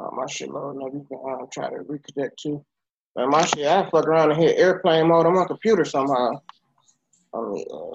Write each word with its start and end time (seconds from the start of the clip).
No, 0.00 0.10
my 0.12 0.26
shit 0.26 0.50
loading 0.50 0.82
up. 0.82 0.94
You 0.94 1.06
can 1.06 1.20
uh, 1.30 1.46
try 1.52 1.68
to 1.68 1.84
reconnect 1.84 2.36
too. 2.40 2.64
Man, 3.16 3.28
my 3.28 3.44
shit, 3.44 3.66
I 3.66 3.82
fuck 3.90 4.06
around 4.06 4.30
and 4.30 4.40
hit 4.40 4.58
airplane 4.58 5.08
mode 5.08 5.26
on 5.26 5.34
my 5.34 5.44
computer 5.44 5.84
somehow. 5.84 6.40
I 7.34 7.40
mean, 7.40 7.66
uh, 7.70 7.94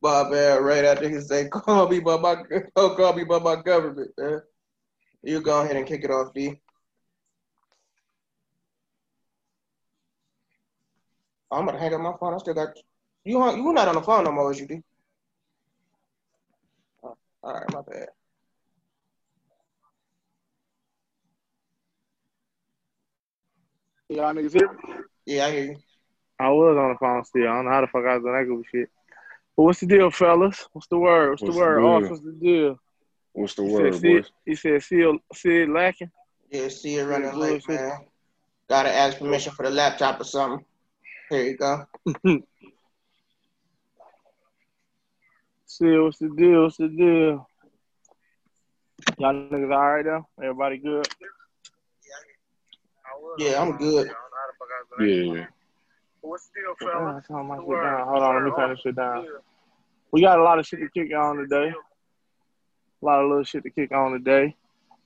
Bob 0.00 0.32
Air 0.32 0.62
right 0.62 0.84
after 0.84 1.08
he 1.08 1.20
say, 1.20 1.48
call 1.48 1.88
me 1.88 2.00
by 2.00 2.16
my 2.16 2.36
oh, 2.76 2.94
call 2.96 3.12
me 3.12 3.24
by 3.24 3.38
my 3.40 3.56
government, 3.56 4.10
man. 4.16 4.40
You 5.22 5.42
go 5.42 5.60
ahead 5.60 5.76
and 5.76 5.86
kick 5.86 6.04
it 6.04 6.10
off, 6.10 6.32
D. 6.32 6.58
I'm 11.50 11.66
gonna 11.66 11.78
hang 11.78 11.92
up 11.92 12.00
my 12.00 12.14
phone. 12.18 12.34
I 12.34 12.38
still 12.38 12.54
got 12.54 12.74
you. 13.24 13.38
You 13.38 13.72
not 13.74 13.88
on 13.88 13.96
the 13.96 14.02
phone 14.02 14.24
no 14.24 14.32
more, 14.32 14.50
is 14.50 14.60
you 14.60 14.66
D? 14.66 14.82
All 17.42 17.52
right, 17.54 17.72
my 17.72 17.82
bad. 17.82 18.08
Y'all 24.08 24.34
niggas 24.34 24.54
here? 24.54 24.76
Yeah, 25.26 25.46
I 25.46 25.50
hear 25.50 25.64
you. 25.64 25.76
I 26.40 26.48
was 26.50 26.76
on 26.76 26.90
the 26.90 26.98
phone 26.98 27.24
still. 27.24 27.42
I 27.42 27.56
don't 27.56 27.64
know 27.66 27.70
how 27.70 27.80
the 27.82 27.86
fuck 27.88 28.04
I 28.04 28.14
was 28.14 28.22
doing 28.22 28.34
that 28.34 28.46
good 28.46 28.64
shit. 28.72 28.90
But 29.56 29.64
what's 29.64 29.80
the 29.80 29.86
deal, 29.86 30.10
fellas? 30.10 30.68
What's 30.72 30.86
the 30.88 30.98
word? 30.98 31.30
What's, 31.30 31.42
What's 31.42 31.54
the 31.54 31.60
the 31.60 31.64
word? 31.66 31.84
Off, 31.84 32.10
what's 32.10 32.22
the 32.22 32.32
deal? 32.32 32.78
What's 33.32 33.54
the 33.54 33.62
He 33.64 33.70
word, 33.70 33.92
said, 33.94 34.00
Sid, 34.00 34.16
boys? 34.16 34.30
he 34.46 34.54
said, 34.54 34.82
Sid, 34.82 35.16
Sid 35.34 35.68
lacking. 35.68 36.10
Yeah, 36.50 36.68
see 36.68 36.94
you 36.94 37.04
running 37.04 37.28
Yeah, 37.28 37.36
late, 37.36 37.68
man. 37.68 37.92
Gotta 38.68 38.92
ask 38.92 39.18
permission 39.18 39.52
for 39.52 39.64
the 39.64 39.70
laptop 39.70 40.20
or 40.20 40.24
something. 40.24 40.64
Here 41.30 41.42
you 41.42 41.56
go. 41.56 41.84
Sid, 45.70 46.00
what's 46.00 46.18
the 46.18 46.30
deal? 46.30 46.62
What's 46.62 46.78
the 46.78 46.88
deal? 46.88 47.46
Y'all 49.18 49.34
niggas 49.34 49.70
all 49.70 49.92
right 49.92 50.04
though? 50.04 50.26
Everybody 50.42 50.78
good? 50.78 51.06
Yeah, 53.38 53.60
I'm 53.60 53.76
good. 53.76 54.10
Yeah. 54.98 55.44
What's 56.22 56.48
the 56.48 56.60
deal, 56.62 56.74
fellas? 56.90 57.24
Hold 57.28 58.22
on, 58.22 58.34
let 58.34 58.44
me 58.44 58.50
turn 58.56 58.70
this 58.70 58.80
shit 58.80 58.96
down. 58.96 59.26
We 60.10 60.22
got 60.22 60.38
a 60.38 60.42
lot 60.42 60.58
of 60.58 60.66
shit 60.66 60.80
to 60.80 60.88
kick 60.88 61.14
on 61.14 61.36
today. 61.36 61.68
A 63.02 63.04
lot 63.04 63.22
of 63.22 63.28
little 63.28 63.44
shit 63.44 63.62
to 63.64 63.70
kick 63.70 63.92
on 63.92 64.12
today. 64.12 64.56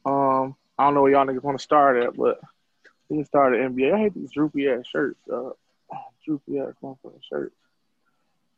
Um, 0.07 0.55
I 0.79 0.85
don't 0.85 0.95
know 0.95 1.03
where 1.03 1.11
y'all 1.13 1.27
niggas 1.27 1.43
want 1.43 1.59
to 1.59 1.63
start 1.63 2.01
at, 2.05 2.17
but 2.17 2.41
we 3.09 3.17
can 3.17 3.25
start 3.25 3.55
at 3.55 3.69
NBA. 3.73 3.93
I 3.93 3.99
hate 3.99 4.15
these 4.15 4.31
droopy 4.31 4.69
ass 4.69 4.87
shirts, 4.87 5.19
dog. 5.29 5.57
Droopy 6.25 6.61
ass 6.61 6.75
motherfucking 6.81 7.21
shirts. 7.29 7.57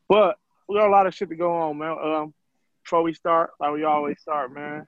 But 0.07 0.37
we 0.69 0.77
got 0.77 0.89
a 0.89 0.91
lot 0.91 1.07
of 1.07 1.15
shit 1.15 1.29
to 1.29 1.37
go 1.37 1.53
on, 1.53 1.79
man. 1.79 1.97
Um, 2.03 2.35
before 2.83 3.03
we 3.03 3.15
start, 3.15 3.51
like 3.61 3.73
we 3.73 3.85
always 3.85 4.21
start, 4.21 4.53
man. 4.53 4.87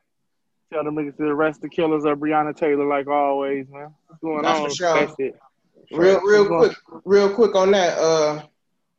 Tell 0.72 0.84
them 0.84 0.96
niggas 0.96 1.16
to 1.18 1.24
arrest 1.24 1.60
the 1.62 1.68
killers 1.68 2.04
of 2.04 2.18
Breonna 2.18 2.54
Taylor, 2.56 2.86
like 2.86 3.06
always, 3.06 3.66
man. 3.70 3.94
What's 4.08 4.20
going 4.20 4.42
That's 4.42 4.58
on? 4.60 4.68
for 4.68 4.74
sure. 4.74 4.94
That's 4.94 5.14
it. 5.18 5.38
Real, 5.92 6.20
real 6.22 6.40
What's 6.40 6.48
going- 6.48 6.70
quick, 6.70 7.02
real 7.04 7.34
quick 7.34 7.54
on 7.54 7.70
that. 7.70 7.96
Uh, 7.98 8.42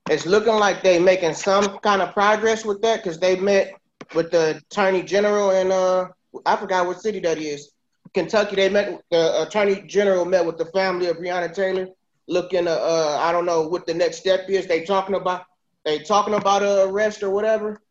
it's 0.09 0.25
looking 0.25 0.53
like 0.53 0.83
they 0.83 0.99
making 0.99 1.33
some 1.33 1.79
kind 1.79 2.01
of 2.01 2.13
progress 2.13 2.63
with 2.63 2.81
that 2.81 3.03
because 3.03 3.19
they 3.19 3.35
met 3.37 3.73
with 4.15 4.31
the 4.31 4.61
attorney 4.71 5.03
general 5.03 5.51
and 5.51 5.71
uh, 5.71 6.07
I 6.45 6.55
forgot 6.55 6.87
what 6.87 7.01
city 7.01 7.19
that 7.21 7.37
is. 7.37 7.71
Kentucky. 8.13 8.55
They 8.55 8.69
met. 8.69 9.01
The 9.11 9.41
attorney 9.43 9.81
general 9.85 10.23
met 10.23 10.45
with 10.45 10.57
the 10.57 10.65
family 10.67 11.07
of 11.07 11.17
Breonna 11.17 11.53
Taylor, 11.53 11.87
looking. 12.29 12.67
Uh, 12.67 12.71
uh, 12.71 13.17
I 13.21 13.33
don't 13.33 13.45
know 13.45 13.67
what 13.67 13.85
the 13.85 13.93
next 13.93 14.17
step 14.19 14.49
is. 14.49 14.65
They 14.65 14.85
talking 14.85 15.15
about. 15.15 15.43
They 15.87 15.99
talking 15.99 16.33
about 16.33 16.63
a 16.63 16.83
arrest 16.83 17.23
or 17.23 17.29
whatever. 17.29 17.81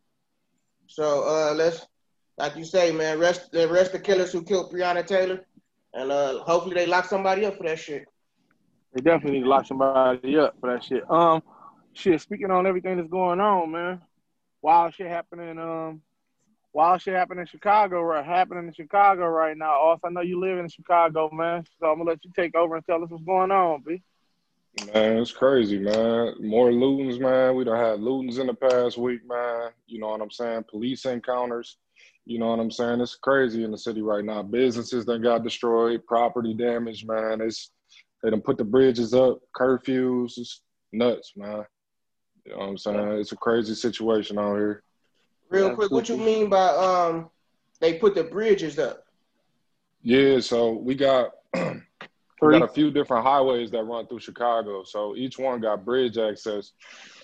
So 0.87 1.27
uh, 1.27 1.55
let's, 1.55 1.87
like 2.37 2.55
you 2.55 2.63
say, 2.67 2.93
man, 2.93 3.17
arrest 3.17 3.55
arrest 3.55 3.93
the 3.93 3.99
killers 3.99 4.31
who 4.31 4.43
killed 4.43 4.71
Breonna 4.71 5.07
Taylor, 5.07 5.47
and 5.95 6.13
uh, 6.13 6.41
hopefully 6.41 6.75
they 6.75 6.85
lock 6.85 7.07
somebody 7.07 7.47
up 7.47 7.57
for 7.57 7.63
that 7.63 7.79
shit. 7.79 8.05
They 8.93 9.01
definitely 9.01 9.39
need 9.39 9.45
to 9.45 9.49
lock 9.49 9.65
somebody 9.65 10.37
up 10.37 10.57
for 10.61 10.71
that 10.75 10.85
shit. 10.85 11.11
Um, 11.11 11.43
shit. 11.95 12.21
Speaking 12.21 12.51
on 12.51 12.67
everything 12.67 12.99
that's 12.99 13.09
going 13.09 13.41
on, 13.41 13.73
man. 13.73 14.03
Wild 14.61 14.93
shit 14.93 15.07
happening. 15.07 15.59
Um, 15.59 16.03
wild 16.75 17.01
shit 17.01 17.15
happening 17.15 17.41
in 17.41 17.47
Chicago. 17.47 18.03
Right, 18.03 18.27
happening 18.27 18.67
in 18.67 18.75
Chicago 18.75 19.25
right 19.25 19.57
now. 19.57 19.73
Also, 19.73 20.03
I 20.05 20.11
know 20.11 20.21
you 20.21 20.39
live 20.39 20.59
in 20.59 20.69
Chicago, 20.69 21.31
man. 21.33 21.65
So 21.81 21.87
I'm 21.87 21.97
gonna 21.97 22.11
let 22.11 22.23
you 22.27 22.31
take 22.37 22.55
over 22.57 22.77
and 22.77 22.85
tell 22.85 23.03
us 23.03 23.09
what's 23.09 23.25
going 23.25 23.53
on, 23.53 23.83
b. 23.87 24.03
Man, 24.85 25.19
it's 25.19 25.33
crazy, 25.33 25.79
man. 25.79 26.35
More 26.41 26.71
lootings, 26.71 27.19
man. 27.19 27.57
We 27.57 27.65
don't 27.65 27.79
had 27.79 27.99
lootings 27.99 28.39
in 28.39 28.47
the 28.47 28.55
past 28.55 28.99
week, 28.99 29.21
man. 29.27 29.71
You 29.87 30.01
know 30.01 30.09
what 30.09 30.21
I'm 30.21 30.31
saying? 30.31 30.65
Police 30.71 31.07
encounters. 31.07 31.79
You 32.27 32.39
know 32.39 32.51
what 32.51 32.61
I'm 32.61 32.71
saying? 32.71 33.01
It's 33.01 33.15
crazy 33.15 33.65
in 33.65 33.71
the 33.71 33.79
city 33.79 34.03
right 34.03 34.25
now. 34.25 34.43
Businesses 34.43 35.07
that 35.07 35.23
got 35.23 35.45
destroyed, 35.45 36.05
property 36.07 36.53
damage, 36.53 37.07
man. 37.07 37.41
It's 37.41 37.71
they 38.23 38.31
done 38.31 38.41
put 38.43 38.59
the 38.59 38.65
bridges 38.65 39.15
up, 39.15 39.39
curfews. 39.57 40.37
It's 40.37 40.63
nuts, 40.93 41.33
man. 41.37 41.65
You 42.45 42.53
know 42.53 42.59
what 42.59 42.69
I'm 42.69 42.79
saying? 42.79 43.13
It's 43.13 43.33
a 43.33 43.37
crazy 43.37 43.75
situation 43.75 44.39
out 44.39 44.57
here. 44.57 44.83
Real 45.49 45.75
quick, 45.75 45.91
what 45.91 46.09
you 46.09 46.17
mean 46.17 46.51
by 46.51 46.69
um 46.69 47.31
they 47.81 47.95
put 47.95 48.15
the 48.15 48.25
bridges 48.25 48.79
up? 48.79 49.05
Yeah, 50.03 50.41
so 50.41 50.73
we 50.73 50.95
got 50.95 51.31
we 52.43 52.53
got 52.53 52.63
a 52.63 52.69
few 52.69 52.91
different 52.91 53.25
highways 53.25 53.71
that 53.71 53.85
run 53.85 54.07
through 54.07 54.21
Chicago. 54.21 54.85
So 54.85 55.17
each 55.17 55.39
one 55.39 55.61
got 55.61 55.85
bridge 55.85 56.19
access, 56.19 56.73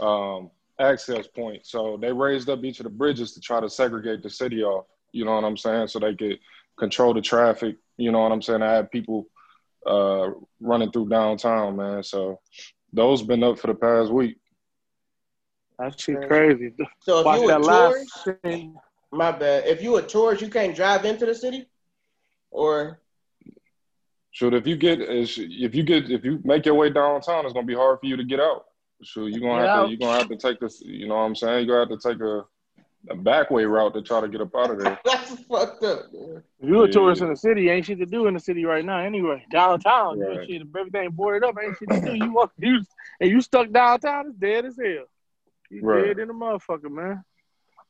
um, 0.00 0.50
access 0.78 1.26
points. 1.26 1.70
So 1.70 1.98
they 2.00 2.12
raised 2.12 2.48
up 2.48 2.64
each 2.64 2.80
of 2.80 2.84
the 2.84 2.90
bridges 2.90 3.32
to 3.34 3.40
try 3.40 3.60
to 3.60 3.68
segregate 3.68 4.22
the 4.22 4.30
city 4.30 4.62
off. 4.62 4.86
You 5.12 5.24
know 5.24 5.34
what 5.34 5.44
I'm 5.44 5.56
saying? 5.56 5.88
So 5.88 5.98
they 5.98 6.14
could 6.14 6.38
control 6.78 7.12
the 7.12 7.20
traffic. 7.20 7.76
You 7.98 8.10
know 8.10 8.22
what 8.22 8.32
I'm 8.32 8.42
saying? 8.42 8.62
I 8.62 8.72
had 8.72 8.90
people 8.90 9.26
uh, 9.86 10.30
running 10.60 10.90
through 10.90 11.08
downtown, 11.10 11.76
man. 11.76 12.02
So 12.02 12.40
those 12.92 13.22
been 13.22 13.42
up 13.42 13.58
for 13.58 13.66
the 13.66 13.74
past 13.74 14.10
week. 14.10 14.38
That 15.78 15.98
shit 16.00 16.26
crazy. 16.26 16.72
So 17.00 17.20
if 17.20 17.26
Watch 17.26 17.40
you 17.40 17.44
a 17.44 17.48
that 17.48 17.60
last 17.62 18.24
tourist, 18.24 18.68
my 19.10 19.32
bad. 19.32 19.66
If 19.66 19.82
you 19.82 19.96
a 19.96 20.02
tourist, 20.02 20.40
you 20.40 20.48
can't 20.48 20.74
drive 20.74 21.04
into 21.04 21.26
the 21.26 21.34
city, 21.34 21.66
or 22.50 23.00
Shoot, 24.32 24.54
if 24.54 24.66
you 24.66 24.76
get 24.76 25.00
if 25.00 25.74
you 25.74 25.82
get 25.82 26.10
if 26.10 26.24
you 26.24 26.40
make 26.42 26.64
your 26.64 26.74
way 26.74 26.88
downtown, 26.90 27.44
it's 27.44 27.52
gonna 27.52 27.66
be 27.66 27.74
hard 27.74 28.00
for 28.00 28.06
you 28.06 28.16
to 28.16 28.24
get 28.24 28.40
out. 28.40 28.64
Shoot, 29.02 29.28
you're 29.28 29.40
gonna 29.40 29.62
Get 29.62 29.68
have 29.68 29.76
out. 29.76 29.84
to 29.84 29.90
you're 29.90 29.98
gonna 29.98 30.18
have 30.18 30.28
to 30.30 30.36
take 30.36 30.58
this. 30.58 30.80
You 30.80 31.06
know 31.06 31.16
what 31.16 31.22
I'm 31.22 31.34
saying? 31.36 31.66
You're 31.66 31.84
gonna 31.84 31.90
have 31.90 32.00
to 32.00 32.08
take 32.08 32.20
a 32.22 32.44
a 33.10 33.16
back 33.16 33.50
way 33.50 33.64
route 33.64 33.92
to 33.94 34.00
try 34.02 34.20
to 34.20 34.28
get 34.28 34.40
up 34.40 34.54
out 34.56 34.70
of 34.70 34.78
there. 34.78 34.98
that's 35.04 35.34
fucked 35.44 35.82
up. 35.84 36.12
Man. 36.12 36.42
If 36.60 36.68
you 36.68 36.82
a 36.82 36.86
Yeah. 36.86 36.92
tourist 36.92 37.20
in 37.20 37.28
the 37.30 37.36
city, 37.36 37.68
ain't 37.68 37.84
shit 37.84 37.98
to 37.98 38.06
do 38.06 38.26
in 38.26 38.34
the 38.34 38.40
city 38.40 38.64
right 38.64 38.84
now. 38.84 39.00
Anyway, 39.00 39.44
downtown, 39.50 40.18
you 40.18 40.28
Right. 40.28 40.46
shit, 40.48 40.62
if 40.62 40.68
everything 40.74 41.10
boarded 41.10 41.44
up, 41.44 41.56
ain't 41.62 41.76
shit 41.76 41.90
to 41.90 42.00
do. 42.00 42.14
You 42.14 42.32
walk, 42.32 42.52
you 42.58 42.80
and 43.20 43.28
you 43.30 43.40
stuck 43.42 43.70
downtown, 43.70 44.28
it's 44.28 44.36
dead 44.38 44.64
as 44.64 44.78
hell. 44.82 45.04
You 45.70 45.82
Right. 45.82 46.06
dead 46.06 46.20
in 46.20 46.28
the 46.28 46.34
motherfucker, 46.34 46.90
man. 46.90 47.22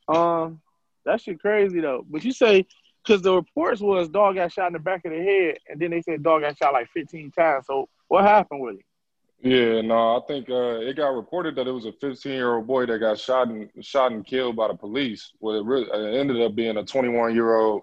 Um, 0.09 0.61
that 1.05 1.21
shit 1.21 1.39
crazy 1.39 1.79
though. 1.79 2.05
But 2.09 2.25
you 2.25 2.31
say 2.33 2.65
because 3.03 3.21
the 3.21 3.33
reports 3.33 3.81
was 3.81 4.09
dog 4.09 4.35
got 4.35 4.51
shot 4.51 4.67
in 4.67 4.73
the 4.73 4.79
back 4.79 5.05
of 5.05 5.11
the 5.11 5.21
head, 5.21 5.57
and 5.69 5.79
then 5.79 5.91
they 5.91 6.01
said 6.01 6.23
dog 6.23 6.41
got 6.41 6.57
shot 6.57 6.73
like 6.73 6.89
15 6.93 7.31
times. 7.31 7.65
So 7.67 7.89
what 8.07 8.23
happened 8.23 8.61
with 8.61 8.75
it? 8.75 8.85
Yeah, 9.43 9.81
no, 9.81 10.15
I 10.15 10.21
think 10.25 10.49
uh, 10.49 10.79
it 10.79 10.95
got 10.95 11.09
reported 11.09 11.55
that 11.57 11.67
it 11.67 11.71
was 11.71 11.85
a 11.85 11.91
15 11.91 12.31
year 12.31 12.55
old 12.55 12.65
boy 12.65 12.85
that 12.85 12.99
got 12.99 13.19
shot 13.19 13.49
and 13.49 13.69
shot 13.81 14.13
and 14.13 14.25
killed 14.25 14.55
by 14.55 14.69
the 14.69 14.73
police. 14.73 15.33
Well, 15.41 15.57
it, 15.57 15.65
really, 15.65 15.85
it 15.85 16.17
ended 16.17 16.41
up 16.41 16.55
being 16.55 16.77
a 16.77 16.85
21 16.85 17.35
year 17.35 17.55
old, 17.55 17.81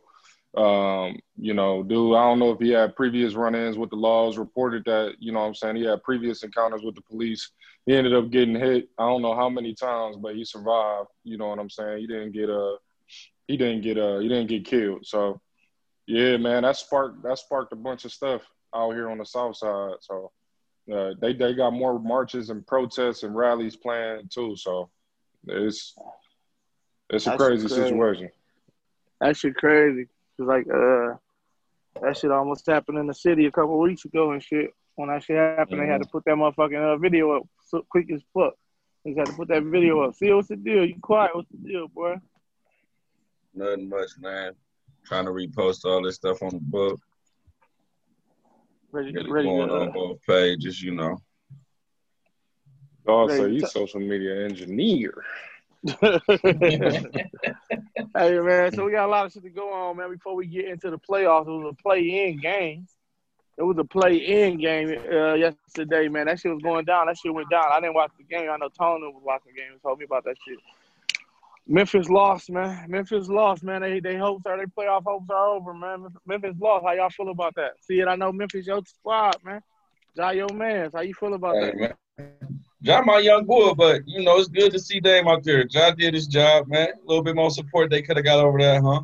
um, 0.56 1.18
you 1.36 1.52
know, 1.52 1.82
dude. 1.82 2.16
I 2.16 2.22
don't 2.22 2.38
know 2.38 2.52
if 2.52 2.60
he 2.60 2.70
had 2.70 2.96
previous 2.96 3.34
run 3.34 3.54
ins 3.54 3.76
with 3.76 3.90
the 3.90 3.96
laws. 3.96 4.38
Reported 4.38 4.86
that, 4.86 5.16
you 5.18 5.32
know, 5.32 5.40
what 5.40 5.48
I'm 5.48 5.54
saying 5.54 5.76
he 5.76 5.84
had 5.84 6.02
previous 6.02 6.42
encounters 6.44 6.80
with 6.82 6.94
the 6.94 7.02
police. 7.02 7.50
He 7.84 7.94
ended 7.94 8.14
up 8.14 8.30
getting 8.30 8.54
hit. 8.54 8.88
I 8.98 9.02
don't 9.02 9.20
know 9.20 9.34
how 9.34 9.50
many 9.50 9.74
times, 9.74 10.16
but 10.16 10.36
he 10.36 10.46
survived. 10.46 11.08
You 11.24 11.36
know 11.36 11.48
what 11.48 11.58
I'm 11.58 11.68
saying? 11.68 11.98
He 11.98 12.06
didn't 12.06 12.32
get 12.32 12.48
uh, 12.48 12.76
he 13.50 13.56
didn't 13.56 13.82
get 13.82 13.98
uh, 13.98 14.18
he 14.18 14.28
didn't 14.28 14.48
get 14.48 14.64
killed. 14.64 15.04
So, 15.04 15.40
yeah, 16.06 16.36
man, 16.36 16.62
that 16.62 16.76
sparked 16.76 17.22
that 17.24 17.38
sparked 17.38 17.72
a 17.72 17.76
bunch 17.76 18.04
of 18.04 18.12
stuff 18.12 18.42
out 18.74 18.92
here 18.92 19.10
on 19.10 19.18
the 19.18 19.26
south 19.26 19.56
side. 19.56 19.94
So. 20.00 20.30
Uh, 20.90 21.14
they 21.20 21.32
they 21.34 21.54
got 21.54 21.72
more 21.72 22.00
marches 22.00 22.50
and 22.50 22.66
protests 22.66 23.22
and 23.22 23.36
rallies 23.36 23.76
planned 23.76 24.28
too. 24.28 24.56
So 24.56 24.90
it's 25.46 25.94
it's 27.10 27.26
a 27.26 27.36
crazy, 27.36 27.68
crazy. 27.68 27.82
situation. 27.82 28.30
That 29.20 29.36
shit 29.36 29.54
crazy. 29.54 30.08
Cause 30.36 30.48
like 30.48 30.66
uh, 30.66 31.14
that 32.02 32.16
shit 32.16 32.30
almost 32.30 32.66
happened 32.66 32.98
in 32.98 33.06
the 33.06 33.14
city 33.14 33.46
a 33.46 33.52
couple 33.52 33.78
weeks 33.78 34.04
ago 34.04 34.32
and 34.32 34.42
shit. 34.42 34.70
When 34.96 35.10
that 35.10 35.22
shit 35.22 35.36
happened, 35.36 35.80
they 35.80 35.86
had 35.86 36.02
to 36.02 36.08
put 36.08 36.24
that 36.24 36.34
motherfucking 36.34 36.94
uh, 36.94 36.96
video 36.96 37.36
up 37.36 37.42
so 37.66 37.84
quick 37.88 38.10
as 38.12 38.22
fuck. 38.34 38.54
They 39.04 39.14
had 39.14 39.26
to 39.26 39.32
put 39.32 39.48
that 39.48 39.62
video 39.62 40.02
up. 40.02 40.14
See 40.14 40.32
what's 40.32 40.48
the 40.48 40.56
deal? 40.56 40.84
You 40.84 40.96
quiet? 41.00 41.36
What's 41.36 41.50
the 41.50 41.68
deal, 41.68 41.88
boy? 41.88 42.16
Nothing 43.54 43.88
much, 43.88 44.10
man. 44.18 44.52
Trying 45.04 45.24
to 45.24 45.30
repost 45.30 45.84
all 45.84 46.02
this 46.02 46.16
stuff 46.16 46.42
on 46.42 46.50
the 46.50 46.60
book. 46.60 47.00
Ready, 48.92 49.12
Get 49.12 49.26
it 49.26 49.30
ready 49.30 49.48
going 49.48 49.68
to, 49.68 49.74
on 49.74 49.92
both 49.92 50.18
pages, 50.26 50.82
you 50.82 50.92
know. 50.92 51.18
Also, 53.06 53.46
Hey, 53.46 53.52
he's 53.52 53.62
t- 53.62 53.68
social 53.68 54.00
media 54.00 54.44
engineer. 54.44 55.14
hey 56.02 56.20
man, 58.14 58.70
so 58.72 58.84
we 58.84 58.92
got 58.92 59.06
a 59.06 59.10
lot 59.10 59.24
of 59.24 59.32
shit 59.32 59.42
to 59.42 59.48
go 59.48 59.72
on, 59.72 59.96
man. 59.96 60.10
Before 60.10 60.34
we 60.34 60.46
get 60.46 60.66
into 60.66 60.90
the 60.90 60.98
playoffs, 60.98 61.46
it 61.46 61.50
was 61.50 61.74
a 61.78 61.82
play-in 61.82 62.38
game. 62.38 62.86
It 63.56 63.62
was 63.62 63.78
a 63.78 63.84
play-in 63.84 64.58
game 64.58 64.88
uh, 65.10 65.34
yesterday, 65.34 66.08
man. 66.08 66.26
That 66.26 66.38
shit 66.38 66.52
was 66.52 66.62
going 66.62 66.84
down. 66.84 67.06
That 67.06 67.16
shit 67.16 67.32
went 67.32 67.48
down. 67.50 67.64
I 67.72 67.80
didn't 67.80 67.94
watch 67.94 68.10
the 68.18 68.24
game. 68.24 68.50
I 68.50 68.58
know 68.58 68.68
Tony 68.68 69.06
was 69.06 69.22
watching 69.24 69.52
the 69.54 69.60
game. 69.60 69.72
He 69.72 69.78
told 69.78 69.98
me 69.98 70.04
about 70.04 70.24
that 70.24 70.36
shit. 70.46 70.58
Memphis 71.70 72.08
lost, 72.08 72.50
man. 72.50 72.90
Memphis 72.90 73.28
lost, 73.28 73.62
man. 73.62 73.82
They 73.82 74.00
they 74.00 74.16
hopes 74.16 74.44
are 74.44 74.58
they 74.58 74.64
playoff 74.64 75.04
hopes 75.04 75.30
are 75.30 75.46
over, 75.50 75.72
man. 75.72 76.08
Memphis 76.26 76.56
lost. 76.58 76.84
How 76.84 76.92
y'all 76.94 77.10
feel 77.10 77.28
about 77.28 77.54
that? 77.54 77.74
See 77.80 78.00
it? 78.00 78.08
I 78.08 78.16
know 78.16 78.32
Memphis 78.32 78.66
your 78.66 78.82
squad, 78.84 79.36
man. 79.44 79.62
Ja 80.16 80.30
your 80.30 80.52
man. 80.52 80.90
How 80.92 81.02
you 81.02 81.14
feel 81.14 81.34
about 81.34 81.54
hey, 81.54 81.72
that? 81.78 81.96
Man. 82.18 82.60
Ja 82.80 83.00
my 83.02 83.18
young 83.18 83.44
boy, 83.44 83.72
but 83.74 84.02
you 84.04 84.24
know 84.24 84.38
it's 84.38 84.48
good 84.48 84.72
to 84.72 84.80
see 84.80 84.98
Dame 84.98 85.28
out 85.28 85.44
there. 85.44 85.64
Ja 85.70 85.92
did 85.92 86.12
his 86.12 86.26
job, 86.26 86.66
man. 86.66 86.88
A 86.88 87.06
little 87.06 87.22
bit 87.22 87.36
more 87.36 87.52
support 87.52 87.88
they 87.88 88.02
could 88.02 88.16
have 88.16 88.26
got 88.26 88.44
over 88.44 88.58
that, 88.58 88.82
huh? 88.82 89.02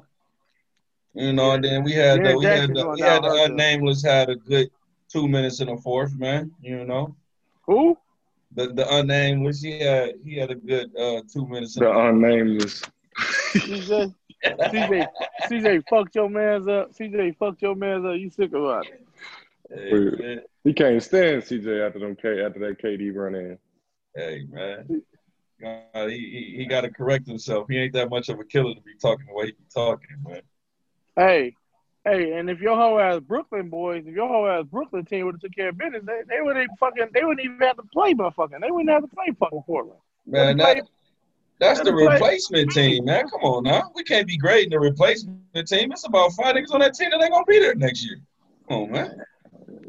You 1.15 1.35
know, 1.35 1.53
and 1.53 1.63
then 1.63 1.85
we 1.85 1.93
had 1.93 2.19
yeah, 2.19 2.33
the, 2.33 2.37
we 2.37 2.45
had 2.45 2.75
the, 2.75 2.89
we 2.89 3.01
had 3.01 3.23
the 3.23 3.45
unnameless 3.45 4.03
had 4.03 4.29
a 4.29 4.35
good 4.35 4.71
two 5.09 5.29
minutes 5.29 5.61
in 5.61 5.69
the 5.69 5.77
fourth, 5.77 6.19
man. 6.19 6.51
You 6.61 6.85
know. 6.85 7.15
Who? 7.67 7.97
The 8.57 8.69
the 8.69 8.97
unnameless, 8.97 9.61
he 9.61 9.79
had 9.79 10.15
he 10.25 10.39
had 10.39 10.51
a 10.51 10.55
good 10.55 10.91
uh, 10.97 11.21
two 11.31 11.47
minutes. 11.47 11.75
The 11.75 11.91
unnameless. 11.91 12.83
CJ, 13.53 14.15
CJ, 14.43 15.07
CJ, 15.51 15.85
fucked 15.91 16.15
your 16.15 16.31
man's 16.31 16.67
up. 16.67 16.93
CJ, 16.95 17.37
fucked 17.37 17.61
your 17.61 17.75
man's 17.75 18.07
up. 18.07 18.17
You 18.17 18.31
sick 18.31 18.53
about 18.55 18.87
it? 18.87 19.07
Hey, 19.71 20.41
he 20.65 20.73
can't 20.73 21.03
stand 21.03 21.43
CJ 21.43 21.87
after 21.87 21.99
them 21.99 22.17
K 22.17 22.43
after 22.43 22.61
that 22.61 22.81
KD 22.83 23.15
run 23.15 23.35
in. 23.35 23.59
Hey 24.15 24.47
man, 24.51 25.03
uh, 25.95 26.07
he 26.07 26.17
he, 26.17 26.55
he 26.57 26.67
got 26.67 26.83
to 26.83 26.91
correct 26.91 27.27
himself. 27.27 27.67
He 27.69 27.77
ain't 27.77 27.93
that 27.93 28.09
much 28.09 28.31
of 28.31 28.41
a 28.41 28.45
killer 28.45 28.75
to 28.75 28.81
be 28.81 28.95
talking 29.01 29.27
the 29.27 29.35
way 29.35 29.47
he 29.47 29.53
be 29.53 29.65
talking, 29.73 30.17
man. 30.25 30.41
Hey, 31.15 31.55
Hey, 32.07 32.35
and 32.35 32.49
if 32.49 32.61
your 32.61 32.77
whole 32.77 33.01
ass 33.01 33.19
Brooklyn 33.19 33.69
boys, 33.69 34.05
if 34.07 34.15
your 34.15 34.29
whole 34.29 34.47
ass 34.47 34.65
Brooklyn 34.71 35.05
team 35.05 35.27
would 35.27 35.35
have 35.35 35.41
took 35.41 35.57
care 35.57 35.71
of 35.71 35.79
business, 35.79 36.05
they, 36.07 36.21
they 36.29 36.41
wouldn't 36.41 36.71
fucking 36.79 37.09
they 37.13 37.25
wouldn't 37.25 37.45
even 37.45 37.59
have 37.59 37.77
to 37.79 37.83
play 37.93 38.15
motherfucking. 38.15 38.61
They 38.61 38.71
wouldn't 38.71 38.91
have 38.91 39.03
to 39.03 39.09
play 39.09 39.27
fucking 39.37 39.63
Portland. 39.67 39.99
Man, 40.25 40.57
that, 40.59 40.87
that's 41.59 41.81
the 41.81 41.93
replacement 41.93 42.71
team, 42.71 43.07
man. 43.07 43.29
Come 43.29 43.41
on 43.41 43.65
now. 43.65 43.91
We 43.97 44.05
can't 44.05 44.29
be 44.29 44.37
grading 44.37 44.71
the 44.71 44.79
replacement 44.79 45.67
team. 45.67 45.91
It's 45.91 46.07
about 46.07 46.33
five 46.35 46.55
niggas 46.55 46.73
on 46.73 46.79
that 46.79 46.95
team 46.95 47.11
that 47.11 47.21
ain't 47.21 47.33
gonna 47.33 47.45
be 47.45 47.59
there 47.59 47.75
next 47.75 48.05
year. 48.05 48.21
Come 48.69 48.83
on, 48.83 48.91
man. 48.93 49.23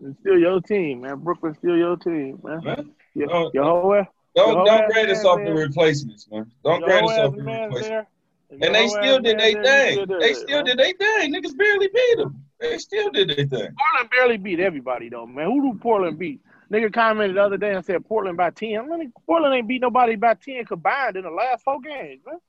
It's 0.03 0.19
still 0.21 0.39
your 0.39 0.59
team, 0.61 1.01
man. 1.01 1.19
Brooklyn's 1.19 1.57
still 1.59 1.77
your 1.77 1.97
team, 1.97 2.39
man. 2.43 2.63
man 2.63 2.95
your, 3.13 3.27
don't, 3.27 3.53
your 3.53 3.63
whole 3.63 3.93
ass, 3.93 4.07
don't, 4.35 4.55
your 4.55 4.65
don't 4.65 4.91
grade 4.91 5.11
us 5.11 5.23
off 5.23 5.37
the 5.45 5.53
replacements, 5.53 6.27
man. 6.31 6.51
Don't 6.63 6.83
grade 6.83 7.03
us 7.03 7.11
off 7.19 7.35
the 7.35 7.43
replacements. 7.43 8.09
And 8.49 8.75
they 8.75 8.87
still 8.87 9.19
did 9.19 9.39
their 9.39 9.63
thing. 9.63 10.05
They 10.19 10.33
still 10.33 10.63
did 10.63 10.79
their 10.79 10.93
thing. 10.93 11.33
Niggas 11.33 11.57
barely 11.57 11.89
beat 11.93 12.17
them. 12.17 12.43
They 12.59 12.77
still 12.77 13.09
did 13.11 13.29
their 13.29 13.35
thing. 13.35 13.47
Portland 13.49 14.09
barely 14.09 14.37
beat 14.37 14.59
everybody 14.59 15.09
though, 15.09 15.25
man. 15.25 15.45
Who 15.45 15.73
do 15.73 15.79
Portland 15.79 16.17
beat? 16.17 16.41
Nigga 16.71 16.91
commented 16.91 17.37
the 17.37 17.41
other 17.43 17.57
day 17.57 17.73
and 17.73 17.85
said 17.85 18.05
Portland 18.05 18.37
by 18.37 18.49
ten. 18.49 18.89
Man, 18.89 19.11
Portland 19.25 19.53
ain't 19.53 19.67
beat 19.67 19.81
nobody 19.81 20.15
by 20.15 20.33
ten 20.33 20.65
combined 20.65 21.15
in 21.15 21.23
the 21.23 21.29
last 21.29 21.63
four 21.63 21.79
games, 21.81 22.21
man. 22.25 22.39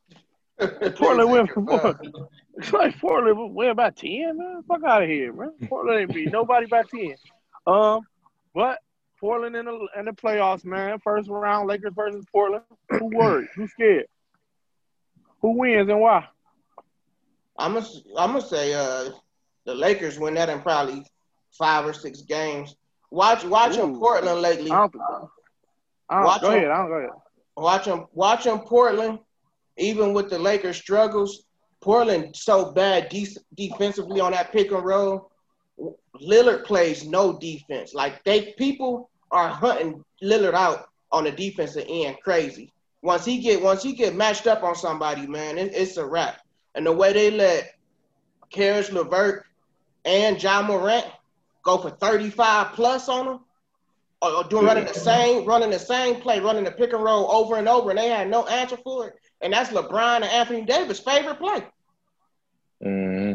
Portland 0.97 1.31
went 1.31 1.51
for 1.51 1.99
It's 2.57 2.73
like 2.73 2.99
Portland 2.99 3.55
went 3.55 3.77
by 3.77 3.91
ten, 3.91 4.39
man. 4.39 4.63
Fuck 4.67 4.83
out 4.85 5.03
of 5.03 5.09
here, 5.09 5.33
man. 5.33 5.53
Portland 5.69 6.01
ain't 6.01 6.15
beat 6.15 6.33
nobody 6.33 6.67
by 6.67 6.83
ten. 6.83 7.15
Um, 7.67 8.01
but 8.55 8.79
Portland 9.21 9.57
in 9.57 9.67
the 9.67 9.89
in 9.97 10.05
the 10.07 10.13
playoffs, 10.13 10.65
man. 10.65 10.99
First 11.01 11.29
round, 11.29 11.69
Lakers 11.69 11.93
versus 11.95 12.25
Portland. 12.33 12.65
Who 12.91 13.07
worried? 13.07 13.49
Who 13.55 13.69
scared? 13.69 14.07
Who 15.41 15.59
wins 15.59 15.89
and 15.89 16.01
why? 16.01 16.27
I'm 17.59 17.75
gonna 17.75 17.87
I'm 18.17 18.33
gonna 18.33 18.41
say 18.41 18.75
uh 18.75 19.11
the 19.67 19.75
Lakers 19.75 20.19
win 20.19 20.35
that 20.35 20.49
in 20.49 20.61
probably 20.61 21.05
five 21.53 21.85
or 21.85 21.93
six 21.93 22.23
games. 22.23 22.77
Watch 23.11 23.45
watching 23.45 23.97
Ooh. 23.97 23.99
Portland 23.99 24.41
lately. 24.43 24.71
I 24.71 24.77
don't, 24.77 24.95
I 26.09 26.15
don't, 26.17 26.25
watch 26.25 26.41
go 26.41 26.49
ahead. 26.49 26.71
I 26.71 26.77
don't 26.77 26.89
go 26.89 26.95
ahead. 26.95 27.11
Watching 27.57 28.07
watching 28.13 28.59
Portland, 28.61 29.19
even 29.77 30.13
with 30.13 30.31
the 30.31 30.39
Lakers 30.39 30.77
struggles, 30.77 31.45
Portland 31.81 32.37
so 32.37 32.73
bad 32.73 33.09
de- 33.09 33.37
defensively 33.55 34.21
on 34.21 34.33
that 34.33 34.53
pick 34.53 34.71
and 34.71 34.85
roll. 34.85 35.31
Lillard 36.21 36.65
plays 36.65 37.07
no 37.07 37.39
defense. 37.39 37.95
Like 37.95 38.23
they 38.25 38.55
people 38.59 39.11
are 39.31 39.49
hunting 39.49 40.05
Lillard 40.23 40.55
out 40.55 40.89
on 41.13 41.25
the 41.25 41.31
defensive 41.31 41.87
end, 41.89 42.17
crazy. 42.23 42.73
Once 43.03 43.25
he 43.25 43.39
get 43.39 43.63
once 43.63 43.83
he 43.83 43.93
get 43.93 44.15
matched 44.15 44.47
up 44.47 44.63
on 44.63 44.75
somebody, 44.75 45.27
man, 45.27 45.59
it, 45.59 45.73
it's 45.75 45.97
a 45.97 46.05
wrap. 46.05 46.41
And 46.75 46.85
the 46.85 46.93
way 46.93 47.13
they 47.13 47.31
let 47.31 47.75
Caris 48.51 48.91
LeVert 48.91 49.45
and 50.05 50.43
Ja 50.43 50.63
Morant 50.63 51.07
go 51.63 51.79
for 51.79 51.91
35 51.91 52.73
plus 52.73 53.09
on 53.09 53.27
them, 53.27 53.41
or, 54.23 54.31
or 54.31 54.45
doing 54.45 54.67
running 54.67 54.85
the 54.85 54.95
same, 54.95 55.45
running 55.45 55.71
the 55.71 55.79
same 55.79 56.17
play, 56.21 56.41
running 56.41 56.65
the 56.65 56.71
pick 56.71 56.93
and 56.93 57.03
roll 57.03 57.31
over 57.31 57.57
and 57.57 57.69
over, 57.69 57.91
and 57.91 57.99
they 57.99 58.09
had 58.09 58.29
no 58.29 58.47
answer 58.47 58.77
for 58.77 59.09
it. 59.09 59.15
And 59.41 59.53
that's 59.53 59.71
LeBron 59.71 60.17
and 60.17 60.25
Anthony 60.25 60.63
Davis' 60.63 60.99
favorite 60.99 61.39
play. 61.39 61.65
Mm-hmm. 62.85 63.35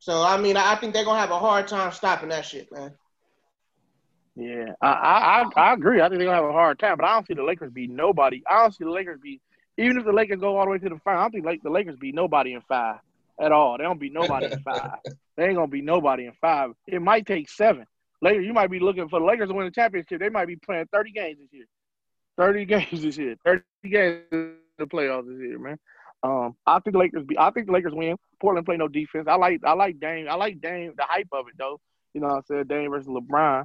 So 0.00 0.22
I 0.22 0.38
mean, 0.38 0.56
I 0.56 0.74
think 0.76 0.92
they're 0.92 1.04
gonna 1.04 1.20
have 1.20 1.30
a 1.30 1.38
hard 1.38 1.68
time 1.68 1.92
stopping 1.92 2.30
that 2.30 2.44
shit, 2.44 2.72
man. 2.72 2.94
Yeah, 4.38 4.72
I, 4.80 5.44
I 5.56 5.60
I 5.60 5.74
agree. 5.74 6.00
I 6.00 6.08
think 6.08 6.20
they're 6.20 6.28
gonna 6.28 6.40
have 6.40 6.44
a 6.48 6.52
hard 6.52 6.78
time, 6.78 6.96
but 6.96 7.06
I 7.06 7.14
don't 7.14 7.26
see 7.26 7.34
the 7.34 7.42
Lakers 7.42 7.72
beat 7.72 7.90
nobody. 7.90 8.42
I 8.48 8.62
don't 8.62 8.72
see 8.74 8.84
the 8.84 8.90
Lakers 8.90 9.18
beat 9.20 9.42
even 9.78 9.98
if 9.98 10.04
the 10.04 10.12
Lakers 10.12 10.40
go 10.40 10.56
all 10.56 10.64
the 10.64 10.72
way 10.72 10.78
to 10.78 10.88
the 10.88 10.98
final. 11.04 11.20
I 11.20 11.24
don't 11.24 11.32
think 11.32 11.46
like 11.46 11.62
the 11.62 11.70
Lakers 11.70 11.96
beat 11.96 12.14
nobody 12.14 12.52
in 12.52 12.60
five 12.62 12.98
at 13.40 13.52
all. 13.52 13.78
They 13.78 13.84
don't 13.84 13.98
beat 14.00 14.12
nobody 14.12 14.46
in 14.46 14.60
five. 14.60 14.98
They 15.36 15.44
ain't 15.44 15.54
gonna 15.54 15.68
beat 15.68 15.84
nobody 15.84 16.26
in 16.26 16.32
five. 16.40 16.72
It 16.88 17.00
might 17.00 17.24
take 17.24 17.48
seven. 17.48 17.86
Later, 18.20 18.40
you 18.40 18.52
might 18.52 18.72
be 18.72 18.80
looking 18.80 19.08
for 19.08 19.20
the 19.20 19.24
Lakers 19.26 19.50
to 19.50 19.54
win 19.54 19.66
the 19.66 19.70
championship. 19.70 20.18
They 20.18 20.30
might 20.30 20.48
be 20.48 20.56
playing 20.56 20.86
thirty 20.92 21.12
games 21.12 21.38
this 21.38 21.52
year. 21.52 21.66
Thirty 22.36 22.64
games 22.64 23.02
this 23.02 23.16
year. 23.16 23.36
Thirty 23.44 23.62
games 23.88 24.24
in 24.32 24.56
the 24.78 24.86
playoffs 24.86 25.28
this 25.28 25.38
year, 25.38 25.60
man. 25.60 25.78
Um, 26.24 26.56
I 26.66 26.80
think 26.80 26.94
the 26.94 26.98
Lakers 26.98 27.24
be. 27.24 27.38
I 27.38 27.52
think 27.52 27.66
the 27.66 27.72
Lakers 27.72 27.94
win. 27.94 28.16
Portland 28.40 28.66
play 28.66 28.76
no 28.76 28.88
defense. 28.88 29.28
I 29.28 29.36
like. 29.36 29.60
I 29.64 29.74
like 29.74 30.00
Dame. 30.00 30.26
I 30.28 30.34
like 30.34 30.60
Dame. 30.60 30.94
The 30.96 31.04
hype 31.04 31.28
of 31.30 31.46
it 31.46 31.54
though. 31.56 31.78
You 32.14 32.20
know 32.20 32.26
what 32.26 32.36
I'm 32.38 32.42
saying? 32.48 32.64
Dame 32.64 32.90
versus 32.90 33.06
LeBron. 33.06 33.64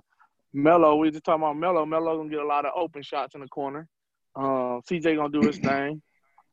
Melo, 0.54 0.96
we 0.96 1.10
just 1.10 1.24
talking 1.24 1.42
about 1.42 1.58
Melo. 1.58 1.86
Melo 1.86 2.18
gonna 2.18 2.30
get 2.30 2.40
a 2.40 2.46
lot 2.46 2.66
of 2.66 2.74
open 2.76 3.02
shots 3.02 3.34
in 3.36 3.42
the 3.42 3.48
corner. 3.48 3.88
Uh, 4.36 4.82
CJ 4.90 5.16
gonna 5.16 5.30
do 5.30 5.46
his 5.48 5.58
thing. 5.60 6.02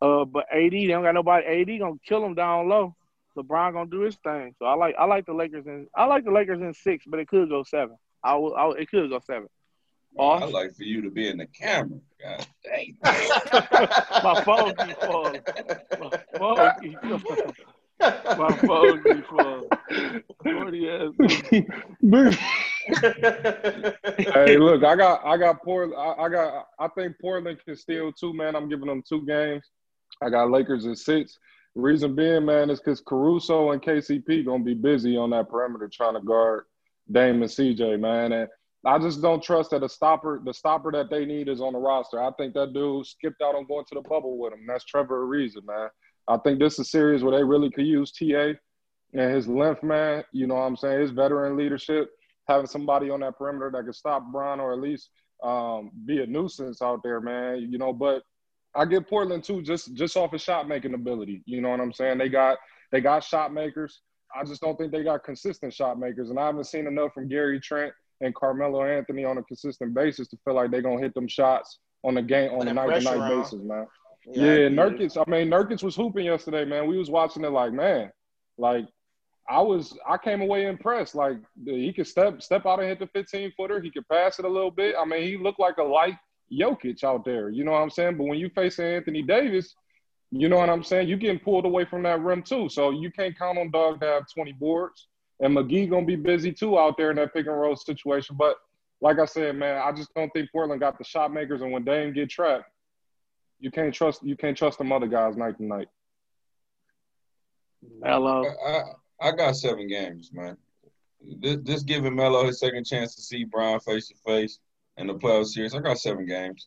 Uh, 0.01 0.25
but 0.25 0.47
AD, 0.53 0.73
they 0.73 0.87
don't 0.87 1.03
got 1.03 1.15
nobody. 1.15 1.47
AD 1.47 1.79
gonna 1.79 1.97
kill 2.07 2.25
him 2.25 2.35
down 2.35 2.69
low. 2.69 2.95
LeBron 3.37 3.75
gonna 3.75 3.91
do 3.91 4.01
his 4.01 4.17
thing. 4.17 4.55
So 4.59 4.65
I 4.65 4.75
like 4.75 4.95
I 4.99 5.05
like 5.05 5.27
the 5.27 5.35
Lakers 5.35 5.67
in 5.67 5.87
I 5.95 6.07
like 6.07 6.25
the 6.25 6.31
Lakers 6.31 6.61
in 6.61 6.73
six, 6.75 7.05
but 7.07 7.21
it 7.21 7.29
could 7.29 7.49
go 7.49 7.63
seven. 7.63 7.97
I 8.25 8.35
will. 8.37 8.57
I, 8.57 8.71
it 8.71 8.91
could 8.91 9.11
go 9.11 9.21
seven. 9.25 9.49
Well, 10.13 10.31
I 10.31 10.45
like 10.47 10.75
for 10.75 10.83
you 10.83 11.03
to 11.03 11.11
be 11.11 11.29
in 11.29 11.39
the 11.39 11.47
camera. 11.47 12.01
God 12.21 12.47
dang. 12.65 12.97
My 14.25 14.43
phone 14.45 14.75
keep 14.77 14.97
falling. 14.99 15.41
My 16.01 16.11
phone 16.39 16.71
keep 16.81 16.99
falling. 17.03 17.55
My 18.01 18.57
phone 18.67 19.03
keep 19.03 19.27
falling. 19.27 19.69
hey, 24.35 24.57
look, 24.59 24.85
I 24.85 24.97
got 24.97 25.25
I 25.25 25.37
got 25.37 25.63
Portland. 25.63 26.01
I, 26.01 26.23
I, 26.23 26.29
got 26.29 26.67
I 26.79 26.89
think 26.89 27.17
Portland 27.21 27.59
can 27.65 27.77
steal 27.77 28.13
two, 28.13 28.33
man. 28.33 28.57
I'm 28.57 28.69
giving 28.69 28.87
them 28.87 29.03
two 29.07 29.25
games. 29.27 29.65
I 30.23 30.31
got 30.31 30.51
Lakers 30.51 30.87
in 30.87 30.97
six. 30.97 31.39
Reason 31.75 32.17
being, 32.17 32.47
man, 32.47 32.69
is 32.71 32.81
because 32.81 33.01
Caruso 33.01 33.71
and 33.71 33.83
KCP 33.83 34.45
gonna 34.45 34.65
be 34.65 34.75
busy 34.75 35.17
on 35.17 35.31
that 35.31 35.49
perimeter 35.49 35.89
trying 35.93 36.15
to 36.15 36.21
guard 36.21 36.65
Dame 37.11 37.43
and 37.43 37.51
CJ, 37.51 38.01
man. 38.01 38.33
And 38.33 38.49
I 38.85 38.99
just 38.99 39.21
don't 39.21 39.43
trust 39.43 39.71
that 39.71 39.81
the 39.81 39.89
stopper, 39.89 40.41
the 40.45 40.55
stopper 40.55 40.91
that 40.93 41.11
they 41.11 41.27
need 41.27 41.49
is 41.49 41.61
on 41.61 41.75
the 41.75 41.79
roster. 41.79 42.23
I 42.23 42.33
think 42.33 42.55
that 42.55 42.73
dude 42.73 43.07
skipped 43.07 43.43
out 43.43 43.55
on 43.55 43.67
going 43.67 43.85
to 43.87 43.95
the 43.95 44.01
bubble 44.01 44.39
with 44.39 44.55
him. 44.55 44.65
That's 44.67 44.85
Trevor 44.85 45.27
Ariza, 45.27 45.65
man. 45.65 45.91
I 46.31 46.39
think 46.39 46.61
this 46.61 46.75
is 46.75 46.81
a 46.81 46.85
series 46.85 47.23
where 47.23 47.37
they 47.37 47.43
really 47.43 47.71
could 47.71 47.87
use 47.87 48.13
TA 48.13 48.53
and 49.13 49.35
his 49.35 49.49
length, 49.49 49.83
man. 49.83 50.23
You 50.33 50.47
know 50.47 50.55
what 50.55 50.63
I'm 50.63 50.77
saying? 50.77 51.01
His 51.01 51.11
veteran 51.11 51.57
leadership, 51.57 52.09
having 52.47 52.67
somebody 52.67 53.11
on 53.11 53.21
that 53.21 53.37
perimeter 53.37 53.71
that 53.75 53.85
could 53.85 53.97
stop 53.97 54.31
Bron 54.31 54.61
or 54.61 54.73
at 54.73 54.81
least 54.81 55.11
um, 55.43 55.91
be 56.07 56.23
a 56.23 56.27
nuisance 56.27 56.83
out 56.83 57.03
there, 57.03 57.21
man. 57.21 57.67
You 57.69 57.79
know, 57.79 57.93
but 57.93 58.23
I 58.75 58.85
get 58.85 59.09
Portland 59.09 59.43
too, 59.43 59.63
just 59.63 59.93
just 59.95 60.17
off 60.17 60.33
of 60.33 60.41
shot 60.41 60.69
making 60.69 60.95
ability. 60.95 61.43
You 61.47 61.61
know 61.61 61.71
what 61.71 61.81
I'm 61.81 61.93
saying? 61.93 62.19
They 62.19 62.29
got 62.29 62.59
they 62.93 63.01
got 63.01 63.25
shot 63.25 63.53
makers. 63.53 64.01
I 64.35 64.45
just 64.45 64.61
don't 64.61 64.79
think 64.79 64.93
they 64.93 65.03
got 65.03 65.25
consistent 65.25 65.75
shot 65.75 65.99
makers, 65.99 66.31
and 66.31 66.39
I 66.39 66.47
haven't 66.47 66.65
seen 66.65 66.87
enough 66.87 67.13
from 67.13 67.29
Gary 67.29 67.59
Trent 67.59 67.93
and 68.21 68.33
Carmelo 68.35 68.85
Anthony 68.85 69.25
on 69.25 69.39
a 69.39 69.43
consistent 69.43 69.95
basis 69.95 70.29
to 70.29 70.37
feel 70.45 70.55
like 70.55 70.71
they're 70.71 70.83
gonna 70.83 71.01
hit 71.01 71.15
them 71.15 71.27
shots 71.27 71.81
on 72.05 72.17
a 72.17 72.23
game 72.23 72.53
on 72.53 72.69
a 72.69 72.73
night 72.73 73.01
to 73.01 73.19
night 73.19 73.29
basis, 73.29 73.61
man. 73.63 73.87
Yeah, 74.33 74.55
yeah 74.55 74.69
Nurkic. 74.69 75.17
I 75.17 75.29
mean, 75.31 75.49
Nurkic 75.49 75.83
was 75.83 75.97
hooping 75.97 76.27
yesterday, 76.27 76.65
man. 76.65 76.87
We 76.87 76.99
was 76.99 77.11
watching 77.11 77.45
it 77.45 77.51
like, 77.51 77.73
man, 77.73 78.11
like 78.59 78.87
I 79.49 79.61
was. 79.61 79.97
I 80.09 80.17
came 80.17 80.41
away 80.41 80.67
impressed. 80.67 81.15
Like 81.15 81.39
he 81.65 81.93
could 81.93 82.07
step 82.07 82.43
step 82.43 82.67
out 82.67 82.81
and 82.81 82.89
hit 82.89 82.99
the 82.99 83.09
15 83.09 83.53
footer. 83.57 83.81
He 83.81 83.91
could 83.91 84.09
pass 84.09 84.39
it 84.39 84.45
a 84.45 84.49
little 84.49 84.71
bit. 84.71 84.95
I 84.99 85.05
mean, 85.05 85.23
he 85.23 85.37
looked 85.37 85.61
like 85.61 85.79
a 85.79 85.83
light 85.83 86.17
Jokic 86.53 87.03
out 87.05 87.25
there. 87.25 87.51
You 87.51 87.65
know 87.65 87.73
what 87.73 87.83
I'm 87.83 87.91
saying? 87.91 88.17
But 88.17 88.25
when 88.25 88.39
you 88.39 88.49
face 88.51 88.79
Anthony 88.79 89.23
Davis, 89.23 89.75
you 90.31 90.49
know 90.49 90.59
what 90.59 90.71
I'm 90.71 90.85
saying? 90.85 91.09
You 91.09 91.17
getting 91.17 91.41
pulled 91.41 91.65
away 91.65 91.85
from 91.85 92.03
that 92.05 92.21
rim 92.21 92.43
too. 92.43 92.69
So 92.69 92.91
you 92.91 93.11
can't 93.11 93.37
count 93.37 93.59
on 93.59 93.71
Dog 93.71 94.01
to 94.01 94.07
have 94.07 94.25
20 94.33 94.53
boards. 94.53 95.09
And 95.41 95.57
McGee 95.57 95.89
gonna 95.89 96.07
be 96.07 96.17
busy 96.17 96.53
too 96.53 96.79
out 96.79 96.97
there 96.97 97.11
in 97.11 97.17
that 97.17 97.33
pick 97.33 97.47
and 97.47 97.59
roll 97.59 97.75
situation. 97.75 98.37
But 98.39 98.57
like 99.01 99.19
I 99.19 99.25
said, 99.25 99.57
man, 99.57 99.81
I 99.83 99.91
just 99.93 100.13
don't 100.15 100.31
think 100.31 100.51
Portland 100.53 100.81
got 100.81 100.99
the 100.99 101.05
shot 101.05 101.33
makers. 101.33 101.63
And 101.63 101.73
when 101.73 101.85
Dame 101.85 102.13
get 102.13 102.31
trapped, 102.31 102.67
you 103.61 103.71
can't 103.71 103.95
trust 103.95 104.23
you 104.23 104.37
can't 104.37 104.57
trust 104.57 104.79
them 104.79 104.93
other 104.93 105.07
guys 105.07 105.37
night 105.37 105.57
to 105.59 105.65
night. 105.65 105.89
Melo, 108.01 108.45
I, 108.67 108.83
I 109.29 109.33
got 109.33 109.57
seven 109.57 109.87
games, 109.87 110.31
man. 110.33 110.57
This, 111.39 111.59
this 111.63 111.83
giving 111.83 112.15
Melo 112.15 112.47
his 112.47 112.59
second 112.59 112.85
chance 112.87 113.15
to 113.15 113.23
see 113.23 113.45
Bron 113.45 113.81
face 113.81 114.09
to 114.09 114.15
face 114.27 114.59
in 114.97 115.07
the 115.07 115.15
playoff 115.15 115.47
series. 115.47 115.75
I 115.75 115.81
got 115.81 115.99
seven 115.99 116.27
games. 116.27 116.67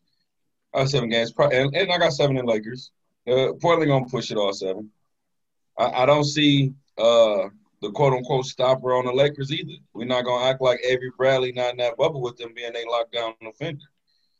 I 0.73 0.79
got 0.79 0.89
seven 0.89 1.09
games, 1.09 1.33
and, 1.37 1.75
and 1.75 1.91
I 1.91 1.97
got 1.97 2.13
seven 2.13 2.37
in 2.37 2.45
Lakers. 2.45 2.91
Uh, 3.27 3.53
Portland 3.61 3.89
gonna 3.89 4.05
push 4.05 4.31
it 4.31 4.37
all 4.37 4.53
seven. 4.53 4.89
I, 5.77 6.03
I 6.03 6.05
don't 6.05 6.23
see 6.23 6.73
uh, 6.97 7.49
the 7.81 7.91
quote 7.91 8.13
unquote 8.13 8.45
stopper 8.45 8.93
on 8.93 9.05
the 9.05 9.13
Lakers 9.13 9.51
either. 9.51 9.73
We're 9.93 10.05
not 10.05 10.25
gonna 10.25 10.45
act 10.45 10.61
like 10.61 10.79
Avery 10.83 11.11
Bradley 11.17 11.51
not 11.51 11.71
in 11.71 11.77
that 11.77 11.97
bubble 11.97 12.21
with 12.21 12.37
them 12.37 12.53
being 12.55 12.73
a 12.75 12.85
lockdown 12.85 13.33
offender. 13.47 13.85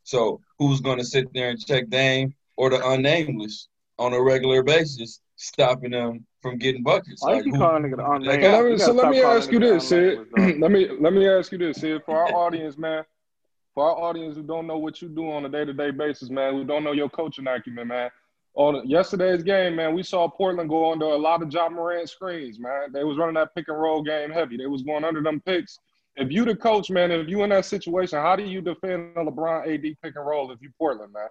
So 0.02 0.40
who's 0.58 0.80
gonna 0.80 1.04
sit 1.04 1.32
there 1.32 1.50
and 1.50 1.64
check 1.64 1.88
Dame 1.88 2.34
or 2.56 2.70
the 2.70 2.86
unnameless 2.88 3.68
on 3.98 4.12
a 4.12 4.20
regular 4.20 4.62
basis, 4.62 5.20
stopping 5.36 5.90
them 5.92 6.26
from 6.42 6.58
getting 6.58 6.82
buckets? 6.82 7.22
Why 7.22 7.34
like, 7.34 7.46
you 7.46 7.52
calling 7.52 7.84
it 7.84 7.98
unnamed? 7.98 8.42
let 8.42 8.64
me, 8.64 8.78
so 8.78 8.92
let 8.92 9.10
me 9.10 9.22
ask 9.22 9.50
you 9.50 9.58
this, 9.58 9.88
Sid. 9.88 10.26
let 10.36 10.70
me 10.70 10.88
let 11.00 11.12
me 11.12 11.28
ask 11.28 11.52
you 11.52 11.58
this, 11.58 11.78
Sid. 11.78 12.02
For 12.04 12.16
our 12.16 12.32
audience, 12.46 12.76
man, 12.76 13.04
for 13.74 13.84
our 13.84 13.96
audience 13.96 14.36
who 14.36 14.42
don't 14.42 14.66
know 14.66 14.78
what 14.78 15.00
you 15.02 15.08
do 15.08 15.30
on 15.30 15.44
a 15.44 15.48
day 15.48 15.64
to 15.64 15.72
day 15.72 15.90
basis, 15.90 16.30
man, 16.30 16.54
who 16.54 16.64
don't 16.64 16.84
know 16.84 16.92
your 16.92 17.08
coaching 17.08 17.46
acumen, 17.46 17.88
man 17.88 18.10
on 18.54 18.88
yesterday's 18.88 19.42
game, 19.42 19.76
man, 19.76 19.94
we 19.94 20.02
saw 20.02 20.28
Portland 20.28 20.68
go 20.68 20.92
under 20.92 21.06
a 21.06 21.16
lot 21.16 21.42
of 21.42 21.52
Ja 21.52 21.68
Morant 21.68 22.08
screens, 22.08 22.58
man. 22.58 22.92
They 22.92 23.02
was 23.02 23.18
running 23.18 23.34
that 23.34 23.54
pick 23.54 23.68
and 23.68 23.78
roll 23.78 24.02
game 24.02 24.30
heavy. 24.30 24.56
They 24.56 24.66
was 24.66 24.82
going 24.82 25.04
under 25.04 25.22
them 25.22 25.40
picks. 25.40 25.78
If 26.16 26.30
you 26.30 26.44
the 26.44 26.54
coach, 26.54 26.90
man, 26.90 27.10
if 27.10 27.28
you 27.28 27.42
in 27.42 27.50
that 27.50 27.64
situation, 27.64 28.20
how 28.20 28.36
do 28.36 28.44
you 28.44 28.60
defend 28.60 29.16
a 29.16 29.24
LeBron 29.24 29.62
AD 29.62 29.96
pick 30.00 30.14
and 30.14 30.24
roll 30.24 30.52
if 30.52 30.62
you 30.62 30.70
Portland, 30.78 31.12
man? 31.12 31.26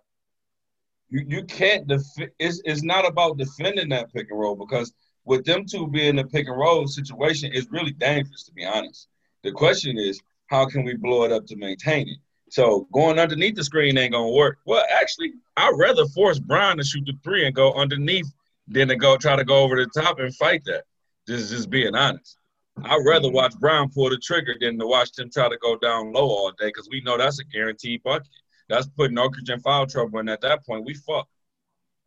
You 1.14 1.24
you 1.28 1.44
can't 1.44 1.86
defend. 1.88 2.32
It's 2.40 2.60
it's 2.66 2.82
not 2.82 3.08
about 3.08 3.38
defending 3.38 3.90
that 3.90 4.12
pick 4.12 4.32
and 4.32 4.40
roll 4.40 4.56
because 4.56 4.92
with 5.26 5.46
them 5.46 5.64
two 5.64 5.88
being 5.88 6.16
the 6.16 6.24
pick 6.24 6.48
and 6.48 6.58
roll 6.58 6.88
situation, 6.88 7.52
it's 7.54 7.72
really 7.72 7.92
dangerous 7.92 8.44
to 8.46 8.52
be 8.52 8.66
honest. 8.66 9.08
The 9.44 9.52
question 9.52 10.00
is, 10.00 10.20
how 10.48 10.66
can 10.66 10.84
we 10.84 10.96
blow 10.96 11.24
it 11.24 11.32
up 11.32 11.46
to 11.48 11.56
maintain 11.56 12.10
it? 12.10 12.18
So 12.50 12.88
going 12.92 13.20
underneath 13.20 13.56
the 13.56 13.64
screen 13.64 13.96
ain't 13.96 14.14
gonna 14.14 14.32
work. 14.32 14.58
Well, 14.66 14.84
actually, 14.92 15.34
I'd 15.56 15.76
rather 15.78 16.08
force 16.08 16.40
Bron 16.40 16.78
to 16.78 16.84
shoot 16.84 17.06
the 17.06 17.14
three 17.24 17.46
and 17.46 17.54
go 17.54 17.74
underneath 17.74 18.32
than 18.68 18.88
to 18.88 18.96
go 18.96 19.16
try 19.16 19.36
to 19.36 19.46
go 19.46 19.62
over 19.62 19.76
the 19.76 20.02
top 20.02 20.18
and 20.18 20.34
fight 20.36 20.64
that. 20.66 20.86
Just 21.28 21.52
just 21.52 21.70
being 21.70 21.94
honest. 21.94 22.40
I'd 22.84 23.06
rather 23.06 23.30
watch 23.30 23.54
Bron 23.60 23.92
pull 23.92 24.10
the 24.10 24.18
trigger 24.18 24.56
than 24.60 24.80
to 24.80 24.88
watch 24.88 25.12
them 25.12 25.30
try 25.30 25.48
to 25.48 25.58
go 25.62 25.78
down 25.78 26.12
low 26.12 26.28
all 26.28 26.52
day 26.58 26.70
because 26.70 26.90
we 26.90 27.02
know 27.02 27.20
that's 27.20 27.40
a 27.40 27.44
guaranteed 27.44 28.02
bucket. 28.02 28.30
That's 28.74 28.88
putting 28.88 29.18
Oakridge 29.18 29.52
in 29.52 29.60
foul 29.60 29.86
trouble, 29.86 30.18
and 30.18 30.30
at 30.32 30.42
that 30.42 30.66
point, 30.66 30.84
we 30.84 30.96
fuck. 30.96 31.28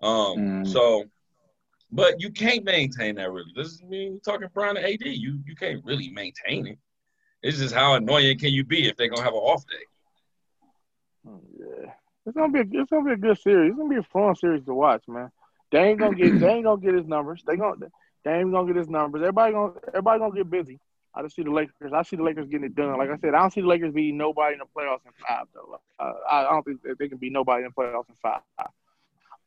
Um, 0.03 0.65
mm. 0.65 0.67
so, 0.67 1.05
but 1.93 2.21
you 2.21 2.31
can't 2.31 2.65
maintain 2.65 3.15
that 3.15 3.31
really. 3.31 3.53
This 3.55 3.69
is 3.69 3.83
me 3.85 4.19
talking 4.25 4.49
Bron 4.53 4.77
and 4.77 4.85
AD. 4.85 5.03
You 5.03 5.39
you 5.47 5.55
can't 5.55 5.85
really 5.85 6.09
maintain 6.09 6.67
it. 6.67 6.79
It's 7.41 7.59
just 7.59 7.73
how 7.73 7.95
annoying 7.95 8.37
can 8.41 8.51
you 8.51 8.65
be 8.65 8.89
if 8.89 8.97
they're 8.97 9.09
gonna 9.09 9.23
have 9.23 9.33
an 9.33 9.39
off 9.39 9.65
day. 9.69 11.29
Oh, 11.29 11.41
yeah, 11.57 11.93
it's 12.27 12.37
gonna 12.37 12.53
be 12.53 12.59
a, 12.59 12.81
it's 12.83 12.91
gonna 12.91 13.05
be 13.05 13.13
a 13.13 13.17
good 13.17 13.39
series. 13.39 13.71
It's 13.71 13.79
gonna 13.79 13.89
be 13.89 14.01
a 14.01 14.03
fun 14.03 14.35
series 14.35 14.65
to 14.65 14.75
watch, 14.75 15.05
man. 15.07 15.31
They 15.71 15.79
ain't 15.79 16.01
gonna 16.01 16.17
get 16.17 16.41
they 16.41 16.49
ain't 16.49 16.65
gonna 16.65 16.83
get 16.83 16.95
his 16.95 17.07
numbers. 17.07 17.45
They 17.47 17.57
gonna 17.57 17.77
they 18.25 18.41
ain't 18.41 18.51
gonna 18.51 18.67
get 18.67 18.77
his 18.77 18.89
numbers. 18.89 19.21
Everybody 19.23 19.53
gonna 19.53 19.73
everybody 19.91 20.19
gonna 20.19 20.35
get 20.35 20.51
busy. 20.51 20.81
I 21.17 21.23
just 21.23 21.35
see 21.35 21.43
the 21.43 21.51
Lakers. 21.51 21.93
I 21.95 22.03
see 22.03 22.17
the 22.17 22.23
Lakers 22.23 22.47
getting 22.49 22.67
it 22.67 22.75
done. 22.75 22.99
Like 22.99 23.09
I 23.09 23.17
said, 23.17 23.35
I 23.35 23.39
don't 23.39 23.53
see 23.53 23.63
the 23.63 23.67
Lakers 23.67 23.95
beating 23.95 24.19
nobody 24.19 24.53
in 24.53 24.59
the 24.59 24.67
playoffs 24.67 25.07
in 25.07 25.13
five 25.27 25.47
though. 25.55 25.81
Uh, 25.99 26.13
I 26.31 26.43
don't 26.43 26.63
think 26.63 26.81
they 26.99 27.09
can 27.09 27.17
beat 27.17 27.33
nobody 27.33 27.65
in 27.65 27.71
the 27.75 27.83
playoffs 27.83 28.09
in 28.11 28.15
five. 28.17 28.43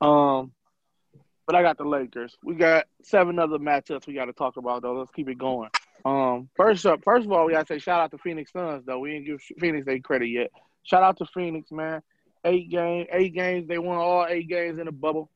Um, 0.01 0.51
but 1.45 1.55
I 1.55 1.61
got 1.61 1.77
the 1.77 1.83
Lakers. 1.83 2.35
We 2.43 2.55
got 2.55 2.85
seven 3.03 3.38
other 3.38 3.59
matchups 3.59 4.07
we 4.07 4.13
got 4.13 4.25
to 4.25 4.33
talk 4.33 4.57
about 4.57 4.81
though. 4.81 4.93
Let's 4.93 5.11
keep 5.11 5.29
it 5.29 5.38
going. 5.38 5.69
Um, 6.05 6.49
first 6.55 6.85
up, 6.85 7.03
first 7.03 7.25
of 7.25 7.31
all, 7.31 7.45
we 7.45 7.53
got 7.53 7.67
to 7.67 7.73
say 7.73 7.79
shout 7.79 8.01
out 8.01 8.11
to 8.11 8.17
Phoenix 8.17 8.51
Suns 8.51 8.83
though. 8.85 8.99
We 8.99 9.11
didn't 9.11 9.25
give 9.25 9.41
Phoenix 9.59 9.88
any 9.88 9.99
credit 9.99 10.27
yet. 10.27 10.49
Shout 10.83 11.03
out 11.03 11.17
to 11.17 11.25
Phoenix, 11.25 11.71
man. 11.71 12.01
Eight 12.45 12.69
game, 12.71 13.05
eight 13.11 13.35
games. 13.35 13.67
They 13.67 13.77
won 13.77 13.97
all 13.97 14.25
eight 14.27 14.47
games 14.47 14.79
in 14.79 14.85
the 14.85 14.91
bubble. 14.91 15.29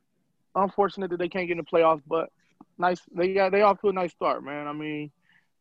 Unfortunate 0.55 1.09
that 1.11 1.17
they 1.17 1.29
can't 1.29 1.47
get 1.47 1.57
in 1.57 1.65
the 1.65 1.77
playoffs, 1.77 2.01
but 2.07 2.29
nice. 2.77 3.01
They 3.15 3.33
got 3.33 3.51
they 3.51 3.61
off 3.61 3.81
to 3.81 3.89
a 3.89 3.93
nice 3.93 4.11
start, 4.11 4.43
man. 4.43 4.67
I 4.67 4.73
mean, 4.73 5.11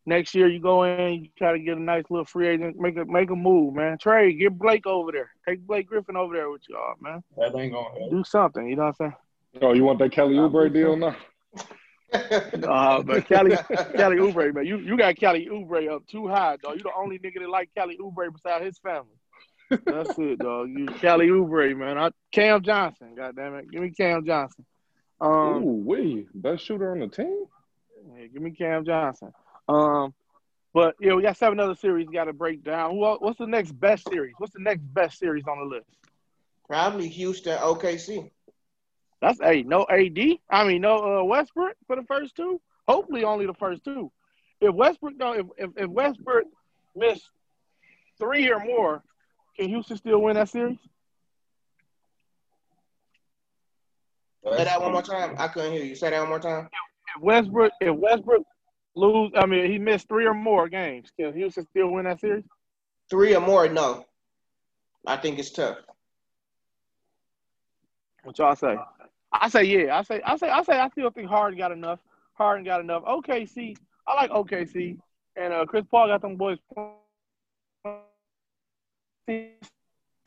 next 0.05 0.35
year 0.35 0.47
you 0.47 0.59
go 0.59 0.83
in, 0.83 1.23
you 1.23 1.29
try 1.37 1.53
to 1.53 1.59
get 1.59 1.77
a 1.77 1.81
nice 1.81 2.03
little 2.09 2.25
free 2.25 2.47
agent, 2.47 2.77
make 2.77 2.97
a 2.97 3.05
make 3.05 3.29
a 3.29 3.35
move, 3.35 3.73
man. 3.75 3.97
Trade, 3.97 4.39
get 4.39 4.57
Blake 4.57 4.85
over 4.85 5.11
there. 5.11 5.31
Take 5.47 5.65
Blake 5.65 5.87
Griffin 5.87 6.17
over 6.17 6.33
there 6.33 6.49
with 6.49 6.61
y'all, 6.69 6.95
man. 6.99 7.23
That 7.37 7.55
ain't 7.55 7.73
gonna 7.73 8.09
do 8.09 8.23
something. 8.23 8.67
You 8.67 8.75
know 8.75 8.85
what 8.85 8.95
I'm 8.99 9.11
saying? 9.11 9.15
Oh, 9.61 9.73
you 9.73 9.83
want 9.83 9.99
that 9.99 10.11
Kelly 10.11 10.35
Oubre 10.35 10.71
deal 10.71 10.95
now? 10.97 11.15
uh, 12.13 13.01
but 13.03 13.27
Kelly, 13.27 13.55
Kelly 13.95 14.17
Oubre, 14.17 14.53
man, 14.53 14.65
you, 14.65 14.77
you 14.77 14.97
got 14.97 15.15
Kelly 15.15 15.47
Oubre 15.51 15.95
up 15.95 16.05
too 16.07 16.27
high, 16.27 16.57
dog. 16.57 16.77
You 16.77 16.83
the 16.83 16.91
only 16.97 17.19
nigga 17.19 17.39
that 17.39 17.49
like 17.49 17.69
Kelly 17.75 17.97
Oubre 18.01 18.31
besides 18.31 18.65
his 18.65 18.79
family. 18.79 19.17
That's 19.69 20.17
it, 20.17 20.39
dog. 20.39 20.69
You 20.69 20.85
Kelly 20.85 21.27
Oubre, 21.27 21.75
man. 21.75 21.97
I, 21.97 22.11
Cam 22.31 22.61
Johnson, 22.61 23.15
God 23.15 23.35
damn 23.35 23.55
it. 23.55 23.71
Give 23.71 23.81
me 23.81 23.91
Cam 23.91 24.25
Johnson. 24.25 24.65
Um, 25.21 25.63
Ooh, 25.63 25.83
wait, 25.85 26.27
best 26.33 26.65
shooter 26.65 26.91
on 26.91 26.99
the 26.99 27.07
team? 27.07 27.45
Yeah, 28.15 28.27
give 28.27 28.41
me 28.41 28.51
Cam 28.51 28.85
Johnson. 28.85 29.31
Um, 29.67 30.13
but 30.73 30.95
yeah, 30.99 31.13
we 31.13 31.21
got 31.21 31.37
seven 31.37 31.59
other 31.59 31.75
series 31.75 32.07
got 32.09 32.25
to 32.25 32.33
break 32.33 32.63
down. 32.63 32.97
what's 32.97 33.37
the 33.37 33.47
next 33.47 33.71
best 33.79 34.09
series? 34.09 34.33
What's 34.37 34.53
the 34.53 34.61
next 34.61 34.81
best 34.93 35.19
series 35.19 35.43
on 35.47 35.59
the 35.59 35.75
list? 35.75 35.87
Probably 36.67 37.07
Houston 37.09 37.57
OKC. 37.59 38.31
That's 39.21 39.39
a 39.39 39.45
hey, 39.45 39.63
no 39.63 39.85
AD. 39.89 40.17
I 40.49 40.65
mean 40.65 40.81
no 40.81 41.19
uh, 41.19 41.23
Westbrook 41.23 41.75
for 41.87 41.95
the 41.95 42.03
first 42.03 42.35
two. 42.35 42.59
Hopefully 42.87 43.23
only 43.23 43.45
the 43.45 43.53
first 43.53 43.83
two. 43.83 44.11
If 44.59 44.73
Westbrook 44.73 45.17
though, 45.17 45.33
if, 45.33 45.45
if, 45.57 45.69
if 45.77 45.89
Westbrook 45.89 46.45
missed 46.95 47.29
three 48.17 48.51
or 48.51 48.59
more, 48.59 49.03
can 49.57 49.69
Houston 49.69 49.97
still 49.97 50.21
win 50.21 50.35
that 50.35 50.49
series? 50.49 50.77
Say 54.45 54.63
that 54.65 54.81
one 54.81 54.91
more 54.91 55.01
time. 55.01 55.35
I 55.37 55.47
couldn't 55.47 55.71
hear 55.73 55.83
you. 55.83 55.95
Say 55.95 56.09
that 56.09 56.19
one 56.19 56.29
more 56.29 56.39
time. 56.39 56.67
If 57.15 57.21
Westbrook, 57.21 57.71
if 57.79 57.95
Westbrook 57.95 58.43
lose, 58.95 59.31
I 59.35 59.45
mean, 59.45 59.71
he 59.71 59.79
missed 59.79 60.07
three 60.07 60.25
or 60.25 60.33
more 60.33 60.69
games. 60.69 61.11
Can 61.17 61.33
Houston 61.33 61.65
still 61.67 61.89
win 61.89 62.05
that 62.05 62.19
series? 62.19 62.43
Three 63.09 63.35
or 63.35 63.41
more, 63.41 63.67
no. 63.67 64.05
I 65.05 65.17
think 65.17 65.39
it's 65.39 65.51
tough. 65.51 65.77
What 68.23 68.37
y'all 68.37 68.55
say? 68.55 68.77
I 69.31 69.49
say 69.49 69.63
yeah. 69.63 69.97
I 69.97 70.03
say 70.03 70.21
I 70.23 70.37
say 70.37 70.49
I 70.49 70.63
say 70.63 70.79
I 70.79 70.89
still 70.89 71.09
think 71.09 71.27
Harden 71.27 71.57
got 71.57 71.71
enough. 71.71 71.99
Harden 72.33 72.63
got 72.63 72.79
enough. 72.79 73.03
OKC, 73.03 73.75
I 74.07 74.15
like 74.15 74.31
OKC, 74.31 74.97
and 75.35 75.53
uh, 75.53 75.65
Chris 75.65 75.83
Paul 75.89 76.07
got 76.07 76.21
them 76.21 76.37
boys 76.37 76.57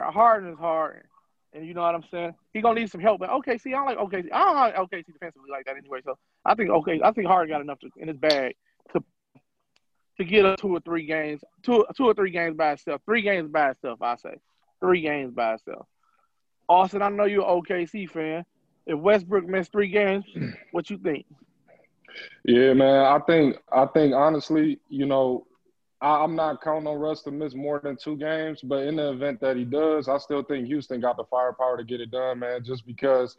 Harden 0.01 0.53
is 0.53 0.59
hard, 0.59 1.05
and 1.53 1.67
you 1.67 1.75
know 1.75 1.83
what 1.83 1.95
I'm 1.95 2.05
saying. 2.11 2.35
He 2.53 2.61
gonna 2.61 2.81
need 2.81 2.91
some 2.91 3.01
help. 3.01 3.21
But 3.21 3.31
OKC, 3.31 3.69
I 3.69 3.71
don't 3.71 3.87
like 3.87 3.99
OKC. 3.99 4.33
I 4.33 4.45
don't 4.45 4.57
like 4.57 4.75
OKC 4.77 5.07
defensively 5.07 5.51
like 5.51 5.65
that 5.67 5.77
anyway. 5.77 6.01
So 6.05 6.19
I 6.47 6.55
think 6.55 6.71
okay, 6.71 7.01
I 7.03 7.13
think 7.13 7.27
Harden 7.27 7.53
got 7.53 7.61
enough 7.61 7.79
to, 7.81 7.91
in 7.97 8.09
his 8.09 8.17
bag 8.17 8.55
to 8.93 9.03
to 10.19 10.25
get 10.25 10.45
a 10.45 10.57
two 10.57 10.69
or 10.69 10.81
three 10.81 11.07
games, 11.07 11.43
two 11.63 11.85
two 11.97 12.05
or 12.05 12.15
three 12.15 12.31
games 12.31 12.57
by 12.57 12.73
itself. 12.73 13.03
Three 13.05 13.23
games 13.23 13.51
by 13.51 13.71
itself, 13.71 14.01
I 14.03 14.17
say. 14.17 14.37
Three 14.81 15.01
games 15.01 15.33
by 15.35 15.55
itself. 15.55 15.87
Austin, 16.69 17.03
I 17.03 17.09
know 17.09 17.25
you're 17.25 17.49
an 17.49 17.63
OKC 17.63 18.11
fan. 18.11 18.45
If 18.87 18.99
Westbrook 18.99 19.47
missed 19.47 19.73
three 19.73 19.89
games, 19.89 20.25
what 20.73 20.91
you 20.91 20.99
think? 20.99 21.27
Yeah, 22.45 22.73
man. 22.73 23.05
I 23.05 23.19
think 23.27 23.57
I 23.73 23.87
think 23.87 24.15
honestly, 24.15 24.79
you 24.89 25.07
know, 25.07 25.47
I, 26.01 26.25
am 26.25 26.37
not 26.37 26.63
counting 26.63 26.87
on 26.87 26.99
Russ 26.99 27.23
to 27.23 27.31
miss 27.31 27.55
more 27.55 27.81
than 27.83 27.97
two 27.97 28.17
games, 28.17 28.61
but 28.63 28.85
in 28.85 28.97
the 28.97 29.11
event 29.11 29.41
that 29.41 29.57
he 29.57 29.65
does, 29.65 30.09
I 30.09 30.19
still 30.19 30.43
think 30.43 30.67
Houston 30.67 31.01
got 31.01 31.17
the 31.17 31.25
firepower 31.25 31.77
to 31.77 31.85
get 31.85 32.01
it 32.01 32.11
done, 32.11 32.41
man. 32.41 32.65
Just 32.65 32.87
because, 32.87 33.37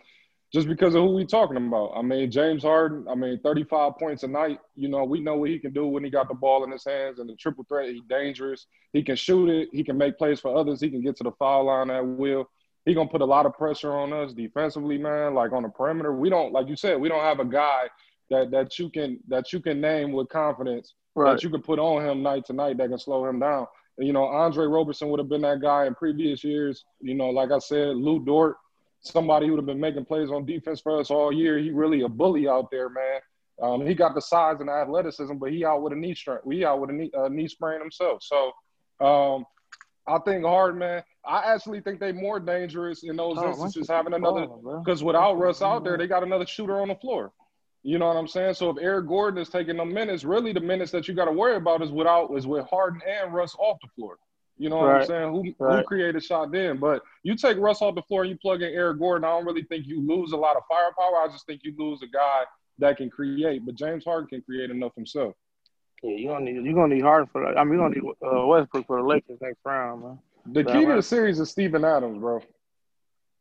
just 0.54 0.68
because 0.68 0.96
of 0.96 1.04
who 1.04 1.14
we 1.14 1.26
talking 1.26 1.58
about. 1.58 1.92
I 1.96 2.02
mean, 2.02 2.32
James 2.32 2.64
Harden. 2.64 3.06
I 3.10 3.16
mean, 3.16 3.40
35 3.44 3.98
points 3.98 4.24
a 4.24 4.28
night. 4.28 4.60
You 4.76 4.88
know, 4.88 5.04
we 5.04 5.20
know 5.20 5.36
what 5.36 5.50
he 5.50 5.60
can 5.60 5.74
do 5.74 5.88
when 5.88 6.04
he 6.04 6.10
got 6.10 6.30
the 6.30 6.34
ball 6.34 6.64
in 6.64 6.72
his 6.72 6.86
hands 6.86 7.20
and 7.20 7.30
the 7.30 7.36
triple 7.36 7.66
threat. 7.68 7.90
He's 7.90 8.02
dangerous. 8.10 8.68
He 8.94 9.04
can 9.04 9.16
shoot 9.16 9.50
it. 9.50 9.70
He 9.74 9.84
can 9.84 9.98
make 9.98 10.18
plays 10.18 10.40
for 10.40 10.56
others. 10.56 10.80
He 10.80 10.90
can 10.90 11.02
get 11.02 11.18
to 11.18 11.24
the 11.24 11.32
foul 11.34 11.66
line 11.66 11.90
at 11.90 12.06
will. 12.06 12.50
He 12.86 12.94
gonna 12.94 13.10
put 13.10 13.22
a 13.22 13.26
lot 13.26 13.46
of 13.46 13.54
pressure 13.54 13.92
on 13.92 14.14
us 14.14 14.34
defensively, 14.34 14.98
man. 14.98 15.34
Like 15.34 15.52
on 15.52 15.64
the 15.64 15.70
perimeter, 15.70 16.14
we 16.16 16.30
don't, 16.30 16.54
like 16.54 16.70
you 16.70 16.78
said, 16.78 17.02
we 17.02 17.10
don't 17.10 17.24
have 17.24 17.42
a 17.42 17.46
guy 17.46 17.90
that 18.30 18.52
that 18.52 18.80
you 18.80 18.90
can 18.90 19.20
that 19.28 19.52
you 19.52 19.60
can 19.60 19.82
name 19.82 20.14
with 20.14 20.30
confidence 20.30 20.94
right. 21.16 21.34
that 21.34 21.44
you 21.44 21.50
can 21.50 21.62
put 21.62 21.80
on 21.80 22.06
him 22.06 22.22
night 22.22 22.46
to 22.46 22.54
night 22.54 22.78
that 22.78 22.90
can 22.90 22.98
slow 22.98 23.26
him 23.26 23.40
down. 23.40 23.68
You 23.98 24.14
know, 24.14 24.26
Andre 24.26 24.68
Roberson 24.68 25.10
would 25.10 25.20
have 25.20 25.30
been 25.30 25.42
that 25.42 25.60
guy 25.60 25.86
in 25.88 25.96
previous 25.96 26.44
years. 26.44 26.86
You 27.02 27.16
know, 27.16 27.30
like 27.30 27.52
I 27.52 27.60
said, 27.60 27.96
Lu 27.96 28.24
Dort, 28.24 28.56
somebody 29.02 29.46
who 29.46 29.54
would 29.54 29.60
have 29.60 29.66
been 29.66 29.80
making 29.80 30.06
plays 30.06 30.30
on 30.30 30.46
defense 30.46 30.82
for 30.82 31.00
us 31.00 31.10
all 31.10 31.32
year. 31.32 31.58
He 31.58 31.72
really 31.72 32.02
a 32.02 32.10
bully 32.10 32.48
out 32.48 32.70
there, 32.72 32.90
man. 32.90 33.20
Um, 33.62 33.86
he 33.86 33.96
got 33.96 34.14
the 34.14 34.22
size 34.22 34.58
and 34.60 34.70
the 34.70 34.74
athleticism, 34.74 35.36
but 35.36 35.52
he 35.52 35.66
out 35.66 35.82
with 35.82 35.94
a 35.94 35.96
knee 35.96 36.14
strain. 36.14 36.40
We 36.46 36.64
out 36.64 36.80
with 36.80 36.92
a 36.92 36.94
knee, 36.94 37.12
uh, 37.18 37.28
knee 37.28 37.48
sprain 37.48 37.80
himself. 37.80 38.22
So 38.22 38.52
um, 39.06 39.46
I 40.08 40.20
think 40.20 40.46
hard, 40.46 40.78
man. 40.78 41.04
I 41.26 41.54
actually 41.54 41.82
think 41.82 42.00
they 42.00 42.12
more 42.12 42.40
dangerous 42.40 43.04
in 43.04 43.16
those 43.16 43.38
oh, 43.38 43.50
instances 43.50 43.88
having 43.90 44.14
another 44.14 44.48
because 44.84 45.04
without 45.04 45.34
Russ 45.34 45.62
out 45.62 45.84
there, 45.84 45.98
they 45.98 46.08
got 46.08 46.24
another 46.24 46.46
shooter 46.46 46.80
on 46.80 46.88
the 46.88 46.96
floor. 46.96 47.34
You 47.84 48.00
know 48.00 48.08
what 48.08 48.18
I'm 48.18 48.28
saying? 48.28 48.56
So 48.56 48.70
if 48.70 48.78
Eric 48.82 49.08
Gordon 49.08 49.42
is 49.42 49.50
taking 49.50 49.78
the 49.78 49.86
minutes, 49.86 50.24
really 50.24 50.54
the 50.54 50.60
minutes 50.60 50.92
that 50.92 51.08
you 51.08 51.14
got 51.14 51.26
to 51.26 51.32
worry 51.32 51.56
about 51.56 51.82
is 51.82 51.92
without 51.92 52.36
is 52.36 52.46
with 52.46 52.66
Harden 52.70 53.02
and 53.08 53.34
Russ 53.34 53.56
off 53.58 53.78
the 53.82 53.90
floor. 53.96 54.18
You 54.58 54.70
know 54.70 54.78
what 54.78 54.88
right. 54.88 55.02
I'm 55.02 55.08
saying? 55.08 55.32
Who 55.32 55.66
right. 55.66 55.78
who 55.78 55.84
created 55.84 56.24
shot 56.24 56.52
then? 56.52 56.78
But 56.78 57.04
you 57.24 57.36
take 57.36 57.58
Russ 57.58 57.82
off 57.82 57.96
the 57.96 58.02
floor 58.02 58.24
and 58.24 58.32
you 58.32 58.38
plug 58.38 58.62
in 58.62 58.74
Eric 58.74 59.00
Gordon, 59.00 59.24
I 59.24 59.30
don't 59.30 59.46
really 59.46 59.64
think 59.64 59.86
you 59.86 60.06
lose 60.06 60.32
a 60.32 60.38
lot 60.38 60.56
of 60.56 60.64
firepower. 60.68 61.22
I 61.24 61.28
just 61.32 61.46
think 61.46 61.62
you 61.64 61.74
lose 61.78 62.02
a 62.02 62.08
guy 62.08 62.44
that 62.80 62.98
can 62.98 63.10
create. 63.10 63.66
But 63.66 63.76
James 63.76 64.04
Harden 64.04 64.28
can 64.28 64.42
create 64.42 64.72
enough 64.72 64.96
himself. 64.96 65.36
Yeah, 66.04 66.12
you 66.12 66.28
gonna 66.28 66.46
need 66.46 66.64
you're 66.64 66.74
gonna 66.74 66.96
need 66.96 67.04
Harden 67.04 67.28
for 67.32 67.44
that. 67.44 67.60
I 67.60 67.64
mean, 67.64 67.80
you're 67.80 67.90
gonna 67.90 67.96
need 67.96 68.14
uh, 68.26 68.46
Westbrook 68.46 68.88
for 68.88 69.02
the 69.02 69.08
Lakers 69.08 69.40
next 69.42 69.60
round, 69.66 70.04
man. 70.04 70.20
The 70.52 70.64
key 70.64 70.86
to 70.86 70.96
the 70.96 71.02
series 71.02 71.40
is 71.40 71.50
Steven 71.50 71.84
Adams, 71.84 72.20
bro. 72.20 72.42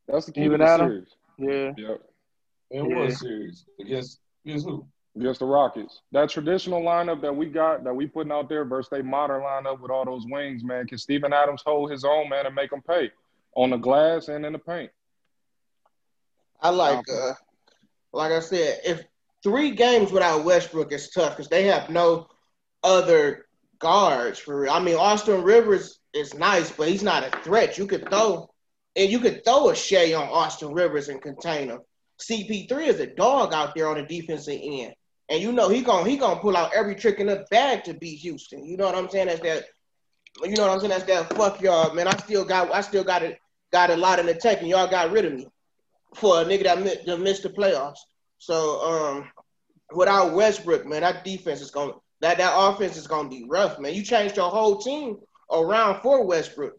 That's 0.08 0.26
the 0.26 0.32
key 0.32 0.42
Steven 0.42 0.60
to 0.60 0.64
the 0.64 0.70
Adams? 0.70 1.06
series. 1.38 1.74
Yeah. 1.76 1.88
Yep. 1.88 2.02
In 2.70 2.90
yeah. 2.90 2.96
what 2.96 3.12
series? 3.12 3.64
Against 3.80 4.20
against 4.44 4.66
who? 4.66 4.86
Against 5.16 5.40
the 5.40 5.46
Rockets. 5.46 6.02
That 6.12 6.28
traditional 6.28 6.82
lineup 6.82 7.22
that 7.22 7.34
we 7.34 7.46
got, 7.46 7.84
that 7.84 7.94
we 7.94 8.06
putting 8.06 8.32
out 8.32 8.50
there 8.50 8.66
versus 8.66 8.92
a 8.92 9.02
modern 9.02 9.40
lineup 9.40 9.80
with 9.80 9.90
all 9.90 10.04
those 10.04 10.24
wings, 10.26 10.62
man. 10.62 10.86
Can 10.86 10.98
Steven 10.98 11.32
Adams 11.32 11.62
hold 11.64 11.90
his 11.90 12.04
own, 12.04 12.28
man, 12.28 12.44
and 12.44 12.54
make 12.54 12.70
them 12.70 12.82
pay 12.82 13.10
on 13.54 13.70
the 13.70 13.78
glass 13.78 14.28
and 14.28 14.44
in 14.44 14.52
the 14.52 14.58
paint? 14.58 14.90
I 16.60 16.68
like, 16.68 17.08
uh, 17.08 17.32
like 18.12 18.32
I 18.32 18.40
said, 18.40 18.80
if 18.84 19.04
three 19.42 19.70
games 19.70 20.12
without 20.12 20.44
Westbrook 20.44 20.92
is 20.92 21.10
tough 21.10 21.36
because 21.36 21.48
they 21.48 21.64
have 21.64 21.88
no 21.88 22.28
other 22.82 23.46
guards 23.78 24.38
for 24.38 24.60
real. 24.60 24.72
I 24.72 24.80
mean, 24.80 24.96
Austin 24.96 25.42
Rivers 25.42 25.98
is 26.12 26.34
nice, 26.34 26.70
but 26.70 26.88
he's 26.88 27.02
not 27.02 27.24
a 27.24 27.30
threat. 27.42 27.78
You 27.78 27.86
could 27.86 28.08
throw 28.10 28.50
and 28.96 29.10
you 29.10 29.18
could 29.18 29.44
throw 29.44 29.68
a 29.68 29.76
Shai 29.76 30.14
on 30.14 30.28
Austin 30.28 30.72
Rivers 30.72 31.08
and 31.08 31.20
contain 31.20 31.68
him. 31.68 31.80
CP3 32.20 32.86
is 32.86 33.00
a 33.00 33.06
dog 33.06 33.52
out 33.52 33.74
there 33.74 33.88
on 33.88 33.96
the 33.96 34.02
defensive 34.02 34.58
end. 34.62 34.94
And 35.28 35.42
you 35.42 35.52
know 35.52 35.68
he 35.68 35.82
gonna 35.82 36.08
he 36.08 36.16
gonna 36.16 36.40
pull 36.40 36.56
out 36.56 36.72
every 36.74 36.94
trick 36.94 37.18
in 37.18 37.26
the 37.26 37.44
bag 37.50 37.84
to 37.84 37.94
beat 37.94 38.18
Houston. 38.20 38.64
You 38.64 38.76
know 38.76 38.86
what 38.86 38.94
I'm 38.94 39.08
saying? 39.08 39.26
That's 39.26 39.40
that 39.40 39.64
you 40.44 40.56
know 40.56 40.66
what 40.66 40.74
I'm 40.74 40.80
saying? 40.80 40.90
That's 40.90 41.04
that 41.04 41.32
fuck 41.36 41.60
y'all, 41.60 41.94
man. 41.94 42.06
I 42.06 42.16
still 42.16 42.44
got 42.44 42.72
I 42.72 42.80
still 42.80 43.04
got 43.04 43.22
it 43.22 43.38
got 43.72 43.90
a 43.90 43.96
lot 43.96 44.18
in 44.18 44.26
the 44.26 44.34
tank 44.34 44.60
and 44.60 44.68
y'all 44.68 44.86
got 44.88 45.10
rid 45.10 45.24
of 45.24 45.32
me 45.32 45.48
for 46.14 46.40
a 46.40 46.44
nigga 46.44 46.64
that, 46.64 47.06
that 47.06 47.20
missed 47.20 47.42
the 47.42 47.48
playoffs. 47.48 47.98
So 48.38 48.80
um 48.82 49.30
without 49.94 50.34
Westbrook, 50.34 50.86
man, 50.86 51.02
that 51.02 51.24
defense 51.24 51.60
is 51.60 51.70
gonna 51.70 51.92
that 52.20 52.38
that 52.38 52.54
offense 52.54 52.96
is 52.96 53.06
gonna 53.06 53.28
be 53.28 53.46
rough, 53.48 53.78
man. 53.78 53.94
You 53.94 54.02
changed 54.02 54.36
your 54.36 54.50
whole 54.50 54.78
team 54.78 55.18
around 55.50 56.02
for 56.02 56.24
Westbrook. 56.24 56.78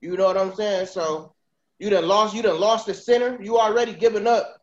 You 0.00 0.16
know 0.16 0.24
what 0.26 0.38
I'm 0.38 0.54
saying? 0.54 0.86
So 0.86 1.34
you 1.78 1.90
done 1.90 2.06
lost 2.06 2.34
you 2.34 2.42
done 2.42 2.60
lost 2.60 2.86
the 2.86 2.94
center. 2.94 3.42
You 3.42 3.58
already 3.58 3.92
given 3.92 4.26
up 4.26 4.57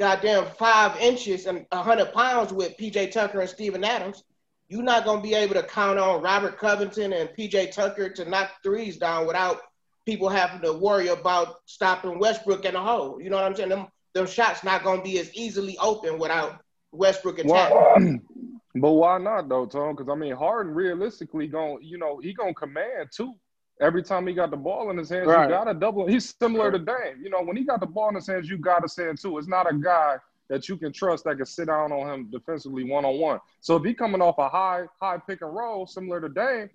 goddamn 0.00 0.46
five 0.58 0.98
inches 0.98 1.44
and 1.44 1.66
hundred 1.70 2.12
pounds 2.14 2.54
with 2.54 2.76
PJ 2.78 3.12
Tucker 3.12 3.40
and 3.40 3.50
Steven 3.50 3.84
Adams. 3.84 4.24
You're 4.68 4.82
not 4.82 5.04
gonna 5.04 5.20
be 5.20 5.34
able 5.34 5.54
to 5.54 5.62
count 5.62 5.98
on 5.98 6.22
Robert 6.22 6.58
Covington 6.58 7.12
and 7.12 7.28
PJ 7.28 7.70
Tucker 7.70 8.08
to 8.08 8.24
knock 8.24 8.50
threes 8.62 8.96
down 8.96 9.26
without 9.26 9.60
people 10.06 10.30
having 10.30 10.62
to 10.62 10.72
worry 10.72 11.08
about 11.08 11.56
stopping 11.66 12.18
Westbrook 12.18 12.64
in 12.64 12.72
the 12.72 12.80
hole. 12.80 13.20
You 13.20 13.28
know 13.28 13.36
what 13.36 13.44
I'm 13.44 13.54
saying? 13.54 13.68
Them 13.68 13.88
them 14.14 14.26
shots 14.26 14.64
not 14.64 14.82
gonna 14.82 15.02
be 15.02 15.18
as 15.18 15.32
easily 15.34 15.76
open 15.78 16.18
without 16.18 16.60
Westbrook 16.92 17.38
attacking. 17.38 18.22
But 18.72 18.92
why 18.92 19.18
not 19.18 19.48
though, 19.48 19.66
Tom? 19.66 19.96
Because 19.96 20.08
I 20.08 20.14
mean, 20.14 20.34
Harden 20.34 20.72
realistically 20.72 21.48
going, 21.48 21.82
you 21.82 21.98
know, 21.98 22.20
he 22.20 22.32
gonna 22.32 22.54
command 22.54 23.08
too. 23.12 23.34
Every 23.80 24.02
time 24.02 24.26
he 24.26 24.34
got 24.34 24.50
the 24.50 24.56
ball 24.56 24.90
in 24.90 24.98
his 24.98 25.08
hands, 25.08 25.26
right. 25.26 25.44
you 25.44 25.48
gotta 25.48 25.72
double. 25.72 26.06
He's 26.06 26.34
similar 26.38 26.70
to 26.70 26.78
Dame. 26.78 27.22
You 27.22 27.30
know, 27.30 27.42
when 27.42 27.56
he 27.56 27.64
got 27.64 27.80
the 27.80 27.86
ball 27.86 28.10
in 28.10 28.14
his 28.14 28.26
hands, 28.26 28.48
you 28.48 28.58
gotta 28.58 28.88
send 28.88 29.18
too. 29.20 29.38
It's 29.38 29.48
not 29.48 29.70
a 29.70 29.74
guy 29.74 30.16
that 30.50 30.68
you 30.68 30.76
can 30.76 30.92
trust 30.92 31.24
that 31.24 31.36
can 31.36 31.46
sit 31.46 31.68
down 31.68 31.90
on 31.92 32.12
him 32.12 32.30
defensively 32.30 32.84
one 32.84 33.04
on 33.04 33.18
one. 33.18 33.40
So 33.60 33.76
if 33.76 33.84
he 33.84 33.94
coming 33.94 34.20
off 34.20 34.36
a 34.38 34.48
high 34.48 34.84
high 35.00 35.18
pick 35.18 35.40
and 35.40 35.54
roll 35.54 35.86
similar 35.86 36.20
to 36.20 36.28
Dame, 36.28 36.68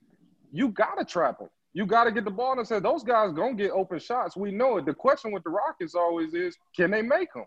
you 0.52 0.70
gotta 0.70 1.06
trap 1.06 1.42
him. 1.42 1.50
You 1.74 1.86
gotta 1.86 2.12
get 2.12 2.26
the 2.26 2.32
ball 2.32 2.54
in 2.54 2.60
his 2.60 2.70
hands. 2.70 2.84
Those 2.84 3.04
guys 3.04 3.34
gonna 3.34 3.54
get 3.54 3.72
open 3.72 4.00
shots. 4.00 4.36
We 4.36 4.52
know 4.52 4.78
it. 4.78 4.86
The 4.86 4.94
question 4.94 5.32
with 5.32 5.44
the 5.44 5.50
Rockets 5.52 5.94
always 5.94 6.34
is, 6.34 6.58
can 6.76 6.90
they 6.90 7.02
make 7.02 7.32
them? 7.34 7.46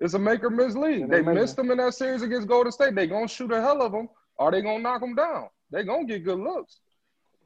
It's 0.00 0.14
a 0.14 0.18
make 0.18 0.42
or 0.42 0.50
miss 0.50 0.74
league. 0.74 1.08
They, 1.08 1.22
they 1.22 1.32
missed 1.32 1.54
them 1.54 1.70
in 1.70 1.78
that 1.78 1.94
series 1.94 2.22
against 2.22 2.48
Golden 2.48 2.72
State. 2.72 2.96
They 2.96 3.06
gonna 3.06 3.28
shoot 3.28 3.52
a 3.52 3.60
hell 3.60 3.82
of 3.82 3.92
them. 3.92 4.08
Are 4.38 4.50
they 4.50 4.62
gonna 4.62 4.80
knock 4.80 5.00
them 5.00 5.14
down? 5.14 5.48
They 5.70 5.84
gonna 5.84 6.04
get 6.04 6.24
good 6.24 6.40
looks. 6.40 6.80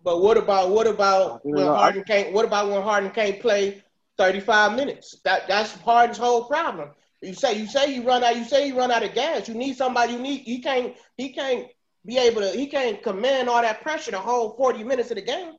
But 0.07 0.23
what 0.23 0.37
about 0.37 0.71
what 0.71 0.87
about 0.87 1.45
when 1.45 1.66
Harden 1.66 2.05
can't? 2.05 2.33
What 2.33 2.45
about 2.45 2.71
when 2.71 2.81
Harden 2.81 3.11
can't 3.11 3.40
play 3.40 3.83
35 4.19 4.77
minutes? 4.77 5.16
That 5.25 5.49
that's 5.49 5.73
Harden's 5.81 6.16
whole 6.16 6.45
problem. 6.45 6.90
You 7.23 7.35
say 7.35 7.59
you 7.59 7.66
say 7.66 7.92
you 7.92 8.05
run 8.05 8.23
out. 8.23 8.37
You 8.37 8.45
say 8.45 8.69
you 8.69 8.79
run 8.79 8.92
out 8.92 9.03
of 9.03 9.14
gas. 9.14 9.49
You 9.49 9.55
need 9.55 9.77
somebody. 9.77 10.12
You 10.12 10.21
need. 10.21 10.42
He 10.42 10.61
can't. 10.61 10.95
He 11.16 11.31
can't 11.31 11.66
be 12.07 12.19
able 12.19 12.42
to. 12.42 12.51
He 12.51 12.69
can't 12.69 13.03
command 13.03 13.49
all 13.49 13.61
that 13.61 13.83
pressure 13.83 14.12
the 14.12 14.21
whole 14.21 14.57
40 14.57 14.85
minutes 14.85 15.11
of 15.11 15.16
the 15.16 15.23
game. 15.23 15.55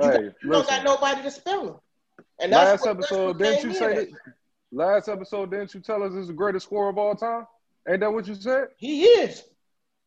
You, 0.00 0.10
hey, 0.10 0.12
got, 0.12 0.22
you 0.22 0.50
don't 0.50 0.66
got 0.66 0.82
nobody 0.82 1.20
to 1.20 1.30
spell 1.30 1.68
him. 1.68 1.74
And 2.40 2.54
that's 2.54 2.82
last 2.82 2.86
what, 2.86 3.04
episode, 3.04 3.38
didn't 3.38 3.64
you 3.64 3.74
say? 3.74 3.94
That, 3.96 4.08
last 4.72 5.10
episode, 5.10 5.50
didn't 5.50 5.74
you 5.74 5.80
tell 5.80 6.02
us 6.02 6.12
this 6.12 6.22
is 6.22 6.28
the 6.28 6.32
greatest 6.32 6.64
scorer 6.64 6.88
of 6.88 6.96
all 6.96 7.14
time? 7.14 7.46
Ain't 7.86 8.00
that 8.00 8.10
what 8.10 8.26
you 8.26 8.34
said? 8.34 8.68
He 8.78 9.02
is. 9.04 9.42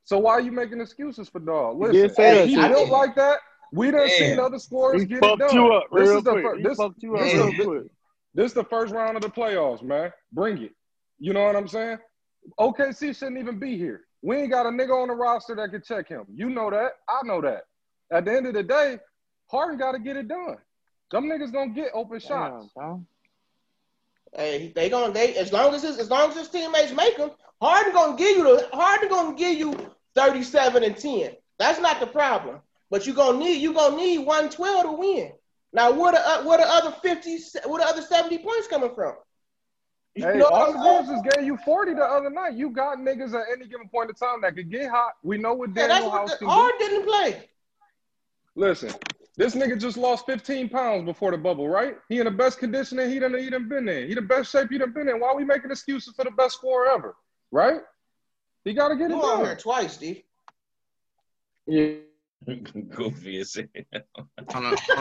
So 0.04 0.18
why 0.18 0.32
are 0.32 0.42
you 0.42 0.52
making 0.52 0.82
excuses 0.82 1.30
for 1.30 1.38
dog? 1.38 1.80
Listen, 1.80 2.12
hey, 2.18 2.48
he 2.48 2.56
built 2.56 2.90
like 2.90 3.14
that. 3.18 3.38
We 3.74 3.90
done 3.90 4.08
Damn. 4.08 4.10
seen 4.10 4.40
other 4.40 4.60
scorers 4.60 5.02
he 5.02 5.08
get 5.08 5.24
it 5.24 5.40
done. 5.40 5.56
You 5.56 5.74
up 5.74 5.86
this 5.92 6.10
is 6.10 6.24
the 6.24 6.32
quick. 6.32 6.64
this, 6.64 6.78
you 7.00 7.18
this, 7.18 7.40
up 7.40 7.56
this, 7.58 7.68
this 8.36 8.46
is 8.46 8.54
the 8.54 8.64
first 8.64 8.94
round 8.94 9.18
of 9.18 9.24
the 9.24 9.30
playoffs, 9.30 9.82
man. 9.82 10.14
Bring 10.32 10.62
it. 10.62 10.76
You 11.18 11.34
know 11.34 11.44
what 11.44 11.56
I'm 11.56 11.68
saying? 11.68 11.98
OKC 12.60 13.18
shouldn't 13.18 13.40
even 13.40 13.58
be 13.58 13.76
here. 13.76 14.02
We 14.22 14.38
ain't 14.38 14.52
got 14.52 14.68
a 14.68 14.70
nigga 14.70 14.92
on 14.92 15.08
the 15.08 15.16
roster 15.16 15.56
that 15.56 15.72
can 15.72 15.82
check 15.82 16.08
him. 16.08 16.26
You 16.32 16.50
know 16.50 16.70
that. 16.70 16.92
I 17.10 17.26
know 17.26 17.42
that. 17.42 17.64
At 18.12 18.26
the 18.26 18.36
end 18.36 18.46
of 18.46 18.54
the 18.54 18.62
day, 18.62 19.00
Harden 19.50 19.80
got 19.80 19.94
to 19.94 20.00
get 20.00 20.18
it 20.18 20.28
done. 20.28 20.58
Them 21.12 21.26
niggas 21.26 21.52
gonna 21.52 21.72
get 21.72 21.90
open 21.96 22.20
shots. 22.20 22.70
Damn, 22.78 23.08
hey, 24.36 24.72
they 24.76 24.90
gonna 24.90 25.14
they 25.14 25.36
as 25.36 25.52
long 25.52 25.74
as 25.74 25.82
his, 25.82 25.98
as 25.98 26.12
long 26.12 26.30
as 26.30 26.38
his 26.38 26.50
teammates 26.50 26.92
make 26.92 27.18
them, 27.18 27.32
Harden 27.60 27.94
gonna 27.94 28.18
give 28.18 28.38
you 28.38 28.44
the 28.44 28.70
Harden 28.72 29.10
gonna 29.10 29.36
give 29.36 29.58
you 29.58 29.76
37 30.16 30.84
and 30.84 30.96
10. 30.96 31.32
That's 31.58 31.80
not 31.80 32.00
the 32.00 32.08
problem. 32.08 32.62
But 32.94 33.08
you 33.08 33.16
gonna 33.16 33.40
need 33.40 33.60
you 33.60 33.74
gonna 33.74 33.98
need 33.98 34.20
112 34.20 34.84
to 34.84 34.92
win. 34.92 35.32
Now, 35.74 35.92
where 35.92 36.12
the 36.12 36.20
uh, 36.20 36.44
where 36.44 36.60
the 36.60 36.68
other 36.68 36.92
50, 36.92 37.38
where 37.66 37.80
the 37.80 37.88
other 37.88 38.04
70 38.04 38.38
points 38.38 38.68
coming 38.68 38.94
from? 38.94 39.16
You 40.14 40.24
hey, 40.24 40.40
Austin 40.42 40.80
Rivers 40.80 41.08
just 41.08 41.36
gave 41.36 41.44
you 41.44 41.58
40 41.66 41.96
the 41.96 42.04
other 42.04 42.30
night. 42.30 42.54
You 42.54 42.70
got 42.70 43.00
niggas 43.00 43.34
at 43.34 43.48
any 43.52 43.68
given 43.68 43.90
point 43.90 44.12
in 44.12 44.16
time 44.16 44.42
that 44.42 44.56
could 44.56 44.70
get 44.70 44.92
hot. 44.92 45.14
We 45.24 45.40
know 45.40 45.56
what 45.56 45.74
Danuel 45.74 45.90
yeah, 45.90 46.12
House 46.12 46.38
can 46.38 46.48
Hard 46.48 46.74
do. 46.78 46.88
didn't 46.88 47.08
play. 47.08 47.50
Listen, 48.56 48.94
this 49.38 49.56
nigga 49.56 49.80
just 49.80 49.98
lost 49.98 50.28
15 50.28 50.70
pounds 50.70 51.04
before 51.04 51.32
the 51.32 51.38
bubble, 51.40 51.68
right? 51.68 51.98
He 52.10 52.20
in 52.20 52.26
the 52.26 52.32
best 52.32 52.60
condition 52.60 52.98
that 52.98 53.10
he 53.10 53.18
done, 53.18 53.36
he 53.36 53.50
done 53.50 53.68
been 53.68 53.90
in. 53.90 54.08
He 54.08 54.14
the 54.14 54.22
best 54.22 54.52
shape 54.52 54.70
he 54.70 54.78
done 54.78 54.94
been 54.94 55.10
in. 55.10 55.20
Why 55.20 55.30
are 55.30 55.36
we 55.36 55.46
making 55.46 55.72
excuses 55.72 56.14
for 56.14 56.26
the 56.26 56.32
best 56.32 56.58
scorer 56.58 56.92
ever, 56.92 57.16
right? 57.50 57.82
He 58.64 58.76
got 58.76 58.90
to 58.90 58.96
get 58.96 59.10
you 59.10 59.18
it 59.18 59.22
done. 59.24 59.46
here 59.46 59.56
twice, 59.56 59.94
Steve. 59.94 60.22
Yeah. 61.66 61.96
Goofy 62.90 63.40
as 63.40 63.56
hell. 63.56 64.28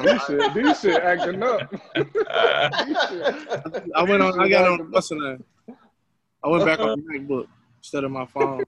this 0.02 0.26
shit, 0.26 0.55
this 0.55 0.81
shit 0.81 1.02
acting 1.02 1.42
up. 1.42 1.72
I 1.96 4.05
went 4.07 4.22
on. 4.22 4.40
I 4.40 4.48
got 4.48 4.68
on 4.68 4.90
what's 4.90 5.09
the 5.09 5.38
I 6.44 6.48
went 6.48 6.64
back 6.64 6.81
on 6.81 6.98
the 6.98 7.18
MacBook 7.18 7.46
instead 7.78 8.05
of 8.05 8.11
my 8.11 8.26
phone. 8.26 8.64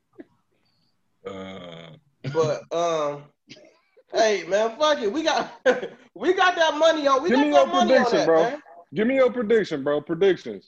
Uh. 1.27 1.91
But 2.33 2.63
um, 2.73 3.25
hey 4.13 4.45
man, 4.49 4.77
fuck 4.79 5.01
it. 5.01 5.13
We 5.13 5.23
got 5.23 5.53
we 6.15 6.33
got 6.33 6.57
that 6.57 6.77
money 6.77 7.07
on. 7.07 7.23
We 7.23 7.31
Give 7.31 7.39
got 7.39 7.47
me 7.47 7.53
your 7.53 7.69
prediction, 7.69 8.19
that, 8.19 8.27
bro. 8.27 8.43
Man. 8.43 8.63
Give 8.95 9.07
me 9.07 9.15
your 9.17 9.33
prediction, 9.33 9.85
bro. 9.85 10.01
Predictions. 10.01 10.65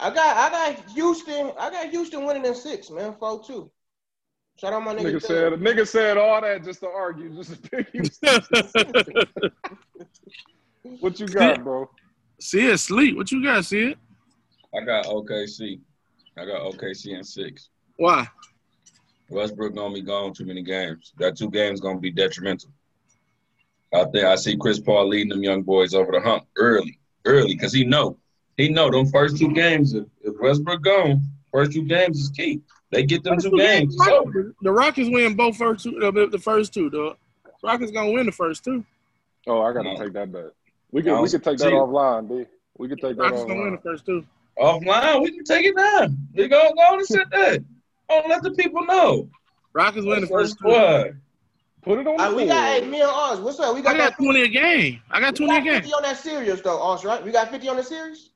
I 0.00 0.10
got 0.10 0.36
I 0.36 0.50
got 0.50 0.90
Houston. 0.90 1.52
I 1.58 1.70
got 1.70 1.90
Houston 1.90 2.24
winning 2.24 2.44
in 2.44 2.54
six, 2.54 2.90
man. 2.90 3.14
Four 3.18 3.44
two. 3.44 3.70
Shout 4.56 4.72
out 4.72 4.82
my 4.84 4.94
nigga. 4.94 5.14
Nigga 5.14 5.22
said, 5.22 5.52
nigga 5.54 5.86
said 5.86 6.16
all 6.16 6.40
that 6.40 6.64
just 6.64 6.80
to 6.80 6.88
argue, 6.88 7.30
just 7.30 7.62
to 7.62 7.70
pick 7.70 7.92
you. 7.92 8.02
what 11.00 11.18
you 11.18 11.26
got, 11.26 11.64
bro? 11.64 11.90
See 12.40 12.66
it, 12.66 12.78
sleep. 12.78 13.16
What 13.16 13.32
you 13.32 13.42
got, 13.42 13.64
see 13.64 13.90
it? 13.90 13.98
I 14.74 14.84
got 14.84 15.06
OKC. 15.06 15.80
I 16.38 16.44
got 16.44 16.60
OKC 16.62 17.16
in 17.16 17.24
six. 17.24 17.68
Why? 17.96 18.26
Westbrook 19.28 19.74
gonna 19.74 19.94
be 19.94 20.02
gone 20.02 20.32
too 20.32 20.44
many 20.44 20.62
games. 20.62 21.12
That 21.18 21.36
two 21.36 21.50
games 21.50 21.80
gonna 21.80 22.00
be 22.00 22.10
detrimental. 22.10 22.70
I 23.92 24.04
think 24.04 24.24
I 24.24 24.34
see 24.34 24.56
Chris 24.56 24.80
Paul 24.80 25.08
leading 25.08 25.28
them 25.28 25.42
young 25.42 25.62
boys 25.62 25.94
over 25.94 26.12
the 26.12 26.20
hump 26.20 26.44
early, 26.58 26.98
early, 27.24 27.54
because 27.54 27.72
he 27.72 27.84
know 27.84 28.18
he 28.56 28.68
know 28.68 28.90
them 28.90 29.06
first 29.06 29.36
two 29.36 29.52
games. 29.52 29.94
If, 29.94 30.04
if 30.22 30.34
Westbrook 30.40 30.82
gone, 30.82 31.22
first 31.52 31.72
two 31.72 31.84
games 31.84 32.20
is 32.20 32.28
key. 32.30 32.60
They 32.94 33.02
get 33.04 33.22
them 33.24 33.38
two, 33.38 33.50
two 33.50 33.56
games. 33.56 33.96
games 33.96 34.54
the 34.62 34.72
Rockets 34.72 35.08
win 35.10 35.34
both 35.34 35.56
first 35.56 35.84
two. 35.84 35.98
The 36.30 36.38
first 36.38 36.72
two, 36.72 36.90
dog. 36.90 37.16
Rockets 37.62 37.90
gonna 37.90 38.12
win 38.12 38.26
the 38.26 38.32
first 38.32 38.64
two. 38.64 38.84
Oh, 39.46 39.62
I 39.62 39.72
gotta 39.72 39.94
no. 39.94 39.96
take 39.96 40.12
that 40.12 40.30
bet. 40.32 40.52
We 40.92 41.02
can 41.02 41.20
we 41.20 41.28
can 41.28 41.40
take 41.40 41.58
that 41.58 41.72
offline, 41.72 42.28
B. 42.28 42.46
We 42.78 42.88
can 42.88 42.98
take 42.98 43.16
that 43.16 43.22
Rockets 43.22 43.42
offline. 43.42 43.48
gonna 43.48 43.62
win 43.62 43.72
the 43.72 43.80
first 43.80 44.06
two. 44.06 44.24
Offline, 44.58 45.22
we 45.22 45.32
can 45.32 45.44
take 45.44 45.66
it 45.66 45.76
down. 45.76 46.16
We 46.34 46.48
go 46.48 46.72
go 46.74 46.94
and 46.94 47.06
sit 47.06 47.28
there. 47.30 47.58
Oh, 48.08 48.22
let 48.28 48.42
the 48.42 48.52
people 48.52 48.84
know. 48.84 49.28
Rockets 49.72 50.06
win 50.06 50.20
the 50.20 50.26
first 50.26 50.56
two. 50.62 51.14
Put 51.82 51.98
it 51.98 52.06
on. 52.06 52.18
Uh, 52.18 52.34
we 52.34 52.46
got 52.46 52.82
hey, 52.82 52.88
me 52.88 53.00
and 53.00 53.10
Oz. 53.12 53.40
What's 53.40 53.60
up? 53.60 53.74
We 53.74 53.82
got. 53.82 53.96
I 53.96 53.98
got 53.98 54.16
twenty 54.16 54.42
a 54.42 54.48
game. 54.48 55.00
I 55.10 55.20
got 55.20 55.36
twenty 55.36 55.52
got 55.52 55.62
a 55.62 55.64
game. 55.64 55.82
Fifty 55.82 55.92
on 55.92 56.02
that 56.02 56.16
series 56.16 56.62
though, 56.62 56.80
Oz. 56.80 57.04
Right? 57.04 57.22
We 57.22 57.32
got 57.32 57.50
fifty 57.50 57.68
on 57.68 57.76
the 57.76 57.82
series. 57.82 58.30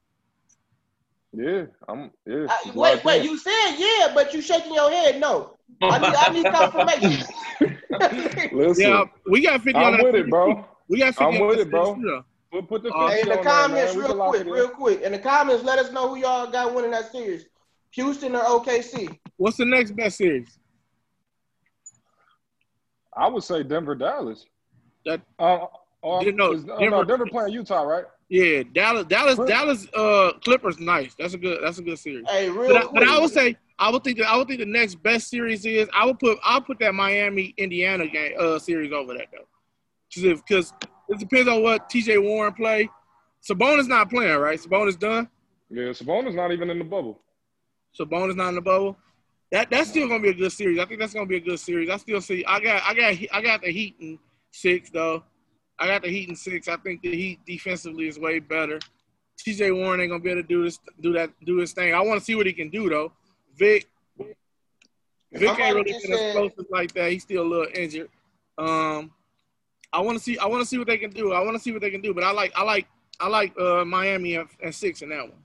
Yeah, 1.39 1.67
I'm. 1.89 2.11
Yeah. 2.27 2.47
Uh, 2.49 2.73
wait, 2.75 3.05
wait. 3.05 3.23
You 3.23 3.39
said 3.39 3.77
yeah, 3.79 4.11
but 4.13 4.35
you 4.35 4.43
shaking 4.43 4.75
your 4.75 4.91
head. 4.91 5.21
No, 5.21 5.57
I 5.81 5.99
need. 6.01 6.15
I 6.17 6.33
need 6.33 6.53
confirmation. 6.53 7.29
Listen, 8.53 8.85
yeah, 8.85 9.05
we 9.31 9.41
got 9.43 9.63
fifty. 9.63 9.79
I'm 9.79 10.03
with 10.03 10.17
it, 10.17 10.29
bro. 10.29 10.67
We 10.89 10.99
got 10.99 11.15
fifty. 11.15 11.25
I'm 11.25 11.47
with 11.47 11.61
it, 11.61 11.71
bro. 11.71 12.25
We'll 12.53 12.63
put 12.63 12.83
the 12.83 12.93
uh, 12.93 13.11
in 13.23 13.29
the 13.29 13.37
comments, 13.37 13.93
there, 13.93 14.03
real 14.03 14.29
quick, 14.29 14.47
real 14.47 14.69
quick. 14.69 15.03
In 15.03 15.13
the 15.13 15.19
comments, 15.21 15.63
let 15.63 15.79
us 15.79 15.93
know 15.93 16.09
who 16.09 16.17
y'all 16.17 16.51
got 16.51 16.75
winning 16.75 16.91
that 16.91 17.13
series: 17.13 17.45
Houston 17.93 18.35
or 18.35 18.43
OKC. 18.43 19.17
What's 19.37 19.59
the 19.59 19.65
next 19.65 19.93
best 19.93 20.19
series? 20.19 20.59
I 23.17 23.29
would 23.29 23.45
say 23.45 23.63
Denver, 23.63 23.95
Dallas. 23.95 24.45
That 25.05 25.21
uh, 25.39 25.67
uh, 26.03 26.19
you 26.21 26.33
know, 26.33 26.55
Denver, 26.55 26.73
uh, 26.73 26.89
no, 26.89 27.05
Denver 27.05 27.27
playing 27.27 27.53
Utah, 27.53 27.83
right? 27.83 28.07
Yeah, 28.29 28.63
Dallas, 28.75 29.07
Dallas, 29.07 29.39
Dallas, 29.49 29.89
uh, 29.95 30.33
Clippers, 30.45 30.79
nice. 30.79 31.15
That's 31.19 31.33
a 31.33 31.39
good, 31.39 31.61
that's 31.63 31.79
a 31.79 31.83
good 31.83 31.99
series. 31.99 32.29
Hey, 32.29 32.51
real 32.51 32.75
but, 32.75 32.85
I, 32.85 32.93
but 32.93 33.03
I 33.09 33.19
would 33.19 33.31
say, 33.31 33.57
I 33.79 33.91
would 33.91 34.05
think 34.05 34.19
that 34.19 34.29
I 34.29 34.37
would 34.37 34.49
think 34.49 34.61
the 34.61 34.67
next 34.67 34.97
best 34.97 35.29
series 35.29 35.65
is 35.65 35.89
I 35.95 36.05
would 36.05 36.19
put, 36.19 36.39
I'll 36.43 36.61
put 36.61 36.79
that 36.81 36.95
Miami 36.95 37.55
Indiana 37.57 38.07
game, 38.07 38.35
uh, 38.39 38.59
series 38.59 38.93
over 38.93 39.15
that 39.15 39.29
though, 39.33 39.47
because 40.15 40.43
because 40.47 40.73
it 41.09 41.19
depends 41.19 41.49
on 41.49 41.63
what 41.63 41.89
T.J. 41.89 42.19
Warren 42.19 42.53
play. 42.53 42.91
Sabonis 43.49 43.89
not 43.89 44.11
playing, 44.11 44.37
right? 44.37 44.61
Sabonis 44.61 44.99
done. 44.99 45.29
Yeah, 45.71 45.85
Sabonis 45.85 46.35
not 46.35 46.53
even 46.53 46.69
in 46.71 46.79
the 46.79 46.85
bubble. 46.85 47.19
Sabonis 47.99 48.37
not 48.37 48.51
in 48.51 48.57
the 48.57 48.61
bubble. 48.61 48.97
That 49.51 49.71
that's 49.71 49.89
still 49.89 50.09
gonna 50.09 50.23
be 50.23 50.31
a 50.31 50.35
good 50.35 50.53
series. 50.53 50.79
I 50.79 50.85
think 50.85 51.01
that's 51.01 51.15
gonna 51.15 51.25
be 51.25 51.37
a 51.37 51.41
good 51.41 51.59
series. 51.59 51.89
I 51.89 51.97
still 51.97 52.21
see. 52.21 52.45
I 52.45 52.61
got 52.61 52.83
I 52.83 52.95
got 52.95 53.15
I 53.33 53.41
got 53.41 53.63
the 53.63 53.71
Heat 53.71 53.97
in 54.01 54.19
six 54.51 54.91
though. 54.91 55.23
I 55.79 55.87
got 55.87 56.03
the 56.03 56.09
Heat 56.09 56.29
in 56.29 56.37
six. 56.37 56.69
I 56.69 56.77
think 56.77 57.03
the 57.03 57.15
Heat 57.15 57.41
defensively 57.47 58.09
is 58.09 58.19
way 58.19 58.39
better. 58.41 58.81
T.J. 59.39 59.71
Warren 59.71 60.01
ain't 60.01 60.11
gonna 60.11 60.23
be 60.23 60.31
able 60.31 60.43
to 60.43 60.49
do 60.49 60.65
this, 60.65 60.81
do 61.01 61.13
that, 61.13 61.31
do 61.45 61.59
his 61.59 61.73
thing. 61.73 61.95
I 61.95 62.01
want 62.01 62.19
to 62.19 62.25
see 62.25 62.35
what 62.35 62.47
he 62.47 62.53
can 62.53 62.71
do 62.71 62.89
though. 62.89 63.13
Vic, 63.57 63.87
Vic 65.33 65.59
ain't 65.61 65.75
really 65.75 65.93
been 65.93 66.13
explosive 66.13 66.67
like 66.71 66.93
that. 66.95 67.13
He's 67.13 67.23
still 67.23 67.43
a 67.43 67.49
little 67.49 67.69
injured. 67.75 68.09
Um, 68.57 69.13
I 69.93 70.01
want 70.01 70.19
to 70.19 70.25
see. 70.25 70.39
I 70.39 70.47
want 70.47 70.63
to 70.63 70.67
see 70.67 70.79
what 70.79 70.87
they 70.87 70.99
can 70.99 71.11
do. 71.11 71.33
I 71.33 71.41
want 71.41 71.57
to 71.57 71.63
see 71.63 71.73
what 71.73 71.81
they 71.81 71.91
can 71.91 72.01
do. 72.01 72.13
But 72.13 72.25
I 72.25 72.33
like. 72.33 72.53
I 72.57 72.63
like. 72.63 72.87
I 73.21 73.27
like 73.27 73.59
uh, 73.59 73.85
Miami 73.85 74.37
at, 74.37 74.47
at 74.63 74.75
six 74.75 75.03
in 75.03 75.09
that 75.09 75.23
one. 75.23 75.43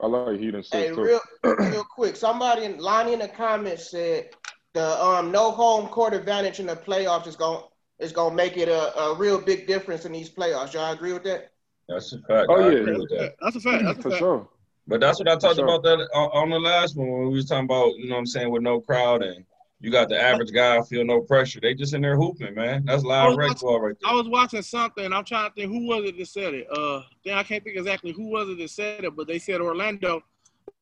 I 0.00 0.06
like 0.06 0.40
Heat 0.40 0.54
and 0.54 0.64
six 0.64 0.88
hey, 0.88 0.94
too. 0.94 1.02
Real, 1.02 1.20
real 1.58 1.84
quick, 1.84 2.16
somebody 2.16 2.64
in 2.64 2.78
Lonnie 2.78 3.14
in 3.14 3.18
the 3.18 3.28
comments 3.28 3.90
said 3.90 4.30
the 4.74 5.02
um 5.02 5.30
no 5.30 5.50
home 5.50 5.88
court 5.88 6.14
advantage 6.14 6.60
in 6.60 6.66
the 6.66 6.76
playoffs 6.76 7.26
is 7.26 7.36
going 7.36 7.62
is 7.98 8.12
gonna 8.12 8.34
make 8.34 8.56
it 8.56 8.68
a, 8.68 8.98
a 8.98 9.14
real 9.16 9.40
big 9.40 9.66
difference 9.66 10.04
in 10.04 10.12
these 10.12 10.30
playoffs. 10.30 10.72
Y'all 10.72 10.92
agree 10.92 11.12
with 11.12 11.24
that? 11.24 11.50
That's 11.88 12.12
a 12.12 12.18
fact. 12.18 12.46
Oh 12.48 12.56
I 12.56 12.70
yeah, 12.70 12.84
that. 12.84 13.34
that's 13.40 13.56
a 13.56 13.60
fact. 13.60 13.84
That's 13.84 13.98
a 13.98 14.02
for 14.02 14.10
fact. 14.10 14.18
sure. 14.18 14.48
But 14.86 15.00
that's 15.00 15.18
what 15.18 15.28
I 15.28 15.36
talked 15.36 15.56
sure. 15.56 15.64
about 15.64 15.82
that 15.82 15.98
on 16.14 16.50
the 16.50 16.58
last 16.58 16.96
one 16.96 17.10
when 17.10 17.28
we 17.28 17.34
was 17.34 17.46
talking 17.46 17.64
about 17.64 17.96
you 17.96 18.08
know 18.08 18.14
what 18.14 18.20
I'm 18.20 18.26
saying 18.26 18.50
with 18.50 18.62
no 18.62 18.80
crowd 18.80 19.22
and 19.22 19.44
you 19.80 19.92
got 19.92 20.08
the 20.08 20.20
average 20.20 20.52
guy 20.52 20.80
feel 20.82 21.04
no 21.04 21.20
pressure. 21.20 21.60
They 21.60 21.72
just 21.72 21.94
in 21.94 22.02
there 22.02 22.16
hooping, 22.16 22.54
man. 22.54 22.84
That's 22.84 23.04
live 23.04 23.36
rec 23.36 23.60
ball 23.60 23.80
right 23.80 23.96
there. 24.00 24.10
I 24.10 24.14
was 24.14 24.28
watching 24.28 24.62
something. 24.62 25.12
I'm 25.12 25.24
trying 25.24 25.50
to 25.50 25.54
think 25.54 25.70
who 25.70 25.86
was 25.86 26.04
it 26.04 26.18
that 26.18 26.26
said 26.26 26.54
it. 26.54 26.66
Uh, 26.70 27.02
then 27.24 27.38
I 27.38 27.44
can't 27.44 27.62
think 27.62 27.76
exactly 27.76 28.12
who 28.12 28.28
was 28.28 28.48
it 28.48 28.58
that 28.58 28.70
said 28.70 29.04
it, 29.04 29.14
but 29.14 29.28
they 29.28 29.38
said 29.38 29.60
Orlando. 29.60 30.22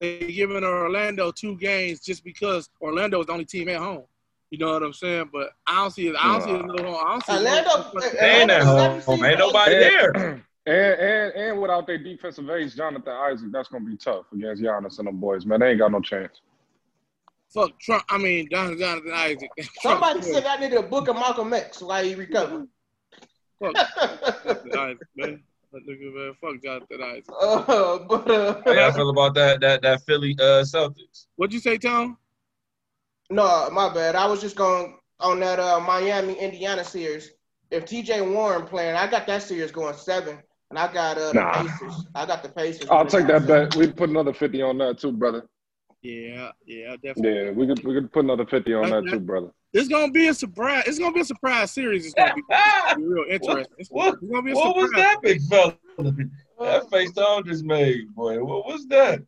They 0.00 0.18
giving 0.32 0.64
Orlando 0.64 1.30
two 1.30 1.56
games 1.56 2.00
just 2.00 2.24
because 2.24 2.70
Orlando 2.80 3.20
is 3.20 3.26
the 3.26 3.32
only 3.32 3.44
team 3.44 3.68
at 3.68 3.76
home. 3.76 4.04
You 4.50 4.58
know 4.58 4.72
what 4.72 4.82
I'm 4.82 4.92
saying? 4.92 5.30
But 5.32 5.50
I 5.66 5.76
don't 5.76 5.90
see 5.90 6.08
it. 6.08 6.16
I 6.18 6.32
don't 6.32 6.42
see 6.42 6.54
it 6.54 6.64
no 6.64 6.92
home. 6.92 7.04
I 7.04 7.10
don't 7.10 7.24
see 7.24 7.32
Orlando. 7.32 8.00
Staying 8.00 8.50
at 8.50 8.62
home. 8.62 9.24
Ain't 9.24 9.38
nobody 9.38 9.74
there. 9.74 10.42
And, 10.66 11.00
and 11.00 11.32
and 11.34 11.60
without 11.62 11.86
their 11.86 11.98
defensive 11.98 12.50
ace, 12.50 12.74
Jonathan 12.74 13.12
Isaac, 13.12 13.48
that's 13.52 13.68
gonna 13.68 13.84
be 13.84 13.96
tough 13.96 14.26
against 14.32 14.60
Giannis 14.60 14.98
and 14.98 15.06
them 15.06 15.18
boys, 15.18 15.46
man. 15.46 15.60
They 15.60 15.70
ain't 15.70 15.78
got 15.78 15.92
no 15.92 16.00
chance. 16.00 16.40
Fuck 17.54 17.78
Trump. 17.78 18.04
I 18.08 18.18
mean, 18.18 18.48
Jonathan 18.50 19.12
Isaac. 19.12 19.50
Somebody 19.80 20.22
said 20.22 20.44
I 20.44 20.56
needed 20.56 20.78
a 20.78 20.82
book 20.82 21.08
of 21.08 21.14
Malcolm 21.14 21.52
X 21.52 21.82
while 21.82 22.02
he 22.02 22.16
recovered. 22.16 22.66
Fuck 23.60 23.76
Isaac, 24.76 24.98
man. 25.16 25.42
Man, 25.72 26.34
fuck 26.40 26.62
Jonathan 26.62 27.02
Isaac. 27.02 27.24
Uh, 27.40 27.98
but, 27.98 28.30
uh, 28.30 28.60
How 28.64 28.72
y'all 28.72 28.92
feel 28.92 29.10
about 29.10 29.34
that 29.34 29.60
that 29.60 29.82
that 29.82 30.02
Philly 30.02 30.34
uh, 30.40 30.62
Celtics? 30.62 31.26
What'd 31.36 31.52
you 31.52 31.60
say, 31.60 31.76
Tom? 31.76 32.16
No, 33.30 33.68
my 33.70 33.92
bad. 33.92 34.14
I 34.14 34.26
was 34.26 34.40
just 34.40 34.56
going 34.56 34.98
on 35.20 35.40
that 35.40 35.58
uh, 35.58 35.80
Miami 35.80 36.34
Indiana 36.34 36.84
series. 36.84 37.30
If 37.70 37.84
TJ 37.84 38.32
Warren 38.32 38.66
playing, 38.66 38.96
I 38.96 39.10
got 39.10 39.26
that 39.26 39.42
series 39.42 39.72
going 39.72 39.96
seven, 39.96 40.38
and 40.70 40.78
I 40.78 40.92
got 40.92 41.18
uh, 41.18 41.32
nah. 41.32 41.62
the 41.62 41.68
Pacers. 41.68 42.06
I 42.14 42.26
got 42.26 42.42
the 42.42 42.48
Pacers. 42.48 42.88
I'll 42.88 43.06
take 43.06 43.26
that 43.26 43.46
bet. 43.46 43.74
We 43.74 43.90
put 43.90 44.10
another 44.10 44.32
fifty 44.32 44.62
on 44.62 44.78
that 44.78 44.98
too, 44.98 45.12
brother. 45.12 45.46
Yeah, 46.02 46.50
yeah, 46.66 46.94
definitely. 47.02 47.46
Yeah, 47.46 47.50
we 47.50 47.66
could 47.66 47.84
we 47.84 47.94
could 47.94 48.12
put 48.12 48.24
another 48.24 48.46
fifty 48.46 48.72
on 48.74 48.90
that, 48.90 49.04
that 49.04 49.10
too, 49.10 49.20
brother. 49.20 49.50
It's 49.72 49.88
gonna 49.88 50.12
be 50.12 50.28
a 50.28 50.34
surprise. 50.34 50.84
It's 50.86 50.98
gonna 50.98 51.12
be 51.12 51.20
a 51.20 51.24
surprise 51.24 51.72
series. 51.72 52.06
It's 52.06 52.14
gonna 52.14 52.34
be, 52.34 52.42
it's 52.50 52.98
real 52.98 53.24
interesting. 53.28 53.74
It's, 53.78 53.90
what, 53.90 54.14
it's 54.14 54.30
gonna 54.30 54.42
be 54.42 54.52
a 54.52 54.54
what 54.54 54.76
was 54.76 54.90
that, 54.92 55.20
big 55.22 55.42
fella? 55.42 55.76
That 56.58 56.88
face 56.88 57.12
Tom 57.12 57.44
just 57.44 57.64
made, 57.64 58.14
boy. 58.14 58.42
What 58.42 58.64
was 58.64 58.86
that? 58.86 59.20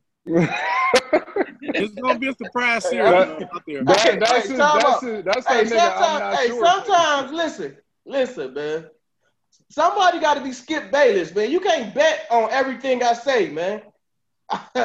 It's 1.63 1.95
gonna 1.95 2.19
be 2.19 2.29
a 2.29 2.35
surprise 2.35 2.89
series 2.89 3.11
that, 3.11 3.43
out 3.55 3.63
there. 3.67 3.85
That, 3.85 4.01
hey, 4.01 4.19
that's 4.19 4.49
hey, 4.49 4.55
it, 4.55 4.59
that's 4.59 5.03
it, 5.03 5.25
that's 5.25 5.47
hey, 5.47 5.67
sometimes, 5.67 6.39
hey, 6.39 6.47
sure. 6.49 6.67
sometimes 6.67 7.33
listen, 7.33 7.77
listen, 8.07 8.55
man. 8.55 8.87
Somebody 9.71 10.19
got 10.21 10.35
to 10.35 10.41
be 10.41 10.53
Skip 10.53 10.91
Bayless, 10.91 11.35
man. 11.35 11.51
You 11.51 11.61
can't 11.61 11.95
bet 11.95 12.27
on 12.31 12.49
everything 12.51 13.03
I 13.03 13.13
say, 13.13 13.51
man. 13.51 13.83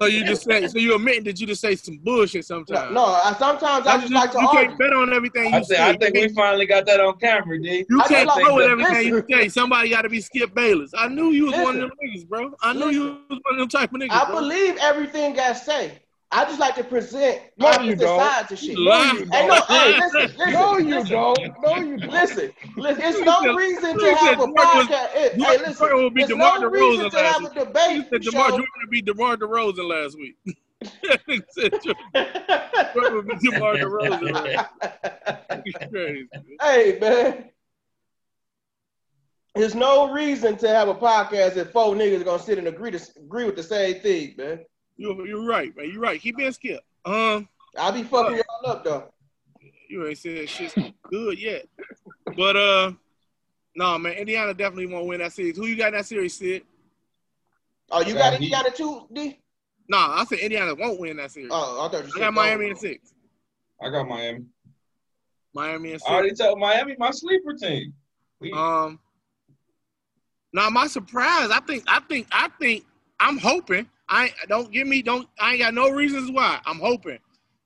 so 0.00 0.06
you 0.06 0.24
just 0.24 0.44
say, 0.44 0.66
so 0.66 0.78
you 0.78 0.94
admit 0.94 1.24
that 1.24 1.40
you 1.40 1.46
just 1.46 1.60
say 1.60 1.74
some 1.74 1.98
bullshit 1.98 2.44
sometimes. 2.44 2.92
No, 2.92 3.06
no 3.06 3.12
I, 3.12 3.34
sometimes 3.38 3.86
I, 3.86 3.92
I 3.92 3.96
just, 3.96 4.10
just, 4.10 4.12
like 4.12 4.32
to 4.32 4.40
you 4.40 4.46
argue. 4.46 4.68
can't 4.68 4.78
bet 4.78 4.92
on 4.92 5.12
everything 5.12 5.52
you 5.52 5.58
I 5.58 5.62
say. 5.62 5.82
I 5.82 5.96
think 5.96 6.14
we 6.14 6.28
finally 6.28 6.66
got 6.66 6.84
that 6.86 7.00
on 7.00 7.18
camera, 7.18 7.60
D. 7.60 7.86
You 7.88 8.00
I 8.02 8.08
can't 8.08 8.28
like 8.28 8.52
with 8.52 8.70
everything 8.70 9.06
you 9.06 9.24
say. 9.30 9.48
Somebody 9.48 9.90
got 9.90 10.02
to 10.02 10.10
be 10.10 10.20
Skip 10.20 10.54
Bayless. 10.54 10.92
I 10.96 11.08
knew 11.08 11.30
you 11.30 11.44
was 11.46 11.52
listen, 11.52 11.64
one 11.64 11.74
of 11.76 11.80
them 11.82 11.90
niggas, 12.04 12.28
bro. 12.28 12.54
I 12.60 12.72
knew 12.74 12.78
listen, 12.80 12.94
you 12.94 13.04
was 13.30 13.40
one 13.42 13.54
of 13.54 13.58
them 13.58 13.68
type 13.68 13.92
of 13.94 14.00
niggas. 14.00 14.10
I 14.10 14.26
bro. 14.26 14.40
believe 14.40 14.76
everything 14.80 15.38
I 15.40 15.54
say. 15.54 16.01
I 16.34 16.44
just 16.46 16.58
like 16.58 16.74
to 16.76 16.84
present 16.84 17.42
no, 17.58 17.66
opposite 17.66 18.00
sides 18.00 18.52
of 18.52 18.58
shit. 18.58 18.78
No, 18.78 19.02
you 19.12 19.26
don't. 19.26 19.48
No, 19.48 19.54
hey, 19.68 19.98
listen, 20.00 20.20
listen, 20.38 20.52
no, 20.52 20.78
you 20.78 20.94
listen. 20.94 21.10
don't. 21.10 21.38
No, 21.60 21.76
you 21.76 21.98
don't. 21.98 22.10
Listen, 22.10 22.52
listen. 22.76 23.02
It's 23.04 23.20
no 23.20 23.54
reason 23.54 23.98
to 23.98 24.14
have 24.16 24.40
a 24.40 24.46
podcast. 24.46 25.08
Hey, 25.08 25.32
listen, 25.36 25.94
will 25.94 26.08
be 26.08 26.22
it's 26.22 26.30
DeMar 26.30 26.60
no 26.60 26.68
reason 26.68 27.10
to 27.10 27.18
have 27.18 27.44
a 27.44 27.54
debate 27.54 27.96
You 27.96 28.04
said 28.10 28.22
DeMar 28.22 28.48
Jordan 28.48 28.66
to 28.82 28.88
be 28.90 29.02
DeMar 29.02 29.36
DeRozan 29.36 29.88
last 29.90 30.16
week. 30.16 30.36
Jordan 32.94 33.38
DeMar 33.42 33.76
DeRozan. 33.76 34.66
crazy. 35.90 36.28
Hey, 36.62 36.98
man. 36.98 37.50
There's 39.54 39.74
no 39.74 40.10
reason 40.12 40.56
to 40.56 40.68
have 40.68 40.88
a 40.88 40.94
podcast 40.94 41.58
if 41.58 41.72
four 41.72 41.94
niggas 41.94 42.22
are 42.22 42.24
gonna 42.24 42.42
sit 42.42 42.56
and 42.56 42.68
agree 42.68 42.90
to 42.90 43.00
agree 43.18 43.44
with 43.44 43.56
the 43.56 43.62
same 43.62 44.00
thing, 44.00 44.34
man. 44.38 44.60
You, 44.96 45.26
you're 45.26 45.44
right, 45.44 45.76
man. 45.76 45.90
You're 45.90 46.00
right. 46.00 46.20
Keep 46.20 46.36
being 46.36 46.52
skip. 46.52 46.80
Um, 47.04 47.48
I'll 47.76 47.92
be 47.92 48.02
fucking 48.02 48.36
y'all 48.36 48.70
up 48.70 48.84
though. 48.84 49.12
You 49.88 50.06
ain't 50.06 50.18
said 50.18 50.48
shit's 50.48 50.74
good 51.10 51.38
yet. 51.38 51.66
But 52.36 52.56
uh, 52.56 52.92
no, 53.74 53.98
man. 53.98 54.12
Indiana 54.14 54.54
definitely 54.54 54.86
won't 54.86 55.06
win 55.06 55.20
that 55.20 55.32
series. 55.32 55.56
Who 55.56 55.66
you 55.66 55.76
got 55.76 55.88
in 55.88 55.94
that 55.94 56.06
series, 56.06 56.34
Sid? 56.34 56.62
Oh, 57.90 58.00
you 58.00 58.14
got 58.14 58.34
it, 58.34 58.40
you 58.40 58.50
got 58.50 58.66
Indiana 58.66 58.70
too, 58.70 59.06
D? 59.12 59.38
No, 59.88 59.98
nah, 59.98 60.20
I 60.20 60.24
said 60.24 60.38
Indiana 60.38 60.74
won't 60.74 60.98
win 60.98 61.16
that 61.18 61.30
series. 61.30 61.50
Oh, 61.52 61.86
I 61.86 61.90
thought 61.90 62.06
you 62.06 62.12
I 62.16 62.18
got 62.20 62.34
Miami 62.34 62.70
in 62.70 62.76
six. 62.76 63.12
I 63.82 63.90
got 63.90 64.08
Miami. 64.08 64.44
Miami 65.54 65.92
in 65.92 65.98
six. 65.98 66.08
I 66.08 66.14
already 66.14 66.34
told 66.34 66.58
Miami 66.58 66.96
my 66.98 67.10
sleeper 67.10 67.52
team. 67.54 67.92
We... 68.40 68.52
Um. 68.52 68.98
Now 70.54 70.70
my 70.70 70.86
surprise, 70.86 71.50
I 71.50 71.60
think, 71.60 71.84
I 71.88 72.00
think, 72.00 72.28
I 72.30 72.48
think, 72.60 72.84
I'm 73.20 73.38
hoping 73.38 73.88
I 74.12 74.30
don't 74.46 74.70
give 74.70 74.86
me 74.86 75.00
don't 75.00 75.26
I 75.40 75.52
ain't 75.52 75.60
got 75.60 75.74
no 75.74 75.88
reasons 75.88 76.30
why. 76.30 76.60
I'm 76.66 76.78
hoping. 76.78 77.18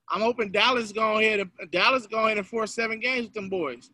I'm 0.08 0.20
hoping 0.20 0.52
Dallas 0.52 0.92
go 0.92 1.18
ahead 1.18 1.40
and 1.40 1.50
Dallas 1.72 2.06
go 2.06 2.24
ahead 2.24 2.38
and 2.38 2.46
force 2.46 2.72
seven 2.72 3.00
games 3.00 3.24
with 3.24 3.34
them 3.34 3.48
boys. 3.48 3.90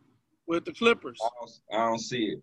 with 0.47 0.67
the 0.67 0.73
Clippers. 0.73 1.19
I 1.25 1.29
don't, 1.41 1.81
I 1.81 1.89
don't 1.89 1.99
see 1.99 2.25
it. 2.25 2.43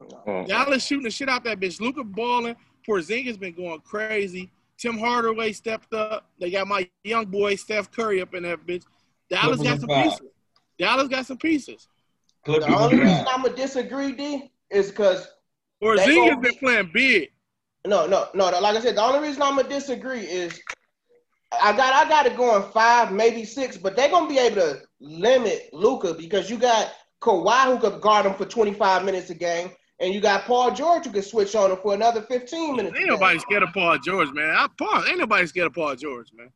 Uh-huh. 0.00 0.44
Dallas 0.46 0.84
shooting 0.84 1.04
the 1.04 1.10
shit 1.10 1.30
out 1.30 1.44
that 1.44 1.58
bitch. 1.58 1.80
Luka 1.80 2.04
balling. 2.04 2.56
Porzingis 2.86 3.40
been 3.40 3.54
going 3.54 3.80
crazy. 3.80 4.50
Tim 4.76 4.98
Hardaway 4.98 5.52
stepped 5.52 5.94
up. 5.94 6.30
They 6.38 6.50
got 6.50 6.66
my 6.66 6.88
young 7.02 7.24
boy 7.24 7.56
Steph 7.56 7.90
Curry 7.90 8.20
up 8.20 8.34
in 8.34 8.42
that 8.42 8.66
bitch. 8.66 8.84
Dallas 9.30 9.62
got 9.62 9.80
some 9.80 9.88
pieces. 9.88 10.20
Dallas 10.78 11.08
got 11.08 11.26
some 11.26 11.38
pieces. 11.38 11.88
The 12.44 12.66
only 12.74 12.98
reason 12.98 13.26
I'm 13.28 13.42
gonna 13.42 13.56
disagree, 13.56 14.12
D, 14.12 14.50
is 14.70 14.90
because 14.90 15.26
Porzingis 15.82 16.42
been 16.42 16.54
playing 16.56 16.90
big. 16.92 17.30
No, 17.88 18.06
no, 18.06 18.28
no. 18.34 18.50
Like 18.60 18.76
I 18.76 18.80
said, 18.80 18.96
the 18.96 19.02
only 19.02 19.26
reason 19.26 19.40
I'm 19.40 19.56
gonna 19.56 19.68
disagree 19.68 20.20
is 20.20 20.60
I 21.52 21.74
got 21.74 21.94
I 21.94 22.06
got 22.06 22.26
it 22.26 22.36
going 22.36 22.62
five, 22.70 23.12
maybe 23.12 23.44
six, 23.44 23.78
but 23.78 23.96
they're 23.96 24.10
gonna 24.10 24.28
be 24.28 24.38
able 24.38 24.56
to 24.56 24.80
limit 25.00 25.70
Luka 25.72 26.12
because 26.12 26.50
you 26.50 26.58
got 26.58 26.92
Kawhi 27.22 27.64
who 27.64 27.78
could 27.78 28.02
guard 28.02 28.26
him 28.26 28.34
for 28.34 28.44
25 28.44 29.04
minutes 29.04 29.30
a 29.30 29.34
game. 29.34 29.70
And 30.00 30.14
you 30.14 30.20
got 30.20 30.44
Paul 30.44 30.72
George 30.72 31.06
who 31.06 31.12
can 31.12 31.22
switch 31.22 31.56
on 31.56 31.70
him 31.72 31.78
for 31.82 31.94
another 31.94 32.22
15 32.22 32.76
minutes. 32.76 32.96
Ain't 32.96 33.08
nobody 33.08 33.38
scared 33.38 33.64
of 33.64 33.70
Paul 33.72 33.98
George, 33.98 34.30
man. 34.32 34.54
I, 34.54 34.68
Paul, 34.78 35.04
ain't 35.08 35.18
nobody 35.18 35.46
scared 35.46 35.66
of 35.66 35.72
Paul 35.72 35.96
George, 35.96 36.28
man. 36.36 36.50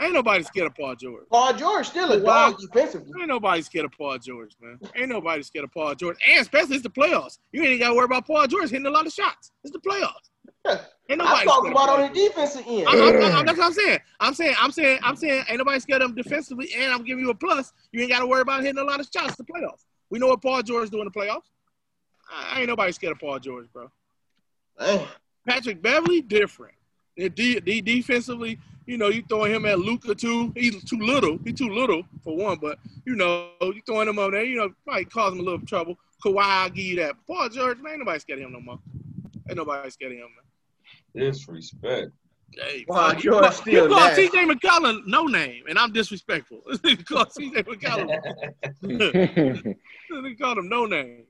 Ain't 0.00 0.14
nobody 0.14 0.42
scared 0.42 0.66
of 0.66 0.74
Paul 0.74 0.96
George. 0.96 1.24
Paul 1.30 1.54
George 1.54 1.86
still 1.86 2.10
a 2.10 2.20
dog 2.20 2.58
defensively. 2.58 3.12
Ain't 3.20 3.28
nobody 3.28 3.62
scared 3.62 3.84
of 3.84 3.92
Paul 3.92 4.18
George, 4.18 4.56
man. 4.60 4.80
Ain't 4.96 5.10
nobody 5.10 5.42
scared 5.44 5.64
of 5.64 5.72
Paul 5.72 5.94
George. 5.94 6.16
And 6.28 6.40
especially 6.40 6.74
it's 6.74 6.82
the 6.82 6.90
playoffs. 6.90 7.38
You 7.52 7.62
ain't 7.62 7.80
got 7.80 7.90
to 7.90 7.94
worry 7.94 8.06
about 8.06 8.26
Paul 8.26 8.46
George 8.48 8.70
hitting 8.70 8.86
a 8.86 8.90
lot 8.90 9.06
of 9.06 9.12
shots. 9.12 9.52
It's 9.62 9.72
the 9.72 9.78
playoffs. 9.78 10.31
Ain't 10.64 11.18
nobody 11.18 11.40
I'm 11.40 11.46
talking 11.46 11.72
about 11.72 11.88
on 11.88 12.00
the 12.00 12.08
defensive 12.08 12.64
end. 12.66 12.86
I'm, 12.88 13.02
I'm, 13.02 13.22
I'm, 13.38 13.46
that's 13.46 13.58
what 13.58 13.66
I'm 13.66 13.72
saying. 13.72 13.98
I'm 14.20 14.34
saying, 14.34 14.54
I'm 14.58 14.72
saying, 14.72 14.98
I'm 15.02 15.16
saying, 15.16 15.44
ain't 15.48 15.58
nobody 15.58 15.80
scared 15.80 16.02
of 16.02 16.10
him 16.10 16.16
defensively, 16.16 16.70
and 16.76 16.92
I'm 16.92 17.04
giving 17.04 17.24
you 17.24 17.30
a 17.30 17.34
plus. 17.34 17.72
You 17.92 18.00
ain't 18.00 18.10
got 18.10 18.20
to 18.20 18.26
worry 18.26 18.40
about 18.40 18.62
hitting 18.62 18.80
a 18.80 18.84
lot 18.84 19.00
of 19.00 19.08
shots. 19.12 19.28
It's 19.28 19.36
the 19.36 19.44
playoffs. 19.44 19.84
We 20.10 20.18
know 20.18 20.28
what 20.28 20.40
Paul 20.40 20.62
George 20.62 20.90
doing 20.90 21.02
in 21.02 21.10
the 21.12 21.18
playoffs. 21.18 21.50
I 22.30 22.60
ain't 22.60 22.68
nobody 22.68 22.92
scared 22.92 23.12
of 23.12 23.18
Paul 23.18 23.38
George, 23.40 23.66
bro. 23.72 23.90
Patrick 25.46 25.82
Beverley 25.82 26.22
different. 26.22 26.74
D, 27.16 27.60
D, 27.60 27.80
defensively, 27.82 28.58
you 28.86 28.96
know, 28.96 29.08
you 29.08 29.22
throwing 29.28 29.52
him 29.52 29.66
at 29.66 29.78
Luka 29.78 30.14
too. 30.14 30.52
He's 30.56 30.82
too 30.84 30.98
little. 30.98 31.38
He's 31.44 31.58
too 31.58 31.68
little 31.68 32.04
for 32.24 32.36
one, 32.36 32.58
but 32.58 32.78
you 33.04 33.16
know, 33.16 33.50
you 33.60 33.82
throwing 33.84 34.08
him 34.08 34.18
up 34.18 34.30
there, 34.30 34.44
you 34.44 34.56
know, 34.56 34.72
probably 34.84 35.04
cause 35.04 35.32
him 35.32 35.40
a 35.40 35.42
little 35.42 35.66
trouble. 35.66 35.98
Kawhi, 36.24 36.42
I'll 36.42 36.70
give 36.70 36.84
you 36.84 36.96
that. 36.96 37.16
Paul 37.26 37.48
George, 37.50 37.78
man, 37.80 37.94
ain't 37.94 37.98
nobody 38.00 38.18
scared 38.20 38.38
of 38.38 38.46
him 38.46 38.52
no 38.52 38.60
more. 38.60 38.78
Ain't 39.48 39.58
nobody 39.58 39.90
scared 39.90 40.12
of 40.12 40.18
him, 40.18 40.24
man. 40.24 40.44
Disrespect. 41.14 42.12
Hey, 42.54 42.84
Paul 42.86 43.14
George 43.14 43.44
you, 43.44 43.52
still 43.52 43.88
you 43.88 43.94
call 43.94 44.10
CJ 44.10 44.50
McCollum 44.50 45.06
no 45.06 45.26
name, 45.26 45.64
and 45.68 45.78
I'm 45.78 45.92
disrespectful. 45.92 46.60
you 46.84 46.96
call 46.98 47.24
CJ 47.26 47.64
McCollum. 47.64 48.16
they 50.22 50.34
call 50.34 50.58
him 50.58 50.68
no 50.68 50.86
name. 50.86 51.24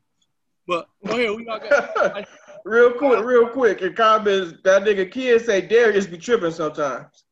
But 0.67 0.89
go 1.05 1.15
ahead, 1.15 1.31
we 1.37 1.45
got 1.45 2.27
real 2.65 2.93
quick, 2.93 3.25
real 3.25 3.49
quick. 3.49 3.83
In 3.83 3.95
comments, 3.95 4.55
that 4.65 4.83
nigga 4.83 5.11
kid 5.11 5.45
say 5.45 5.61
Darius 5.61 6.07
be 6.07 6.19
tripping 6.19 6.53
sometimes. 6.53 7.25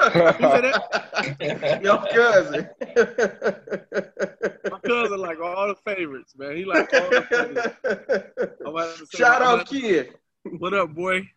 Your 0.00 0.32
cousin. 2.12 2.68
My 4.70 4.78
cousin 4.86 5.18
like 5.18 5.40
all 5.40 5.68
the 5.68 5.76
favorites, 5.84 6.34
man. 6.36 6.56
He 6.56 6.64
like 6.64 6.92
all 6.94 7.10
the 7.10 7.22
favorites. 8.64 9.10
Shout 9.14 9.42
out, 9.42 9.66
kid. 9.66 10.14
What 10.58 10.72
up, 10.72 10.94
boy? 10.94 11.28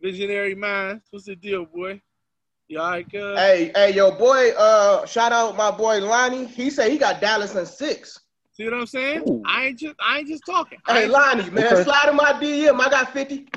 Visionary 0.00 0.54
minds. 0.54 1.04
What's 1.10 1.26
the 1.26 1.36
deal, 1.36 1.64
boy? 1.64 2.00
You 2.68 2.80
all 2.80 2.90
right, 2.90 3.10
cuz? 3.10 3.38
Hey, 3.38 3.72
hey, 3.74 3.92
yo, 3.92 4.10
boy. 4.10 4.50
Uh, 4.56 5.04
shout 5.06 5.32
out 5.32 5.56
my 5.56 5.70
boy 5.70 5.98
Lonnie. 6.00 6.46
He 6.46 6.70
said 6.70 6.90
he 6.90 6.98
got 6.98 7.20
Dallas 7.20 7.54
in 7.54 7.66
six. 7.66 8.20
See 8.52 8.64
what 8.64 8.74
I'm 8.74 8.86
saying? 8.86 9.24
Ooh. 9.28 9.42
I 9.46 9.66
ain't 9.66 9.78
just 9.78 9.96
I 10.00 10.18
ain't 10.18 10.28
just 10.28 10.44
talking. 10.46 10.78
Hey, 10.86 11.06
Lonnie, 11.06 11.50
man, 11.50 11.66
okay. 11.66 11.82
slide 11.82 12.08
in 12.08 12.16
my 12.16 12.32
DM. 12.34 12.80
I 12.80 12.88
got 12.88 13.12
50. 13.12 13.48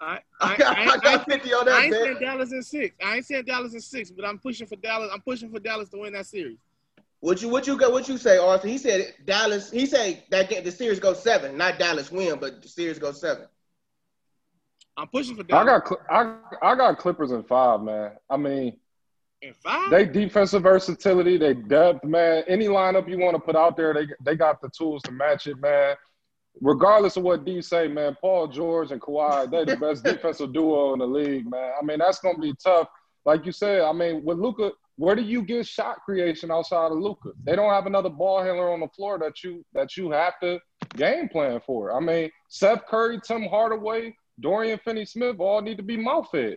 I, 0.00 0.20
I, 0.40 0.52
I, 0.52 0.56
got, 0.56 0.78
I, 0.78 0.82
I 0.82 0.96
got 0.98 1.30
50 1.30 1.54
on 1.54 1.66
that. 1.66 1.74
I 1.74 1.84
ain't 1.84 1.94
saying 1.94 2.16
Dallas 2.20 2.52
in 2.52 2.62
six. 2.62 2.96
I 3.04 3.16
ain't 3.16 3.26
saying 3.26 3.44
Dallas 3.44 3.74
in 3.74 3.80
six, 3.80 4.10
but 4.10 4.24
I'm 4.24 4.38
pushing 4.38 4.66
for 4.66 4.76
Dallas. 4.76 5.10
I'm 5.12 5.20
pushing 5.20 5.50
for 5.50 5.60
Dallas 5.60 5.88
to 5.90 5.98
win 5.98 6.12
that 6.14 6.26
series. 6.26 6.58
What 7.20 7.42
you 7.42 7.48
what 7.48 7.66
you 7.66 7.76
got? 7.76 7.92
What 7.92 8.08
you 8.08 8.18
say, 8.18 8.38
Arthur? 8.38 8.68
He 8.68 8.78
said 8.78 9.14
Dallas. 9.24 9.70
He 9.70 9.86
said 9.86 10.22
that 10.30 10.48
the 10.48 10.70
series 10.70 11.00
goes 11.00 11.22
seven, 11.22 11.56
not 11.56 11.78
Dallas 11.78 12.12
win, 12.12 12.38
but 12.38 12.62
the 12.62 12.68
series 12.68 12.98
goes 12.98 13.20
seven. 13.20 13.46
I'm 14.98 15.06
pushing 15.06 15.36
for 15.36 15.44
Dallas. 15.44 15.62
I 15.62 15.88
got 15.88 16.42
I 16.62 16.72
I 16.72 16.74
got 16.74 16.98
Clippers 16.98 17.30
in 17.30 17.44
five, 17.44 17.80
man. 17.82 18.12
I 18.28 18.36
mean, 18.36 18.76
in 19.40 19.54
five? 19.54 19.90
They 19.90 20.04
defensive 20.04 20.64
versatility, 20.64 21.38
they 21.38 21.54
depth, 21.54 22.04
man. 22.04 22.42
Any 22.48 22.66
lineup 22.66 23.08
you 23.08 23.18
want 23.18 23.36
to 23.36 23.40
put 23.40 23.54
out 23.54 23.76
there, 23.76 23.94
they 23.94 24.08
they 24.24 24.34
got 24.34 24.60
the 24.60 24.68
tools 24.68 25.02
to 25.02 25.12
match 25.12 25.46
it, 25.46 25.58
man. 25.60 25.94
Regardless 26.60 27.16
of 27.16 27.22
what 27.22 27.44
D 27.44 27.62
say, 27.62 27.86
man, 27.86 28.16
Paul 28.20 28.48
George 28.48 28.90
and 28.90 29.00
Kawhi, 29.00 29.48
they're 29.48 29.64
the 29.64 29.76
best 29.76 30.02
defensive 30.04 30.52
duo 30.52 30.92
in 30.94 30.98
the 30.98 31.06
league, 31.06 31.48
man. 31.48 31.72
I 31.80 31.84
mean, 31.84 31.98
that's 31.98 32.18
gonna 32.18 32.38
be 32.38 32.54
tough. 32.62 32.88
Like 33.24 33.46
you 33.46 33.52
said, 33.52 33.82
I 33.82 33.92
mean, 33.92 34.24
with 34.24 34.38
Luka, 34.38 34.72
where 34.96 35.14
do 35.14 35.22
you 35.22 35.42
get 35.42 35.64
shot 35.64 35.98
creation 36.04 36.50
outside 36.50 36.90
of 36.90 36.98
Luka? 36.98 37.30
They 37.44 37.54
don't 37.54 37.70
have 37.70 37.86
another 37.86 38.08
ball 38.08 38.42
handler 38.42 38.72
on 38.72 38.80
the 38.80 38.88
floor 38.88 39.16
that 39.20 39.44
you 39.44 39.64
that 39.74 39.96
you 39.96 40.10
have 40.10 40.40
to 40.40 40.58
game 40.96 41.28
plan 41.28 41.60
for. 41.64 41.96
I 41.96 42.00
mean, 42.00 42.30
Seth 42.48 42.84
Curry, 42.86 43.20
Tim 43.24 43.44
Hardaway, 43.44 44.16
Dorian 44.40 44.78
Finney-Smith 44.78 45.36
all 45.38 45.62
need 45.62 45.76
to 45.76 45.82
be 45.82 45.96
mouth 45.96 46.28
fed. 46.30 46.56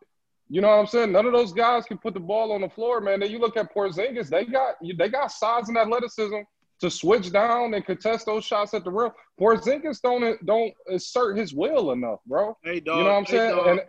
You 0.49 0.59
know 0.59 0.67
what 0.67 0.79
I'm 0.79 0.87
saying? 0.87 1.13
None 1.13 1.25
of 1.25 1.31
those 1.31 1.53
guys 1.53 1.85
can 1.85 1.97
put 1.97 2.13
the 2.13 2.19
ball 2.19 2.51
on 2.51 2.61
the 2.61 2.69
floor, 2.69 2.99
man. 2.99 3.21
Then 3.21 3.31
you 3.31 3.39
look 3.39 3.55
at 3.55 3.73
Porzingis; 3.73 4.27
they 4.27 4.43
got 4.43 4.75
they 4.97 5.07
got 5.07 5.31
size 5.31 5.69
and 5.69 5.77
athleticism 5.77 6.39
to 6.81 6.89
switch 6.89 7.31
down 7.31 7.73
and 7.73 7.85
contest 7.85 8.25
those 8.25 8.43
shots 8.43 8.73
at 8.73 8.83
the 8.83 8.91
rim. 8.91 9.11
Porzingis 9.39 10.01
don't 10.01 10.45
don't 10.45 10.73
assert 10.89 11.37
his 11.37 11.53
will 11.53 11.91
enough, 11.91 12.19
bro. 12.25 12.57
Hey, 12.65 12.81
dog. 12.81 12.97
You 12.97 13.03
know 13.03 13.09
what 13.11 13.17
I'm 13.17 13.25
hey, 13.25 13.31
saying? 13.31 13.63
And, 13.65 13.81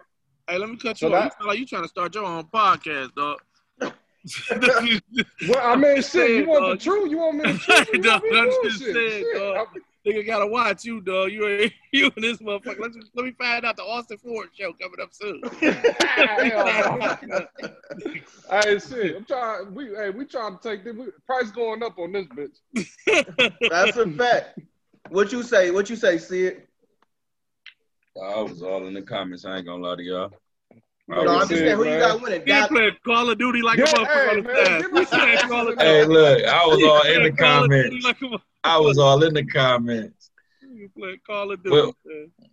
hey, 0.48 0.58
let 0.58 0.68
me 0.68 0.76
cut 0.76 1.02
you 1.02 1.08
so 1.08 1.14
off. 1.14 1.30
That, 1.30 1.36
you 1.40 1.46
like 1.48 1.58
you 1.58 1.66
trying 1.66 1.82
to 1.82 1.88
start 1.88 2.14
your 2.14 2.24
own 2.26 2.44
podcast, 2.44 3.12
dog. 3.16 3.40
well, 3.80 5.60
I 5.60 5.74
mean, 5.74 6.00
shit. 6.02 6.30
You 6.30 6.48
want 6.48 6.78
the 6.78 6.84
truth? 6.84 7.10
You 7.10 7.18
want 7.18 7.38
me 7.38 7.52
to 7.52 7.58
truth? 7.58 7.88
You 7.92 8.02
want 8.02 8.22
me 8.22 8.30
to 8.30 8.58
bullshit? 8.62 9.82
Nigga 10.06 10.26
gotta 10.26 10.46
watch 10.46 10.84
you, 10.84 11.00
dog. 11.00 11.30
You 11.30 11.46
ain't 11.46 11.72
you 11.92 12.10
and 12.16 12.24
this 12.24 12.38
motherfucker. 12.38 12.80
Let's 12.80 12.96
just, 12.96 13.12
let 13.14 13.24
me 13.24 13.32
find 13.32 13.64
out 13.64 13.76
the 13.76 13.84
Austin 13.84 14.18
Ford 14.18 14.48
show 14.52 14.72
coming 14.72 15.00
up 15.00 15.10
soon. 15.12 15.40
hey, 18.50 18.78
shit. 18.78 19.16
I'm 19.16 19.24
trying. 19.24 19.72
We 19.74 19.94
hey, 19.94 20.10
we 20.10 20.24
trying 20.24 20.58
to 20.58 20.62
take 20.62 20.84
the 20.84 21.12
price 21.26 21.52
going 21.52 21.84
up 21.84 21.98
on 21.98 22.12
this 22.12 22.26
bitch. 22.26 22.58
That's 23.70 23.96
a 23.96 24.10
fact. 24.10 24.58
What 25.10 25.30
you 25.30 25.44
say? 25.44 25.70
What 25.70 25.88
you 25.88 25.94
say, 25.96 26.18
Sid? 26.18 26.62
I 28.20 28.42
was 28.42 28.62
all 28.62 28.86
in 28.88 28.94
the 28.94 29.02
comments. 29.02 29.44
I 29.44 29.58
ain't 29.58 29.66
gonna 29.66 29.82
lie 29.82 29.96
to 29.96 30.02
y'all. 30.02 30.32
No, 31.08 31.28
I'm 31.28 31.48
just 31.48 31.50
saying 31.50 31.76
who 31.76 31.84
you 31.84 31.98
got 31.98 32.20
winning. 32.20 32.42
He 32.46 32.66
played 32.68 33.02
Call 33.02 33.30
of 33.30 33.38
Duty 33.38 33.60
like 33.62 33.78
a 33.78 33.82
motherfucker. 33.82 34.56
Hey, 34.56 35.76
hey, 35.78 36.04
look, 36.04 36.44
I 36.44 36.66
was 36.66 36.82
all 36.82 37.02
in 37.02 37.22
the 37.24 37.32
comments. 37.32 38.06
I 38.64 38.78
was 38.78 38.98
all 38.98 39.22
in 39.22 39.34
the 39.34 39.44
comments. 39.44 40.30
You 40.62 40.88
play 40.96 41.18
Call 41.26 41.50
of 41.52 41.62
Duty. 41.62 41.70
Well, 41.76 41.92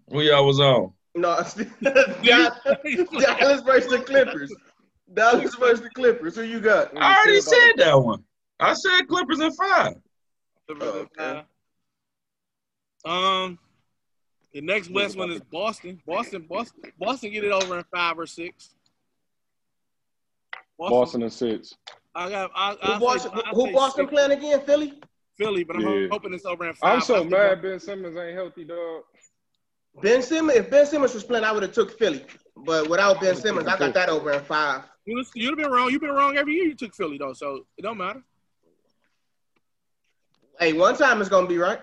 who 0.10 0.22
y'all 0.22 0.46
was 0.46 0.60
on? 0.60 0.94
No, 1.16 1.36
Dallas 1.82 3.62
versus 3.62 3.92
the 3.92 4.04
Clippers. 4.06 4.54
Dallas 5.14 5.56
versus 5.56 5.82
the 5.82 5.90
Clippers. 5.90 6.36
Who 6.36 6.44
you 6.44 6.60
got? 6.60 6.96
I 6.98 7.22
already 7.22 7.42
said 7.42 7.74
that 7.78 8.00
one. 8.02 8.24
I 8.60 8.74
said 8.74 9.08
Clippers 9.08 9.40
in 9.40 9.52
five. 9.54 9.96
Oh, 10.70 11.08
okay. 11.20 11.44
Um, 13.06 13.58
the 14.54 14.62
next 14.62 14.94
best 14.94 15.18
one 15.18 15.32
is 15.32 15.42
Boston. 15.42 16.02
Boston, 16.06 16.46
Boston, 16.50 16.92
Boston 16.98 17.32
get 17.32 17.44
it 17.44 17.52
over 17.52 17.78
in 17.78 17.84
five 17.94 18.18
or 18.18 18.26
six. 18.26 18.76
Boston, 20.78 21.00
Boston 21.00 21.24
and 21.24 21.34
six. 21.34 21.76
I 22.16 22.30
got. 22.30 22.52
I, 22.56 22.72
who 22.72 22.94
I 22.94 23.00
Boston, 23.00 23.32
say, 23.36 23.42
who 23.54 23.72
Boston 23.72 24.06
six. 24.06 24.14
playing 24.14 24.32
again? 24.32 24.62
Philly. 24.66 25.00
Philly, 25.38 25.64
but 25.64 25.78
I'm 25.78 25.82
yeah. 25.82 26.08
hoping 26.12 26.34
it's 26.34 26.46
over 26.46 26.68
in 26.68 26.74
five. 26.74 26.96
I'm 26.96 27.02
so 27.02 27.24
mad 27.24 27.62
Ben 27.62 27.80
Simmons 27.80 28.18
ain't 28.18 28.36
healthy, 28.36 28.66
dog. 28.66 29.04
Ben 30.02 30.22
Simmons, 30.22 30.58
if 30.58 30.70
Ben 30.70 30.86
Simmons 30.86 31.14
was 31.14 31.24
playing, 31.24 31.46
I 31.46 31.52
would 31.52 31.64
have 31.64 31.72
took 31.72 31.98
Philly. 31.98 32.26
But 32.56 32.90
without 32.90 33.22
Ben 33.22 33.36
Simmons, 33.36 33.68
I 33.68 33.78
got 33.78 33.94
that 33.94 34.10
over 34.10 34.32
in 34.32 34.42
five. 34.42 34.84
You 35.06 35.24
you'd 35.36 35.50
have 35.52 35.58
been 35.58 35.72
wrong. 35.72 35.90
You've 35.92 36.02
been 36.02 36.12
wrong 36.12 36.38
every 36.38 36.54
year. 36.54 36.66
You 36.66 36.76
took 36.76 36.94
Philly 36.94 37.18
though, 37.18 37.34
so 37.34 37.66
it 37.78 37.82
don't 37.82 37.98
matter. 37.98 38.22
Hey, 40.60 40.74
one 40.74 40.96
time 40.96 41.22
it's 41.22 41.30
gonna 41.30 41.48
be 41.48 41.58
right. 41.58 41.80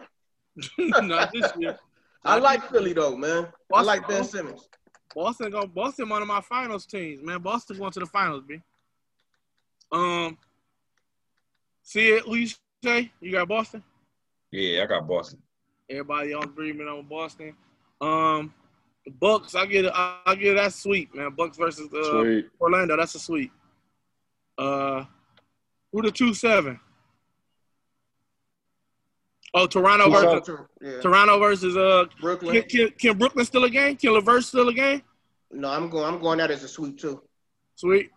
Not 0.79 1.33
this 1.33 1.51
year. 1.59 1.79
I 2.27 2.39
like 2.39 2.69
Philly 2.71 2.93
though, 2.93 3.17
man. 3.17 3.49
Boston, 3.71 3.75
I 3.75 3.83
like 3.83 4.09
Ben 4.09 4.25
Simmons. 4.25 4.69
Boston 5.15 5.51
go 5.51 5.67
Boston 5.67 6.09
one 6.09 6.23
of 6.23 6.29
my 6.29 6.41
finals 6.41 6.85
teams, 6.87 7.23
man. 7.23 7.41
Boston 7.41 7.79
going 7.79 7.93
to 7.93 8.01
the 8.01 8.07
finals, 8.07 8.43
B. 8.47 8.61
Um 9.93 10.37
see 11.83 12.11
it, 12.11 12.25
who 12.25 12.35
you 12.35 12.49
say? 12.85 13.11
You 13.21 13.33
got 13.33 13.49
Boston? 13.49 13.83
Yeah, 14.51 14.83
I 14.83 14.87
got 14.87 15.07
Boston. 15.07 15.41
Everybody 15.89 16.35
on 16.35 16.45
agreement 16.45 16.89
on 16.89 17.07
Boston. 17.07 17.55
Um 18.01 18.53
the 19.05 19.13
Bucks, 19.13 19.55
I 19.55 19.67
get 19.67 19.87
I, 19.95 20.19
I 20.27 20.35
get 20.35 20.55
that 20.55 20.73
sweet, 20.73 21.15
man. 21.15 21.31
Bucks 21.37 21.57
versus 21.57 21.89
uh, 21.95 22.43
Orlando, 22.61 22.97
that's 22.97 23.15
a 23.15 23.21
sweet. 23.21 23.53
Uh 24.59 25.05
who 25.93 26.03
the 26.03 26.11
two 26.11 26.35
seven? 26.35 26.81
Oh, 29.57 29.67
Toronto 29.67 30.11
versus 30.11 30.51
yeah. 30.83 31.01
Toronto 31.01 31.39
versus 31.39 31.75
uh 31.79 32.05
Brooklyn. 32.21 32.61
Can, 32.61 32.69
can, 32.69 32.91
can, 32.91 33.17
Brooklyn 33.17 33.47
still 33.47 33.65
a 33.65 33.71
game? 33.71 33.97
Can 33.97 34.13
LeVert 34.13 34.45
still 34.45 34.69
a 34.69 34.75
game? 34.75 35.03
No, 35.51 35.71
I'm 35.71 35.89
going. 35.89 36.05
I'm 36.05 36.21
going 36.21 36.43
out 36.43 36.51
as 36.51 36.63
a 36.63 36.69
sweep 36.69 36.99
too. 36.99 37.23
Sweet. 37.75 38.11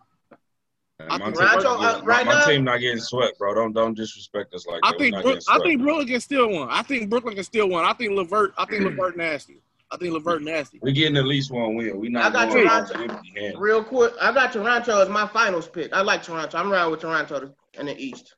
my, 1.08 1.16
team, 1.16 1.34
uh, 1.38 2.02
right 2.04 2.26
my, 2.26 2.32
now, 2.34 2.44
team 2.44 2.64
not 2.64 2.80
getting 2.80 3.00
swept, 3.00 3.38
bro. 3.38 3.54
Don't 3.54 3.72
don't 3.72 3.94
disrespect 3.94 4.52
us 4.52 4.66
like 4.66 4.80
I 4.82 4.90
that. 4.90 4.98
Think 4.98 5.22
Brook, 5.22 5.40
I 5.48 5.58
think 5.60 5.80
Brooklyn 5.80 6.08
can 6.08 6.20
still 6.20 6.48
win. 6.48 6.68
I 6.70 6.82
think 6.82 7.08
Brooklyn 7.08 7.34
can 7.34 7.44
still 7.44 7.70
win. 7.70 7.86
I 7.86 7.94
think 7.94 8.12
LeVert. 8.12 8.52
I 8.58 8.66
think 8.66 8.84
LeVert 8.84 9.16
nasty. 9.16 9.62
I 9.90 9.96
think 9.96 10.12
LeVert 10.12 10.42
nasty. 10.42 10.78
We're 10.82 10.92
getting 10.92 11.16
at 11.16 11.24
least 11.24 11.50
one 11.50 11.74
win. 11.74 11.98
We 11.98 12.10
not. 12.10 12.36
I 12.36 12.46
got 12.46 12.52
Toronto. 12.52 13.58
Real 13.58 13.82
quick, 13.82 14.12
I 14.20 14.30
got 14.32 14.52
Toronto 14.52 15.00
as 15.00 15.08
my 15.08 15.26
finals 15.26 15.68
pick. 15.68 15.90
I 15.94 16.02
like 16.02 16.22
Toronto. 16.22 16.58
I'm 16.58 16.70
around 16.70 16.90
with 16.90 17.00
Toronto 17.00 17.54
in 17.78 17.86
the 17.86 17.98
East. 17.98 18.34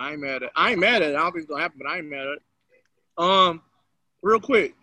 I 0.00 0.12
ain't 0.12 0.20
mad 0.20 0.36
at. 0.36 0.42
It. 0.44 0.50
I 0.56 0.70
ain't 0.70 0.80
mad 0.80 1.02
at 1.02 1.10
it. 1.10 1.16
I 1.16 1.18
don't 1.18 1.32
think 1.32 1.42
it's 1.42 1.50
gonna 1.50 1.62
happen, 1.62 1.78
but 1.82 1.90
I 1.90 1.98
ain't 1.98 2.06
mad 2.06 2.26
at 2.26 2.38
it. 2.38 2.42
Um, 3.18 3.62
real 4.22 4.40
quick, 4.40 4.74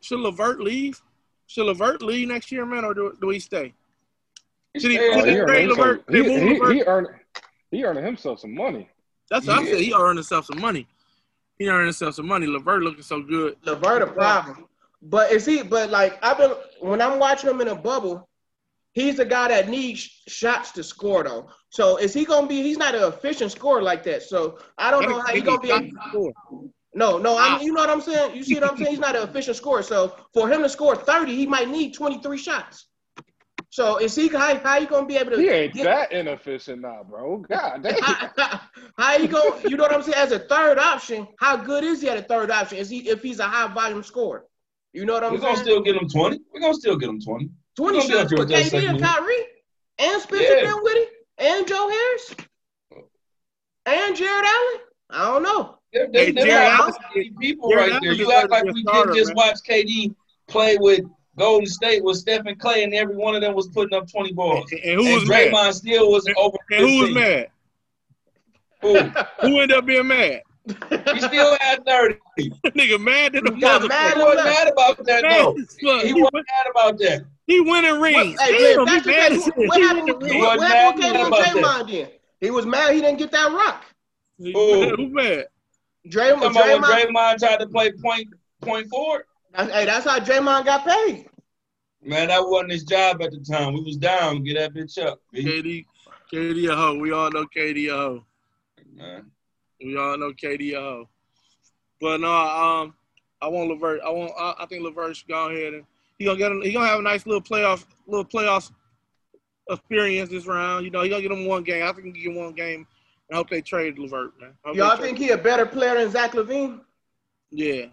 should 0.00 0.20
LeVert 0.20 0.60
leave? 0.60 1.02
Should 1.48 1.66
LeVert 1.66 2.02
leave 2.02 2.28
next 2.28 2.52
year, 2.52 2.64
man, 2.64 2.84
or 2.84 2.94
do, 2.94 3.16
do 3.20 3.30
he 3.30 3.40
stay? 3.40 3.74
Should 4.78 4.92
he, 4.92 4.96
should 4.96 5.28
he, 5.28 5.36
trade 5.40 5.68
LeVert? 5.68 6.04
He, 6.08 6.22
he, 6.22 6.54
he, 6.54 6.82
earned 6.84 7.08
he 7.70 7.84
earned 7.84 8.04
himself 8.04 8.40
some 8.40 8.54
money. 8.54 8.88
That's 9.28 9.46
what 9.46 9.58
I 9.58 9.64
said. 9.64 9.80
He 9.80 9.92
earned 9.92 10.18
himself 10.18 10.46
some 10.46 10.60
money. 10.60 10.86
He 11.58 11.68
earned 11.68 11.86
himself 11.86 12.14
some 12.14 12.26
money. 12.26 12.46
LeVert 12.46 12.82
looking 12.82 13.02
so 13.02 13.22
good. 13.22 13.56
LeVert 13.64 14.02
a 14.02 14.06
problem. 14.06 14.66
But 15.02 15.32
is 15.32 15.44
he? 15.44 15.62
But 15.62 15.90
like 15.90 16.18
I've 16.22 16.38
been 16.38 16.52
when 16.80 17.02
I'm 17.02 17.18
watching 17.18 17.50
him 17.50 17.60
in 17.60 17.68
a 17.68 17.74
bubble, 17.74 18.28
he's 18.94 19.16
the 19.16 19.24
guy 19.24 19.48
that 19.48 19.68
needs 19.68 20.22
shots 20.26 20.72
to 20.72 20.82
score 20.82 21.22
though. 21.22 21.50
So 21.68 21.98
is 21.98 22.14
he 22.14 22.24
gonna 22.24 22.46
be? 22.46 22.62
He's 22.62 22.78
not 22.78 22.94
an 22.94 23.04
efficient 23.04 23.52
scorer 23.52 23.82
like 23.82 24.02
that. 24.04 24.22
So 24.22 24.58
I 24.78 24.90
don't 24.90 25.08
know 25.08 25.20
how 25.20 25.34
he's 25.34 25.42
gonna 25.42 25.60
be. 25.60 25.70
Able. 25.70 26.32
No, 26.96 27.18
no, 27.18 27.36
I 27.36 27.56
mean, 27.56 27.66
you 27.66 27.72
know 27.72 27.80
what 27.80 27.90
I'm 27.90 28.00
saying. 28.00 28.36
You 28.36 28.44
see 28.44 28.54
what 28.54 28.70
I'm 28.70 28.76
saying? 28.76 28.90
He's 28.90 29.00
not 29.00 29.16
an 29.16 29.28
efficient 29.28 29.56
scorer. 29.56 29.82
So 29.82 30.16
for 30.32 30.48
him 30.48 30.62
to 30.62 30.68
score 30.68 30.94
30, 30.94 31.34
he 31.34 31.44
might 31.44 31.68
need 31.68 31.92
23 31.92 32.38
shots. 32.38 32.86
So 33.70 33.96
is 33.96 34.14
he 34.14 34.28
how, 34.28 34.56
how 34.58 34.78
you 34.78 34.86
gonna 34.86 35.04
be 35.04 35.16
able 35.16 35.32
to? 35.32 35.36
He 35.36 35.48
ain't 35.48 35.74
get, 35.74 35.82
that 35.82 36.12
inefficient 36.12 36.82
now, 36.82 37.02
bro. 37.02 37.38
God 37.38 37.82
damn. 37.82 38.00
How, 38.00 38.60
how 38.96 39.16
you 39.16 39.26
go? 39.26 39.58
You 39.64 39.76
know 39.76 39.82
what 39.82 39.92
I'm 39.92 40.02
saying? 40.04 40.16
As 40.16 40.30
a 40.30 40.38
third 40.38 40.78
option, 40.78 41.26
how 41.40 41.56
good 41.56 41.82
is 41.82 42.00
he 42.00 42.08
at 42.08 42.16
a 42.16 42.22
third 42.22 42.52
option? 42.52 42.78
Is 42.78 42.88
he 42.88 43.08
if 43.08 43.20
he's 43.20 43.40
a 43.40 43.44
high 43.44 43.66
volume 43.74 44.04
scorer? 44.04 44.44
You 44.92 45.04
know 45.04 45.14
what 45.14 45.24
I'm 45.24 45.32
We're 45.32 45.38
saying? 45.40 45.48
We're 45.48 45.54
gonna 45.56 45.64
still 45.64 45.82
get 45.82 45.96
him 45.96 46.08
20. 46.08 46.40
We're 46.52 46.60
gonna 46.60 46.74
still 46.74 46.96
get 46.96 47.08
him 47.08 47.20
20. 47.20 47.50
20 47.76 48.00
shots 48.08 48.32
with 48.32 48.50
KD 48.50 48.88
and 48.88 49.02
Kyrie 49.02 49.34
and 49.98 50.22
Spencer 50.22 50.56
yeah. 50.56 50.60
Dinwiddie 50.72 51.06
and 51.38 51.66
Joe 51.66 51.88
Harris 51.88 52.34
and 53.86 54.16
Jarrett 54.16 54.46
Allen. 54.46 54.80
I 55.10 55.24
don't 55.24 55.42
know. 55.42 55.78
There, 55.92 56.08
there, 56.12 56.24
hey, 56.26 56.32
there 56.32 56.92
people 57.38 57.70
Jarrett 57.70 57.92
right 57.92 58.02
there. 58.02 58.12
You 58.12 58.32
act 58.32 58.50
like 58.50 58.64
we 58.64 58.82
didn't 58.82 59.14
just 59.14 59.28
man. 59.28 59.36
watch 59.36 59.56
KD 59.68 60.14
play 60.48 60.76
with 60.78 61.04
Golden 61.36 61.66
State 61.66 62.02
with 62.02 62.16
Stephen 62.16 62.54
Klay, 62.56 62.84
and 62.84 62.94
every 62.94 63.16
one 63.16 63.34
of 63.34 63.42
them 63.42 63.54
was 63.54 63.68
putting 63.68 63.96
up 63.96 64.10
20 64.10 64.32
balls. 64.32 64.70
And, 64.72 64.80
and 64.80 65.00
who 65.00 65.14
was 65.14 65.24
Draymond 65.24 65.52
mad? 65.52 65.74
still 65.74 66.10
was 66.10 66.26
and, 66.26 66.36
over. 66.36 66.56
And 66.70 66.80
who 66.80 67.00
was 67.00 67.10
mad? 67.10 67.48
Who? 68.82 68.98
who 69.40 69.60
ended 69.60 69.72
up 69.72 69.86
being 69.86 70.06
mad? 70.06 70.42
he 70.66 71.20
still 71.20 71.56
had 71.60 71.84
30. 71.84 72.16
Nigga 72.38 73.00
mad 73.00 73.36
at 73.36 73.44
the 73.44 73.52
mother. 73.52 73.88
Mad, 73.88 74.14
he 74.16 74.22
wasn't 74.22 74.44
mad 74.44 74.68
about 74.68 75.04
that, 75.04 75.22
though. 75.22 75.54
He, 75.54 76.08
he 76.08 76.12
wasn't 76.14 76.32
mad 76.34 76.70
about 76.70 76.98
that. 76.98 77.24
He 77.46 77.60
winning 77.60 78.00
rings. 78.00 78.36
What, 78.36 78.50
hey, 78.50 78.74
Damn, 78.74 78.86
he 78.86 79.10
mad 79.10 79.32
who, 79.32 79.66
what 79.66 79.80
happened, 79.80 80.26
he 80.26 80.38
what, 80.38 80.58
what 80.58 80.68
happened 80.68 81.02
came 81.02 81.16
on 81.16 81.32
Draymond 81.32 81.90
then? 81.90 82.08
He 82.40 82.50
was 82.50 82.66
mad 82.66 82.94
he 82.94 83.00
didn't 83.00 83.18
get 83.18 83.30
that 83.32 83.52
rock. 83.52 83.84
Who, 84.38 84.96
who 84.96 85.08
mad? 85.08 85.46
Draymond, 86.08 86.52
Draymond, 86.52 86.84
Draymond 86.84 87.38
tried 87.38 87.58
to 87.60 87.68
play 87.68 87.92
point 87.92 88.28
point 88.60 88.88
forward. 88.88 89.24
Hey, 89.54 89.84
that's 89.84 90.06
how 90.06 90.18
Draymond 90.18 90.64
got 90.64 90.84
paid. 90.84 91.26
Man, 92.02 92.28
that 92.28 92.46
wasn't 92.46 92.72
his 92.72 92.84
job 92.84 93.22
at 93.22 93.30
the 93.30 93.40
time. 93.40 93.72
We 93.72 93.82
was 93.82 93.96
down. 93.96 94.42
Get 94.42 94.58
that 94.58 94.74
bitch 94.74 94.98
up. 95.02 95.20
KD, 95.34 95.86
KD 96.32 96.68
a 96.70 96.76
hoe. 96.76 96.98
We 96.98 97.12
all 97.12 97.30
know 97.30 97.46
KD 97.46 97.88
a 97.88 97.96
hoe. 97.96 98.26
Man. 98.92 99.30
We 99.82 99.96
all 99.96 100.18
know 100.18 100.32
KD 100.32 100.74
a 100.74 100.80
hoe. 100.80 101.08
But 102.04 102.20
no, 102.20 102.30
um, 102.30 102.94
I 103.40 103.48
want 103.48 103.70
LeVert. 103.70 104.02
I 104.04 104.10
want. 104.10 104.30
I, 104.38 104.54
I 104.58 104.66
think 104.66 104.82
LeVert 104.82 105.16
should 105.16 105.26
go 105.26 105.48
ahead 105.48 105.72
and 105.72 105.84
he 106.18 106.26
gonna 106.26 106.36
get. 106.36 106.52
A, 106.52 106.60
he 106.62 106.70
gonna 106.70 106.86
have 106.86 106.98
a 106.98 107.02
nice 107.02 107.24
little 107.24 107.40
playoff, 107.40 107.86
little 108.06 108.26
playoff 108.26 108.70
experience 109.70 110.28
this 110.28 110.44
round. 110.44 110.84
You 110.84 110.90
know, 110.90 111.00
he 111.00 111.08
gonna 111.08 111.22
get 111.22 111.32
him 111.32 111.46
one 111.46 111.64
game. 111.64 111.82
I 111.82 111.92
think 111.92 112.14
he 112.14 112.22
can 112.22 112.34
get 112.34 112.38
one 112.38 112.52
game. 112.52 112.86
I 113.32 113.36
hope 113.36 113.48
they 113.48 113.62
trade 113.62 113.98
LeVert, 113.98 114.34
man. 114.38 114.52
Y'all 114.74 114.98
think 114.98 115.16
he 115.16 115.30
a 115.30 115.38
better 115.38 115.64
player 115.64 115.94
than 115.94 116.10
Zach 116.10 116.32
LaVine? 116.32 116.80
Yeah, 117.50 117.86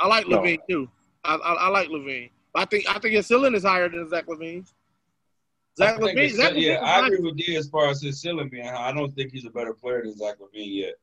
I 0.00 0.08
like 0.08 0.26
no. 0.26 0.38
LaVine 0.38 0.58
too. 0.68 0.90
I, 1.22 1.36
I, 1.36 1.52
I 1.52 1.68
like 1.68 1.90
LaVine. 1.90 2.30
I 2.56 2.64
think 2.64 2.88
I 2.88 2.98
think 2.98 3.14
his 3.14 3.28
ceiling 3.28 3.54
is 3.54 3.62
higher 3.62 3.88
than 3.88 4.08
Zach 4.08 4.26
LaVine's. 4.26 4.74
Zach 5.78 6.00
LaVine. 6.00 6.30
Zach 6.30 6.54
LaVine 6.54 6.60
yeah, 6.60 6.80
I 6.82 7.06
agree 7.06 7.20
with 7.20 7.38
you 7.38 7.56
as 7.56 7.68
far 7.68 7.88
as 7.88 8.02
his 8.02 8.20
ceiling 8.20 8.48
being 8.48 8.66
high. 8.66 8.88
I 8.88 8.92
don't 8.92 9.14
think 9.14 9.30
he's 9.30 9.46
a 9.46 9.50
better 9.50 9.74
player 9.74 10.02
than 10.02 10.18
Zach 10.18 10.38
LaVine 10.40 10.74
yet, 10.74 10.94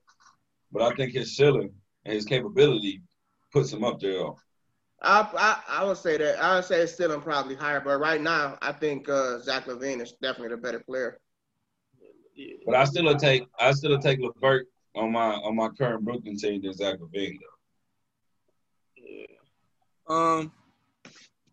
but 0.70 0.82
I 0.82 0.94
think 0.96 1.14
his 1.14 1.38
ceiling 1.38 1.72
and 2.06 2.14
his 2.14 2.26
capability 2.26 3.02
puts 3.52 3.72
him 3.72 3.84
up 3.84 4.00
there. 4.00 4.26
I, 5.04 5.28
I 5.36 5.80
I 5.80 5.84
would 5.84 5.98
say 5.98 6.18
that 6.18 6.40
I 6.40 6.56
would 6.56 6.66
say 6.66 6.82
his 6.82 6.96
ceiling 6.96 7.22
probably 7.22 7.56
higher, 7.56 7.80
but 7.80 8.00
right 8.00 8.22
now 8.22 8.58
I 8.62 8.72
think 8.72 9.10
uh, 9.10 9.40
Zach 9.40 9.66
LaVine 9.66 10.02
is 10.02 10.14
definitely 10.22 10.56
the 10.56 10.62
better 10.62 10.80
player. 10.80 11.20
But 12.66 12.76
I 12.76 12.86
still 12.86 13.16
take 13.16 13.48
I 13.60 13.72
still 13.72 13.98
take 14.00 14.20
LeVert 14.20 14.68
on 14.96 15.12
my 15.12 15.34
on 15.34 15.56
my 15.56 15.70
current 15.70 16.04
Brooklyn 16.04 16.38
team 16.38 16.62
than 16.62 16.74
Zach 16.74 17.00
LaVine 17.00 17.38
though. 17.40 17.58
Yeah. 18.98 19.26
Um. 20.08 20.52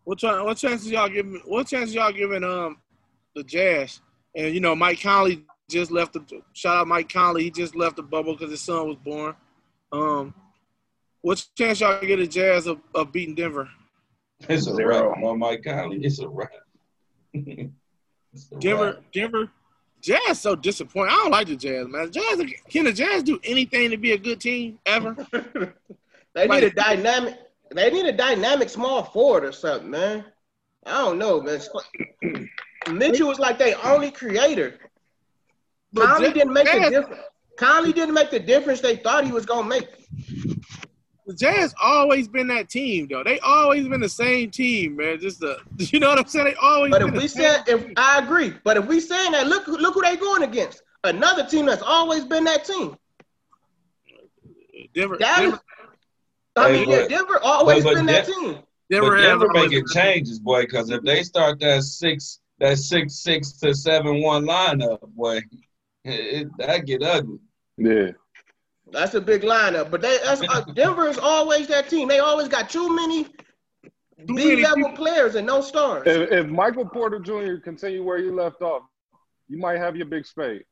What 0.05 0.19
ch- 0.19 0.25
what 0.25 0.57
chances 0.57 0.91
y'all 0.91 1.09
giving? 1.09 1.41
What 1.47 1.67
chances 1.67 1.95
y'all 1.95 2.13
giving 2.13 2.45
um 2.45 2.79
the 3.35 3.45
Jazz? 3.45 4.01
And 4.35 4.55
you 4.55 4.61
know 4.61 4.75
Mike 4.77 5.01
Conley 5.01 5.45
just 5.71 5.91
left 5.91 6.13
the 6.13 6.43
shout 6.53 6.77
out 6.77 6.87
Mike 6.87 7.09
Conley. 7.09 7.45
He 7.45 7.51
just 7.51 7.75
left 7.75 7.97
the 7.97 8.03
bubble 8.03 8.35
because 8.35 8.51
his 8.51 8.63
son 8.63 8.89
was 8.89 8.97
born. 8.97 9.35
Um. 9.93 10.35
What 11.21 11.45
chance 11.57 11.81
y'all 11.81 12.01
get 12.01 12.19
the 12.19 12.27
Jazz 12.27 12.67
of, 12.67 12.81
of 12.95 13.13
beating 13.13 13.35
Denver? 13.35 13.69
It's 14.49 14.67
a 14.67 14.75
Zero. 14.75 15.11
wrap. 15.11 15.19
No, 15.19 15.37
Mike 15.37 15.65
Conley. 15.65 15.99
It's 16.03 16.21
a 16.21 16.29
wrap. 16.29 16.51
it's 17.35 18.53
a 18.53 18.57
Denver, 18.59 18.85
wrap. 18.85 19.03
Denver, 19.13 19.51
Jazz 20.01 20.41
so 20.41 20.55
disappointing. 20.55 21.13
I 21.13 21.17
don't 21.17 21.31
like 21.31 21.49
the 21.49 21.57
Jazz, 21.57 21.89
man. 21.89 22.13
Jazz 22.13 22.41
can 22.69 22.85
the 22.85 22.93
Jazz 22.93 23.23
do 23.23 23.41
anything 23.43 23.91
to 23.91 23.97
be 23.97 24.13
a 24.13 24.19
good 24.19 24.41
team 24.41 24.79
ever? 24.87 25.15
they 26.35 26.47
like, 26.47 26.63
need 26.63 26.65
a 26.65 26.71
dynamic. 26.71 27.37
They 27.73 27.91
need 27.91 28.07
a 28.07 28.13
dynamic 28.13 28.69
small 28.69 29.03
forward 29.03 29.45
or 29.45 29.53
something, 29.53 29.91
man. 29.91 30.25
I 30.87 30.93
don't 30.93 31.19
know, 31.19 31.43
man. 31.43 31.61
Mitchell 32.91 33.29
was 33.29 33.39
like 33.39 33.59
their 33.59 33.75
only 33.85 34.11
creator. 34.11 34.79
But 35.93 36.07
Conley 36.07 36.33
didn't 36.33 36.53
make 36.53 36.69
a 36.69 36.91
difference. 36.91 37.23
Conley 37.59 37.93
didn't 37.93 38.15
make 38.15 38.31
the 38.31 38.39
difference 38.39 38.81
they 38.81 38.97
thought 38.97 39.25
he 39.25 39.33
was 39.33 39.45
gonna 39.45 39.69
make. 39.69 39.89
The 41.27 41.35
Jazz 41.35 41.75
always 41.83 42.29
been 42.29 42.47
that 42.47 42.71
team, 42.71 43.09
though. 43.11 43.25
They 43.25 43.39
always 43.41 43.87
been 43.87 44.01
the 44.01 44.09
same 44.09 44.51
team, 44.51 44.97
man. 44.97 45.19
Just 45.21 45.41
the, 45.41 45.59
you 45.77 45.99
know 45.99 46.09
what 46.09 46.19
I'm 46.19 46.27
saying? 46.27 46.47
They 46.47 46.55
always. 46.55 46.91
But 46.91 47.03
if 47.03 47.13
we 47.13 47.27
said, 47.27 47.65
if 47.67 47.85
I 47.97 48.21
agree, 48.21 48.55
but 48.65 48.77
if 48.77 48.87
we 48.87 49.01
saying 49.01 49.33
that, 49.33 49.49
look, 49.49 49.67
look 49.67 49.95
who 49.95 50.03
they 50.03 50.17
going 50.17 50.45
against. 50.45 50.83
Another 51.05 51.45
team 51.45 51.67
that's 51.67 51.83
always 51.83 52.25
been 52.25 52.45
that 52.45 52.65
team. 52.65 52.97
Denver. 54.95 55.17
Dallas. 55.19 55.41
Denver. 55.41 55.61
I 56.57 56.73
mean, 56.73 56.89
yeah, 56.89 57.07
Denver 57.09 57.41
always 57.43 57.85
but, 57.85 57.91
but 57.91 57.97
been 57.97 58.07
that 58.07 58.27
team. 58.27 58.59
Denver, 58.91 59.17
but 59.17 59.21
Denver 59.21 59.49
making 59.53 59.85
changes, 59.93 60.39
boy. 60.39 60.63
Because 60.63 60.91
if 60.91 61.03
they 61.03 61.23
start 61.25 61.61
that 61.61 61.83
six, 61.83 62.41
that 62.59 62.79
six, 62.79 63.17
six 63.17 63.53
to 63.59 63.75
seven 63.75 64.23
one 64.23 64.45
lineup, 64.45 65.01
boy, 65.15 65.37
it, 65.37 65.45
it, 66.05 66.49
that 66.59 66.87
get 66.87 67.03
ugly. 67.03 67.39
Yeah. 67.79 68.11
That's 68.91 69.15
a 69.15 69.21
big 69.21 69.43
lineup. 69.43 69.91
But 69.91 70.03
they 70.03 70.19
that's, 70.25 70.43
uh, 70.43 70.63
Denver 70.75 71.09
is 71.09 71.19
always 71.19 71.69
that 71.69 71.89
team. 71.89 72.09
They 72.09 72.19
always 72.19 72.49
got 72.49 72.71
too 72.71 72.95
many 72.95 73.27
B 74.27 74.63
level 74.63 74.93
players 74.93 75.35
and 75.35 75.47
no 75.47 75.61
stars. 75.61 76.05
If, 76.07 76.33
if, 76.33 76.47
Michael 76.47 76.87
Porter 76.87 77.21
Jr. 77.21 77.61
continue 77.63 78.03
where 78.03 78.19
you 78.19 78.35
left 78.35 78.63
off, 78.63 78.83
you 79.49 79.59
might 79.59 79.79
have 79.79 79.97
your 79.97 80.07
big 80.07 80.27
spade. 80.27 80.65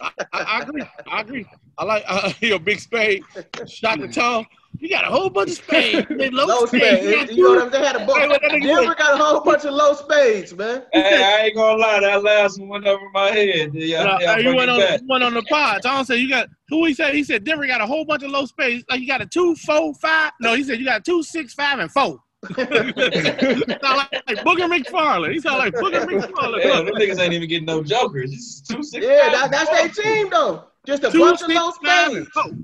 I, 0.00 0.10
I, 0.32 0.40
I 0.40 0.60
agree. 0.62 0.82
I 1.10 1.20
agree. 1.20 1.46
I 1.76 1.84
like 1.84 2.04
uh, 2.08 2.32
your 2.40 2.58
big 2.58 2.80
spade. 2.80 3.22
Shot 3.66 4.00
the 4.00 4.08
tall. 4.08 4.44
You 4.80 4.88
got 4.88 5.04
a 5.04 5.08
whole 5.08 5.28
bunch 5.28 5.50
of 5.50 5.56
spades. 5.56 6.06
low, 6.32 6.46
low 6.46 6.66
spades. 6.66 7.02
spades. 7.02 7.36
You, 7.36 7.42
know 7.44 7.50
what 7.50 7.62
I'm 7.66 7.70
saying? 7.72 7.82
They 7.82 7.86
Had 7.88 7.96
a 7.96 8.06
bunch. 8.06 8.62
Denver 8.62 8.94
got 8.94 9.14
a 9.14 9.24
whole 9.24 9.40
bunch 9.40 9.64
of 9.64 9.74
low 9.74 9.94
spades, 9.94 10.54
man. 10.54 10.84
Hey, 10.92 11.24
I 11.24 11.46
ain't 11.46 11.56
gonna 11.56 11.78
lie. 11.78 12.00
That 12.00 12.22
last 12.22 12.60
one 12.60 12.68
went 12.68 12.86
over 12.86 13.10
my 13.12 13.30
head. 13.30 13.74
Yeah, 13.74 14.04
no, 14.04 14.18
yeah, 14.20 14.38
you 14.38 14.54
went 14.54 14.70
on, 14.70 14.80
you 14.80 15.06
went 15.08 15.24
on 15.24 15.34
the 15.34 15.42
pod. 15.42 15.82
Tom 15.82 16.04
said 16.04 16.14
you 16.16 16.28
got 16.28 16.48
who 16.68 16.84
he 16.84 16.94
said. 16.94 17.14
He 17.14 17.24
said 17.24 17.44
Denver 17.44 17.66
got 17.66 17.80
a 17.80 17.86
whole 17.86 18.04
bunch 18.04 18.22
of 18.22 18.30
low 18.30 18.46
spades. 18.46 18.84
Like 18.88 19.00
you 19.00 19.06
got 19.06 19.20
a 19.20 19.26
two, 19.26 19.56
four, 19.56 19.94
five. 19.94 20.32
No, 20.40 20.54
he 20.54 20.62
said 20.62 20.78
you 20.78 20.84
got 20.84 21.04
two, 21.04 21.22
six, 21.22 21.54
five, 21.54 21.78
and 21.78 21.90
four. 21.90 22.20
sound 22.54 22.70
like, 22.70 24.12
like 24.28 24.38
Booger 24.44 24.70
McFarland. 24.70 25.32
He 25.32 25.40
sound 25.40 25.58
like 25.58 25.74
Booger 25.74 26.04
McFarland. 26.06 26.64
Yeah, 26.64 26.82
them 26.82 26.94
niggas 26.94 27.18
ain't 27.18 27.32
even 27.32 27.48
getting 27.48 27.66
no 27.66 27.82
jokers. 27.82 28.62
Two, 28.68 28.82
six, 28.82 29.04
yeah, 29.04 29.30
that, 29.30 29.50
that's 29.50 29.70
their 29.70 29.88
team 29.88 30.30
though. 30.30 30.64
Just 30.88 31.04
a 31.04 31.10
Two, 31.10 31.20
bunch 31.20 31.42
of 31.42 31.50
low 31.50 31.70
spades. 31.70 32.30
Oh. 32.34 32.48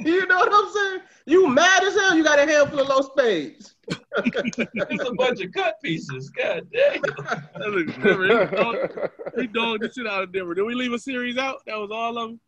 you 0.00 0.26
know 0.28 0.38
what 0.38 0.48
I'm 0.50 0.72
saying? 0.72 1.00
You 1.26 1.46
mad 1.46 1.84
as 1.84 1.94
hell? 1.94 2.16
You 2.16 2.24
got 2.24 2.38
a 2.38 2.50
handful 2.50 2.80
of 2.80 2.88
low 2.88 3.02
spades. 3.02 3.74
it's 4.16 5.04
a 5.04 5.12
bunch 5.12 5.42
of 5.42 5.52
cut 5.52 5.74
pieces. 5.82 6.30
God 6.30 6.66
damn. 6.72 7.02
He 9.36 9.46
dogged 9.46 9.82
the 9.82 9.92
shit 9.94 10.06
out 10.06 10.22
of 10.22 10.32
Denver. 10.32 10.54
Did 10.54 10.62
we 10.62 10.74
leave 10.74 10.94
a 10.94 10.98
series 10.98 11.36
out? 11.36 11.58
That 11.66 11.76
was 11.76 11.90
all 11.90 12.16
of 12.16 12.30
them. 12.30 12.40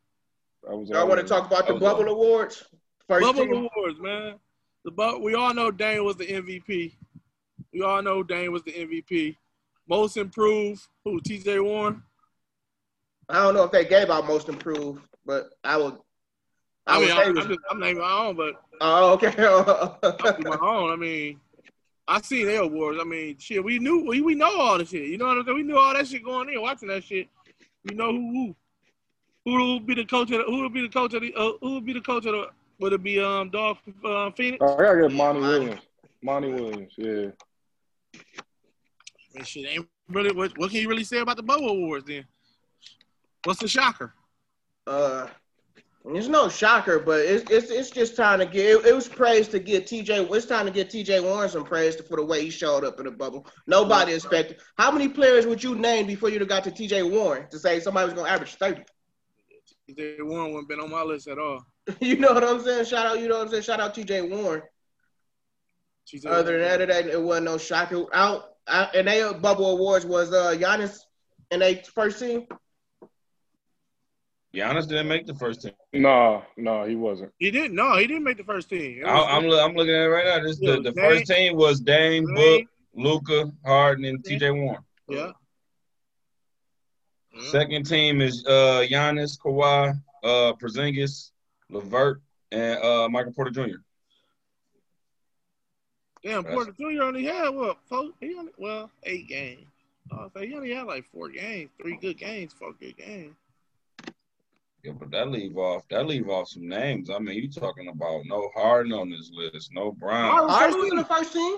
I 0.67 0.73
want 1.05 1.21
to 1.21 1.27
talk 1.27 1.47
about 1.47 1.67
the 1.67 1.75
Bubble 1.75 2.09
all. 2.09 2.15
Awards. 2.15 2.65
First 3.07 3.23
Bubble 3.23 3.45
team. 3.45 3.69
Awards, 3.77 4.01
man. 4.01 4.37
The 4.87 4.93
bu- 4.93 5.19
we 5.19 5.35
all 5.35 5.53
know 5.53 5.71
Dame 5.73 6.07
was 6.07 6.17
the 6.17 6.27
MVP. 6.27 6.95
We 7.75 7.83
all 7.83 8.01
know 8.01 8.23
Dame 8.23 8.51
was 8.51 8.63
the 8.63 8.73
MVP. 8.73 9.37
Most 9.87 10.17
improved, 10.17 10.81
who? 11.05 11.21
T.J. 11.21 11.61
Warren. 11.61 12.03
I 13.29 13.43
don't 13.43 13.55
know 13.55 13.65
if 13.65 13.73
they 13.73 13.85
gave 13.85 14.11
out 14.11 14.27
most 14.27 14.49
improved, 14.49 15.03
but 15.25 15.51
I 15.63 15.77
would. 15.77 15.97
I, 16.87 16.97
I 16.97 17.01
mean, 17.01 17.11
I, 17.13 17.23
am 17.23 17.35
just, 17.37 17.61
I'm 17.71 17.81
naming 17.81 18.03
my 18.03 18.13
own, 18.13 18.37
but. 18.37 18.63
Oh, 18.81 19.13
okay. 19.15 19.33
I'll 19.39 19.99
my 20.41 20.59
own. 20.61 20.93
I 20.93 20.97
mean, 20.97 21.41
I 22.07 22.21
see 22.21 22.45
their 22.45 22.63
awards. 22.63 22.99
I 23.01 23.05
mean, 23.05 23.39
shit, 23.39 23.65
we 23.65 23.79
knew 23.79 24.07
we, 24.07 24.21
we 24.21 24.35
know 24.35 24.61
all 24.61 24.79
the 24.79 24.85
shit. 24.85 25.09
You 25.09 25.17
know 25.17 25.27
what 25.27 25.39
I'm 25.39 25.45
saying? 25.45 25.57
We 25.57 25.63
knew 25.63 25.79
all 25.79 25.95
that 25.95 26.07
shit 26.07 26.25
going 26.25 26.51
in, 26.51 26.61
watching 26.61 26.89
that 26.89 27.05
shit. 27.05 27.29
We 27.85 27.95
know 27.95 28.13
who 28.13 28.31
who 28.31 28.55
who 29.45 29.53
will 29.53 29.81
be 29.81 29.95
the 29.95 30.05
coach 30.05 30.31
of 30.31 30.39
the, 30.39 30.45
who 30.45 30.61
will 30.61 30.71
be 30.71 30.83
the 30.83 30.89
coach 30.89 31.15
of 31.15 31.23
the 31.23 31.35
uh, 31.35 31.53
who 31.61 31.75
will 31.75 31.81
be 31.81 31.95
the 31.95 32.01
coach 32.01 32.27
of 32.27 32.33
the 32.33 32.49
would 32.81 32.93
it 32.93 33.03
be 33.03 33.21
um 33.21 33.51
Dog 33.51 33.79
uh, 34.05 34.31
Phoenix? 34.33 34.59
Oh, 34.61 34.77
I 34.77 34.83
gotta 34.83 35.09
get 35.09 35.13
Monty 35.13 35.41
Williams. 35.41 35.81
Monty 36.23 36.53
Williams, 36.53 36.93
yeah. 36.97 37.31
Man, 39.35 39.45
shit 39.45 39.67
ain't 39.67 39.89
really 40.11 40.33
what, 40.33 40.57
what 40.59 40.71
can 40.71 40.81
you 40.81 40.89
really 40.89 41.05
say 41.05 41.19
about 41.19 41.37
the 41.37 41.43
Bubble 41.43 41.71
Awards 41.71 42.07
then? 42.07 42.25
What's 43.45 43.61
the 43.61 43.69
shocker? 43.69 44.13
Uh 44.87 45.29
there's 46.05 46.29
no 46.29 46.51
shocker, 46.51 46.99
but 46.99 47.21
it's 47.21 47.51
it's 47.51 47.71
it's 47.71 47.91
just 47.91 48.15
time 48.15 48.39
to 48.41 48.47
get 48.47 48.67
it, 48.67 48.87
it 48.87 48.95
was 48.95 49.09
praise 49.09 49.49
to 49.49 49.59
get 49.59 49.87
TJ. 49.87 50.31
It's 50.35 50.45
time 50.45 50.67
to 50.67 50.73
get 50.73 50.91
TJ 50.91 51.23
Warren 51.23 51.49
some 51.49 51.65
praise 51.65 51.97
for 51.97 52.19
the 52.19 52.25
way 52.25 52.43
he 52.43 52.51
showed 52.51 52.85
up 52.85 52.99
in 52.99 53.07
the 53.07 53.11
bubble. 53.11 53.47
Nobody 53.67 54.13
expected. 54.13 54.59
How 54.77 54.91
many 54.91 55.09
players 55.09 55.47
would 55.47 55.65
you 55.65 55.75
name 55.75 56.07
before 56.07 56.29
you'd 56.29 56.43
have 56.43 56.49
got 56.49 56.65
to 56.65 56.71
TJ 56.71 57.11
Warren 57.11 57.49
to 57.49 57.59
say 57.59 57.81
somebody 57.81 58.05
was 58.05 58.15
gonna 58.15 58.29
average 58.29 58.55
thirty? 58.57 58.83
TJ 59.89 60.23
Warren 60.27 60.53
wouldn't 60.53 60.69
been 60.69 60.81
on 60.81 60.91
my 60.91 61.03
list 61.03 61.27
at 61.27 61.39
all. 61.39 61.65
you 62.01 62.17
know 62.17 62.35
what 62.35 62.45
I'm 62.45 62.63
saying? 62.63 62.85
Shout 62.85 63.07
out, 63.07 63.21
you 63.21 63.29
know 63.29 63.39
what 63.39 63.47
I'm 63.47 63.51
saying? 63.51 63.63
Shout 63.63 63.81
out 63.81 63.95
TJ 63.95 64.29
Warren. 64.29 64.63
Other 66.27 66.59
than 66.59 66.89
that, 66.89 67.07
it 67.07 67.21
wasn't 67.21 67.47
no 67.47 67.57
shocker. 67.57 68.05
Out, 68.13 68.45
and 68.69 69.09
they 69.09 69.23
bubble 69.41 69.71
awards 69.71 70.05
was 70.05 70.35
uh 70.35 70.55
Giannis 70.55 70.99
in 71.51 71.63
a 71.63 71.83
first 71.95 72.19
team. 72.19 72.47
Giannis 74.55 74.87
didn't 74.87 75.09
make 75.09 75.27
the 75.27 75.35
first 75.35 75.63
team. 75.63 75.73
No, 75.93 76.43
no, 76.57 76.85
he 76.85 76.95
wasn't. 76.95 77.33
He 77.39 77.51
didn't. 77.51 77.75
No, 77.75 77.97
he 77.97 78.07
didn't 78.07 78.23
make 78.23 78.37
the 78.37 78.45
first 78.45 78.69
team. 78.69 79.03
I, 79.05 79.37
am 79.37 79.51
I'm 79.51 79.75
looking 79.75 79.95
at 79.95 80.03
it 80.03 80.09
right 80.09 80.25
now. 80.25 80.47
This 80.47 80.59
the, 80.59 80.81
the 80.81 80.93
Dame, 80.93 80.95
first 80.95 81.27
team 81.27 81.57
was 81.57 81.81
Dame, 81.81 82.25
Dame 82.35 82.35
Book, 82.35 82.69
Luka, 82.95 83.53
Harden, 83.65 84.05
and 84.05 84.25
T.J. 84.25 84.51
Warren. 84.51 84.83
Yeah. 85.09 85.33
Second 87.51 87.85
team 87.87 88.21
is 88.21 88.45
uh 88.47 88.87
Giannis, 88.89 89.37
Kawhi, 89.39 90.01
uh 90.23 90.53
Porzingis, 90.55 91.33
LeVert, 91.71 92.23
and 92.53 92.83
uh 92.83 93.09
Michael 93.09 93.33
Porter 93.33 93.51
Jr. 93.51 93.79
Damn, 96.23 96.45
Porter 96.45 96.73
Jr. 96.79 97.03
only 97.03 97.25
had 97.25 97.49
what? 97.51 97.79
Four? 97.89 98.11
He 98.21 98.35
only 98.35 98.53
well 98.57 98.89
eight 99.03 99.29
games. 99.29 99.67
Oh, 100.13 100.31
so 100.33 100.41
he 100.41 100.55
only 100.55 100.73
had 100.73 100.87
like 100.87 101.05
four 101.13 101.29
games, 101.29 101.71
three 101.81 101.97
good 101.97 102.19
games, 102.19 102.53
four 102.53 102.73
good 102.75 102.97
games. 102.97 103.35
Yeah, 104.85 104.93
but 104.93 105.11
that 105.13 105.31
leave 105.31 105.57
off 105.57 105.89
that 105.89 106.07
leave 106.07 106.29
off 106.29 106.49
some 106.49 106.69
names. 106.69 107.09
I 107.09 107.19
mean, 107.19 107.37
you 107.37 107.51
talking 107.51 107.89
about 107.89 108.27
no 108.27 108.51
Harden 108.55 108.93
on 108.93 109.09
this 109.09 109.31
list, 109.33 109.71
no 109.73 109.93
Brown. 109.93 110.47
Harden 110.47 110.79
was 110.79 110.91
in 110.91 110.97
the 110.99 111.05
first 111.07 111.33
team. 111.33 111.57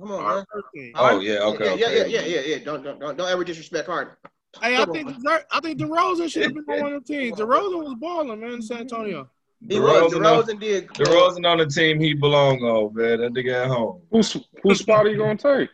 Come 0.00 0.10
on, 0.10 0.44
man. 0.74 0.92
Oh 0.96 1.20
yeah, 1.20 1.38
okay, 1.40 1.78
yeah, 1.78 1.86
okay. 1.86 2.10
yeah, 2.10 2.20
yeah, 2.20 2.26
yeah, 2.26 2.40
yeah. 2.40 2.58
Don't 2.64 2.82
don't 2.82 2.98
don't, 2.98 3.16
don't 3.16 3.30
ever 3.30 3.44
disrespect 3.44 3.86
Harden. 3.86 4.14
Hey, 4.60 4.76
I 4.76 4.84
think 4.86 5.14
I 5.28 5.60
think 5.60 5.78
DeRozan 5.78 6.28
should 6.28 6.42
have 6.42 6.54
been 6.54 6.64
on 6.68 6.80
one 6.82 6.92
of 6.94 7.06
the 7.06 7.14
teams. 7.14 7.38
DeRozan 7.38 7.84
was 7.84 7.94
balling, 8.00 8.40
man, 8.40 8.54
in 8.54 8.62
San 8.62 8.78
Antonio. 8.78 9.30
He 9.68 9.78
was. 9.78 10.12
DeRozan 10.12 10.58
did. 10.58 10.88
DeRozan 10.88 11.46
on 11.46 11.58
the 11.58 11.66
team 11.66 12.00
he 12.00 12.14
belong 12.14 12.58
on, 12.62 12.92
man. 12.94 13.20
That 13.20 13.32
nigga 13.32 13.64
at 13.64 13.68
home. 13.68 14.02
Who's 14.10 14.36
whose 14.64 14.80
spot 14.80 15.06
are 15.06 15.10
you 15.10 15.18
gonna 15.18 15.36
take? 15.36 15.70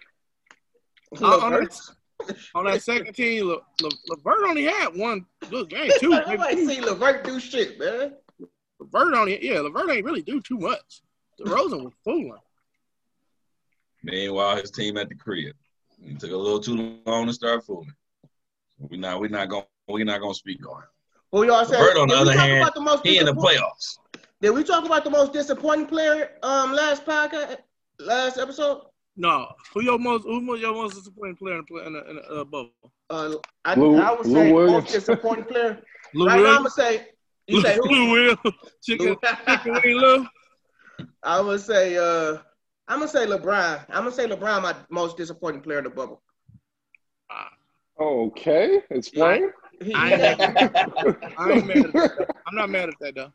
on, 1.23 1.53
that, 1.53 1.81
on 2.55 2.64
that 2.64 2.83
second 2.83 3.14
team, 3.14 3.47
Le, 3.47 3.59
Le, 3.83 3.91
LeVert 4.09 4.49
only 4.49 4.64
had 4.64 4.89
one 4.97 5.27
good 5.51 5.68
game. 5.68 5.91
Two. 5.99 6.11
Nobody 6.27 6.66
see 6.66 6.81
LeVert 6.81 7.24
do 7.24 7.41
shit, 7.41 7.79
man. 7.79 8.14
LeVert 8.81 9.14
only, 9.14 9.45
yeah, 9.45 9.61
LeVert 9.61 9.91
ain't 9.91 10.05
really 10.05 10.22
do 10.22 10.41
too 10.41 10.59
much. 10.59 11.03
DeRozan 11.41 11.85
was 11.85 11.93
fooling. 12.05 12.33
Meanwhile, 14.03 14.57
his 14.57 14.70
team 14.70 14.97
at 14.97 15.09
the 15.09 15.14
crib. 15.14 15.55
He 16.03 16.14
took 16.14 16.31
a 16.31 16.37
little 16.37 16.61
too 16.61 16.99
long 17.07 17.27
to 17.27 17.33
start 17.33 17.64
fooling. 17.64 17.93
We're 18.79 19.01
not 19.01 19.20
we're 19.20 19.29
not 19.29 19.49
gonna, 19.49 19.66
we're 19.89 20.05
not 20.05 20.20
gonna 20.20 20.35
speak 20.35 20.66
on 20.68 20.83
him. 20.83 20.89
Well, 21.33 21.45
y'all 21.45 21.64
said 21.64 21.79
Bird, 21.79 21.97
on 21.97 22.09
the 22.09 22.14
other 22.14 22.39
hand, 22.39 22.70
the 22.74 23.01
he 23.03 23.18
in 23.18 23.27
the 23.27 23.35
playoffs. 23.35 23.99
Did 24.41 24.51
we 24.51 24.62
talk 24.62 24.85
about 24.85 25.03
the 25.03 25.11
most 25.11 25.33
disappointing 25.33 25.87
player 25.87 26.33
um 26.43 26.72
last 26.72 27.05
podcast 27.05 27.57
last 27.99 28.39
episode? 28.39 28.83
No. 29.17 29.49
Who 29.73 29.83
your 29.83 29.99
most 29.99 30.25
who 30.25 30.47
was 30.47 30.61
your 30.61 30.75
most 30.75 30.95
disappointing 30.95 31.37
player 31.37 31.59
in 31.59 31.64
the 31.69 31.87
in 31.87 31.93
the, 31.93 32.11
in 32.11 32.17
the 32.17 32.23
uh, 32.23 32.45
bubble? 32.45 32.71
Uh, 33.09 33.35
I, 33.64 33.75
Lou, 33.75 33.99
I 33.99 34.12
would 34.12 34.27
say 34.27 34.53
Lou 34.53 34.67
most 34.67 34.93
disappointing 34.93 35.45
player. 35.45 35.83
Lou 36.14 36.27
right 36.27 36.37
Williams? 36.37 36.45
now, 36.45 36.57
I'm 36.57 36.62
gonna 36.62 36.71
say 36.71 37.09
you 37.47 37.62
say 37.62 37.77
who? 37.77 37.89
Lou 37.89 38.11
Will. 38.12 38.37
Chicken, 38.83 39.17
chicken 39.49 39.73
wing 39.85 39.97
Lou. 39.97 40.27
I 41.23 41.41
would 41.41 41.61
say 41.61 41.97
uh 41.97 42.39
I'm 42.89 42.99
gonna 43.01 43.09
say 43.09 43.27
LeBron. 43.27 43.85
I'm 43.89 44.05
gonna 44.05 44.12
say 44.12 44.29
LeBron, 44.29 44.62
my 44.62 44.75
most 44.91 45.17
disappointing 45.17 45.62
player 45.62 45.79
in 45.79 45.85
the 45.85 45.91
bubble. 45.91 46.23
Okay, 47.99 48.83
explain. 48.91 49.51
I, 49.95 50.12
I 51.39 51.53
ain't 51.53 51.67
mad 51.67 51.77
at 51.79 51.93
that. 51.93 52.29
I'm 52.47 52.55
not 52.55 52.71
mad 52.71 52.89
at 52.91 52.95
that 53.01 53.14
though. 53.14 53.33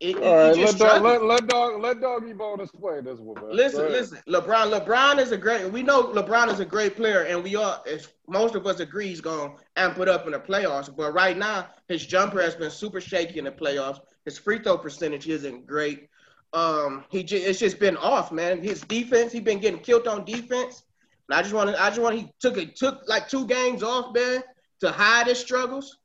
It, 0.00 0.16
All 0.16 0.36
right, 0.36 0.56
let 0.56 0.78
dog, 0.78 1.02
let, 1.02 1.24
let 1.24 1.46
dog 1.48 1.80
let 1.80 2.00
doggy 2.00 2.32
bone 2.32 2.60
explain 2.60 3.02
this 3.04 3.18
one. 3.18 3.34
Man. 3.42 3.56
Listen, 3.56 3.90
listen. 3.90 4.18
LeBron, 4.28 4.72
LeBron 4.72 5.18
is 5.18 5.32
a 5.32 5.36
great. 5.36 5.72
We 5.72 5.82
know 5.82 6.04
LeBron 6.12 6.52
is 6.52 6.60
a 6.60 6.64
great 6.64 6.94
player, 6.94 7.22
and 7.22 7.42
we 7.42 7.56
all, 7.56 7.84
most 8.28 8.54
of 8.54 8.64
us 8.64 8.78
agree, 8.78 9.08
he's 9.08 9.20
gonna 9.20 9.54
amp 9.74 9.98
it 9.98 10.08
up 10.08 10.26
in 10.26 10.32
the 10.32 10.38
playoffs. 10.38 10.94
But 10.94 11.12
right 11.14 11.36
now, 11.36 11.66
his 11.88 12.06
jumper 12.06 12.40
has 12.40 12.54
been 12.54 12.70
super 12.70 13.00
shaky 13.00 13.40
in 13.40 13.46
the 13.46 13.50
playoffs. 13.50 13.98
His 14.24 14.38
free 14.38 14.60
throw 14.60 14.78
percentage 14.78 15.26
isn't 15.26 15.66
great. 15.66 16.08
Um, 16.52 17.04
he 17.10 17.24
just, 17.24 17.44
it's 17.44 17.58
just 17.58 17.80
been 17.80 17.96
off, 17.96 18.30
man. 18.30 18.62
His 18.62 18.82
defense, 18.82 19.32
he's 19.32 19.42
been 19.42 19.58
getting 19.58 19.80
killed 19.80 20.06
on 20.06 20.24
defense. 20.24 20.84
And 21.28 21.38
I 21.38 21.42
just 21.42 21.54
want 21.54 21.70
to, 21.70 21.82
I 21.82 21.88
just 21.88 22.00
want 22.00 22.16
he 22.16 22.30
took 22.40 22.56
it, 22.56 22.76
took 22.76 23.02
like 23.08 23.28
two 23.28 23.46
games 23.46 23.82
off, 23.82 24.14
man, 24.14 24.42
to 24.80 24.92
hide 24.92 25.26
his 25.26 25.40
struggles. 25.40 25.98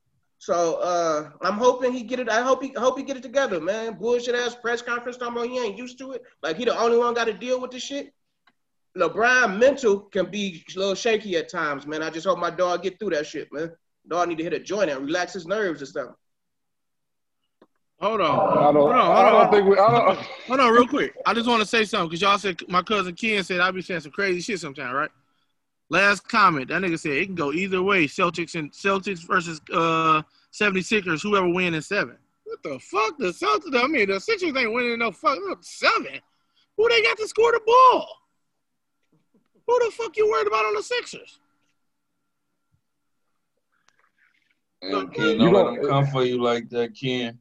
So 0.44 0.74
uh, 0.74 1.30
I'm 1.40 1.54
hoping 1.54 1.90
he 1.94 2.02
get 2.02 2.20
it. 2.20 2.28
I 2.28 2.42
hope 2.42 2.62
he 2.62 2.70
hope 2.76 2.98
he 2.98 3.02
get 3.02 3.16
it 3.16 3.22
together, 3.22 3.62
man. 3.62 3.94
Bullshit 3.94 4.34
ass 4.34 4.54
press 4.54 4.82
conference 4.82 5.16
talking 5.16 5.38
about 5.38 5.48
he 5.48 5.58
ain't 5.58 5.78
used 5.78 5.96
to 6.00 6.12
it. 6.12 6.22
Like 6.42 6.58
he 6.58 6.66
the 6.66 6.78
only 6.78 6.98
one 6.98 7.14
got 7.14 7.24
to 7.28 7.32
deal 7.32 7.58
with 7.62 7.70
this 7.70 7.82
shit. 7.82 8.12
LeBron 8.94 9.58
mental 9.58 10.00
can 10.00 10.26
be 10.26 10.62
a 10.76 10.78
little 10.78 10.94
shaky 10.94 11.38
at 11.38 11.48
times, 11.48 11.86
man. 11.86 12.02
I 12.02 12.10
just 12.10 12.26
hope 12.26 12.38
my 12.38 12.50
dog 12.50 12.82
get 12.82 12.98
through 12.98 13.10
that 13.10 13.26
shit, 13.26 13.48
man. 13.52 13.72
Dog 14.06 14.28
need 14.28 14.36
to 14.36 14.44
hit 14.44 14.52
a 14.52 14.58
joint 14.58 14.90
and 14.90 15.06
relax 15.06 15.32
his 15.32 15.46
nerves 15.46 15.80
or 15.80 15.86
something. 15.86 16.14
Hold 18.02 18.20
on. 18.20 18.58
I 18.58 18.64
don't, 18.64 18.74
hold 18.74 18.92
on. 18.92 19.00
Hold 19.00 19.16
I 19.16 19.30
don't 19.30 19.46
on. 19.46 19.50
think 19.50 19.66
we. 19.66 19.78
I 19.78 19.90
don't. 19.92 20.18
Hold 20.18 20.60
on, 20.60 20.72
real 20.74 20.86
quick. 20.86 21.14
I 21.24 21.32
just 21.32 21.48
want 21.48 21.62
to 21.62 21.66
say 21.66 21.86
something 21.86 22.10
because 22.10 22.20
y'all 22.20 22.36
said 22.36 22.60
my 22.68 22.82
cousin 22.82 23.14
Ken 23.14 23.42
said 23.44 23.60
I 23.60 23.70
be 23.70 23.80
saying 23.80 24.00
some 24.00 24.12
crazy 24.12 24.42
shit 24.42 24.60
sometimes, 24.60 24.92
right? 24.92 25.10
Last 25.90 26.26
comment, 26.28 26.68
that 26.68 26.82
nigga 26.82 26.98
said 26.98 27.12
it 27.12 27.26
can 27.26 27.34
go 27.34 27.52
either 27.52 27.82
way. 27.82 28.06
Celtics 28.06 28.54
and 28.54 28.72
Celtics 28.72 29.26
versus 29.26 29.60
uh 29.72 30.22
76ers, 30.52 31.22
whoever 31.22 31.48
win 31.48 31.74
in 31.74 31.82
seven. 31.82 32.16
What 32.44 32.62
the 32.62 32.78
fuck? 32.78 33.18
The 33.18 33.26
Celtics, 33.26 33.82
I 33.82 33.86
mean, 33.86 34.08
the 34.08 34.20
Sixers 34.20 34.56
ain't 34.56 34.72
winning 34.72 34.98
no 34.98 35.10
fuck 35.12 35.38
seven. 35.60 36.20
Who 36.76 36.88
they 36.88 37.02
got 37.02 37.18
to 37.18 37.28
score 37.28 37.52
the 37.52 37.60
ball? 37.66 38.08
Who 39.66 39.78
the 39.84 39.90
fuck 39.92 40.16
you 40.16 40.28
worried 40.28 40.46
about 40.46 40.66
on 40.66 40.74
the 40.74 40.82
Sixers? 40.82 41.38
Ken, 44.82 45.38
don't 45.38 45.52
let 45.52 45.64
them 45.64 45.88
come 45.88 46.06
for 46.06 46.24
you 46.24 46.42
like 46.42 46.68
that, 46.70 46.94
Ken. 46.98 47.38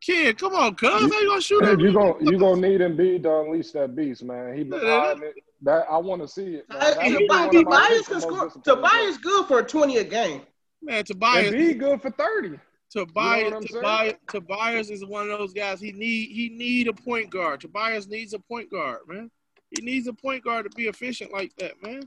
Kid, 0.00 0.38
come 0.38 0.54
on, 0.54 0.74
cuz. 0.74 0.90
How 0.90 1.20
you 1.20 1.28
gonna 1.28 1.40
shoot 1.40 1.62
him? 1.62 1.78
You 1.78 1.92
gonna 1.92 2.14
you 2.20 2.38
gonna 2.38 2.60
need 2.60 2.80
Embiid 2.80 3.22
to 3.24 3.40
unleash 3.40 3.70
that 3.72 3.94
beast, 3.94 4.22
man. 4.22 4.56
He 4.56 4.64
been 4.64 4.80
hiding 4.80 5.24
it. 5.24 5.34
That 5.62 5.86
I 5.90 5.98
want 5.98 6.22
to 6.22 6.28
see 6.28 6.54
it. 6.54 6.68
Man. 6.68 7.50
Tobias 7.50 8.08
can 8.08 8.20
score. 8.20 8.50
Tobias 8.64 9.18
good 9.18 9.46
for 9.46 9.62
twenty 9.62 9.98
a 9.98 10.04
game. 10.04 10.42
Man, 10.82 11.04
Tobias. 11.04 11.52
Embiid 11.52 11.78
good 11.78 12.00
for 12.00 12.10
thirty. 12.10 12.58
Tobias, 12.90 13.44
you 13.44 13.50
know 13.50 13.60
Tobias, 13.60 14.14
Tobias 14.28 14.90
is 14.90 15.04
one 15.04 15.30
of 15.30 15.38
those 15.38 15.52
guys. 15.52 15.80
He 15.80 15.92
need 15.92 16.30
he 16.30 16.48
need 16.48 16.88
a 16.88 16.92
point 16.92 17.30
guard. 17.30 17.60
Tobias 17.60 18.08
needs 18.08 18.32
a 18.34 18.38
point 18.38 18.70
guard, 18.70 19.00
man. 19.06 19.30
He 19.70 19.84
needs 19.84 20.08
a 20.08 20.12
point 20.12 20.42
guard 20.42 20.64
to 20.68 20.76
be 20.76 20.88
efficient 20.88 21.32
like 21.32 21.54
that, 21.58 21.80
man. 21.82 22.02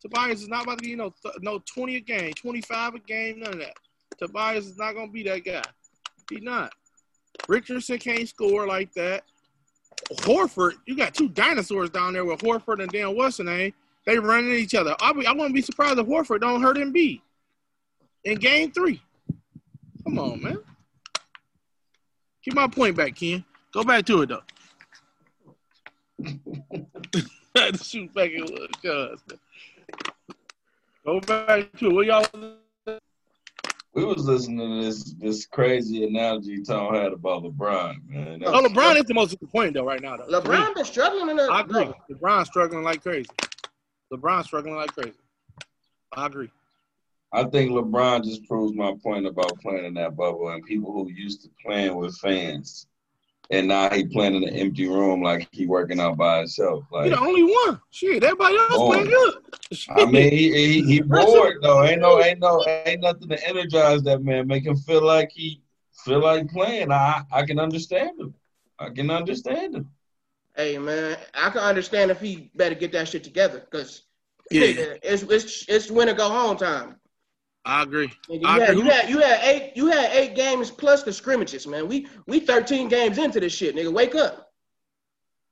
Tobias 0.00 0.42
is 0.42 0.48
not 0.48 0.64
about 0.64 0.78
to 0.78 0.84
be 0.84 0.90
you 0.90 0.96
know 0.96 1.12
no 1.40 1.58
twenty 1.60 1.96
a 1.96 2.00
game, 2.00 2.32
twenty 2.34 2.60
five 2.60 2.94
a 2.94 3.00
game, 3.00 3.40
none 3.40 3.54
of 3.54 3.58
that. 3.58 3.74
Tobias 4.18 4.66
is 4.66 4.76
not 4.76 4.94
gonna 4.94 5.10
be 5.10 5.24
that 5.24 5.44
guy. 5.44 5.62
He 6.30 6.40
not. 6.40 6.72
Richardson 7.48 7.98
can't 7.98 8.28
score 8.28 8.66
like 8.66 8.92
that. 8.94 9.24
Horford, 10.12 10.72
you 10.86 10.96
got 10.96 11.14
two 11.14 11.28
dinosaurs 11.28 11.90
down 11.90 12.12
there 12.12 12.24
with 12.24 12.40
Horford 12.40 12.82
and 12.82 12.90
Dan 12.90 13.14
the 13.14 13.22
eh? 13.22 13.42
name? 13.44 13.72
They 14.06 14.18
running 14.18 14.52
each 14.52 14.74
other. 14.74 14.96
I'll 15.00 15.14
be, 15.14 15.26
I 15.26 15.32
wouldn't 15.32 15.54
be 15.54 15.62
surprised 15.62 15.98
if 15.98 16.06
Horford 16.06 16.40
don't 16.40 16.62
hurt 16.62 16.76
Embiid 16.76 17.20
in 18.24 18.38
game 18.38 18.72
three. 18.72 19.02
Come 20.04 20.18
on, 20.18 20.42
man. 20.42 20.58
Keep 22.44 22.54
my 22.54 22.66
point 22.66 22.96
back, 22.96 23.14
Ken. 23.16 23.44
Go 23.72 23.84
back 23.84 24.06
to 24.06 24.22
it 24.22 24.30
though. 24.30 24.42
shoot 27.82 28.12
back 28.14 28.30
cuz. 28.82 29.20
Go 31.04 31.20
back 31.20 31.72
to 31.78 31.86
it. 31.86 31.92
What 31.92 32.06
y'all 32.06 32.26
we 33.94 34.04
was 34.04 34.24
listening 34.24 34.58
to 34.58 34.84
this 34.84 35.14
this 35.18 35.46
crazy 35.46 36.04
analogy 36.04 36.62
Tom 36.62 36.94
had 36.94 37.12
about 37.12 37.42
LeBron, 37.42 37.96
man. 38.08 38.42
oh, 38.44 38.62
LeBron 38.62 38.96
is 38.96 39.04
the 39.04 39.14
most 39.14 39.30
disappointing 39.30 39.72
though 39.72 39.84
right 39.84 40.00
now. 40.00 40.16
Though. 40.16 40.40
LeBron 40.40 40.74
been 40.74 40.84
struggling 40.84 41.30
in 41.30 41.36
the. 41.36 41.44
I 41.44 41.60
agree. 41.60 41.84
No. 41.84 41.94
LeBron 42.10 42.46
struggling 42.46 42.84
like 42.84 43.02
crazy. 43.02 43.28
LeBron 44.12 44.44
struggling 44.44 44.76
like 44.76 44.92
crazy. 44.92 45.14
I 46.12 46.26
agree. 46.26 46.50
I 47.32 47.44
think 47.44 47.70
LeBron 47.70 48.24
just 48.24 48.46
proves 48.46 48.74
my 48.74 48.94
point 49.02 49.26
about 49.26 49.58
playing 49.60 49.84
in 49.84 49.94
that 49.94 50.16
bubble 50.16 50.48
and 50.48 50.64
people 50.64 50.92
who 50.92 51.08
used 51.10 51.42
to 51.42 51.50
playing 51.64 51.94
with 51.94 52.16
fans 52.18 52.86
and 53.50 53.66
now 53.66 53.90
he 53.90 54.04
playing 54.04 54.36
in 54.36 54.44
an 54.44 54.54
empty 54.54 54.86
room 54.86 55.22
like 55.22 55.48
he 55.50 55.66
working 55.66 55.98
out 55.98 56.16
by 56.16 56.38
himself. 56.38 56.84
Like 56.92 57.04
he 57.04 57.10
the 57.10 57.18
only 57.18 57.42
one. 57.42 57.80
Shit, 57.90 58.22
everybody 58.22 58.56
else 58.56 58.72
oh. 58.72 58.86
playing 58.88 59.06
good. 59.06 59.34
I 59.90 60.04
mean, 60.06 60.30
he, 60.30 60.52
he, 60.52 60.82
he 60.82 61.00
bored 61.00 61.56
though. 61.60 61.84
Ain't 61.84 62.00
no, 62.00 62.22
ain't 62.22 62.38
no, 62.38 62.64
ain't 62.86 63.02
nothing 63.02 63.28
to 63.28 63.48
energize 63.48 64.02
that 64.04 64.22
man. 64.22 64.46
Make 64.46 64.64
him 64.64 64.76
feel 64.76 65.02
like 65.02 65.32
he 65.32 65.62
feel 66.04 66.20
like 66.20 66.48
playing. 66.48 66.92
I 66.92 67.22
I 67.32 67.44
can 67.44 67.58
understand 67.58 68.20
him. 68.20 68.34
I 68.78 68.90
can 68.90 69.10
understand 69.10 69.74
him. 69.74 69.90
Hey 70.54 70.78
man, 70.78 71.16
I 71.34 71.50
can 71.50 71.62
understand 71.62 72.10
if 72.10 72.20
he 72.20 72.50
better 72.54 72.74
get 72.76 72.92
that 72.92 73.08
shit 73.08 73.24
together 73.24 73.60
because 73.60 74.02
yeah, 74.50 74.62
it's 75.02 75.22
it's 75.24 75.64
it's 75.68 75.90
winter 75.90 76.14
go 76.14 76.28
home 76.28 76.56
time. 76.56 76.99
I 77.64 77.82
agree. 77.82 78.10
You, 78.28 78.40
I 78.44 78.58
had, 78.58 78.70
agree. 78.70 78.82
you 78.82 78.90
had 78.90 79.10
you 79.10 79.18
had 79.18 79.40
eight 79.44 79.72
you 79.76 79.86
had 79.88 80.12
eight 80.12 80.34
games 80.34 80.70
plus 80.70 81.02
the 81.02 81.12
scrimmages, 81.12 81.66
man. 81.66 81.88
We 81.88 82.06
we 82.26 82.40
13 82.40 82.88
games 82.88 83.18
into 83.18 83.40
this 83.40 83.52
shit, 83.52 83.76
nigga. 83.76 83.92
Wake 83.92 84.14
up. 84.14 84.50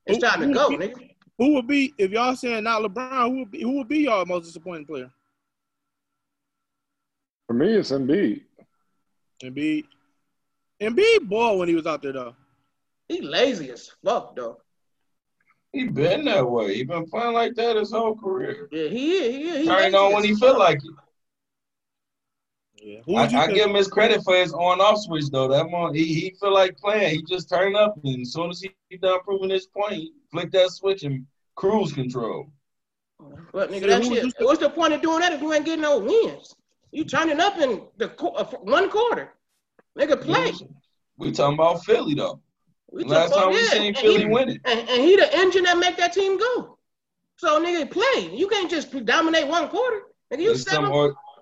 It's 0.07 0.17
who, 0.17 0.23
time 0.23 0.41
to 0.41 0.55
go, 0.55 0.71
be, 0.71 0.77
nigga. 0.77 1.11
Who 1.37 1.55
would 1.55 1.67
be 1.67 1.93
if 1.99 2.11
y'all 2.11 2.35
saying 2.35 2.65
not 2.65 2.83
LeBron? 2.83 3.29
Who 3.29 3.39
would 3.41 3.51
be 3.51 3.63
who 3.63 3.73
would 3.79 3.89
be 3.89 3.99
y'all 3.99 4.25
most 4.25 4.47
disappointing 4.47 4.87
player? 4.87 5.11
For 7.47 7.53
me, 7.55 7.75
it's 7.75 7.91
Embiid. 7.91 8.43
Embiid. 9.43 9.85
Embiid 10.81 11.29
ball 11.29 11.59
when 11.59 11.69
he 11.69 11.75
was 11.75 11.87
out 11.87 12.03
there 12.03 12.13
though. 12.13 12.35
He 13.09 13.21
lazy 13.21 13.71
as 13.71 13.91
fuck 14.05 14.35
though. 14.35 14.59
He 15.73 15.85
been 15.85 16.25
that 16.25 16.49
way. 16.49 16.75
He 16.75 16.85
been 16.85 17.09
playing 17.09 17.35
like 17.35 17.55
that 17.57 17.77
his 17.77 17.93
whole 17.93 18.17
career. 18.17 18.69
Yeah, 18.73 18.89
he 18.89 19.13
is. 19.13 19.35
He 19.35 19.43
is. 19.43 19.59
He 19.59 19.67
Turning 19.67 19.95
on 19.95 20.15
when 20.15 20.25
he 20.25 20.35
feel 20.35 20.59
like 20.59 20.79
it. 20.79 20.91
Yeah. 22.81 23.01
I, 23.17 23.25
I 23.25 23.47
give 23.49 23.69
him 23.69 23.75
his 23.75 23.89
credit 23.89 24.23
for 24.23 24.37
his 24.37 24.53
on 24.53 24.81
off 24.81 25.01
switch 25.01 25.29
though. 25.31 25.49
That 25.49 25.69
one 25.69 25.95
he, 25.95 26.05
he 26.05 26.37
feel 26.41 26.53
like 26.53 26.77
playing. 26.79 27.17
He 27.17 27.23
just 27.23 27.49
turned 27.49 27.77
up 27.77 27.99
and 28.05 28.23
as 28.23 28.33
soon 28.33 28.51
as 28.51 28.61
he, 28.61 28.71
he 28.89 28.97
done 28.97 29.21
proving 29.25 29.51
his 29.51 29.67
point, 29.67 29.95
he 29.95 30.13
flick 30.31 30.53
that 30.53 30.71
switch 30.71 31.03
and 31.03 31.27
cruise 31.57 31.93
control. 31.93 32.51
But 33.53 33.71
nigga, 33.71 33.89
that 33.89 34.05
shit, 34.05 34.33
what's 34.41 34.61
the 34.61 34.71
point 34.71 34.93
of 34.93 35.03
doing 35.03 35.21
that 35.21 35.33
if 35.33 35.43
you 35.43 35.53
ain't 35.53 35.65
getting 35.65 35.83
no 35.83 35.99
wins? 35.99 36.55
You 36.93 37.05
turning 37.05 37.41
up 37.41 37.59
in 37.59 37.83
the 37.97 38.11
uh, 38.23 38.45
one 38.63 38.89
quarter. 38.91 39.33
Nigga, 39.99 40.21
play. 40.21 40.53
We 41.17 41.33
talking 41.33 41.55
about 41.55 41.85
Philly 41.85 42.15
though. 42.15 42.41
We 42.91 43.05
Last 43.05 43.35
time 43.35 43.51
we 43.51 43.63
seen 43.65 43.95
Philly 43.95 44.27
win 44.27 44.51
it. 44.51 44.61
And, 44.65 44.89
and 44.89 45.03
he 45.03 45.17
the 45.17 45.35
engine 45.37 45.65
that 45.65 45.77
make 45.79 45.97
that 45.97 46.13
team 46.13 46.39
go. 46.39 46.79
So 47.37 47.63
nigga, 47.63 47.91
play. 47.91 48.35
You 48.35 48.49
can't 48.49 48.71
just 48.71 49.05
dominate 49.05 49.49
one 49.49 49.69
quarter. 49.69 50.03
Nigga, 50.33 50.41
you 50.41 50.57
seven. 50.57 50.91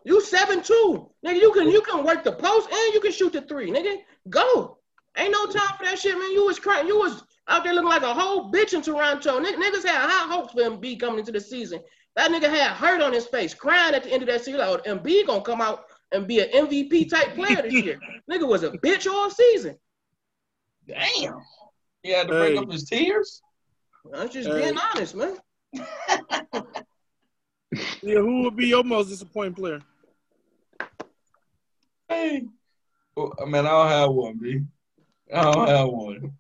You 0.07 0.21
seven 0.21 0.63
two, 0.63 1.11
nigga. 1.27 1.41
You 1.41 1.53
can 1.53 1.69
you 1.69 1.83
oh. 1.85 1.91
can 1.91 2.05
work 2.05 2.23
the 2.23 2.31
post 2.31 2.71
and 2.71 2.95
you 2.95 3.01
can 3.01 3.11
shoot 3.11 3.33
the 3.33 3.43
three, 3.43 3.73
nigga. 3.73 3.97
Go. 4.31 4.79
Ain't 5.19 5.33
no 5.33 5.47
time 5.47 5.77
for 5.77 5.85
that 5.85 5.99
shit, 5.99 6.17
man. 6.17 6.31
You 6.31 6.47
was 6.47 6.61
crying. 6.61 6.87
You 6.87 6.97
was 6.97 7.25
out 7.49 7.65
there 7.65 7.75
looking 7.75 7.89
like 7.89 8.03
a 8.03 8.15
whole 8.15 8.53
bitch 8.53 8.73
in 8.73 8.83
Toronto. 8.83 9.39
N- 9.39 9.61
niggas 9.61 9.85
had 9.85 10.09
high 10.09 10.33
hopes 10.33 10.53
for 10.53 10.61
Embiid 10.61 11.01
coming 11.01 11.19
into 11.19 11.33
the 11.33 11.41
season. 11.41 11.81
That 12.15 12.31
nigga 12.31 12.49
had 12.49 12.73
hurt 12.73 13.03
on 13.03 13.13
his 13.13 13.27
face, 13.27 13.53
crying 13.53 13.97
at 13.97 14.05
the 14.05 14.13
end 14.13 14.23
of 14.23 14.29
that 14.29 14.45
season. 14.45 14.61
Like, 14.61 14.85
Embiid 14.85 15.27
gonna 15.27 15.41
come 15.41 15.61
out 15.61 15.87
and 16.13 16.29
be 16.29 16.39
an 16.39 16.51
MVP 16.51 17.11
type 17.11 17.35
player 17.35 17.63
this 17.63 17.73
year. 17.73 17.99
nigga 18.31 18.47
was 18.47 18.63
a 18.63 18.71
bitch 18.71 19.11
all 19.11 19.29
season. 19.29 19.77
Damn. 20.87 21.41
He 22.05 22.13
had 22.13 22.29
to 22.29 22.35
break 22.35 22.53
hey. 22.53 22.59
up 22.59 22.71
his 22.71 22.85
tears. 22.85 23.43
I'm 24.15 24.31
just 24.31 24.49
hey. 24.49 24.61
being 24.61 24.79
honest, 24.79 25.17
man. 25.17 25.37
yeah, 28.03 28.21
who 28.21 28.43
would 28.45 28.57
be 28.57 28.69
your 28.69 28.85
most 28.85 29.09
disappointing 29.09 29.55
player? 29.55 29.81
Hey. 32.27 32.43
Well, 33.17 33.33
I 33.41 33.45
mean, 33.45 33.67
I 33.67 33.71
don't 33.71 33.89
have 33.89 34.11
one, 34.11 34.39
B. 34.39 34.61
I 35.33 35.43
don't 35.43 35.69
have 35.69 35.89
one. 35.89 36.33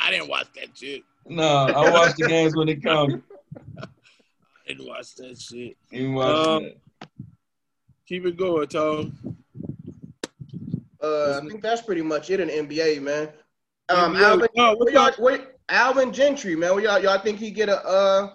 I 0.00 0.10
didn't 0.10 0.28
watch 0.28 0.46
that 0.54 0.76
shit. 0.76 1.02
No, 1.26 1.44
I 1.44 1.90
watch 1.90 2.16
the 2.16 2.26
games 2.26 2.56
when 2.56 2.66
they 2.68 2.76
come. 2.76 3.22
I 3.78 3.86
didn't 4.66 4.86
watch 4.86 5.14
that 5.16 5.38
shit. 5.38 5.76
You 5.90 6.12
watch 6.12 6.46
um, 6.46 6.62
that. 6.64 7.08
Keep 8.06 8.26
it 8.26 8.36
going, 8.38 8.66
Tom. 8.68 9.36
Uh, 11.02 11.40
I 11.42 11.46
think 11.46 11.62
that's 11.62 11.82
pretty 11.82 12.02
much 12.02 12.30
it 12.30 12.40
in 12.40 12.48
NBA, 12.48 13.02
man. 13.02 13.28
Um, 13.90 14.14
NBA. 14.14 14.22
Alvin, 14.22 14.48
oh, 14.56 14.76
where 14.76 14.92
y'all, 14.92 15.12
where, 15.18 15.46
Alvin 15.68 16.12
Gentry, 16.12 16.56
man. 16.56 16.74
Where 16.74 16.84
y'all, 16.84 16.98
y'all 16.98 17.18
think 17.18 17.38
he 17.38 17.50
get 17.50 17.68
a 17.68 17.84
uh 17.86 18.32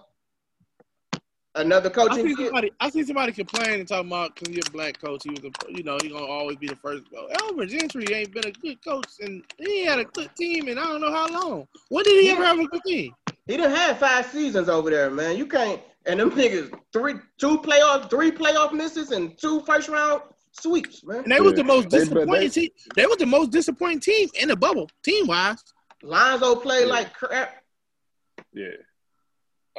Another 1.60 1.90
coaching. 1.90 2.26
I 2.26 2.30
see 2.30 2.36
somebody. 2.36 2.72
I 2.80 2.90
see 2.90 3.04
somebody 3.04 3.32
complaining 3.34 3.82
and 3.82 3.88
talking 3.88 4.08
about 4.08 4.34
because 4.34 4.54
you're 4.54 4.64
a 4.66 4.72
black 4.72 5.02
coach. 5.02 5.24
He 5.26 5.32
was, 5.32 5.44
a, 5.44 5.52
you 5.70 5.84
know, 5.84 5.98
he 6.02 6.10
gonna 6.10 6.26
always 6.26 6.56
be 6.56 6.68
the 6.68 6.76
first 6.78 7.06
to 7.06 7.12
go. 7.12 7.30
Alvin 7.42 7.68
Gentry 7.68 8.06
ain't 8.14 8.32
been 8.32 8.48
a 8.48 8.52
good 8.52 8.82
coach, 8.84 9.10
and 9.20 9.44
he 9.58 9.84
had 9.86 10.00
a 10.00 10.06
good 10.06 10.30
team, 10.38 10.70
and 10.70 10.80
I 10.80 10.84
don't 10.86 11.02
know 11.02 11.12
how 11.12 11.28
long. 11.28 11.68
When 11.90 12.06
did 12.06 12.22
he 12.22 12.28
yeah. 12.28 12.34
ever 12.34 12.46
have 12.46 12.60
a 12.60 12.66
good 12.66 12.82
team? 12.86 13.14
He 13.46 13.58
didn't 13.58 13.76
have 13.76 14.00
five 14.00 14.28
seasons 14.28 14.70
over 14.70 14.90
there, 14.90 15.10
man. 15.10 15.36
You 15.36 15.48
can't. 15.48 15.82
And 16.06 16.20
them 16.20 16.32
niggas, 16.32 16.74
three, 16.94 17.16
two 17.38 17.60
playoff, 17.60 18.10
three 18.10 18.32
playoff 18.32 18.72
misses, 18.72 19.12
and 19.12 19.38
two 19.38 19.60
first 19.62 19.90
round 19.90 20.22
sweeps, 20.54 21.04
man. 21.04 21.24
And 21.24 21.32
they 21.32 21.42
was 21.42 21.56
the 21.56 21.64
most 21.64 21.90
disappointing 21.90 22.52
team. 22.52 22.70
They 22.96 23.06
was 23.06 23.18
the 23.18 23.26
most 23.26 23.52
disappointing 23.52 24.00
team 24.00 24.30
in 24.40 24.48
the 24.48 24.56
bubble, 24.56 24.90
team 25.04 25.28
wise. 25.28 25.62
Lonzo 26.04 26.56
played 26.56 26.88
yeah. 26.88 26.94
like 26.94 27.14
crap. 27.14 27.64
Yeah. 28.54 28.68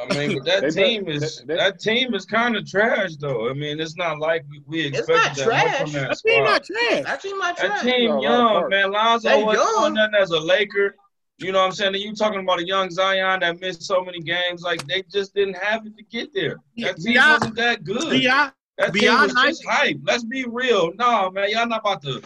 I 0.09 0.18
mean, 0.18 0.38
but 0.38 0.44
that 0.61 0.72
team 0.72 1.09
is 1.09 1.42
they, 1.46 1.57
that 1.57 1.80
team 1.80 2.14
is 2.14 2.24
kind 2.24 2.57
of 2.57 2.66
trash, 2.66 3.16
though. 3.16 3.48
I 3.48 3.53
mean, 3.53 3.80
it's 3.80 3.96
not 3.96 4.18
like 4.18 4.44
we 4.66 4.86
expected 4.86 5.46
that 5.46 5.80
from 5.82 5.92
that, 5.92 6.09
that 6.09 6.18
team 6.18 6.44
not 6.44 6.64
trash. 6.64 7.05
That 7.05 7.22
team 7.22 7.38
not 7.38 7.57
trash. 7.57 7.82
That 7.82 7.90
team 7.90 8.18
young, 8.18 8.68
man. 8.68 8.92
Lonzo 8.92 9.44
wasn't 9.44 9.94
nothing 9.94 10.14
as 10.20 10.30
a 10.30 10.40
Laker. 10.40 10.94
You 11.38 11.53
know 11.53 11.61
what 11.61 11.66
I'm 11.66 11.72
saying? 11.72 11.94
You 11.94 12.14
talking 12.14 12.40
about 12.40 12.61
a 12.61 12.66
young 12.66 12.90
Zion 12.90 13.40
that 13.40 13.61
missed 13.61 13.82
so 13.82 14.05
many 14.05 14.20
games, 14.20 14.62
like 14.62 14.86
they 14.86 15.03
just 15.11 15.34
didn't 15.34 15.57
have 15.57 15.86
it 15.86 15.96
to 15.96 16.03
get 16.05 16.34
there. 16.34 16.57
That 16.78 16.96
team 16.96 17.14
beyond, 17.14 17.40
wasn't 17.40 17.57
that 17.57 17.84
good. 17.84 18.11
Beyond, 18.11 18.53
that 18.76 18.92
team 18.92 19.12
was 19.12 19.32
just 19.32 19.64
hype. 19.66 19.96
Let's 20.05 20.24
be 20.24 20.44
real. 20.44 20.92
No, 20.96 21.30
man, 21.30 21.51
y'all 21.51 21.66
not 21.66 21.80
about 21.80 22.03
to 22.03 22.22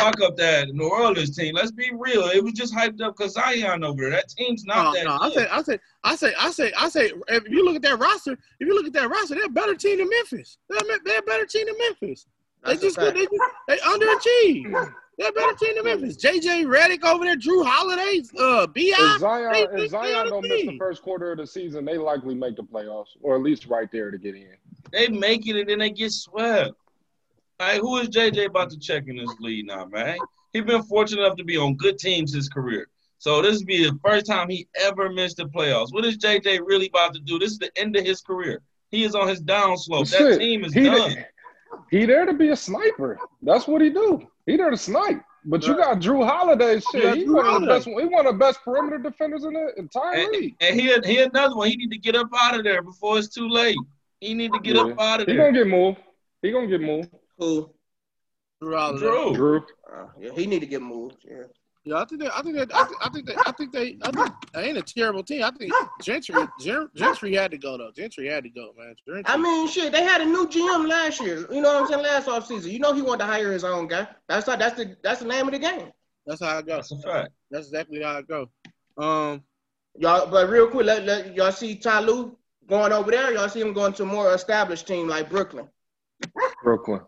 talk 0.00 0.20
up 0.20 0.36
that 0.36 0.68
New 0.74 0.88
Orleans 0.88 1.36
team. 1.36 1.54
Let's 1.54 1.70
be 1.70 1.90
real. 1.92 2.24
It 2.24 2.42
was 2.42 2.52
just 2.52 2.74
hyped 2.74 3.00
up 3.00 3.16
because 3.16 3.34
Zion 3.34 3.84
over 3.84 4.02
there. 4.02 4.10
That 4.10 4.28
team's 4.28 4.64
not 4.64 4.84
no, 4.84 4.92
that. 4.94 5.04
No, 5.04 5.34
good. 5.34 5.48
I 5.48 5.62
say, 5.62 5.78
I 6.04 6.14
say, 6.16 6.34
I 6.38 6.50
say, 6.50 6.72
I 6.72 6.88
say, 6.88 7.06
I 7.06 7.08
say. 7.08 7.12
If 7.28 7.48
you 7.48 7.64
look 7.64 7.76
at 7.76 7.82
that 7.82 7.98
roster, 7.98 8.32
if 8.32 8.68
you 8.68 8.74
look 8.74 8.86
at 8.86 8.92
that 8.94 9.08
roster, 9.08 9.34
they're 9.34 9.46
a 9.46 9.48
better 9.48 9.74
team 9.74 9.98
than 9.98 10.08
Memphis. 10.08 10.58
They're, 10.68 10.80
they're 11.04 11.18
a 11.18 11.22
better 11.22 11.46
team 11.46 11.66
than 11.66 11.76
Memphis. 11.78 12.26
They 12.64 12.76
just, 12.76 12.96
they 12.98 13.12
just 13.12 13.30
they 13.68 13.76
underachieve. 13.78 14.92
They're 15.18 15.28
a 15.28 15.32
better 15.32 15.54
team 15.54 15.74
than 15.76 15.84
Memphis. 15.84 16.16
JJ 16.16 16.64
Redick 16.64 17.04
over 17.04 17.24
there, 17.24 17.36
Jrue 17.36 17.64
Holiday, 17.66 18.22
uh, 18.38 18.66
Bi. 18.66 18.92
If 18.96 19.20
Zion, 19.20 19.52
they, 19.52 19.82
if 19.82 19.90
Zion 19.90 20.28
don't 20.28 20.48
miss 20.48 20.62
the 20.62 20.78
first 20.78 21.02
quarter 21.02 21.32
of 21.32 21.38
the 21.38 21.46
season, 21.46 21.84
they 21.84 21.98
likely 21.98 22.34
make 22.34 22.56
the 22.56 22.62
playoffs, 22.62 23.08
or 23.20 23.36
at 23.36 23.42
least 23.42 23.66
right 23.66 23.90
there 23.92 24.10
to 24.10 24.18
get 24.18 24.34
in. 24.34 24.54
They 24.92 25.08
make 25.08 25.46
it 25.46 25.60
and 25.60 25.68
then 25.68 25.78
they 25.80 25.90
get 25.90 26.12
swept. 26.12 26.72
Hey, 27.60 27.78
who 27.78 27.98
is 27.98 28.08
JJ 28.08 28.46
about 28.46 28.70
to 28.70 28.78
check 28.78 29.06
in 29.06 29.16
this 29.16 29.38
league 29.38 29.66
now, 29.66 29.84
man? 29.84 30.16
He's 30.54 30.64
been 30.64 30.82
fortunate 30.82 31.20
enough 31.20 31.36
to 31.36 31.44
be 31.44 31.58
on 31.58 31.74
good 31.74 31.98
teams 31.98 32.32
his 32.32 32.48
career. 32.48 32.88
So 33.18 33.42
this 33.42 33.58
will 33.58 33.66
be 33.66 33.84
the 33.84 33.98
first 34.02 34.24
time 34.24 34.48
he 34.48 34.66
ever 34.80 35.10
missed 35.10 35.36
the 35.36 35.44
playoffs. 35.44 35.92
What 35.92 36.06
is 36.06 36.16
JJ 36.16 36.60
really 36.64 36.88
about 36.88 37.12
to 37.12 37.20
do? 37.20 37.38
This 37.38 37.52
is 37.52 37.58
the 37.58 37.70
end 37.76 37.96
of 37.96 38.06
his 38.06 38.22
career. 38.22 38.62
He 38.90 39.04
is 39.04 39.14
on 39.14 39.28
his 39.28 39.42
downslope. 39.42 40.08
That 40.10 40.38
team 40.38 40.64
is 40.64 40.72
he 40.72 40.84
done. 40.84 41.12
There, 41.12 41.28
he 41.90 42.06
there 42.06 42.24
to 42.24 42.32
be 42.32 42.48
a 42.48 42.56
sniper. 42.56 43.18
That's 43.42 43.68
what 43.68 43.82
he 43.82 43.90
do. 43.90 44.26
He 44.46 44.56
there 44.56 44.70
to 44.70 44.76
snipe. 44.78 45.22
But 45.44 45.66
you 45.66 45.76
got 45.76 46.00
Jrue 46.00 46.26
Holiday. 46.26 46.80
Shit, 46.80 47.18
he 47.18 47.28
one 47.28 47.46
of 47.46 47.60
the 47.60 47.66
best. 47.66 47.86
He 47.86 47.92
one 47.92 48.26
of 48.26 48.32
the 48.32 48.38
best 48.38 48.60
perimeter 48.64 48.98
defenders 48.98 49.44
in 49.44 49.52
the 49.52 49.74
entire 49.76 50.20
and, 50.20 50.32
league. 50.32 50.56
And 50.62 50.80
he 50.80 50.94
he 51.04 51.18
another 51.18 51.56
one. 51.56 51.68
He 51.68 51.76
need 51.76 51.90
to 51.90 51.98
get 51.98 52.16
up 52.16 52.30
out 52.34 52.58
of 52.58 52.64
there 52.64 52.80
before 52.80 53.18
it's 53.18 53.28
too 53.28 53.50
late. 53.50 53.76
He 54.20 54.32
need 54.32 54.54
to 54.54 54.60
get 54.60 54.76
yeah. 54.76 54.82
up 54.82 54.98
out 54.98 55.20
of 55.20 55.26
there. 55.26 55.34
He 55.34 55.40
gonna 55.40 55.52
get 55.52 55.66
moved. 55.66 55.98
He 56.40 56.52
gonna 56.52 56.66
get 56.66 56.80
moved. 56.80 57.10
Who? 57.40 57.70
Jrue. 58.62 58.98
Jrue. 59.00 59.36
Jrue. 59.36 59.62
Uh, 59.92 60.06
yeah, 60.20 60.30
he 60.34 60.46
need 60.46 60.60
to 60.60 60.66
get 60.66 60.82
moved. 60.82 61.16
Yeah. 61.28 61.44
Yeah, 61.82 61.96
I 61.96 62.04
think 62.04 62.20
they, 62.20 62.28
I 62.28 62.42
think 62.42 62.56
they, 62.56 62.74
I 62.74 62.84
think, 62.84 62.96
I 63.00 63.08
think 63.08 63.26
they, 63.26 63.34
I 63.46 63.52
think 63.52 63.72
they, 63.72 63.96
I 64.02 64.10
think 64.10 64.34
they 64.52 64.68
ain't 64.68 64.76
a 64.76 64.82
terrible 64.82 65.22
team. 65.22 65.42
I 65.42 65.50
think 65.50 65.72
Gentry, 66.02 66.34
Gentry 66.94 67.34
had 67.34 67.50
to 67.52 67.58
go 67.58 67.78
though. 67.78 67.90
Gentry 67.96 68.28
had 68.28 68.44
to 68.44 68.50
go, 68.50 68.74
man. 68.76 68.94
Gentry. 69.08 69.22
I 69.24 69.38
mean, 69.38 69.66
shit, 69.66 69.90
they 69.90 70.02
had 70.02 70.20
a 70.20 70.26
new 70.26 70.46
GM 70.46 70.86
last 70.86 71.22
year. 71.22 71.46
You 71.50 71.62
know 71.62 71.72
what 71.72 71.82
I'm 71.82 71.86
saying? 71.86 72.02
Last 72.02 72.26
offseason. 72.28 72.70
You 72.70 72.80
know 72.80 72.92
he 72.92 73.00
wanted 73.00 73.24
to 73.24 73.32
hire 73.32 73.50
his 73.50 73.64
own 73.64 73.88
guy. 73.88 74.06
That's 74.28 74.46
how. 74.46 74.56
That's 74.56 74.76
the. 74.76 74.94
That's 75.02 75.20
the 75.20 75.26
name 75.26 75.46
of 75.46 75.52
the 75.52 75.58
game. 75.58 75.90
That's 76.26 76.44
how 76.44 76.58
it 76.58 76.66
goes. 76.66 76.90
That's 76.90 77.02
a 77.02 77.08
fact. 77.08 77.30
That's 77.50 77.68
exactly 77.68 78.02
how 78.02 78.18
it 78.18 78.28
goes. 78.28 78.48
Um, 78.98 79.42
y'all, 79.98 80.26
but 80.26 80.50
real 80.50 80.68
quick, 80.68 80.84
let, 80.84 81.04
let 81.06 81.34
y'all 81.34 81.50
see 81.50 81.76
Ty 81.76 82.00
Lue 82.00 82.36
going 82.68 82.92
over 82.92 83.10
there. 83.10 83.32
Y'all 83.32 83.48
see 83.48 83.62
him 83.62 83.72
going 83.72 83.94
to 83.94 84.02
a 84.02 84.06
more 84.06 84.34
established 84.34 84.86
team 84.86 85.08
like 85.08 85.30
Brooklyn. 85.30 85.66
Brooklyn 86.62 87.00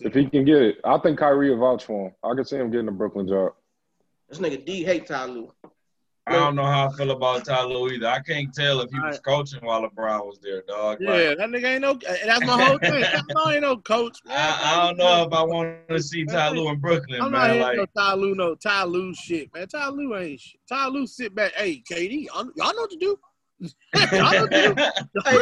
if 0.00 0.14
he 0.14 0.26
can 0.26 0.44
get 0.44 0.62
it, 0.62 0.78
I 0.84 0.98
think 0.98 1.18
Kyrie 1.18 1.50
will 1.50 1.58
vouch 1.58 1.84
for 1.84 2.08
him. 2.08 2.14
I 2.22 2.34
can 2.34 2.44
see 2.44 2.56
him 2.56 2.70
getting 2.70 2.88
a 2.88 2.92
Brooklyn 2.92 3.28
job. 3.28 3.52
This 4.28 4.38
nigga 4.38 4.64
D 4.64 4.82
hate 4.82 5.06
Ty 5.06 5.26
Lue. 5.26 5.52
I 6.28 6.32
don't 6.32 6.56
know 6.56 6.64
how 6.64 6.88
I 6.88 6.92
feel 6.96 7.12
about 7.12 7.44
Ty 7.44 7.62
Lue 7.66 7.88
either. 7.90 8.08
I 8.08 8.18
can't 8.18 8.52
tell 8.52 8.80
if 8.80 8.90
he 8.90 8.98
was 8.98 9.20
coaching 9.20 9.60
while 9.64 9.88
LeBron 9.88 10.26
was 10.26 10.40
there, 10.42 10.62
dog. 10.66 10.98
Yeah, 11.00 11.10
like, 11.10 11.38
that 11.38 11.48
nigga 11.50 11.64
ain't 11.66 11.82
no. 11.82 11.92
Eh, 12.04 12.16
that's 12.26 12.44
my 12.44 12.64
whole 12.64 12.78
thing. 12.78 13.04
I 13.46 13.52
ain't 13.52 13.62
no 13.62 13.76
coach. 13.76 14.18
I, 14.28 14.60
I, 14.64 14.86
don't 14.86 14.96
know 14.96 15.22
if 15.22 15.32
I 15.32 15.42
want 15.42 15.88
to 15.88 16.02
see 16.02 16.24
Ty 16.24 16.48
Lue 16.50 16.68
in 16.70 16.80
Brooklyn, 16.80 17.22
I'm 17.22 17.30
man. 17.30 17.58
not 17.58 17.66
like, 17.68 17.76
no 17.76 17.86
Ty 17.96 18.14
Lue, 18.14 18.34
no 18.34 18.56
Ty 18.56 18.84
Lue 18.84 19.14
shit, 19.14 19.54
man. 19.54 19.68
Ty 19.68 19.88
Lue 19.90 20.16
ain't 20.16 20.40
shit. 20.40 20.60
Ty 20.68 20.88
Lue 20.88 21.06
sit 21.06 21.32
back. 21.32 21.52
Hey, 21.52 21.80
KD, 21.88 22.26
y'all 22.26 22.44
know 22.56 22.72
what 22.74 22.90
to 22.90 22.96
do 22.96 23.16
hey, 23.60 24.10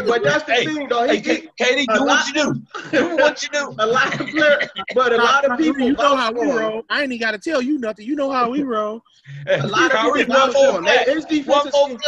but 0.07 0.23
that's 0.23 0.45
the 0.45 0.53
hey, 0.53 0.65
thing, 0.67 0.89
though. 0.89 1.09
He, 1.09 1.19
hey, 1.19 1.49
KD, 1.61 1.87
do 1.95 2.05
what 2.05 2.27
you 2.29 2.35
do. 2.35 2.63
Do 2.91 3.17
what 3.17 3.43
you 3.43 3.49
do. 3.49 3.75
A 3.79 3.87
lot 3.87 4.21
of 4.21 4.29
players, 4.29 4.69
but 4.95 5.13
a 5.13 5.17
lot 5.17 5.45
of 5.45 5.59
people. 5.59 5.87
You 5.87 5.95
know 5.95 6.17
how 6.17 6.33
we 6.33 6.51
roll. 6.51 6.83
I 6.89 7.03
ain't 7.03 7.13
even 7.13 7.21
got 7.21 7.33
to 7.33 7.39
tell 7.39 7.61
you 7.61 7.79
nothing. 7.79 8.07
You 8.07 8.15
know 8.15 8.31
how 8.31 8.51
we 8.51 8.63
roll. 8.63 9.03
a 9.49 9.67
lot 9.67 9.93
of 9.93 10.15
people 10.15 10.35
vouch 10.35 10.53
for 10.53 10.81
him. 10.81 10.87
His 11.09 11.25
defensive 11.25 11.73
scheme, 11.73 11.99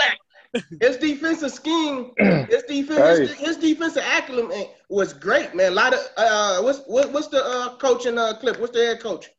his 0.80 0.96
defensive 0.96 1.52
scheme, 1.52 2.12
his 2.48 2.62
defense, 2.62 3.30
hey. 3.30 3.44
his 3.44 3.56
defensive 3.56 4.04
acumen 4.16 4.66
was 4.88 5.12
great, 5.12 5.54
man. 5.54 5.72
A 5.72 5.74
lot 5.74 5.92
of 5.92 6.00
uh, 6.16 6.62
what's 6.62 6.80
what, 6.86 7.12
what's 7.12 7.28
the 7.28 7.44
uh, 7.44 7.76
coaching 7.76 8.16
uh, 8.16 8.34
clip? 8.38 8.60
What's 8.60 8.72
the 8.72 8.86
head 8.86 9.00
coach 9.00 9.30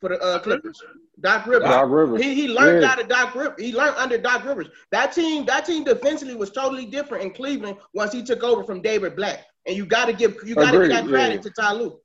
for 0.00 0.10
the 0.10 0.20
uh, 0.20 0.38
Clippers? 0.38 0.82
Doc 1.20 1.46
Rivers. 1.46 1.68
Doc 1.68 1.90
Rivers. 1.90 2.22
He, 2.22 2.34
he 2.34 2.48
learned 2.48 2.82
yeah. 2.82 2.90
out 2.90 3.00
of 3.00 3.08
Doc 3.08 3.34
Rivers. 3.34 3.60
He 3.60 3.72
learned 3.72 3.96
under 3.96 4.18
Doc 4.18 4.44
Rivers. 4.44 4.68
That 4.90 5.12
team, 5.12 5.44
that 5.46 5.64
team 5.64 5.84
defensively 5.84 6.34
was 6.34 6.50
totally 6.50 6.86
different 6.86 7.24
in 7.24 7.30
Cleveland 7.32 7.78
once 7.94 8.12
he 8.12 8.22
took 8.22 8.42
over 8.42 8.64
from 8.64 8.80
David 8.80 9.16
Blatt. 9.16 9.44
And 9.66 9.76
you 9.76 9.84
got 9.84 10.06
to 10.06 10.12
give 10.12 10.36
you 10.44 10.54
got 10.54 10.72
to 10.72 10.78
give 10.80 10.88
that 10.88 11.06
credit 11.06 11.36
yeah. 11.36 11.40
to 11.42 11.50
Ty 11.50 11.72
Lue. 11.74 12.00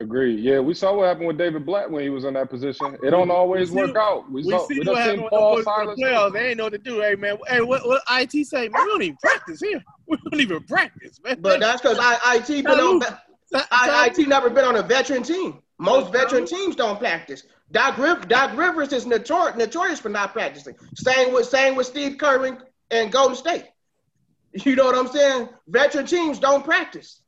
Agreed. 0.00 0.40
Yeah, 0.40 0.60
we 0.60 0.72
saw 0.72 0.94
what 0.94 1.08
happened 1.08 1.26
with 1.26 1.36
David 1.36 1.66
Blatt 1.66 1.90
when 1.90 2.02
he 2.02 2.08
was 2.08 2.24
in 2.24 2.32
that 2.32 2.48
position. 2.48 2.96
It 3.02 3.10
don't 3.10 3.30
always 3.30 3.70
work 3.70 3.94
out. 3.96 4.30
We, 4.30 4.42
we 4.42 4.50
saw, 4.50 4.66
see 4.66 4.80
we 4.80 4.86
what 4.86 4.96
happened 4.96 5.26
Paul 5.28 5.62
Silas. 5.62 5.96
The 5.96 6.04
playoffs. 6.04 6.32
They 6.32 6.48
ain't 6.48 6.56
know 6.56 6.64
what 6.64 6.72
to 6.72 6.78
do. 6.78 7.00
Hey 7.00 7.16
man, 7.16 7.36
hey, 7.48 7.60
what, 7.60 7.86
what 7.86 8.02
IT 8.10 8.46
say? 8.46 8.70
Man, 8.70 8.82
we 8.82 8.90
don't 8.90 9.02
even 9.02 9.16
practice 9.16 9.60
here. 9.60 9.82
We 10.08 10.16
don't 10.28 10.40
even 10.40 10.64
practice, 10.64 11.20
man. 11.22 11.40
But 11.40 11.60
that's 11.60 11.80
because 11.80 11.98
IT 12.00 12.64
been 12.64 12.80
on. 12.80 13.00
IT 13.52 14.26
never 14.26 14.50
been 14.50 14.64
on 14.64 14.74
a 14.74 14.82
veteran 14.82 15.22
team. 15.22 15.62
Most 15.80 16.12
veteran 16.12 16.44
teams 16.44 16.76
don't 16.76 16.98
practice. 16.98 17.44
Doc, 17.72 17.96
Riv- 17.96 18.28
Doc 18.28 18.56
Rivers 18.56 18.92
is 18.92 19.06
notor- 19.06 19.56
notorious 19.56 19.98
for 19.98 20.10
not 20.10 20.32
practicing. 20.32 20.74
Same 20.94 21.32
with 21.32 21.46
same 21.46 21.74
with 21.74 21.86
Steve 21.86 22.18
Kerr 22.18 22.44
and, 22.44 22.58
and 22.90 23.10
Golden 23.10 23.34
State. 23.36 23.64
You 24.52 24.74
know 24.76 24.84
what 24.84 24.96
I'm 24.96 25.08
saying? 25.08 25.48
Veteran 25.68 26.06
teams 26.06 26.38
don't 26.38 26.64
practice. 26.64 27.22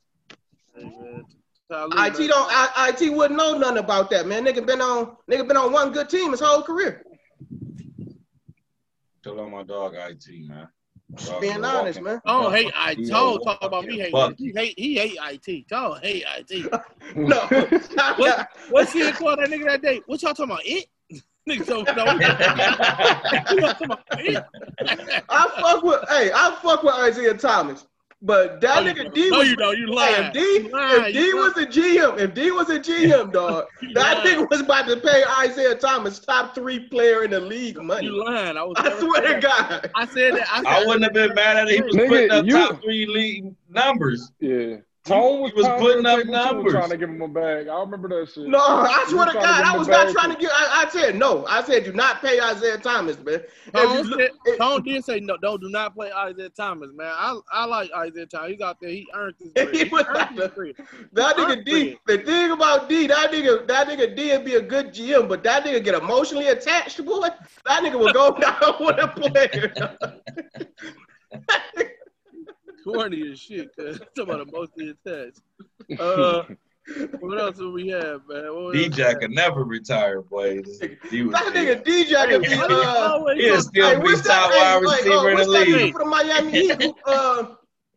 Hey, 0.74 2.09
IT 2.09 2.16
don't. 2.28 2.48
I, 2.50 2.92
IT 2.98 3.12
wouldn't 3.14 3.38
know 3.38 3.57
nothing 3.57 3.78
about 3.78 4.11
that, 4.11 4.26
man. 4.26 4.44
Nigga 4.44 4.66
been 4.66 4.80
on. 4.80 5.16
Nigga 5.30 5.46
been 5.48 5.57
on 5.57 5.72
one 5.72 5.92
good 5.92 6.11
team 6.11 6.32
his 6.32 6.40
whole 6.40 6.62
career. 6.62 7.05
Tell 9.22 9.38
on 9.40 9.53
my 9.53 9.62
dog 9.62 9.94
IT, 9.96 10.26
man. 10.48 10.68
Just 11.14 11.40
being 11.40 11.64
honest, 11.64 12.00
man. 12.00 12.20
Oh, 12.24 12.50
hey, 12.50 12.70
I 12.74 12.94
told 12.94 13.44
talk 13.44 13.62
about 13.62 13.84
me 13.84 13.98
hate. 13.98 14.14
He 14.38 14.52
hate 14.52 14.78
he 14.78 14.96
hate 14.96 15.18
IT. 15.20 15.68
Told 15.68 16.00
hate 16.00 16.24
IT. 16.38 16.72
no. 17.16 17.38
what, 18.16 18.48
what's 18.70 18.92
he 18.92 19.10
called 19.12 19.38
that 19.38 19.48
nigga 19.48 19.66
that 19.66 19.82
day? 19.82 20.00
What 20.06 20.22
y'all 20.22 20.32
talking 20.32 20.52
about? 20.52 20.62
It? 20.64 20.86
Nigga 21.48 21.66
so 21.66 21.82
no. 21.82 22.04
I 25.28 25.60
fuck 25.60 25.82
with 25.82 26.00
hey, 26.08 26.30
I 26.32 26.56
fuck 26.62 26.84
with 26.84 26.94
Isaiah 26.94 27.34
Thomas. 27.34 27.84
But 28.24 28.60
that 28.60 28.78
oh, 28.78 28.84
nigga 28.84 29.12
D 29.12 29.30
was, 29.30 29.32
no, 29.32 29.42
you 29.42 29.56
know, 29.56 29.70
you 29.72 29.92
lying. 29.92 30.26
If 30.26 30.32
D, 30.32 30.40
if 30.40 31.12
D 31.12 31.34
was 31.34 31.56
a 31.56 31.66
GM, 31.66 32.18
if 32.20 32.34
D 32.34 32.52
was 32.52 32.70
a 32.70 32.78
GM, 32.78 33.32
dog, 33.32 33.66
that 33.94 34.24
nigga 34.24 34.48
was 34.48 34.60
about 34.60 34.86
to 34.86 34.96
pay 34.98 35.24
Isaiah 35.40 35.74
Thomas 35.74 36.20
top 36.20 36.54
three 36.54 36.78
player 36.78 37.24
in 37.24 37.32
the 37.32 37.40
league 37.40 37.82
money. 37.82 38.06
You 38.06 38.24
lying? 38.24 38.56
I, 38.56 38.62
was 38.62 38.76
I 38.78 38.96
swear 39.00 39.34
to 39.34 39.40
God. 39.40 39.90
I 39.96 40.06
said 40.06 40.34
that. 40.34 40.46
I, 40.52 40.56
said 40.58 40.66
I 40.66 40.86
wouldn't 40.86 41.02
have 41.02 41.12
been 41.12 41.34
mad 41.34 41.56
at 41.56 41.68
it. 41.68 41.74
He 41.74 41.82
was 41.82 41.96
nigga, 41.96 42.08
putting 42.08 42.30
up 42.30 42.46
you, 42.46 42.52
top 42.52 42.80
three 42.80 43.06
league 43.06 43.54
numbers. 43.68 44.30
Yeah. 44.38 44.76
Tone 45.05 45.40
was, 45.40 45.53
was 45.55 45.66
putting 45.80 46.07
up 46.07 46.24
numbers. 46.26 46.72
Trying 46.72 46.90
to 46.90 46.96
give 46.96 47.09
him 47.09 47.20
a 47.22 47.26
bag. 47.26 47.66
I 47.66 47.80
remember 47.80 48.09
that 48.09 48.30
shit. 48.32 48.46
No, 48.46 48.61
I 48.61 49.05
swear 49.09 49.26
to 49.26 49.32
God, 49.32 49.44
I 49.64 49.76
was 49.76 49.88
not 49.88 50.12
trying 50.12 50.32
to 50.32 50.40
get. 50.40 50.53
I, 50.53 50.84
I, 50.86 50.90
said 50.90 51.16
no. 51.16 51.44
I 51.46 51.61
said 51.64 51.82
do 51.84 51.92
not 51.92 52.20
pay 52.20 52.40
Isaiah 52.40 52.78
Thomas, 52.78 53.18
man. 53.18 53.40
Tone, 53.74 54.05
said, 54.09 54.30
it, 54.44 54.59
Tone 54.59 54.84
did 54.84 55.05
say 55.05 55.18
no. 55.18 55.36
Don't 55.38 55.61
do 55.61 55.68
not 55.70 55.94
play 55.94 56.12
Isaiah 56.12 56.50
Thomas, 56.50 56.90
man. 56.94 57.11
I 57.11 57.36
I 57.53 57.64
like 57.64 57.90
Isaiah 57.92 58.26
Thomas. 58.26 58.53
He's 58.53 58.61
out 58.61 58.78
there. 58.80 58.90
He 58.90 59.09
earned 59.12 59.34
his. 59.40 59.53
He 59.82 59.88
was 59.88 60.05
earned 60.07 60.38
his 60.38 60.76
that 61.12 61.36
nigga 61.36 61.64
D. 61.64 61.98
The 62.07 62.18
thing 62.18 62.53
about 62.53 62.88
D, 62.88 63.09
that 63.09 63.32
nigga, 63.32 63.66
that 63.66 63.88
nigga 63.88 64.14
D 64.14 64.30
would 64.30 64.44
be 64.44 64.55
a 64.55 64.62
good 64.62 64.88
GM, 64.94 65.28
but 65.28 65.42
that 65.42 65.64
nigga 65.64 65.82
get 65.82 65.94
emotionally 65.94 66.48
attached, 66.48 67.05
boy. 67.05 67.28
That 67.66 67.82
nigga 67.82 67.98
will 67.98 68.12
go 68.12 68.30
down 68.38 68.76
with 68.78 68.98
a 68.98 69.09
player 69.09 69.96
corny 72.84 73.30
as 73.30 73.40
shit. 73.40 73.74
Cause 73.76 73.98
talking 74.16 74.34
about 74.34 74.48
emotionally 74.48 74.94
attached. 75.04 75.40
Uh, 75.98 76.44
what 77.20 77.40
else 77.40 77.58
do 77.58 77.72
we 77.72 77.88
have, 77.88 78.22
man? 78.28 78.44
DJ 78.44 79.18
can 79.20 79.32
never 79.32 79.64
retire, 79.64 80.20
boy. 80.22 80.56
That 80.56 81.00
nigga 81.10 81.84
DJ 81.84 82.28
can 82.28 82.42
be. 82.42 82.54
Uh, 82.54 83.24
he'll 83.36 83.62
still 83.62 83.88
hey, 83.88 84.02
be 84.02 84.22
top 84.22 84.50
wide 84.50 84.82
receiver 84.82 85.14
uh, 85.14 85.26
in 85.28 85.36
the 85.36 85.46
league. 85.46 85.92
For 85.92 85.98
the 86.00 86.04
Miami 86.04 86.50
Heat, 86.50 86.94
uh, 87.06 87.46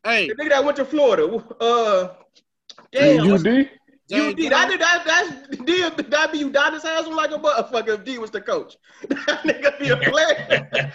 hey, 0.03 0.27
the 0.27 0.35
nigga 0.35 0.49
that 0.49 0.63
went 0.63 0.77
to 0.77 0.85
Florida. 0.85 1.43
Uh, 1.59 2.09
damn. 2.91 3.31
UD. 3.31 3.69
UD. 4.13 4.37
That, 4.37 4.69
that, 4.69 4.79
that, 4.79 5.03
that's 5.05 5.57
D. 5.63 5.81
That 5.81 6.31
be 6.31 6.43
Udonis 6.43 6.83
Haslem 6.83 7.15
like 7.15 7.31
a 7.31 7.39
motherfucker. 7.39 7.95
If 7.95 8.03
D 8.03 8.19
was 8.19 8.29
the 8.29 8.41
coach, 8.41 8.77
that 9.09 9.41
nigga 9.43 9.79
be 9.79 9.89
a 9.89 9.97
player. 9.97 10.69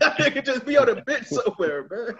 that 0.00 0.18
nigga 0.18 0.44
just 0.44 0.66
be 0.66 0.76
on 0.76 0.86
the 0.86 0.96
bench 1.02 1.28
somewhere, 1.28 1.86
man. 1.90 2.14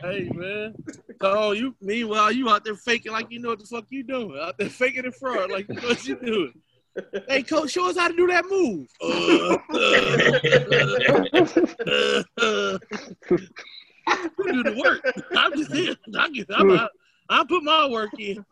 Hey 0.00 0.28
man. 0.34 0.74
So 1.22 1.52
you 1.52 1.76
meanwhile 1.80 2.32
you 2.32 2.48
out 2.50 2.64
there 2.64 2.74
faking 2.74 3.12
like 3.12 3.30
you 3.30 3.38
know 3.38 3.50
what 3.50 3.60
the 3.60 3.66
fuck 3.66 3.84
you 3.90 4.02
doing. 4.02 4.36
Out 4.40 4.58
there 4.58 4.68
faking 4.68 5.04
the 5.04 5.12
fraud 5.12 5.50
like 5.50 5.68
you 5.68 5.76
know 5.76 5.88
what 5.88 6.04
you 6.04 6.16
doing. 6.16 6.54
Hey 7.28 7.44
coach, 7.44 7.70
show 7.70 7.88
us 7.88 7.96
how 7.96 8.08
to 8.08 8.16
do 8.16 8.26
that 8.26 8.44
move. 8.46 8.88
do 14.44 14.62
the 14.64 14.82
work. 14.82 15.04
I'm 15.36 15.52
just 15.56 15.72
here. 15.72 15.94
I 16.18 16.30
get, 16.30 16.48
I'm, 16.52 16.72
I, 16.72 16.88
I 17.28 17.44
put 17.44 17.62
my 17.62 17.86
work 17.86 18.10
in. 18.18 18.44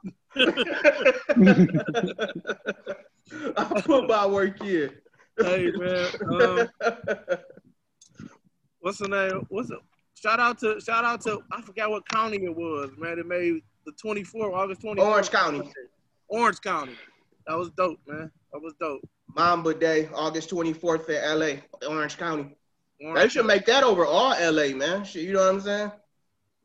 I 3.57 3.81
put 3.85 4.09
my 4.09 4.27
work 4.27 4.61
in. 4.63 4.91
Hey 5.39 5.71
man. 5.73 6.09
Um, 6.31 6.69
what's 8.81 8.99
the 8.99 9.09
name? 9.09 9.47
What's 9.49 9.71
it? 9.71 9.79
Shout 10.15 10.41
out 10.41 10.59
to 10.61 10.81
shout 10.81 11.05
out 11.05 11.21
to 11.23 11.43
I 11.53 11.61
forgot 11.61 11.91
what 11.91 12.09
county 12.09 12.39
it 12.39 12.57
was, 12.57 12.91
man. 12.97 13.19
It 13.19 13.27
made 13.27 13.61
the 13.85 13.93
24th, 13.93 14.55
August 14.55 14.83
24th. 14.83 14.99
Orange 14.99 15.31
County. 15.31 15.73
Orange 16.29 16.61
County. 16.61 16.97
That 17.47 17.57
was 17.57 17.71
dope, 17.71 18.01
man. 18.07 18.31
That 18.53 18.61
was 18.61 18.75
dope. 18.81 19.09
Mamba 19.35 19.75
Day, 19.75 20.09
August 20.15 20.51
24th 20.51 21.11
at 21.11 21.37
LA, 21.37 21.89
Orange 21.89 22.17
County. 22.17 22.57
Orange 23.01 23.21
they 23.21 23.29
should 23.29 23.43
County. 23.43 23.55
make 23.55 23.67
that 23.67 23.85
over 23.85 24.07
all 24.07 24.31
LA, 24.31 24.69
man. 24.75 25.05
You 25.13 25.35
know 25.35 25.41
what 25.41 25.55
I'm 25.55 25.61
saying? 25.61 25.93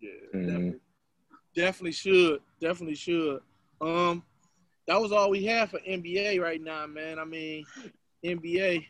Yeah, 0.01 0.09
mm-hmm. 0.34 0.47
definitely. 0.47 0.80
definitely 1.55 1.91
should. 1.91 2.39
Definitely 2.59 2.95
should. 2.95 3.41
Um, 3.82 4.23
that 4.88 4.99
was 4.99 5.11
all 5.11 5.29
we 5.29 5.45
have 5.45 5.71
for 5.71 5.79
NBA 5.79 6.41
right 6.41 6.61
now, 6.61 6.86
man. 6.86 7.19
I 7.19 7.25
mean, 7.25 7.65
NBA, 8.23 8.86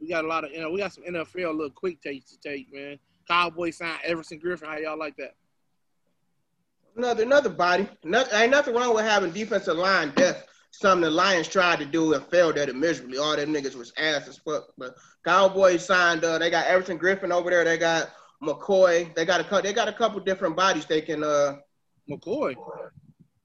we 0.00 0.08
got 0.08 0.24
a 0.24 0.28
lot 0.28 0.44
of, 0.44 0.52
you 0.52 0.60
know, 0.60 0.70
we 0.70 0.80
got 0.80 0.92
some 0.92 1.04
NFL 1.04 1.54
little 1.54 1.70
quick 1.70 2.00
takes 2.02 2.30
to 2.32 2.38
take, 2.40 2.72
man. 2.72 2.98
Cowboys 3.28 3.78
signed 3.78 4.00
Everson 4.04 4.40
Griffen. 4.40 4.66
How 4.66 4.78
y'all 4.78 4.98
like 4.98 5.16
that? 5.16 5.34
Another 6.96 7.22
another 7.22 7.50
body. 7.50 7.88
Nothing, 8.02 8.40
ain't 8.40 8.50
nothing 8.50 8.74
wrong 8.74 8.94
with 8.94 9.04
having 9.04 9.30
defensive 9.30 9.76
line 9.76 10.12
depth. 10.16 10.48
Something 10.70 11.02
the 11.02 11.10
Lions 11.10 11.48
tried 11.48 11.78
to 11.78 11.84
do 11.84 12.14
and 12.14 12.24
failed 12.26 12.58
at 12.58 12.68
it 12.68 12.76
miserably. 12.76 13.18
All 13.18 13.36
them 13.36 13.52
niggas 13.52 13.74
was 13.74 13.92
ass 13.96 14.28
as 14.28 14.38
fuck. 14.38 14.68
But 14.76 14.94
Cowboys 15.24 15.84
signed. 15.84 16.24
Uh, 16.24 16.38
they 16.38 16.50
got 16.50 16.66
Everson 16.66 16.98
Griffen 16.98 17.30
over 17.30 17.50
there. 17.50 17.64
They 17.64 17.78
got 17.78 18.10
McCoy. 18.42 19.14
They 19.14 19.24
got 19.24 19.40
a 19.40 19.62
they 19.62 19.72
got 19.72 19.88
a 19.88 19.92
couple 19.92 20.20
different 20.20 20.56
bodies 20.56 20.86
they 20.86 21.00
can. 21.00 21.22
Uh, 21.22 21.56
McCoy. 22.10 22.54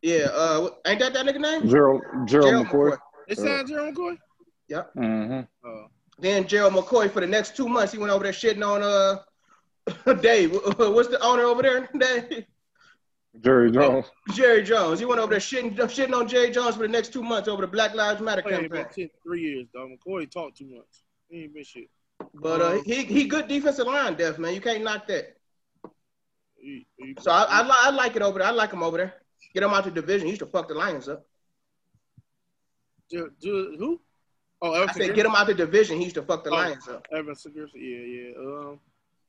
Yeah. 0.03 0.27
Uh, 0.33 0.69
ain't 0.85 0.99
that 0.99 1.13
that 1.13 1.25
nigga 1.25 1.39
name? 1.39 1.67
Gerald 1.67 2.03
Gerald, 2.25 2.49
Gerald 2.49 2.67
McCoy. 2.67 2.91
McCoy. 2.91 2.97
They 3.29 3.35
signed 3.35 3.67
Gerald 3.69 3.95
McCoy. 3.95 4.17
Yep. 4.67 4.93
Mm-hmm. 4.95 5.39
Uh, 5.67 5.87
then 6.19 6.45
Gerald 6.45 6.73
McCoy 6.73 7.09
for 7.09 7.21
the 7.21 7.27
next 7.27 7.55
two 7.55 7.67
months, 7.67 7.93
he 7.93 7.97
went 7.97 8.11
over 8.11 8.23
there 8.23 8.33
shitting 8.33 8.65
on 8.65 8.83
uh 8.83 10.13
Dave. 10.21 10.51
What's 10.77 11.07
the 11.09 11.19
owner 11.21 11.43
over 11.43 11.61
there? 11.61 11.89
Dave? 11.97 12.45
Jerry 13.39 13.71
Jones. 13.71 14.05
Jerry 14.33 14.61
Jones. 14.61 14.99
He 14.99 15.05
went 15.05 15.19
over 15.19 15.31
there 15.31 15.39
shitting, 15.39 15.75
shitting 15.75 16.13
on 16.13 16.27
Jerry 16.27 16.51
Jones 16.51 16.75
for 16.75 16.83
the 16.83 16.87
next 16.87 17.11
two 17.11 17.23
months 17.23 17.47
over 17.47 17.61
the 17.61 17.67
Black 17.67 17.95
Lives 17.95 18.21
Matter 18.21 18.43
campaign. 18.43 18.85
Been 18.95 19.09
three 19.23 19.41
years, 19.41 19.67
dog. 19.73 19.89
McCoy 19.89 20.29
talked 20.29 20.57
too 20.57 20.67
much. 20.67 20.85
He 21.29 21.43
ain't 21.43 21.53
been 21.53 21.63
shit. 21.63 21.89
But 22.35 22.61
uh, 22.61 22.81
he 22.85 23.05
he 23.05 23.25
good 23.25 23.47
defensive 23.47 23.87
line, 23.87 24.15
def 24.15 24.37
man. 24.37 24.53
You 24.53 24.61
can't 24.61 24.83
knock 24.83 25.07
that. 25.07 25.35
so 27.19 27.31
I, 27.31 27.45
I, 27.49 27.67
I 27.85 27.89
like 27.89 28.15
it 28.15 28.21
over 28.21 28.37
there. 28.37 28.47
I 28.47 28.51
like 28.51 28.71
him 28.71 28.83
over 28.83 28.97
there. 28.97 29.22
Get 29.53 29.63
him 29.63 29.71
out 29.71 29.83
the 29.83 29.91
division. 29.91 30.27
He 30.27 30.31
used 30.31 30.41
to 30.41 30.47
fuck 30.47 30.67
the 30.67 30.73
Lions 30.73 31.07
up. 31.07 31.25
Do, 33.09 33.31
do, 33.39 33.75
who? 33.77 34.01
Oh, 34.61 34.73
Evan 34.73 34.89
I 34.89 34.93
said 34.93 35.15
get 35.15 35.25
him 35.25 35.35
out 35.35 35.47
the 35.47 35.53
division. 35.53 35.97
He 35.97 36.03
used 36.03 36.15
to 36.15 36.23
fuck 36.23 36.43
the 36.43 36.49
oh, 36.49 36.53
Lions 36.53 36.87
up. 36.87 37.05
Evan 37.11 37.35
Segura, 37.35 37.67
yeah, 37.75 37.97
yeah. 37.99 38.31
Um, 38.37 38.79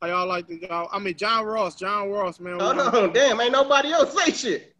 how 0.01 0.09
y'all 0.09 0.27
like 0.27 0.47
the 0.47 0.59
guy? 0.59 0.87
I 0.93 0.99
mean, 0.99 1.17
John 1.17 1.45
Ross. 1.45 1.75
John 1.75 2.11
Ross, 2.11 2.39
man. 2.39 2.59
Oh 2.61 2.73
no, 2.73 3.11
damn! 3.11 3.41
Ain't 3.41 3.53
nobody 3.53 3.93
else 3.93 4.15
say 4.17 4.33
shit. 4.33 4.77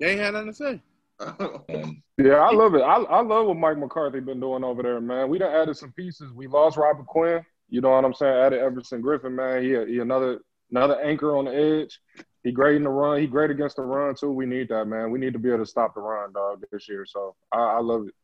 They 0.00 0.12
ain't 0.12 0.20
had 0.20 0.34
nothing 0.34 0.48
to 0.48 0.54
say. 0.54 0.82
yeah, 2.18 2.36
I 2.36 2.50
love 2.50 2.74
it. 2.74 2.80
I, 2.80 2.96
I 2.96 3.22
love 3.22 3.46
what 3.46 3.56
Mike 3.56 3.78
McCarthy 3.78 4.20
been 4.20 4.40
doing 4.40 4.64
over 4.64 4.82
there, 4.82 5.00
man. 5.00 5.28
We 5.28 5.38
done 5.38 5.54
added 5.54 5.76
some 5.76 5.92
pieces. 5.92 6.32
We 6.32 6.46
lost 6.46 6.76
Robert 6.76 7.06
Quinn. 7.06 7.44
You 7.68 7.80
know 7.80 7.90
what 7.90 8.04
I'm 8.04 8.14
saying? 8.14 8.34
Added 8.34 8.60
Everson 8.60 9.02
Griffen, 9.02 9.32
man. 9.32 9.62
He, 9.62 9.94
he 9.94 10.00
another 10.00 10.40
another 10.70 11.00
anchor 11.00 11.36
on 11.36 11.44
the 11.44 11.54
edge. 11.54 12.00
He 12.44 12.50
great 12.50 12.76
in 12.76 12.82
the 12.82 12.90
run. 12.90 13.20
He 13.20 13.26
great 13.26 13.50
against 13.50 13.76
the 13.76 13.82
run 13.82 14.14
too. 14.14 14.32
We 14.32 14.46
need 14.46 14.68
that, 14.68 14.86
man. 14.86 15.10
We 15.10 15.18
need 15.18 15.32
to 15.32 15.38
be 15.38 15.48
able 15.48 15.58
to 15.60 15.66
stop 15.66 15.94
the 15.94 16.00
run, 16.00 16.32
dog, 16.32 16.64
this 16.72 16.88
year. 16.88 17.06
So 17.06 17.34
I, 17.52 17.58
I 17.58 17.80
love 17.80 18.08
it. 18.08 18.14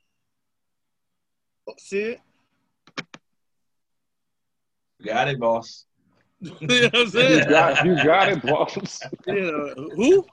See 1.79 2.01
it. 2.01 2.21
Got 5.05 5.29
it, 5.29 5.39
boss. 5.39 5.85
you 6.41 6.51
know 6.61 6.85
what 6.85 6.97
I'm 6.97 7.09
saying? 7.09 7.39
You 7.41 7.49
got, 7.49 7.87
you 7.87 7.95
got 8.05 8.29
it, 8.31 8.43
boss. 8.43 9.01
Yeah. 9.27 9.75
Who? 9.95 10.27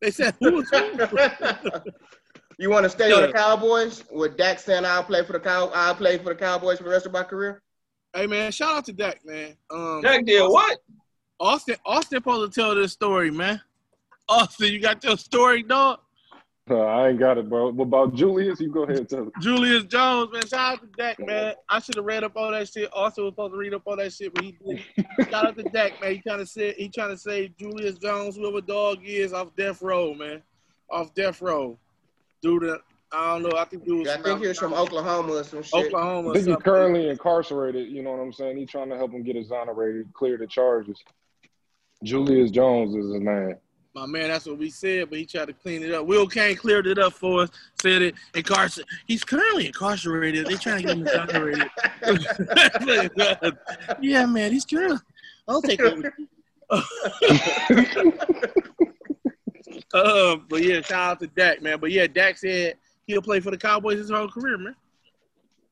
They 0.00 0.10
said 0.10 0.34
who? 0.40 0.64
you 2.58 2.70
want 2.70 2.84
to 2.84 2.90
stay 2.90 3.12
with 3.12 3.30
the 3.30 3.32
Cowboys? 3.34 4.04
With 4.10 4.36
Dak 4.36 4.58
saying 4.58 4.84
I'll 4.84 5.04
play 5.04 5.24
for 5.24 5.32
the 5.32 5.40
Cow, 5.40 5.70
I'll 5.74 5.94
play 5.94 6.18
for 6.18 6.30
the 6.30 6.34
Cowboys 6.34 6.78
for 6.78 6.84
the 6.84 6.90
rest 6.90 7.06
of 7.06 7.12
my 7.12 7.22
career. 7.22 7.62
Hey 8.14 8.26
man, 8.26 8.50
shout 8.50 8.76
out 8.76 8.84
to 8.86 8.92
Dak, 8.92 9.24
man. 9.24 9.56
Um, 9.70 10.00
Dak 10.02 10.24
did 10.24 10.42
what? 10.42 10.78
Austin, 11.40 11.76
Austin 11.86 12.18
supposed 12.18 12.52
to 12.52 12.60
tell 12.60 12.74
this 12.74 12.92
story, 12.92 13.30
man. 13.30 13.60
Austin, 14.28 14.72
you 14.72 14.78
got 14.78 15.02
your 15.02 15.16
story, 15.16 15.62
dog. 15.62 16.00
Uh, 16.70 16.76
I 16.76 17.08
ain't 17.08 17.18
got 17.18 17.38
it, 17.38 17.48
bro. 17.48 17.70
What 17.72 17.84
about 17.84 18.14
Julius? 18.14 18.60
You 18.60 18.70
go 18.70 18.84
ahead 18.84 18.98
and 18.98 19.08
tell 19.08 19.26
it. 19.26 19.32
Julius 19.40 19.84
Jones, 19.84 20.30
man. 20.32 20.46
Shout 20.46 20.74
out 20.74 20.80
to 20.82 20.86
Dak, 20.96 21.18
man. 21.18 21.54
I 21.68 21.80
should 21.80 21.96
have 21.96 22.04
read 22.04 22.22
up 22.22 22.32
all 22.36 22.52
that 22.52 22.68
shit. 22.68 22.88
Austin 22.92 23.24
was 23.24 23.32
supposed 23.32 23.54
to 23.54 23.58
read 23.58 23.74
up 23.74 23.82
all 23.86 23.96
that 23.96 24.12
shit, 24.12 24.32
but 24.34 24.44
he 24.44 24.52
didn't. 24.52 25.30
Shout 25.30 25.46
out 25.46 25.56
to 25.56 25.62
Dak, 25.72 26.00
man. 26.00 26.14
He 26.14 26.20
trying 26.20 26.38
to 26.38 26.46
say 26.46 26.74
he 26.74 26.88
trying 26.88 27.08
to 27.08 27.16
say 27.16 27.48
Julius 27.58 27.98
Jones, 27.98 28.36
whoever 28.36 28.60
dog 28.60 28.98
is, 29.02 29.32
off 29.32 29.48
death 29.56 29.82
row, 29.82 30.14
man. 30.14 30.42
Off 30.90 31.12
death 31.14 31.42
row. 31.42 31.76
Dude, 32.40 32.64
uh, 32.64 32.78
I 33.12 33.32
don't 33.32 33.50
know. 33.50 33.58
I 33.58 33.64
think 33.64 33.84
dude 33.84 34.00
was. 34.00 34.08
I 34.08 34.22
think 34.22 34.40
he 34.40 34.46
was 34.46 34.58
from 34.58 34.74
Oklahoma 34.74 35.32
or 35.32 35.44
some 35.44 35.62
shit. 35.64 35.86
Oklahoma. 35.86 36.30
I 36.30 36.34
think 36.34 36.46
he's 36.46 36.56
currently 36.58 37.08
incarcerated. 37.08 37.88
You 37.88 38.02
know 38.02 38.12
what 38.12 38.20
I'm 38.20 38.32
saying? 38.32 38.58
He's 38.58 38.70
trying 38.70 38.90
to 38.90 38.96
help 38.96 39.10
him 39.12 39.24
get 39.24 39.34
exonerated, 39.34 40.12
clear 40.14 40.38
the 40.38 40.46
charges. 40.46 41.02
Julius 42.02 42.50
Jones 42.50 42.94
is 42.94 43.12
his 43.12 43.22
name. 43.22 43.56
My 43.94 44.06
man, 44.06 44.28
that's 44.28 44.46
what 44.46 44.56
we 44.58 44.70
said, 44.70 45.10
but 45.10 45.18
he 45.18 45.26
tried 45.26 45.46
to 45.46 45.52
clean 45.52 45.82
it 45.82 45.92
up. 45.92 46.06
Will 46.06 46.26
Kane 46.26 46.54
cleared 46.54 46.86
it 46.86 46.98
up 46.98 47.12
for 47.12 47.42
us, 47.42 47.50
said 47.82 48.02
it 48.02 48.14
incarcerated. 48.34 48.88
He's 49.06 49.24
currently 49.24 49.66
incarcerated. 49.66 50.46
They're 50.46 50.58
trying 50.58 50.86
to 50.86 50.94
get 50.94 50.96
him 50.96 51.06
exonerated. 51.06 51.68
yeah, 54.00 54.26
man, 54.26 54.52
he's 54.52 54.64
currently. 54.64 54.98
I'll 55.48 55.60
take 55.60 55.80
it. 55.82 56.12
uh, 59.92 60.36
but 60.48 60.62
yeah, 60.62 60.80
shout 60.82 60.92
out 60.92 61.20
to 61.20 61.26
Dak, 61.26 61.60
man. 61.60 61.80
But 61.80 61.90
yeah, 61.90 62.06
Dak 62.06 62.38
said 62.38 62.76
he'll 63.08 63.22
play 63.22 63.40
for 63.40 63.50
the 63.50 63.58
Cowboys 63.58 63.98
his 63.98 64.10
whole 64.10 64.28
career, 64.28 64.56
man. 64.56 64.76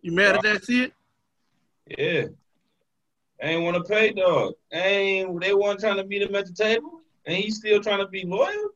You 0.03 0.11
mad 0.11 0.37
at 0.37 0.43
that 0.43 0.64
shit? 0.64 0.93
Yeah. 1.87 2.24
Ain't 3.41 3.62
want 3.62 3.76
to 3.76 3.84
pay, 3.84 4.12
dog. 4.12 4.55
ain't 4.72 5.41
they 5.41 5.55
weren't 5.55 5.80
trying 5.80 5.97
to 5.97 6.05
meet 6.05 6.22
him 6.22 6.34
at 6.34 6.47
the 6.47 6.53
table? 6.53 6.99
and 7.28 7.36
he's 7.36 7.57
still 7.57 7.80
trying 7.80 7.99
to 7.99 8.09
be 8.09 8.24
loyal. 8.24 8.70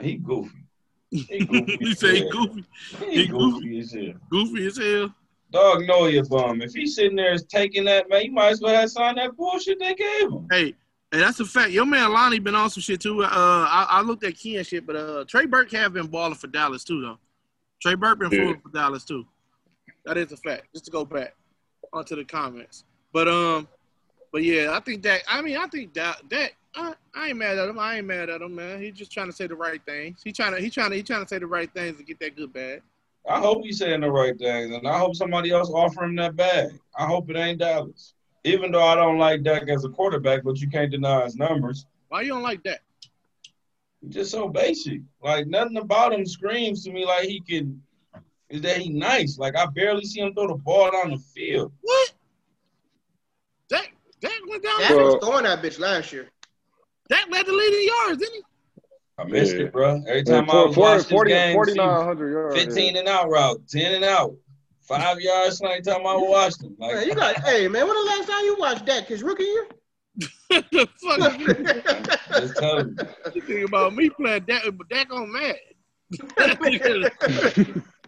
He 0.00 0.16
goofy. 0.16 0.64
He 1.10 1.44
goofy. 1.44 1.78
you 1.80 1.94
say 1.94 2.28
goofy. 2.30 2.64
He, 3.00 3.16
he 3.22 3.26
goofy, 3.26 3.60
goofy 3.60 3.78
as 3.80 3.92
hell. 3.92 4.14
Goofy 4.30 4.66
as 4.66 4.78
hell. 4.78 5.14
Dog 5.50 5.86
know 5.86 6.06
you 6.06 6.22
bum. 6.22 6.62
If 6.62 6.72
he's 6.72 6.96
sitting 6.96 7.16
there 7.16 7.36
taking 7.36 7.84
that, 7.84 8.08
man, 8.08 8.24
you 8.24 8.32
might 8.32 8.50
as 8.50 8.60
well 8.60 8.74
have 8.74 8.90
signed 8.90 9.18
that 9.18 9.36
bullshit 9.36 9.78
they 9.78 9.94
gave 9.94 10.30
him. 10.30 10.46
Hey, 10.50 10.74
and 11.12 11.22
that's 11.22 11.38
a 11.40 11.44
fact. 11.44 11.70
Your 11.70 11.86
man 11.86 12.12
Lonnie 12.12 12.38
been 12.38 12.54
on 12.54 12.70
some 12.70 12.80
shit 12.80 13.00
too. 13.00 13.22
Uh, 13.22 13.28
I, 13.28 13.86
I 13.90 14.00
looked 14.02 14.24
at 14.24 14.36
Key 14.36 14.56
and 14.56 14.66
shit, 14.66 14.86
but 14.86 14.96
uh, 14.96 15.24
Trey 15.28 15.46
Burke 15.46 15.70
have 15.72 15.92
been 15.92 16.06
balling 16.06 16.34
for 16.34 16.46
Dallas 16.46 16.82
too, 16.82 17.00
though. 17.00 17.18
Trey 17.82 17.94
Burke 17.94 18.20
been 18.20 18.32
yeah. 18.32 18.52
for 18.62 18.70
Dallas 18.70 19.04
too. 19.04 19.26
That 20.04 20.18
is 20.18 20.32
a 20.32 20.36
fact. 20.36 20.68
Just 20.72 20.86
to 20.86 20.90
go 20.90 21.04
back 21.04 21.34
onto 21.92 22.16
the 22.16 22.24
comments, 22.24 22.84
but 23.14 23.28
um, 23.28 23.68
but 24.32 24.42
yeah, 24.42 24.70
I 24.72 24.80
think 24.80 25.02
that. 25.04 25.22
I 25.26 25.40
mean, 25.40 25.56
I 25.56 25.68
think 25.68 25.94
that 25.94 26.20
that 26.28 26.50
I, 26.74 26.94
I 27.14 27.28
ain't 27.28 27.38
mad 27.38 27.56
at 27.56 27.68
him. 27.68 27.78
I 27.78 27.98
ain't 27.98 28.06
mad 28.06 28.28
at 28.28 28.42
him, 28.42 28.56
man. 28.56 28.82
He's 28.82 28.94
just 28.94 29.12
trying 29.12 29.28
to 29.28 29.32
say 29.32 29.46
the 29.46 29.54
right 29.54 29.80
things. 29.86 30.20
He 30.24 30.32
trying 30.32 30.52
to 30.52 30.60
he 30.60 30.68
trying 30.68 30.90
to 30.90 30.96
he 30.96 31.02
trying 31.02 31.22
to 31.22 31.28
say 31.28 31.38
the 31.38 31.46
right 31.46 31.72
things 31.72 31.96
to 31.96 32.02
get 32.02 32.18
that 32.18 32.36
good 32.36 32.52
bag. 32.52 32.82
I 33.26 33.38
hope 33.38 33.64
he's 33.64 33.78
saying 33.78 34.00
the 34.00 34.10
right 34.10 34.36
things, 34.36 34.74
and 34.74 34.86
I 34.86 34.98
hope 34.98 35.14
somebody 35.14 35.52
else 35.52 35.70
offer 35.70 36.04
him 36.04 36.16
that 36.16 36.34
bag. 36.34 36.72
I 36.98 37.06
hope 37.06 37.30
it 37.30 37.36
ain't 37.36 37.60
Dallas. 37.60 38.14
Even 38.42 38.72
though 38.72 38.84
I 38.84 38.96
don't 38.96 39.18
like 39.18 39.44
Dak 39.44 39.68
as 39.70 39.84
a 39.84 39.88
quarterback, 39.88 40.42
but 40.42 40.60
you 40.60 40.68
can't 40.68 40.90
deny 40.90 41.24
his 41.24 41.36
numbers. 41.36 41.86
Why 42.08 42.22
you 42.22 42.28
don't 42.30 42.42
like 42.42 42.64
that? 42.64 42.80
Just 44.08 44.32
so 44.32 44.48
basic. 44.48 45.00
Like 45.22 45.46
nothing 45.46 45.78
about 45.78 46.12
him 46.12 46.26
screams 46.26 46.84
to 46.84 46.92
me 46.92 47.06
like 47.06 47.28
he 47.28 47.40
can. 47.40 47.80
Is 48.50 48.60
that 48.62 48.78
he 48.78 48.90
nice? 48.90 49.38
Like 49.38 49.56
I 49.56 49.66
barely 49.66 50.04
see 50.04 50.20
him 50.20 50.34
throw 50.34 50.48
the 50.48 50.54
ball 50.54 50.90
down 50.90 51.12
the 51.12 51.18
field. 51.18 51.72
What? 51.80 52.13
Dak 54.62 54.78
Dak 54.78 54.90
went 54.90 54.90
down. 54.90 54.96
Dak 54.96 55.20
was 55.20 55.24
throwing 55.24 55.44
that 55.44 55.62
bitch 55.62 55.78
last 55.78 56.12
year. 56.12 56.28
That 57.10 57.30
led 57.30 57.46
the 57.46 57.52
lead 57.52 57.72
in 57.72 57.86
yards, 57.86 58.18
didn't 58.18 58.34
he? 58.34 58.42
I 59.16 59.24
missed 59.24 59.54
yeah. 59.54 59.62
it, 59.62 59.72
bro. 59.72 60.02
Every 60.08 60.24
time 60.24 60.46
yeah, 60.46 60.52
I 60.52 60.66
watched 60.76 61.10
40, 61.10 61.30
this 61.30 61.38
game, 61.38 61.54
4900 61.54 62.32
yards, 62.32 62.56
15 62.56 62.94
yeah. 62.94 63.00
and 63.00 63.08
out 63.08 63.28
route, 63.28 63.60
10 63.68 63.94
and 63.94 64.04
out, 64.04 64.34
five 64.80 65.20
yards. 65.20 65.60
Every 65.62 65.82
time 65.82 66.06
I 66.06 66.16
watched 66.16 66.62
him, 66.62 66.74
like 66.78 66.94
man, 66.94 67.06
you 67.06 67.14
got, 67.14 67.36
hey 67.44 67.68
man, 67.68 67.86
when 67.86 67.94
the 67.96 68.02
last 68.10 68.28
time 68.28 68.44
you 68.44 68.56
watched 68.58 68.86
Dak? 68.86 69.06
His 69.06 69.22
rookie 69.22 69.44
year. 69.44 69.66
Just 70.72 72.56
tell 72.56 72.78
him. 72.78 72.98
You 73.34 73.40
think 73.40 73.68
about 73.68 73.94
me 73.94 74.10
playing 74.10 74.44
Dak, 74.44 74.64
but 74.72 74.88
Dak 74.88 75.12
on 75.12 75.32
mad. 75.32 75.56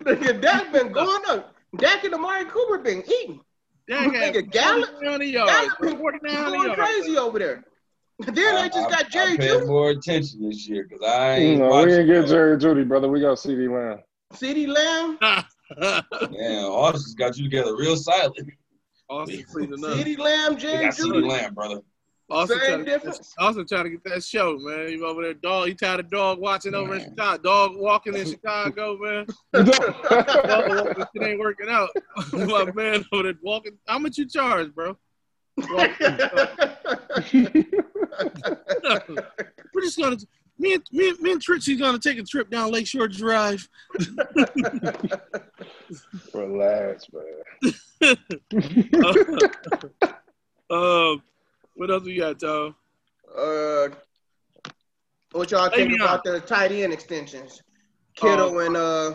Nigga, 0.04 0.40
Dak 0.40 0.72
been 0.72 0.92
going 0.92 1.22
up. 1.28 1.54
Dak 1.76 2.04
and 2.04 2.14
Amari 2.14 2.44
Cooper 2.46 2.78
been 2.78 3.02
eating. 3.06 3.40
Dak 3.88 4.12
nigga 4.12 4.50
Gallup, 4.50 5.00
Gallup 5.00 5.80
been 5.80 5.98
going 5.98 6.74
crazy 6.74 7.16
over 7.16 7.38
there. 7.38 7.64
Then 8.18 8.56
I, 8.56 8.68
just 8.68 8.90
got 8.90 9.10
Jerry 9.10 9.36
Jeudy. 9.36 9.66
more 9.66 9.90
attention 9.90 10.48
this 10.48 10.66
year 10.66 10.86
because 10.88 11.06
I 11.06 11.34
ain't. 11.34 11.60
No, 11.60 11.84
we 11.84 11.94
ain't 11.94 12.06
get 12.06 12.26
Jerry 12.26 12.56
Jeudy, 12.56 12.88
brother. 12.88 13.08
We 13.08 13.20
got 13.20 13.36
CeeDee 13.36 13.70
Lamb. 13.70 14.00
CeeDee 14.32 14.68
Lamb. 14.68 15.18
yeah, 16.32 16.64
Austin's 16.64 17.14
got 17.14 17.36
you 17.36 17.44
together 17.44 17.76
real 17.76 17.94
silent. 17.96 18.52
Austin 19.10 19.44
clean 19.52 19.72
enough. 19.72 19.98
CeeDee 19.98 20.18
Lamb, 20.18 20.56
Jerry 20.56 20.86
Jeudy. 20.86 21.22
CeeDee 21.22 21.28
Lamb, 21.28 21.54
brother. 21.54 21.80
Also 22.28 22.58
Same 22.58 22.84
difference. 22.84 23.34
also 23.38 23.62
trying 23.62 23.84
to 23.84 23.90
get 23.90 24.02
that 24.04 24.24
show, 24.24 24.58
man. 24.58 24.88
You 24.88 25.06
over 25.06 25.22
there, 25.22 25.34
dog. 25.34 25.68
He 25.68 25.74
tired 25.74 26.00
of 26.00 26.10
dog 26.10 26.40
watching 26.40 26.74
over 26.74 26.96
in 26.96 27.04
Chicago. 27.04 27.42
Dog 27.42 27.76
walking 27.76 28.16
in 28.16 28.26
Chicago, 28.26 28.98
man. 28.98 29.26
dog 29.52 31.06
shit 31.14 31.22
ain't 31.22 31.38
working 31.38 31.68
out. 31.68 31.90
My 32.32 32.64
man 32.72 33.04
over 33.12 33.22
there 33.22 33.34
walking. 33.42 33.78
How 33.86 34.00
much 34.00 34.18
you 34.18 34.26
charge, 34.26 34.74
bro? 34.74 34.96
We're 35.56 35.72
just 39.80 39.98
gonna 39.98 40.16
me 40.58 40.74
and 40.74 40.82
me, 40.90 41.14
me 41.20 41.32
and 41.32 41.40
Trixie's 41.40 41.80
gonna 41.80 41.98
take 41.98 42.18
a 42.18 42.24
trip 42.24 42.50
down 42.50 42.72
Lakeshore 42.72 43.08
Drive. 43.08 43.68
Relax, 46.34 47.06
man. 47.12 48.16
uh, 49.04 49.14
uh, 50.70 51.16
what 51.76 51.90
else 51.90 52.04
we 52.04 52.16
got, 52.16 52.40
Tom? 52.40 52.74
Uh, 53.36 53.88
what 55.32 55.50
y'all 55.50 55.70
think 55.70 55.90
hey, 55.90 55.96
about 55.96 56.24
the 56.24 56.40
tight 56.40 56.72
end 56.72 56.92
extensions? 56.92 57.62
Kittle 58.14 58.58
uh, 58.58 58.64
and 58.64 58.76
uh 58.76 59.14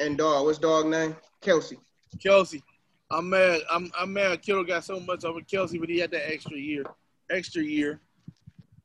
and 0.00 0.18
dog. 0.18 0.44
What's 0.44 0.58
dog 0.58 0.86
name? 0.86 1.16
Kelce. 1.40 1.76
Kelce. 2.18 2.62
I'm 3.10 3.30
mad. 3.30 3.60
I'm 3.70 3.90
I'm 3.98 4.12
mad. 4.12 4.42
Kittle 4.42 4.64
got 4.64 4.84
so 4.84 5.00
much 5.00 5.24
over 5.24 5.40
Kelce, 5.40 5.78
but 5.78 5.88
he 5.88 5.98
had 5.98 6.10
that 6.10 6.30
extra 6.30 6.58
year. 6.58 6.84
Extra 7.30 7.62
year. 7.62 8.00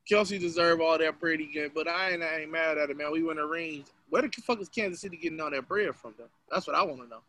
Kelce 0.09 0.39
deserve 0.39 0.81
all 0.81 0.97
that 0.97 1.19
bread 1.19 1.39
he 1.39 1.47
get, 1.47 1.73
but 1.73 1.87
I 1.87 2.11
ain't, 2.11 2.21
I 2.23 2.41
ain't 2.41 2.51
mad 2.51 2.77
at 2.77 2.89
it, 2.89 2.97
man. 2.97 3.11
We 3.11 3.23
win 3.23 3.37
a 3.37 3.45
ring. 3.45 3.85
Where 4.09 4.21
the 4.21 4.29
fuck 4.45 4.59
is 4.59 4.67
Kansas 4.67 4.99
City 4.99 5.15
getting 5.15 5.39
all 5.39 5.49
that 5.49 5.67
bread 5.67 5.95
from, 5.95 6.13
though? 6.17 6.27
That's 6.51 6.67
what 6.67 6.75
I 6.75 6.83
want 6.83 7.01
to 7.03 7.07
know. 7.07 7.21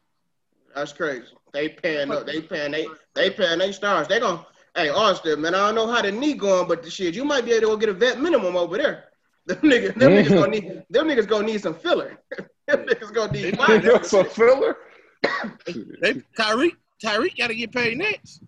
That's 0.75 0.93
crazy. 0.93 1.29
They 1.53 1.68
paying 1.68 2.11
up. 2.11 2.27
They 2.27 2.41
paying 2.41 2.72
they 2.72 2.89
they 3.14 3.31
paying 3.31 3.61
they 3.61 3.70
stars. 3.70 4.09
They 4.09 4.18
gonna 4.18 4.45
hey 4.77 4.89
Austin, 4.89 5.41
man. 5.41 5.55
I 5.55 5.66
don't 5.66 5.75
know 5.75 5.87
how 5.87 6.03
the 6.03 6.12
knee 6.12 6.35
going, 6.35 6.68
but 6.68 6.83
the 6.83 6.91
shit, 6.91 7.14
you 7.14 7.25
might 7.25 7.45
be 7.45 7.53
able 7.53 7.61
to 7.61 7.66
go 7.68 7.77
get 7.77 7.89
a 7.89 7.95
vet 7.95 8.20
minimum 8.20 8.57
over 8.57 8.77
there. 8.77 9.05
Them 9.47 9.59
niggas, 9.59 9.95
them 9.97 10.12
niggas 10.12 10.29
gonna 10.31 10.51
need 10.53 10.83
them 10.89 11.07
niggas 11.07 11.29
gonna 11.29 11.47
need 11.47 11.61
some 11.61 11.75
filler. 11.75 12.18
them 12.66 12.87
niggas 12.87 13.12
gonna 13.12 13.33
need 13.33 14.07
some 14.07 14.27
filler. 14.31 14.79
they 15.66 16.14
Tyreek 16.39 16.77
Tyreek 17.03 17.37
gotta 17.37 17.55
get 17.55 17.70
paid 17.70 17.99
next. 17.99 18.43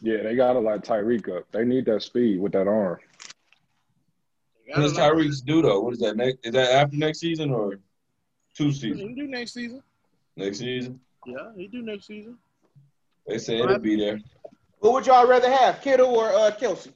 Yeah, 0.00 0.24
they 0.24 0.34
gotta 0.34 0.58
like 0.58 0.82
Tyreek 0.82 1.28
up. 1.36 1.44
They 1.52 1.64
need 1.64 1.84
that 1.86 2.02
speed 2.02 2.40
with 2.40 2.50
that 2.52 2.66
arm. 2.66 2.98
What 4.66 4.82
does 4.82 4.94
Tyreek 4.94 5.44
do 5.44 5.62
though? 5.62 5.82
What 5.82 5.92
is 5.92 6.00
that 6.00 6.16
next? 6.16 6.38
Is 6.42 6.52
that 6.52 6.72
after 6.72 6.96
next 6.96 7.20
season 7.20 7.52
or 7.52 7.78
two 8.56 8.72
seasons? 8.72 9.00
He 9.00 9.14
do 9.14 9.28
next 9.28 9.54
season. 9.54 9.82
Next 10.36 10.58
season. 10.58 10.98
Yeah, 11.26 11.52
he 11.56 11.68
do 11.68 11.82
next 11.82 12.08
season. 12.08 12.38
They 13.28 13.38
say 13.38 13.60
it'll 13.60 13.78
be 13.78 13.96
there. 13.96 14.18
Who 14.80 14.92
would 14.92 15.06
y'all 15.06 15.26
rather 15.26 15.50
have, 15.50 15.80
Kittle 15.80 16.14
or 16.14 16.28
uh, 16.28 16.52
Kelce? 16.58 16.92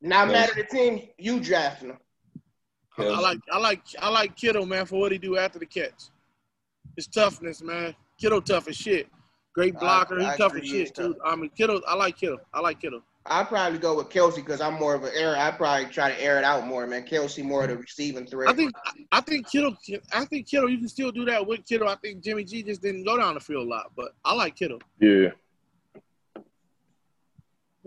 Not 0.00 0.28
matter 0.28 0.54
the 0.54 0.64
team 0.64 1.08
you 1.18 1.40
drafting 1.40 1.88
them. 1.88 1.98
I 2.98 3.20
like 3.20 3.38
I 3.52 3.58
like 3.58 3.82
I 4.00 4.08
like 4.10 4.36
Kittle, 4.36 4.66
man, 4.66 4.86
for 4.86 4.98
what 4.98 5.12
he 5.12 5.18
do 5.18 5.36
after 5.36 5.58
the 5.58 5.66
catch. 5.66 6.10
His 6.96 7.06
toughness, 7.06 7.62
man. 7.62 7.94
Kittle 8.20 8.42
tough 8.42 8.68
as 8.68 8.76
shit. 8.76 9.08
Great 9.54 9.78
blocker. 9.78 10.18
He's 10.18 10.36
tough 10.36 10.54
as 10.54 10.66
shit 10.66 10.94
too. 10.94 11.16
I 11.24 11.36
mean, 11.36 11.50
Kittle. 11.50 11.80
I 11.86 11.94
like 11.94 12.16
Kittle. 12.16 12.38
I 12.52 12.60
like 12.60 12.80
Kittle. 12.80 13.02
I'd 13.26 13.48
probably 13.48 13.78
go 13.78 13.96
with 13.96 14.08
Kelce 14.08 14.36
because 14.36 14.60
I'm 14.60 14.74
more 14.74 14.94
of 14.94 15.04
an 15.04 15.10
air. 15.14 15.36
I 15.36 15.50
probably 15.50 15.86
try 15.86 16.10
to 16.10 16.20
air 16.20 16.38
it 16.38 16.44
out 16.44 16.66
more, 16.66 16.86
man. 16.86 17.04
Kelce 17.04 17.44
more 17.44 17.64
of 17.64 17.70
the 17.70 17.76
receiving 17.76 18.26
threat. 18.26 18.48
I 18.48 18.52
think 18.52 18.72
I 19.12 19.20
think 19.20 19.50
Kittle. 19.50 19.76
I 20.12 20.24
think 20.24 20.48
Kittle. 20.48 20.68
You 20.68 20.78
can 20.78 20.88
still 20.88 21.12
do 21.12 21.24
that 21.26 21.46
with 21.46 21.66
Kittle. 21.66 21.88
I 21.88 21.96
think 21.96 22.22
Jimmy 22.22 22.44
G 22.44 22.62
just 22.62 22.82
didn't 22.82 23.04
go 23.04 23.16
down 23.16 23.34
the 23.34 23.40
field 23.40 23.66
a 23.66 23.70
lot, 23.70 23.92
but 23.96 24.12
I 24.24 24.34
like 24.34 24.56
Kittle. 24.56 24.80
Yeah. 25.00 25.30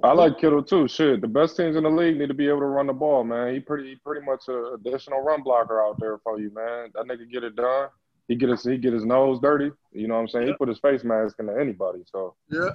I 0.04 0.14
like 0.14 0.40
Kittle 0.40 0.64
too. 0.64 0.88
Shit, 0.88 1.22
the 1.22 1.28
best 1.28 1.56
teams 1.56 1.76
in 1.76 1.84
the 1.84 1.90
league 1.90 2.18
need 2.18 2.28
to 2.28 2.34
be 2.34 2.48
able 2.48 2.60
to 2.60 2.66
run 2.66 2.88
the 2.88 2.94
ball, 2.94 3.24
man. 3.24 3.54
He 3.54 3.60
pretty 3.60 3.96
pretty 3.98 4.26
much 4.26 4.48
a 4.48 4.74
additional 4.74 5.22
run 5.22 5.44
blocker 5.44 5.82
out 5.82 6.00
there 6.00 6.18
for 6.20 6.40
you, 6.40 6.52
man. 6.54 6.90
That 6.96 7.06
nigga 7.06 7.32
get 7.32 7.44
it 7.44 7.56
done. 7.56 7.90
He 8.28 8.36
get 8.36 8.50
his 8.50 8.64
he 8.64 8.78
get 8.78 8.94
his 8.94 9.06
nose 9.06 9.40
dirty. 9.40 9.72
You 9.92 10.08
know 10.08 10.16
what 10.16 10.22
I'm 10.22 10.28
saying? 10.30 10.48
Yeah. 10.48 10.54
He 10.54 10.58
put 10.58 10.70
his 10.70 10.80
face 10.80 11.04
mask 11.04 11.38
into 11.40 11.58
anybody. 11.60 12.04
So 12.06 12.36
yeah, 12.50 12.70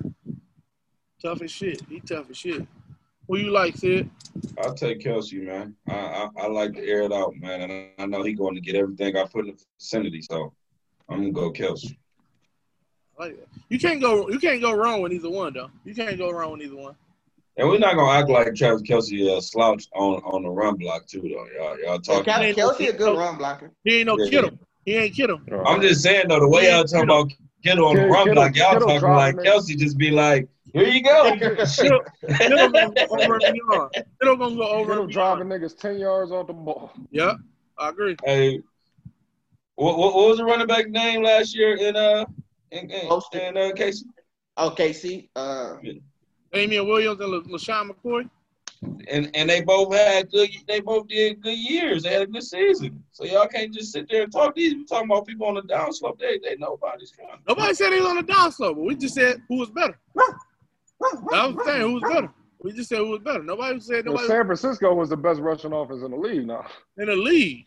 tough 1.20 1.42
as 1.42 1.50
shit. 1.50 1.82
He 1.88 2.00
tough 2.00 2.30
as 2.30 2.36
shit. 2.36 2.66
Who 3.28 3.38
you 3.38 3.50
like, 3.50 3.76
Sid? 3.76 4.08
I'll 4.62 4.74
take 4.74 5.00
Kelce, 5.00 5.44
man. 5.44 5.74
I, 5.88 5.94
I, 5.94 6.28
I 6.42 6.46
like 6.46 6.74
to 6.74 6.86
air 6.86 7.02
it 7.02 7.12
out, 7.12 7.34
man, 7.36 7.62
and 7.62 7.90
I 7.98 8.06
know 8.06 8.22
he 8.22 8.34
going 8.34 8.54
to 8.54 8.60
get 8.60 8.76
everything 8.76 9.16
I 9.16 9.24
put 9.24 9.46
in 9.46 9.56
the 9.56 9.64
vicinity. 9.80 10.22
So 10.22 10.52
I'm 11.08 11.18
gonna 11.18 11.32
go 11.32 11.52
Kelce. 11.52 11.96
Like 13.18 13.36
you 13.68 13.78
can't 13.78 14.00
go 14.00 14.28
you 14.28 14.38
can't 14.38 14.60
go 14.60 14.72
wrong 14.72 15.00
with 15.00 15.12
either 15.12 15.30
one 15.30 15.54
though. 15.54 15.70
You 15.84 15.94
can't 15.94 16.18
go 16.18 16.30
wrong 16.30 16.52
with 16.52 16.62
either 16.62 16.76
one. 16.76 16.94
And 17.58 17.68
we're 17.68 17.78
not 17.78 17.94
gonna 17.94 18.18
act 18.18 18.28
like 18.28 18.54
Travis 18.54 18.82
Kelce 18.82 19.36
a 19.36 19.40
slouch 19.40 19.86
on, 19.94 20.16
on 20.24 20.42
the 20.42 20.50
run 20.50 20.76
block 20.76 21.06
too, 21.06 21.22
though. 21.22 21.46
Y'all, 21.56 21.78
y'all 21.80 21.98
talking. 21.98 22.32
Hey, 22.32 22.52
Kelce 22.52 22.88
a 22.88 22.92
good 22.92 23.16
run 23.16 23.38
blocker. 23.38 23.72
He 23.82 23.98
ain't 23.98 24.06
no 24.06 24.18
yeah. 24.18 24.30
Kittle. 24.30 24.58
He 24.84 24.94
ain't 24.94 25.14
Kittle. 25.14 25.40
I'm 25.66 25.80
just 25.80 26.02
saying 26.02 26.28
though, 26.28 26.40
the 26.40 26.48
way 26.48 26.70
y'all 26.70 26.84
talking 26.84 27.04
about 27.04 27.32
Kittle 27.64 27.88
on 27.88 27.96
the 27.96 28.06
run 28.06 28.34
block, 28.34 28.54
y'all 28.56 28.74
Kittle 28.74 28.88
talking 28.88 29.08
like 29.08 29.36
Kelce 29.36 29.76
just 29.76 29.96
be 29.96 30.10
like, 30.10 30.48
here 30.74 30.86
you 30.86 31.02
go. 31.02 31.34
Kittle, 31.34 31.64
Kittle 32.36 32.70
gonna 32.70 32.90
go 32.90 33.06
over 33.10 33.38
beyond. 33.38 33.90
Kittle 34.20 34.36
gonna 34.36 34.56
go 34.56 34.68
over. 34.68 34.90
Kittle 34.90 35.06
driving 35.06 35.48
niggas 35.48 35.78
ten 35.78 35.98
yards 35.98 36.32
off 36.32 36.48
the 36.48 36.52
ball. 36.52 36.92
Yeah, 37.10 37.34
I 37.78 37.88
agree. 37.88 38.16
Hey, 38.22 38.60
what, 39.76 39.96
what, 39.96 40.14
what 40.14 40.28
was 40.28 40.36
the 40.36 40.44
running 40.44 40.66
back 40.66 40.90
name 40.90 41.22
last 41.22 41.56
year 41.56 41.74
in 41.74 41.96
uh 41.96 42.26
in, 42.70 42.90
in, 42.90 43.20
in 43.32 43.56
uh, 43.56 43.72
Casey? 43.74 44.04
Oh, 44.58 44.70
Casey. 44.70 45.30
Uh. 45.34 45.76
Yeah. 45.82 45.94
Damien 46.52 46.86
Williams 46.86 47.20
and 47.20 47.44
LeSean 47.46 47.90
McCoy. 47.90 48.28
And 49.08 49.30
and 49.34 49.48
they 49.48 49.62
both 49.62 49.94
had 49.94 50.30
good. 50.30 50.50
They 50.68 50.80
both 50.80 51.08
did 51.08 51.40
good 51.40 51.56
years. 51.56 52.02
They 52.02 52.12
had 52.12 52.22
a 52.22 52.26
good 52.26 52.42
season. 52.42 53.02
So 53.10 53.24
y'all 53.24 53.46
can't 53.46 53.72
just 53.72 53.92
sit 53.92 54.08
there 54.08 54.24
and 54.24 54.32
talk. 54.32 54.54
These 54.54 54.74
we 54.74 54.84
talking 54.84 55.10
about 55.10 55.26
people 55.26 55.46
on 55.46 55.54
the 55.54 55.62
downslope. 55.62 56.18
They 56.18 56.38
they 56.38 56.56
nobody's 56.58 57.10
trying. 57.10 57.38
Nobody 57.48 57.74
said 57.74 57.92
he 57.92 58.00
was 58.00 58.08
on 58.08 58.16
the 58.16 58.22
downslope. 58.22 58.76
We 58.76 58.94
just 58.94 59.14
said 59.14 59.42
who 59.48 59.56
was 59.56 59.70
better. 59.70 59.98
I 61.32 61.46
was 61.46 61.64
saying 61.64 61.80
who 61.80 61.94
was 61.94 62.02
better. 62.02 62.30
We 62.62 62.72
just 62.72 62.88
said 62.88 62.98
who 62.98 63.08
was 63.08 63.20
better. 63.20 63.42
Nobody 63.42 63.80
said 63.80 64.04
nobody. 64.04 64.26
Well, 64.26 64.36
San 64.36 64.46
Francisco 64.46 64.94
was 64.94 65.08
the 65.08 65.16
best 65.16 65.40
rushing 65.40 65.72
offense 65.72 66.02
in 66.02 66.10
the 66.10 66.16
league 66.16 66.46
now. 66.46 66.66
In 66.98 67.06
the 67.06 67.16
league. 67.16 67.66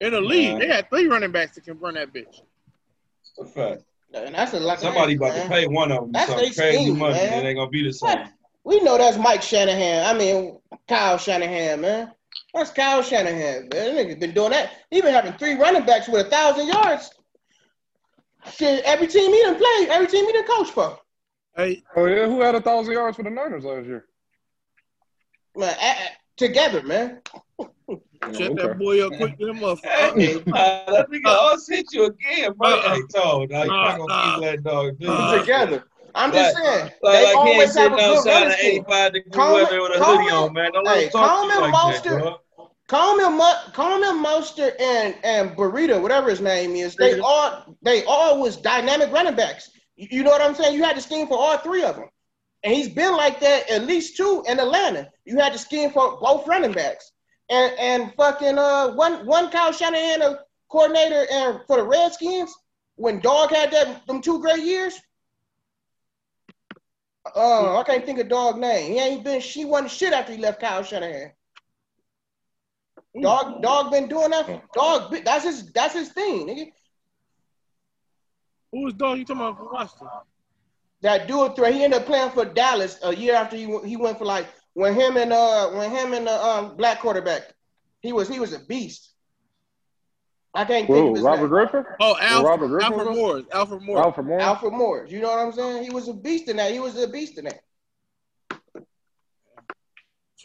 In 0.00 0.12
the 0.12 0.20
league, 0.20 0.58
they 0.58 0.68
had 0.68 0.90
three 0.90 1.06
running 1.06 1.32
backs 1.32 1.54
that 1.54 1.64
can 1.64 1.78
run 1.78 1.94
that 1.94 2.12
bitch. 2.12 2.42
That's 3.36 3.50
a 3.50 3.52
fact. 3.52 3.82
And 4.24 4.34
that's 4.34 4.54
a 4.54 4.60
lot. 4.60 4.80
Somebody 4.80 5.14
about 5.14 5.34
man. 5.34 5.42
to 5.42 5.48
pay 5.48 5.66
one 5.66 5.92
of 5.92 6.02
them 6.02 6.12
that's 6.12 6.28
some 6.28 6.38
crazy 6.38 6.84
scheme, 6.84 6.98
money, 6.98 7.14
man. 7.14 7.32
and 7.34 7.46
they 7.46 7.54
gonna 7.54 7.70
be 7.70 7.82
the 7.82 7.92
same. 7.92 8.28
We 8.64 8.80
know 8.80 8.98
that's 8.98 9.18
Mike 9.18 9.42
Shanahan. 9.42 10.06
I 10.06 10.18
mean 10.18 10.58
Kyle 10.88 11.18
Shanahan, 11.18 11.80
man. 11.80 12.12
That's 12.54 12.70
Kyle 12.70 13.02
Shanahan, 13.02 13.68
man. 13.68 13.70
That 13.70 13.94
nigga 13.94 14.18
been 14.18 14.32
doing 14.32 14.50
that. 14.50 14.72
He 14.90 15.00
been 15.02 15.12
having 15.12 15.34
three 15.34 15.54
running 15.54 15.84
backs 15.84 16.08
with 16.08 16.26
a 16.26 16.30
thousand 16.30 16.68
yards. 16.68 17.10
Shit, 18.52 18.84
every 18.84 19.06
team 19.08 19.32
he 19.32 19.42
done 19.42 19.56
play, 19.56 19.86
every 19.90 20.06
team 20.06 20.24
he 20.24 20.32
done 20.32 20.46
coach 20.46 20.70
for. 20.70 20.98
Hey, 21.56 21.82
oh 21.96 22.06
yeah, 22.06 22.26
who 22.26 22.40
had 22.40 22.54
a 22.54 22.60
thousand 22.60 22.92
yards 22.92 23.16
for 23.16 23.22
the 23.22 23.30
Niners 23.30 23.64
last 23.64 23.86
year? 23.86 24.06
Man, 25.56 25.74
together, 26.36 26.82
man. 26.82 27.20
Shut 27.88 28.00
okay. 28.24 28.54
that 28.54 28.78
boy 28.78 29.06
up 29.06 29.12
quick 29.16 29.38
to 29.38 29.46
the 29.46 29.52
motherfucker. 29.52 30.18
Hey, 30.18 30.34
uh, 30.36 30.92
that 30.92 31.10
nigga 31.10 31.26
always 31.26 31.68
hit 31.68 31.86
you 31.92 32.06
again, 32.06 32.52
bro. 32.54 32.80
Uh, 32.80 32.94
hey, 32.94 33.00
told, 33.14 33.50
now 33.50 33.62
you 33.62 33.68
not 33.68 33.98
gonna 33.98 34.32
keep 34.32 34.44
that 34.44 34.62
dog 34.64 34.98
do 34.98 35.08
uh, 35.08 35.38
Together. 35.38 35.84
I'm 36.12 36.32
just 36.32 36.54
like, 36.56 36.64
saying. 36.64 36.92
Like, 37.02 37.12
they 37.12 37.24
like 37.26 37.36
always 37.36 37.54
he 37.54 37.62
ain't 37.62 37.72
sitting 37.72 38.00
outside 38.00 38.46
of 38.48 38.54
85 38.54 39.12
degree 39.12 39.38
weather 39.38 39.82
with 39.82 40.00
a 40.00 40.04
hoodie 40.04 40.30
on, 40.30 40.52
man. 40.52 40.72
Don't 40.72 40.88
hey, 40.88 41.08
talk 41.10 41.52
to 41.52 41.60
like 41.60 41.70
Monster, 41.70 42.20
that, 42.20 42.36
Call 42.88 43.18
him, 43.18 43.40
call 43.72 44.02
him 44.02 44.22
Monster 44.22 44.72
and 44.80 45.14
and 45.22 45.50
Burrito, 45.50 46.00
whatever 46.00 46.30
his 46.30 46.40
name 46.40 46.74
is. 46.74 46.96
They 46.96 47.20
all 47.20 47.76
they 47.82 48.04
all 48.04 48.40
was 48.40 48.56
dynamic 48.56 49.12
running 49.12 49.36
backs. 49.36 49.70
You 49.96 50.24
know 50.24 50.30
what 50.30 50.42
I'm 50.42 50.54
saying? 50.54 50.74
You 50.74 50.82
had 50.82 50.96
to 50.96 51.02
scheme 51.02 51.26
for 51.28 51.38
all 51.38 51.58
three 51.58 51.84
of 51.84 51.96
them, 51.96 52.08
and 52.64 52.74
he's 52.74 52.88
been 52.88 53.16
like 53.16 53.38
that 53.40 53.70
at 53.70 53.84
least 53.84 54.16
two 54.16 54.44
in 54.48 54.58
Atlanta. 54.58 55.10
You 55.24 55.38
had 55.38 55.52
to 55.52 55.58
scheme 55.58 55.90
for 55.90 56.18
both 56.20 56.46
running 56.46 56.72
backs 56.72 57.12
and 57.48 57.72
and 57.78 58.14
fucking 58.14 58.58
uh 58.58 58.92
one 58.92 59.26
one 59.26 59.50
Kyle 59.50 59.72
Shanahan 59.72 60.22
a 60.22 60.40
coordinator 60.68 61.26
and 61.30 61.60
for 61.66 61.76
the 61.76 61.84
Redskins 61.84 62.54
when 62.96 63.20
Dog 63.20 63.50
had 63.50 63.70
that 63.72 64.06
them 64.06 64.20
two 64.20 64.40
great 64.40 64.64
years. 64.64 64.98
Uh, 67.34 67.78
I 67.78 67.82
can't 67.82 68.06
think 68.06 68.20
of 68.20 68.28
dog 68.28 68.58
name. 68.58 68.92
He 68.92 68.98
ain't 68.98 69.24
been 69.24 69.40
she 69.40 69.64
wasn't 69.64 69.90
shit 69.90 70.12
after 70.12 70.32
he 70.32 70.38
left 70.38 70.60
Kyle 70.60 70.82
Shanahan. 70.82 71.32
Dog 73.20 73.62
dog 73.62 73.90
been 73.90 74.08
doing 74.08 74.30
that. 74.30 74.62
Dog 74.74 75.14
that's 75.24 75.44
his 75.44 75.72
that's 75.72 75.94
his 75.94 76.10
thing, 76.10 76.46
nigga. 76.46 76.72
Who 78.72 78.84
was 78.84 78.94
dog 78.94 79.18
you 79.18 79.24
talking 79.24 79.42
about 79.42 79.72
Washington? 79.72 80.08
That 81.02 81.28
dude 81.28 81.56
threat. 81.56 81.74
He 81.74 81.84
ended 81.84 82.00
up 82.00 82.06
playing 82.06 82.30
for 82.30 82.44
Dallas 82.44 82.98
a 83.02 83.14
year 83.14 83.34
after 83.34 83.56
he 83.56 83.78
he 83.84 83.96
went 83.96 84.18
for 84.18 84.24
like 84.24 84.46
when 84.76 84.92
him 84.92 85.16
and 85.16 85.32
uh 85.32 85.70
when 85.70 85.90
him 85.90 86.12
and 86.12 86.26
the 86.26 86.44
um 86.44 86.76
black 86.76 87.00
quarterback, 87.00 87.54
he 88.00 88.12
was 88.12 88.28
he 88.28 88.38
was 88.38 88.52
a 88.52 88.58
beast. 88.58 89.10
I 90.54 90.66
can't 90.66 90.86
Whoa, 90.86 91.14
think 91.14 91.18
of 91.18 91.24
Robert 91.24 91.40
name. 91.40 91.48
Griffin. 91.48 91.84
Oh, 91.98 92.14
Alfred, 92.20 92.44
Robert 92.44 92.68
Griffin 92.68 92.92
Alfred 92.92 93.16
Morris. 93.16 93.44
Alfred 93.52 93.82
Morris. 93.82 94.04
Alfred 94.04 94.26
Morris. 94.26 94.44
Alfred 94.44 94.72
Morris. 94.74 95.10
You 95.10 95.20
know 95.20 95.28
what 95.28 95.38
I'm 95.38 95.52
saying? 95.52 95.82
He 95.84 95.90
was 95.90 96.08
a 96.08 96.14
beast 96.14 96.48
in 96.48 96.58
that. 96.58 96.72
He 96.72 96.78
was 96.78 97.02
a 97.02 97.08
beast 97.08 97.38
in 97.38 97.46
that. 97.46 97.60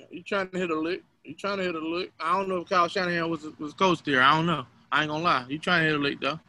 You 0.10 0.24
trying 0.24 0.50
to 0.50 0.58
hit 0.58 0.70
a 0.70 0.80
lick? 0.80 1.04
You 1.26 1.36
trying 1.36 1.58
to 1.58 1.64
hit 1.64 1.76
a 1.76 1.80
lick? 1.80 2.14
I 2.18 2.38
don't 2.38 2.48
know 2.48 2.62
if 2.62 2.70
Kyle 2.70 2.88
Shanahan 2.88 3.30
was 3.30 3.46
was 3.60 3.74
coach 3.74 4.02
there. 4.04 4.22
I 4.22 4.34
don't 4.36 4.46
know. 4.46 4.66
I 4.94 5.02
ain't 5.02 5.10
gonna 5.10 5.24
lie. 5.24 5.46
You 5.50 5.60
trying 5.60 5.84
to 5.84 5.90
hit 5.90 6.00
a 6.00 6.02
lick 6.02 6.22
though? 6.22 6.40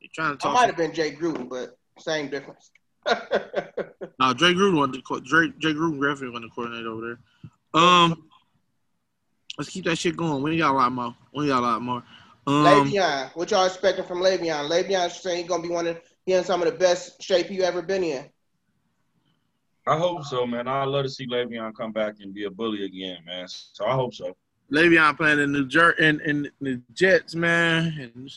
You 0.00 0.08
trying 0.14 0.32
to 0.32 0.38
talk? 0.38 0.52
I 0.52 0.54
might 0.54 0.66
have 0.66 0.76
been 0.78 0.94
Jay 0.94 1.12
Gruden, 1.12 1.50
but 1.50 1.76
same 1.98 2.30
difference. 2.30 2.70
no, 3.08 4.34
Jay 4.34 4.54
Gruden 4.54 4.78
was 4.78 4.90
the 4.90 5.22
Drake. 5.26 5.58
Jay 5.58 5.72
Gruden 5.72 6.00
definitely 6.00 6.30
was 6.30 6.42
the 6.42 6.48
coordinator 6.54 6.90
over 6.90 7.18
there. 7.74 7.82
Um, 7.82 8.28
let's 9.58 9.70
keep 9.70 9.84
that 9.84 9.96
shit 9.96 10.16
going. 10.16 10.42
We 10.42 10.58
got 10.58 10.72
a 10.72 10.76
lot 10.76 10.92
more. 10.92 11.14
We 11.34 11.48
got 11.48 11.60
a 11.60 11.66
lot 11.66 11.82
more. 11.82 12.02
Um, 12.46 12.64
Le'Veon, 12.64 13.30
what 13.36 13.50
y'all 13.50 13.66
expecting 13.66 14.04
from 14.04 14.18
Le'Veon? 14.18 14.68
Le'Veon 14.68 15.10
saying 15.10 15.38
he's 15.38 15.48
gonna 15.48 15.62
be 15.62 15.68
one 15.68 15.86
of 15.86 16.00
he 16.26 16.32
in 16.32 16.44
some 16.44 16.62
of 16.62 16.70
the 16.70 16.78
best 16.78 17.22
shape 17.22 17.50
you 17.50 17.62
ever 17.62 17.82
been 17.82 18.04
in. 18.04 18.24
I 19.86 19.96
hope 19.96 20.24
so, 20.24 20.46
man. 20.46 20.68
I'd 20.68 20.84
love 20.84 21.04
to 21.04 21.10
see 21.10 21.26
Le'Veon 21.26 21.74
come 21.74 21.92
back 21.92 22.16
and 22.20 22.34
be 22.34 22.44
a 22.44 22.50
bully 22.50 22.84
again, 22.84 23.18
man. 23.24 23.46
So 23.48 23.86
I 23.86 23.94
hope 23.94 24.14
so. 24.14 24.36
Le'Veon 24.72 25.16
playing 25.16 25.40
in 25.40 25.52
the 25.52 25.64
Jer- 25.64 25.92
in, 25.98 26.20
in 26.20 26.50
the 26.60 26.80
Jets, 26.92 27.34
man, 27.34 28.12
and 28.14 28.30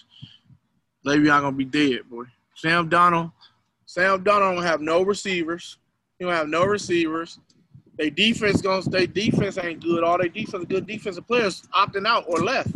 Le'Veon 1.05 1.41
gonna 1.41 1.51
be 1.51 1.65
dead, 1.65 2.09
boy. 2.09 2.25
Sam 2.55 2.89
Darnold, 2.89 3.31
Sam 3.93 4.23
Darnold 4.23 4.55
don't 4.55 4.63
have 4.63 4.81
no 4.81 5.03
receivers. 5.03 5.77
He 6.17 6.25
don't 6.25 6.33
have 6.33 6.47
no 6.47 6.65
receivers. 6.65 7.37
They 7.95 8.09
defense 8.09 8.59
gonna 8.59 8.81
stay 8.81 9.05
defense 9.05 9.59
ain't 9.59 9.83
good. 9.83 10.03
All 10.03 10.17
they 10.17 10.29
defense 10.29 10.65
good 10.67 10.87
defensive 10.87 11.27
players 11.27 11.61
opting 11.75 12.07
out 12.07 12.25
or 12.27 12.39
left. 12.39 12.71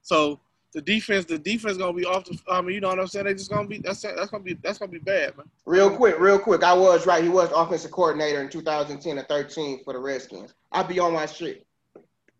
So 0.00 0.40
the 0.72 0.80
defense, 0.80 1.26
the 1.26 1.38
defense 1.38 1.76
gonna 1.76 1.92
be 1.92 2.06
off 2.06 2.24
the. 2.24 2.38
I 2.48 2.62
mean, 2.62 2.76
you 2.76 2.80
know 2.80 2.88
what 2.88 2.98
I'm 2.98 3.06
saying? 3.06 3.26
They 3.26 3.34
just 3.34 3.50
gonna 3.50 3.68
be 3.68 3.80
that's 3.80 4.00
that's 4.00 4.30
gonna 4.30 4.44
be 4.44 4.54
that's 4.54 4.78
gonna 4.78 4.90
be 4.90 4.98
bad, 4.98 5.36
man. 5.36 5.44
Real 5.66 5.94
quick, 5.94 6.18
real 6.18 6.38
quick. 6.38 6.62
I 6.62 6.72
was 6.72 7.06
right. 7.06 7.22
He 7.22 7.28
was 7.28 7.52
offensive 7.54 7.90
coordinator 7.90 8.40
in 8.40 8.48
2010 8.48 9.18
and 9.18 9.28
13 9.28 9.84
for 9.84 9.92
the 9.92 9.98
Redskins. 9.98 10.54
I'd 10.72 10.88
be 10.88 10.98
on 10.98 11.12
my 11.12 11.26
shit. 11.26 11.66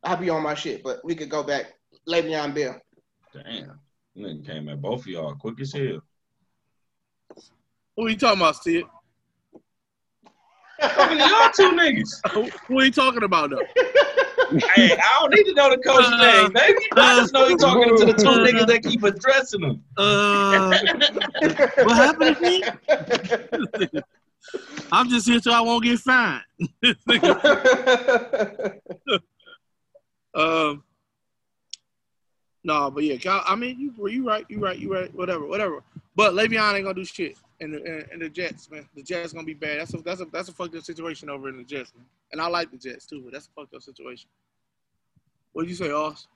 I'd 0.04 0.20
be 0.20 0.30
on 0.30 0.42
my 0.42 0.54
shit. 0.54 0.82
But 0.82 1.04
we 1.04 1.14
could 1.14 1.28
go 1.28 1.42
back. 1.42 1.74
Le'Veon 2.08 2.54
Bell. 2.54 2.80
Damn, 3.34 3.78
nigga 4.16 4.46
came 4.46 4.70
at 4.70 4.80
both 4.80 5.00
of 5.00 5.06
y'all 5.08 5.34
quick 5.34 5.60
as 5.60 5.74
hell. 5.74 6.00
Who 7.96 8.06
are 8.06 8.10
you 8.10 8.16
talking 8.16 8.40
about, 8.40 8.62
Sid? 8.62 8.84
Talking 10.80 11.18
to 11.18 11.24
y'all 11.24 11.50
two 11.50 11.72
niggas. 11.72 12.50
Who 12.66 12.78
are 12.78 12.84
you 12.84 12.90
talking 12.90 13.22
about 13.22 13.50
though? 13.50 13.62
hey, 14.74 14.92
I 14.92 15.18
don't 15.20 15.34
need 15.34 15.44
to 15.44 15.54
know 15.54 15.70
the 15.70 15.78
coach's 15.78 16.12
uh, 16.12 16.42
name, 16.42 16.52
baby. 16.52 16.78
I 16.92 17.20
just 17.20 17.32
know 17.32 17.48
he's 17.48 17.58
talking 17.60 17.96
to 17.96 18.04
the 18.04 18.12
two 18.12 18.28
uh, 18.28 18.46
niggas 18.46 18.66
that 18.66 18.82
keep 18.82 19.02
addressing 19.02 19.62
him. 19.62 19.82
Uh, 19.96 20.78
what 21.84 21.96
happened 21.96 22.36
to 22.36 22.42
me? 22.42 22.62
I'm 24.92 25.08
just 25.08 25.26
here 25.26 25.40
so 25.40 25.52
I 25.52 25.60
won't 25.60 25.82
get 25.82 25.98
fined. 25.98 26.42
um, 30.34 30.84
no, 32.62 32.90
but 32.90 33.02
yeah, 33.02 33.40
I 33.46 33.56
mean, 33.56 33.80
you 33.80 34.08
you 34.08 34.28
right, 34.28 34.44
you 34.48 34.60
right, 34.60 34.78
you 34.78 34.92
right, 34.92 35.12
whatever, 35.14 35.46
whatever. 35.46 35.82
But 36.14 36.34
Le'Veon 36.34 36.74
ain't 36.74 36.84
gonna 36.84 36.94
do 36.94 37.04
shit 37.04 37.36
and 37.60 37.74
the 37.74 38.06
and 38.12 38.20
the 38.20 38.28
Jets, 38.28 38.70
man. 38.70 38.88
The 38.94 39.02
Jets 39.02 39.32
gonna 39.32 39.46
be 39.46 39.54
bad. 39.54 39.80
That's 39.80 39.94
a 39.94 39.98
that's 39.98 40.20
a 40.20 40.26
that's 40.26 40.48
a 40.48 40.52
fucked 40.52 40.74
up 40.74 40.84
situation 40.84 41.30
over 41.30 41.48
in 41.48 41.56
the 41.56 41.64
Jets, 41.64 41.92
man. 41.94 42.06
And 42.32 42.40
I 42.40 42.48
like 42.48 42.70
the 42.70 42.76
Jets 42.76 43.06
too, 43.06 43.22
but 43.22 43.32
that's 43.32 43.46
a 43.46 43.60
fucked 43.60 43.74
up 43.74 43.82
situation. 43.82 44.28
What'd 45.52 45.70
you 45.70 45.76
say, 45.76 45.90
Oz? 45.90 46.28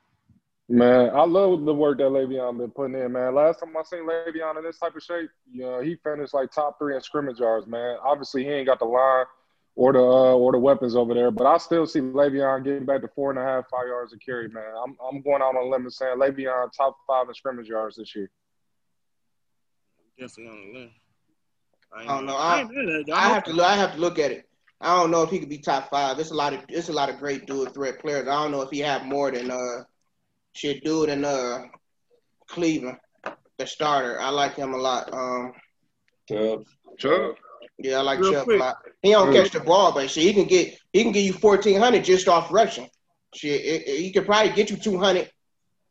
Man, 0.69 1.11
I 1.13 1.25
love 1.25 1.65
the 1.65 1.75
work 1.75 1.99
that 1.99 2.05
Le'Veon 2.05 2.59
been 2.59 2.71
putting 2.71 2.95
in, 2.95 3.11
man. 3.11 3.35
Last 3.35 3.59
time 3.59 3.77
I 3.77 3.83
seen 3.83 4.07
Le'Veon 4.09 4.57
in 4.57 4.63
this 4.63 4.79
type 4.79 4.95
of 4.95 5.03
shape, 5.03 5.29
you 5.51 5.63
know, 5.63 5.81
he 5.81 5.97
finished 5.97 6.33
like 6.33 6.53
top 6.53 6.79
three 6.79 6.95
in 6.95 7.01
scrimmage 7.01 7.41
yards, 7.41 7.67
man. 7.67 7.97
Obviously, 8.05 8.45
he 8.45 8.51
ain't 8.51 8.69
got 8.69 8.79
the 8.79 8.85
line 8.85 9.27
or 9.75 9.93
the 9.93 9.99
uh, 9.99 10.35
or 10.35 10.53
the 10.53 10.59
weapons 10.59 10.95
over 10.95 11.13
there, 11.13 11.33
but 11.33 11.45
I 11.45 11.59
still 11.59 11.87
see 11.87 11.99
Le'Veon 11.99 12.63
getting 12.63 12.87
back 12.87 13.03
to 13.03 13.09
four 13.09 13.31
and 13.31 13.39
a 13.39 13.43
half, 13.43 13.69
five 13.69 13.89
yards 13.89 14.13
a 14.13 14.19
carry, 14.19 14.49
man. 14.49 14.73
I'm 14.81 14.97
I'm 15.05 15.21
going 15.23 15.43
out 15.43 15.57
on 15.57 15.67
a 15.67 15.69
limb 15.69 15.83
and 15.83 15.93
saying 15.93 16.17
Le'Veon 16.17 16.73
top 16.73 16.97
five 17.05 17.29
in 17.29 17.35
scrimmage 17.35 17.67
yards 17.69 17.97
this 17.97 18.15
year. 18.15 18.31
Definitely 20.21 20.53
on 20.53 20.59
a 20.69 20.79
limb. 20.79 20.91
I, 21.97 22.05
don't 22.05 22.27
know. 22.27 22.37
I, 22.37 22.67
I, 23.13 23.29
have 23.29 23.45
to 23.45 23.53
look. 23.53 23.67
I 23.67 23.77
have 23.77 23.95
to 23.95 24.01
look 24.01 24.19
at 24.19 24.31
it. 24.31 24.49
I 24.81 24.97
don't 24.97 25.11
know 25.11 25.23
if 25.23 25.31
he 25.31 25.39
could 25.39 25.49
be 25.49 25.59
top 25.59 25.91
five. 25.91 26.17
There's 26.17 26.31
a 26.31 26.37
lot 26.37 26.55
of 26.55 26.61
there's 26.69 26.89
a 26.89 26.93
lot 26.93 27.11
of 27.11 27.19
great 27.19 27.47
dual 27.47 27.67
threat 27.67 27.99
players. 27.99 28.29
I 28.29 28.43
don't 28.43 28.53
know 28.53 28.63
if 28.63 28.71
he 28.71 28.79
have 28.79 29.05
more 29.05 29.31
than 29.31 29.51
uh 29.51 29.85
shit 30.53 30.83
dude 30.85 31.11
in 31.11 31.25
uh 31.25 31.65
Cleveland, 32.49 32.99
the 33.59 33.67
starter. 33.67 34.21
I 34.21 34.31
like 34.31 34.55
him 34.57 34.73
a 34.73 34.79
lot. 34.79 35.13
Um, 35.13 35.53
Chubb. 36.29 36.65
Chubb. 36.99 37.37
Yeah, 37.79 37.99
I 37.99 38.03
like 38.03 38.21
Real 38.21 38.33
Chubb 38.33 38.45
quick. 38.45 38.61
a 38.61 38.65
lot. 38.65 38.77
He 39.03 39.11
don't 39.11 39.33
catch 39.33 39.53
the 39.53 39.61
ball, 39.61 39.93
but 39.93 40.11
shit, 40.11 40.25
he 40.25 40.33
can 40.33 40.47
get 40.47 40.79
he 40.93 41.03
can 41.03 41.13
give 41.13 41.25
you 41.25 41.33
fourteen 41.33 41.79
hundred 41.79 42.05
just 42.05 42.29
off 42.29 42.53
rushing. 42.53 42.89
Shit, 43.35 43.61
it, 43.61 43.89
it, 43.89 44.01
he 44.01 44.13
could 44.13 44.27
probably 44.27 44.53
get 44.53 44.71
you 44.71 44.77
two 44.77 44.99
hundred. 44.99 45.31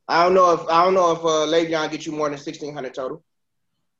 I 0.08 0.24
don't 0.24 0.34
know 0.34 0.54
if 0.54 0.62
I 0.68 0.84
don't 0.84 0.96
know 0.96 1.12
if 1.12 1.20
uh, 1.20 1.48
Le'Veon 1.48 1.92
get 1.92 2.06
you 2.06 2.12
more 2.12 2.30
than 2.30 2.40
sixteen 2.40 2.74
hundred 2.74 2.94
total. 2.96 3.24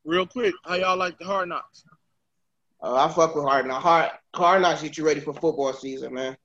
Real 0.04 0.26
quick, 0.26 0.54
how 0.64 0.74
y'all 0.76 0.96
like 0.96 1.18
the 1.18 1.24
hard 1.24 1.48
knocks? 1.48 1.84
Uh, 2.82 2.94
I 2.94 3.08
fuck 3.12 3.34
with 3.34 3.44
hard 3.44 3.66
knocks. 3.66 3.82
Hard, 3.82 4.10
hard 4.34 4.62
knocks 4.62 4.82
get 4.82 4.96
you 4.96 5.04
ready 5.04 5.20
for 5.20 5.34
football 5.34 5.72
season, 5.72 6.14
man. 6.14 6.36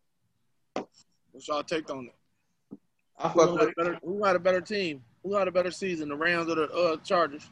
What's 1.32 1.47
y'all 1.47 1.64
take 1.64 1.89
on 1.89 2.10
it? 2.10 2.78
I 3.18 3.30
fuck 3.30 3.49
who, 3.49 3.56
with 3.56 3.76
better, 3.76 3.99
who 4.03 4.24
had 4.24 4.36
a 4.36 4.39
better 4.39 4.62
team? 4.62 5.03
Who 5.24 5.36
had 5.36 5.47
a 5.47 5.51
better 5.51 5.72
season, 5.72 6.10
the 6.10 6.16
Rams 6.16 6.49
or 6.49 6.56
the 6.56 6.70
uh, 6.72 6.97
Chargers? 6.97 7.49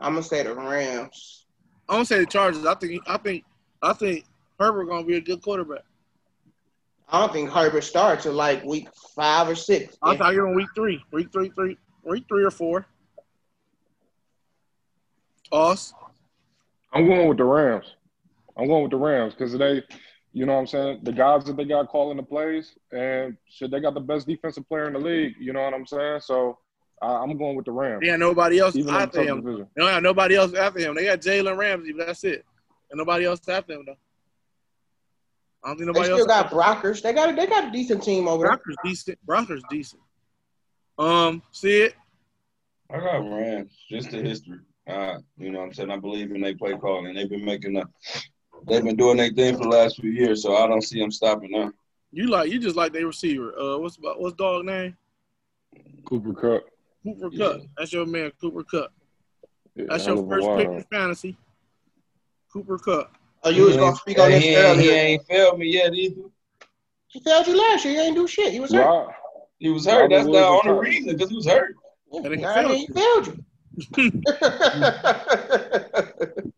I'm 0.00 0.12
gonna 0.14 0.22
say 0.22 0.42
the 0.42 0.54
Rams. 0.54 1.46
I'm 1.88 1.96
gonna 1.96 2.04
say 2.04 2.18
the 2.18 2.26
Chargers. 2.26 2.66
I 2.66 2.74
think 2.74 3.02
I 3.06 3.16
think 3.16 3.44
I 3.82 3.92
think 3.92 4.24
Herbert 4.58 4.86
gonna 4.86 5.06
be 5.06 5.16
a 5.16 5.20
good 5.20 5.40
quarterback. 5.40 5.82
I 7.08 7.20
don't 7.20 7.32
think 7.32 7.50
Herbert 7.50 7.84
starts 7.84 8.24
till 8.24 8.32
like 8.32 8.64
week 8.64 8.88
five 9.14 9.48
or 9.48 9.54
six. 9.54 9.96
I 10.02 10.16
thought 10.16 10.34
you're 10.34 10.48
on 10.48 10.54
week 10.54 10.68
three, 10.74 11.02
week 11.12 11.32
three, 11.32 11.50
three, 11.50 11.78
week 12.04 12.24
three 12.28 12.44
or 12.44 12.50
four. 12.50 12.86
Us? 15.52 15.94
I'm 16.92 17.06
going 17.06 17.28
with 17.28 17.38
the 17.38 17.44
Rams. 17.44 17.86
I'm 18.56 18.66
going 18.68 18.82
with 18.82 18.92
the 18.92 18.96
Rams 18.96 19.34
because 19.34 19.56
they, 19.56 19.82
you 20.32 20.46
know 20.46 20.54
what 20.54 20.60
I'm 20.60 20.66
saying, 20.66 21.00
the 21.02 21.12
guys 21.12 21.44
that 21.44 21.56
they 21.56 21.64
got 21.64 21.88
calling 21.88 22.16
the 22.16 22.22
plays, 22.22 22.74
and 22.92 23.36
shit, 23.48 23.70
they 23.70 23.80
got 23.80 23.94
the 23.94 24.00
best 24.00 24.26
defensive 24.26 24.68
player 24.68 24.86
in 24.86 24.92
the 24.92 24.98
league. 24.98 25.34
You 25.40 25.52
know 25.52 25.62
what 25.62 25.74
I'm 25.74 25.86
saying? 25.86 26.20
So 26.20 26.58
I, 27.02 27.22
am 27.22 27.36
going 27.36 27.56
with 27.56 27.66
the 27.66 27.72
Rams. 27.72 28.02
Yeah, 28.04 28.16
nobody 28.16 28.60
else 28.60 28.76
Even 28.76 28.94
after 28.94 29.22
him. 29.22 29.42
Division. 29.42 29.68
No, 29.76 30.00
nobody 30.00 30.36
else 30.36 30.54
after 30.54 30.78
him. 30.80 30.94
They 30.94 31.04
got 31.04 31.20
Jalen 31.20 31.56
Ramsey, 31.56 31.92
but 31.92 32.06
that's 32.06 32.24
it. 32.24 32.44
And 32.90 32.98
nobody 32.98 33.24
else 33.24 33.46
after 33.48 33.74
him 33.74 33.84
though. 33.86 33.96
I 35.64 35.68
don't 35.68 35.78
think 35.78 35.86
nobody 35.86 36.08
they 36.08 36.14
still 36.14 36.30
else 36.30 36.50
got 36.50 36.50
Brockers. 36.50 37.02
They 37.02 37.12
got 37.12 37.30
a, 37.30 37.34
they 37.34 37.46
got 37.46 37.68
a 37.68 37.70
decent 37.70 38.02
team 38.02 38.28
over 38.28 38.46
Brockers 38.46 38.58
there. 38.66 38.76
decent. 38.84 39.18
Brockers 39.26 39.62
decent. 39.70 40.02
Um, 40.98 41.42
see 41.52 41.82
it. 41.82 41.94
I 42.90 42.98
got 42.98 43.18
Rams. 43.18 43.72
Just 43.88 44.10
the 44.10 44.18
history. 44.18 44.58
Uh, 44.86 45.18
you 45.38 45.50
know 45.50 45.60
what 45.60 45.66
I'm 45.66 45.74
saying? 45.74 45.90
I 45.90 45.96
believe 45.96 46.30
in 46.32 46.40
their 46.40 46.56
play 46.56 46.76
calling. 46.76 47.14
They've 47.14 47.28
been 47.28 47.44
making 47.44 47.76
a, 47.76 47.84
they've 48.66 48.84
been 48.84 48.96
doing 48.96 49.16
their 49.16 49.30
thing 49.30 49.56
for 49.56 49.62
the 49.62 49.68
last 49.68 50.00
few 50.00 50.10
years, 50.10 50.42
so 50.42 50.56
I 50.56 50.66
don't 50.66 50.82
see 50.82 51.00
them 51.00 51.10
stopping 51.10 51.50
now. 51.52 51.72
You 52.12 52.28
like 52.28 52.50
you 52.50 52.60
just 52.60 52.76
like 52.76 52.92
their 52.92 53.06
receiver. 53.06 53.58
Uh 53.58 53.78
what's 53.78 53.98
what's 54.00 54.36
dog 54.36 54.66
name? 54.66 54.96
Cooper 56.04 56.32
Kupp. 56.32 56.64
Cooper 57.02 57.28
yeah. 57.32 57.46
Kupp. 57.46 57.60
That's 57.76 57.92
your 57.92 58.06
man, 58.06 58.30
Cooper 58.40 58.62
Kupp. 58.62 58.92
Yeah, 59.74 59.86
That's 59.88 60.06
your 60.06 60.28
first 60.28 60.46
pick 60.56 60.68
in 60.68 60.84
fantasy. 60.84 61.36
Cooper 62.52 62.78
Kupp. 62.78 63.16
Oh, 63.42 63.50
you 63.50 63.64
was 63.64 63.76
gonna 63.76 63.96
speak 63.96 64.18
on 64.18 64.30
this 64.30 64.44
he 64.44 64.54
earlier. 64.54 64.82
He 64.82 64.90
ain't 64.90 65.26
failed 65.26 65.58
me 65.58 65.72
yet 65.72 65.92
either. 65.92 66.22
He 67.08 67.20
failed 67.20 67.46
you 67.46 67.56
last 67.56 67.84
year. 67.84 67.94
He 67.94 68.00
ain't 68.00 68.16
do 68.16 68.26
shit. 68.26 68.52
He 68.52 68.60
was 68.60 68.72
hurt. 68.72 68.86
Wow. 68.86 69.14
He 69.58 69.70
was 69.70 69.86
hurt. 69.86 70.10
That's 70.10 70.26
the 70.26 70.46
only 70.46 70.72
reason 70.72 71.16
because 71.16 71.30
he 71.30 71.36
was 71.36 71.46
hurt. 71.46 71.74
Yeah, 72.12 72.74
he 72.74 72.86
failed 72.86 73.26
you. 73.26 73.44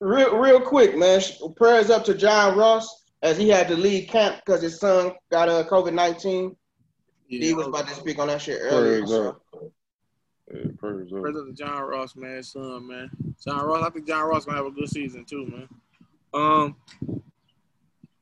real, 0.00 0.36
real 0.36 0.60
quick, 0.60 0.96
man. 0.96 1.20
Prayers 1.56 1.90
up 1.90 2.04
to 2.04 2.14
John 2.14 2.56
Ross 2.56 3.04
as 3.22 3.36
he 3.36 3.48
had 3.48 3.68
to 3.68 3.76
leave 3.76 4.08
camp 4.08 4.36
because 4.44 4.62
his 4.62 4.78
son 4.78 5.12
got 5.30 5.48
a 5.48 5.52
uh, 5.52 5.68
COVID 5.68 5.92
nineteen. 5.92 6.56
Yeah. 7.28 7.46
He 7.46 7.54
was 7.54 7.66
about 7.66 7.88
to 7.88 7.94
speak 7.94 8.18
on 8.18 8.28
that 8.28 8.40
shit 8.40 8.58
earlier. 8.60 9.04
Prayers 9.04 9.10
so. 9.10 9.28
up. 9.28 9.42
Yeah, 10.52 10.70
prayers 10.78 11.12
up. 11.12 11.20
Prayers 11.20 11.36
up 11.36 11.46
to 11.46 11.52
John 11.52 11.82
Ross, 11.82 12.16
man. 12.16 12.42
Son, 12.42 12.86
man. 12.86 13.10
John 13.44 13.66
Ross. 13.66 13.84
I 13.84 13.90
think 13.90 14.06
John 14.06 14.28
Ross 14.28 14.44
gonna 14.44 14.56
have 14.56 14.66
a 14.66 14.70
good 14.70 14.88
season 14.88 15.24
too, 15.24 15.46
man. 15.46 15.68
Um, 16.32 16.76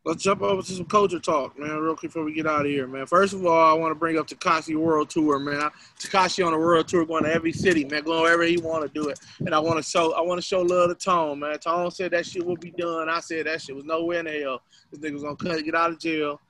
Let's 0.07 0.23
jump 0.23 0.41
over 0.41 0.63
to 0.63 0.73
some 0.73 0.85
culture 0.85 1.19
talk, 1.19 1.59
man, 1.59 1.79
real 1.79 1.97
quick 1.97 2.13
before 2.13 2.23
we 2.23 2.33
get 2.33 2.47
out 2.47 2.61
of 2.61 2.71
here, 2.71 2.87
man. 2.87 3.07
First 3.07 3.33
of 3.35 3.45
all, 3.45 3.69
I 3.69 3.73
want 3.73 3.91
to 3.91 3.97
bring 3.97 4.17
up 4.17 4.29
Tekashi 4.29 4.77
World 4.77 5.11
Tour, 5.11 5.41
man. 5.41 5.69
Tekashi 5.99 6.47
on 6.47 6.55
a 6.55 6.59
world 6.59 6.87
tour, 6.87 7.05
going 7.05 7.25
to 7.25 7.35
every 7.35 7.51
city, 7.51 7.85
man, 7.85 8.05
going 8.05 8.23
wherever 8.23 8.45
he 8.45 8.57
want 8.57 8.85
to 8.85 8.89
do 8.89 9.09
it. 9.09 9.19
And 9.41 9.53
I 9.53 9.59
want 9.59 9.79
to 9.79 9.83
show, 9.83 10.13
I 10.13 10.21
want 10.21 10.39
to 10.39 10.47
show 10.47 10.63
love 10.63 10.91
to 10.91 10.95
Tone, 10.95 11.41
man. 11.41 11.59
Tone 11.59 11.91
said 11.91 12.13
that 12.13 12.25
shit 12.25 12.47
will 12.47 12.57
be 12.57 12.71
done. 12.71 13.09
I 13.09 13.19
said 13.19 13.47
that 13.47 13.61
shit 13.61 13.75
was 13.75 13.85
nowhere 13.85 14.21
in 14.21 14.27
the 14.27 14.41
hell. 14.41 14.63
This 14.93 15.01
nigga 15.01 15.15
was 15.15 15.25
gonna 15.25 15.35
cut, 15.35 15.65
get 15.65 15.75
out 15.75 15.91
of 15.91 15.99
jail, 15.99 16.41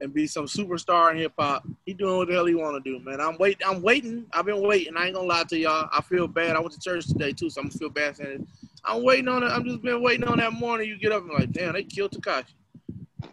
and 0.00 0.14
be 0.14 0.28
some 0.28 0.46
superstar 0.46 1.10
in 1.10 1.16
hip 1.16 1.32
hop. 1.36 1.66
He 1.84 1.94
doing 1.94 2.18
what 2.18 2.28
the 2.28 2.34
hell 2.34 2.46
he 2.46 2.54
want 2.54 2.84
to 2.84 2.88
do, 2.88 3.04
man. 3.04 3.20
I'm 3.20 3.36
waiting. 3.36 3.66
I'm 3.66 3.82
waiting. 3.82 4.26
I've 4.32 4.46
been 4.46 4.62
waiting. 4.62 4.96
I 4.96 5.06
ain't 5.06 5.16
gonna 5.16 5.26
lie 5.26 5.42
to 5.42 5.58
y'all. 5.58 5.88
I 5.92 6.02
feel 6.02 6.28
bad. 6.28 6.54
I 6.54 6.60
went 6.60 6.74
to 6.74 6.78
church 6.78 7.08
today 7.08 7.32
too, 7.32 7.50
so 7.50 7.62
I'm 7.62 7.66
gonna 7.66 7.78
feel 7.80 7.90
bad 7.90 8.16
saying 8.16 8.42
it. 8.42 8.46
I'm 8.84 9.02
waiting 9.02 9.26
on 9.26 9.42
it. 9.42 9.46
I'm 9.46 9.64
just 9.64 9.82
been 9.82 10.04
waiting 10.04 10.28
on 10.28 10.38
that 10.38 10.52
morning. 10.52 10.88
You 10.88 10.96
get 10.98 11.10
up 11.10 11.22
and 11.24 11.32
like, 11.32 11.50
damn, 11.50 11.72
they 11.72 11.82
killed 11.82 12.12
Tekashi. 12.12 12.44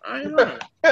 I 0.06 0.24
know. 0.24 0.58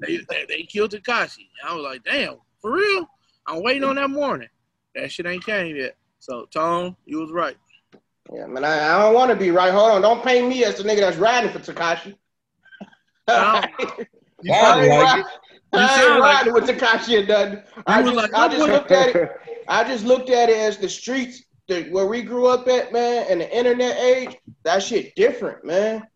they, 0.00 0.20
they, 0.28 0.46
they 0.48 0.62
killed 0.62 0.92
Tekashi. 0.92 1.48
I 1.64 1.74
was 1.74 1.84
like, 1.84 2.04
damn, 2.04 2.36
for 2.60 2.72
real? 2.72 3.06
I'm 3.46 3.62
waiting 3.62 3.84
on 3.84 3.96
that 3.96 4.10
morning. 4.10 4.48
That 4.94 5.10
shit 5.10 5.26
ain't 5.26 5.44
came 5.44 5.76
yet. 5.76 5.96
So, 6.18 6.46
Tom, 6.52 6.96
you 7.06 7.20
was 7.20 7.32
right. 7.32 7.56
Yeah, 8.32 8.46
man, 8.46 8.64
I, 8.64 8.94
I 8.94 9.02
don't 9.02 9.14
want 9.14 9.30
to 9.30 9.36
be 9.36 9.50
right. 9.50 9.72
Hold 9.72 9.92
on. 9.92 10.02
Don't 10.02 10.22
paint 10.22 10.48
me 10.48 10.64
as 10.64 10.76
the 10.76 10.84
nigga 10.84 11.00
that's 11.00 11.16
riding 11.16 11.50
for 11.50 11.58
Tekashi. 11.58 12.14
you 13.28 14.52
I 14.52 14.82
ain't, 14.82 14.88
like 14.88 15.26
I 15.72 16.02
ain't 16.04 16.20
riding 16.20 16.52
like 16.52 16.68
with 16.68 16.78
Tekashi 16.78 17.18
and 17.18 17.28
nothing. 17.28 17.62
I 17.86 18.02
just, 18.02 18.14
like, 18.14 18.34
I 18.34 18.48
just 18.48 18.68
looked 18.68 18.90
at 18.90 19.16
it. 19.16 19.30
I 19.68 19.84
just 19.84 20.04
looked 20.04 20.30
at 20.30 20.48
it 20.48 20.56
as 20.56 20.78
the 20.78 20.88
streets 20.88 21.42
the, 21.68 21.84
where 21.90 22.06
we 22.06 22.22
grew 22.22 22.46
up 22.46 22.68
at, 22.68 22.92
man, 22.92 23.26
and 23.28 23.40
the 23.40 23.56
internet 23.56 23.96
age. 23.98 24.36
That 24.64 24.82
shit 24.82 25.14
different, 25.14 25.64
man. 25.64 26.06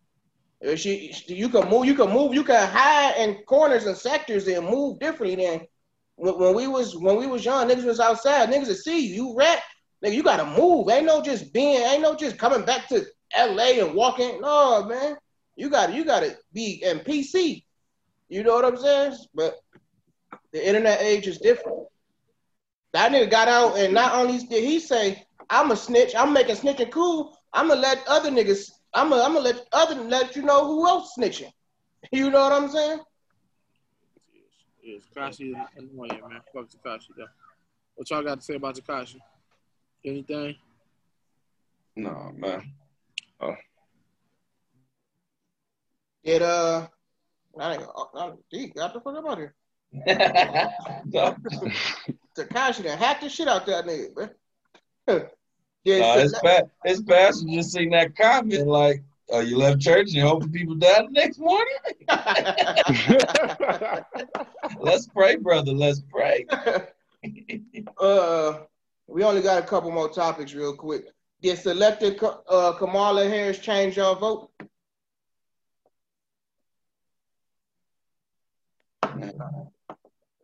She, 0.77 1.15
you 1.27 1.49
can 1.49 1.69
move, 1.69 1.85
you 1.85 1.95
can 1.95 2.11
move, 2.11 2.35
you 2.35 2.43
can 2.43 2.67
hide 2.69 3.17
in 3.19 3.43
corners 3.45 3.87
and 3.87 3.97
sectors 3.97 4.49
and 4.49 4.67
move 4.67 4.99
differently 4.99 5.45
than 5.45 5.61
when, 6.17 6.39
when 6.39 6.55
we 6.55 6.67
was 6.67 6.97
when 6.97 7.17
we 7.17 7.27
was 7.27 7.45
young. 7.45 7.69
Niggas 7.69 7.85
was 7.85 8.01
outside. 8.01 8.49
Niggas 8.49 8.69
would 8.69 8.79
see 8.79 9.07
you. 9.07 9.15
You 9.15 9.37
rap, 9.37 9.63
nigga. 10.05 10.15
You 10.15 10.23
gotta 10.23 10.47
move. 10.59 10.89
Ain't 10.89 11.07
no 11.07 11.23
just 11.23 11.53
being. 11.53 11.83
Ain't 11.83 12.03
no 12.03 12.15
just 12.15 12.39
coming 12.39 12.65
back 12.65 12.89
to 12.89 13.05
L.A. 13.35 13.81
and 13.81 13.95
walking. 13.95 14.41
No, 14.41 14.85
man. 14.85 15.17
You 15.57 15.71
got 15.71 15.87
to 15.87 15.95
you 15.95 16.05
got 16.05 16.21
to 16.21 16.37
be 16.53 16.83
in 16.83 17.01
PC. 17.01 17.65
You 18.29 18.43
know 18.43 18.55
what 18.55 18.65
I'm 18.65 18.77
saying? 18.77 19.17
But 19.35 19.57
the 20.53 20.67
internet 20.67 21.01
age 21.01 21.27
is 21.27 21.39
different. 21.39 21.87
That 22.93 23.13
nigga 23.13 23.31
got 23.31 23.49
out 23.49 23.79
and 23.79 23.93
not 23.93 24.15
only 24.15 24.39
did 24.39 24.65
he 24.65 24.81
say, 24.81 25.25
"I'm 25.51 25.71
a 25.71 25.77
snitch. 25.77 26.15
I'm 26.15 26.33
making 26.33 26.57
snitching 26.57 26.91
cool. 26.91 27.37
I'm 27.53 27.69
gonna 27.69 27.81
let 27.81 28.07
other 28.07 28.31
niggas. 28.31 28.71
I'm 28.95 29.11
gonna, 29.11 29.23
I'm 29.23 29.33
gonna 29.35 29.45
let 29.45 29.67
other 29.73 29.95
than 29.95 30.09
let 30.09 30.37
you 30.37 30.43
know 30.43 30.67
who 30.67 30.87
else 30.87 31.15
snitching." 31.19 31.53
You 32.13 32.31
know 32.31 32.41
what 32.41 32.53
I'm 32.53 32.69
saying? 32.69 33.01
Yes, 34.83 35.03
Tekashi 35.15 35.51
is 35.51 35.57
annoying, 35.77 36.21
man. 36.29 36.41
Fuck 36.55 36.69
Tekashi 36.69 37.09
though. 37.17 37.27
What 37.97 38.11
y'all 38.11 38.23
got 38.23 38.39
to 38.39 38.45
say 38.45 38.55
about 38.55 38.77
Tekashi? 38.77 39.17
Anything? 40.05 40.55
No, 41.97 42.33
man. 42.37 42.73
Oh. 43.41 43.57
It 46.23 46.43
uh, 46.43 46.87
I 47.59 47.75
ain't, 47.75 47.83
I, 47.83 48.05
I, 48.15 48.33
got 48.75 48.95
the 48.95 49.01
fuck 49.01 49.17
up 49.17 49.29
out 49.29 49.39
here. 49.39 49.55
Tekashi 52.37 52.85
done 52.85 52.99
hacked 52.99 53.23
the 53.23 53.29
shit 53.29 53.49
out 53.49 53.67
that 53.67 53.87
nigga, 53.87 54.17
man. 55.09 55.27
yeah, 55.87 56.05
uh, 56.05 56.19
it's 56.19 56.39
bad. 56.41 56.69
It's 56.85 57.01
bad. 57.01 57.35
You 57.43 57.59
just 57.59 57.73
seen 57.73 57.91
that 57.91 58.17
comment 58.17 58.67
like, 58.67 59.05
"Oh, 59.31 59.39
you 59.39 59.57
left 59.57 59.81
church 59.81 60.09
and 60.09 60.15
you 60.15 60.23
hoping 60.23 60.51
people 60.51 60.75
die 60.75 61.03
the 61.03 61.13
next 61.13 61.39
morning." 61.39 61.77
Let's 64.81 65.07
pray, 65.07 65.37
brother. 65.37 65.71
Let's 65.73 66.03
pray. 66.11 66.45
uh, 68.01 68.59
we 69.07 69.23
only 69.23 69.43
got 69.43 69.63
a 69.63 69.67
couple 69.67 69.93
more 69.93 70.09
topics, 70.09 70.55
real 70.55 70.75
quick. 70.75 71.13
Did 71.41 71.57
selected 71.59 72.21
uh, 72.23 72.73
Kamala 72.73 73.29
Harris 73.29 73.61
change 73.61 73.97
your 73.97 74.17
vote? 74.17 74.51
It 79.05 79.37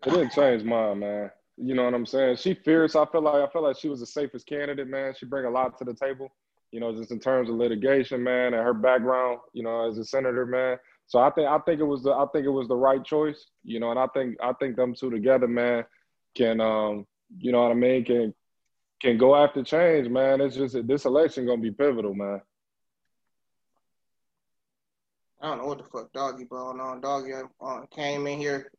didn't 0.04 0.30
change 0.30 0.62
mine, 0.62 1.00
man. 1.00 1.32
You 1.62 1.74
know 1.74 1.84
what 1.84 1.94
I'm 1.94 2.06
saying? 2.06 2.36
She 2.36 2.54
fierce. 2.54 2.96
I 2.96 3.06
feel 3.06 3.22
like 3.22 3.48
I 3.48 3.52
feel 3.52 3.62
like 3.62 3.78
she 3.78 3.88
was 3.88 4.00
the 4.00 4.06
safest 4.06 4.46
candidate, 4.46 4.88
man. 4.88 5.14
She 5.16 5.26
bring 5.26 5.44
a 5.44 5.50
lot 5.50 5.78
to 5.78 5.84
the 5.84 5.94
table. 5.94 6.28
You 6.72 6.80
know, 6.80 6.92
just 6.94 7.12
in 7.12 7.20
terms 7.20 7.48
of 7.48 7.56
litigation, 7.56 8.22
man, 8.22 8.54
and 8.54 8.62
her 8.62 8.74
background. 8.74 9.38
You 9.52 9.62
know, 9.62 9.88
as 9.88 9.96
a 9.98 10.04
senator, 10.04 10.44
man. 10.44 10.78
So 11.06 11.20
I 11.20 11.30
think 11.30 11.48
I 11.48 11.58
think 11.58 11.80
it 11.80 11.84
was 11.84 12.02
the 12.02 12.10
I 12.10 12.26
think 12.32 12.46
it 12.46 12.50
was 12.50 12.66
the 12.66 12.76
right 12.76 13.04
choice. 13.04 13.46
You 13.62 13.78
know, 13.78 13.90
and 13.90 13.98
I 13.98 14.08
think 14.08 14.36
I 14.42 14.52
think 14.54 14.74
them 14.74 14.94
two 14.94 15.10
together, 15.10 15.46
man, 15.46 15.84
can 16.34 16.60
um, 16.60 17.06
you 17.38 17.52
know 17.52 17.62
what 17.62 17.70
I 17.70 17.74
mean, 17.74 18.04
can 18.04 18.34
can 19.00 19.16
go 19.16 19.36
after 19.36 19.62
change, 19.62 20.08
man. 20.08 20.40
It's 20.40 20.56
just 20.56 20.86
this 20.86 21.04
election 21.04 21.46
gonna 21.46 21.60
be 21.60 21.70
pivotal, 21.70 22.14
man. 22.14 22.40
I 25.42 25.48
don't 25.48 25.58
know 25.58 25.66
what 25.66 25.78
the 25.78 25.84
fuck 25.84 26.12
Doggy 26.12 26.44
blowing 26.44 26.78
on. 26.78 27.00
Doggy 27.00 27.32
uh, 27.32 27.80
came 27.90 28.28
in 28.28 28.38
here, 28.38 28.70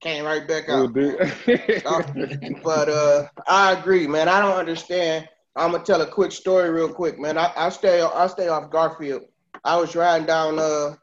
came 0.00 0.24
right 0.24 0.46
back 0.46 0.68
out. 0.68 0.94
but 2.62 2.88
uh, 2.88 3.26
I 3.48 3.72
agree, 3.72 4.06
man. 4.06 4.28
I 4.28 4.40
don't 4.40 4.56
understand. 4.56 5.28
I'm 5.56 5.72
gonna 5.72 5.82
tell 5.82 6.00
a 6.02 6.06
quick 6.06 6.30
story 6.30 6.70
real 6.70 6.88
quick, 6.88 7.18
man. 7.18 7.36
I, 7.36 7.52
I 7.56 7.68
stay 7.70 8.00
I 8.00 8.28
stay 8.28 8.46
off 8.46 8.70
Garfield. 8.70 9.22
I 9.64 9.76
was 9.76 9.96
riding 9.96 10.26
down 10.26 10.60
uh 10.60 10.94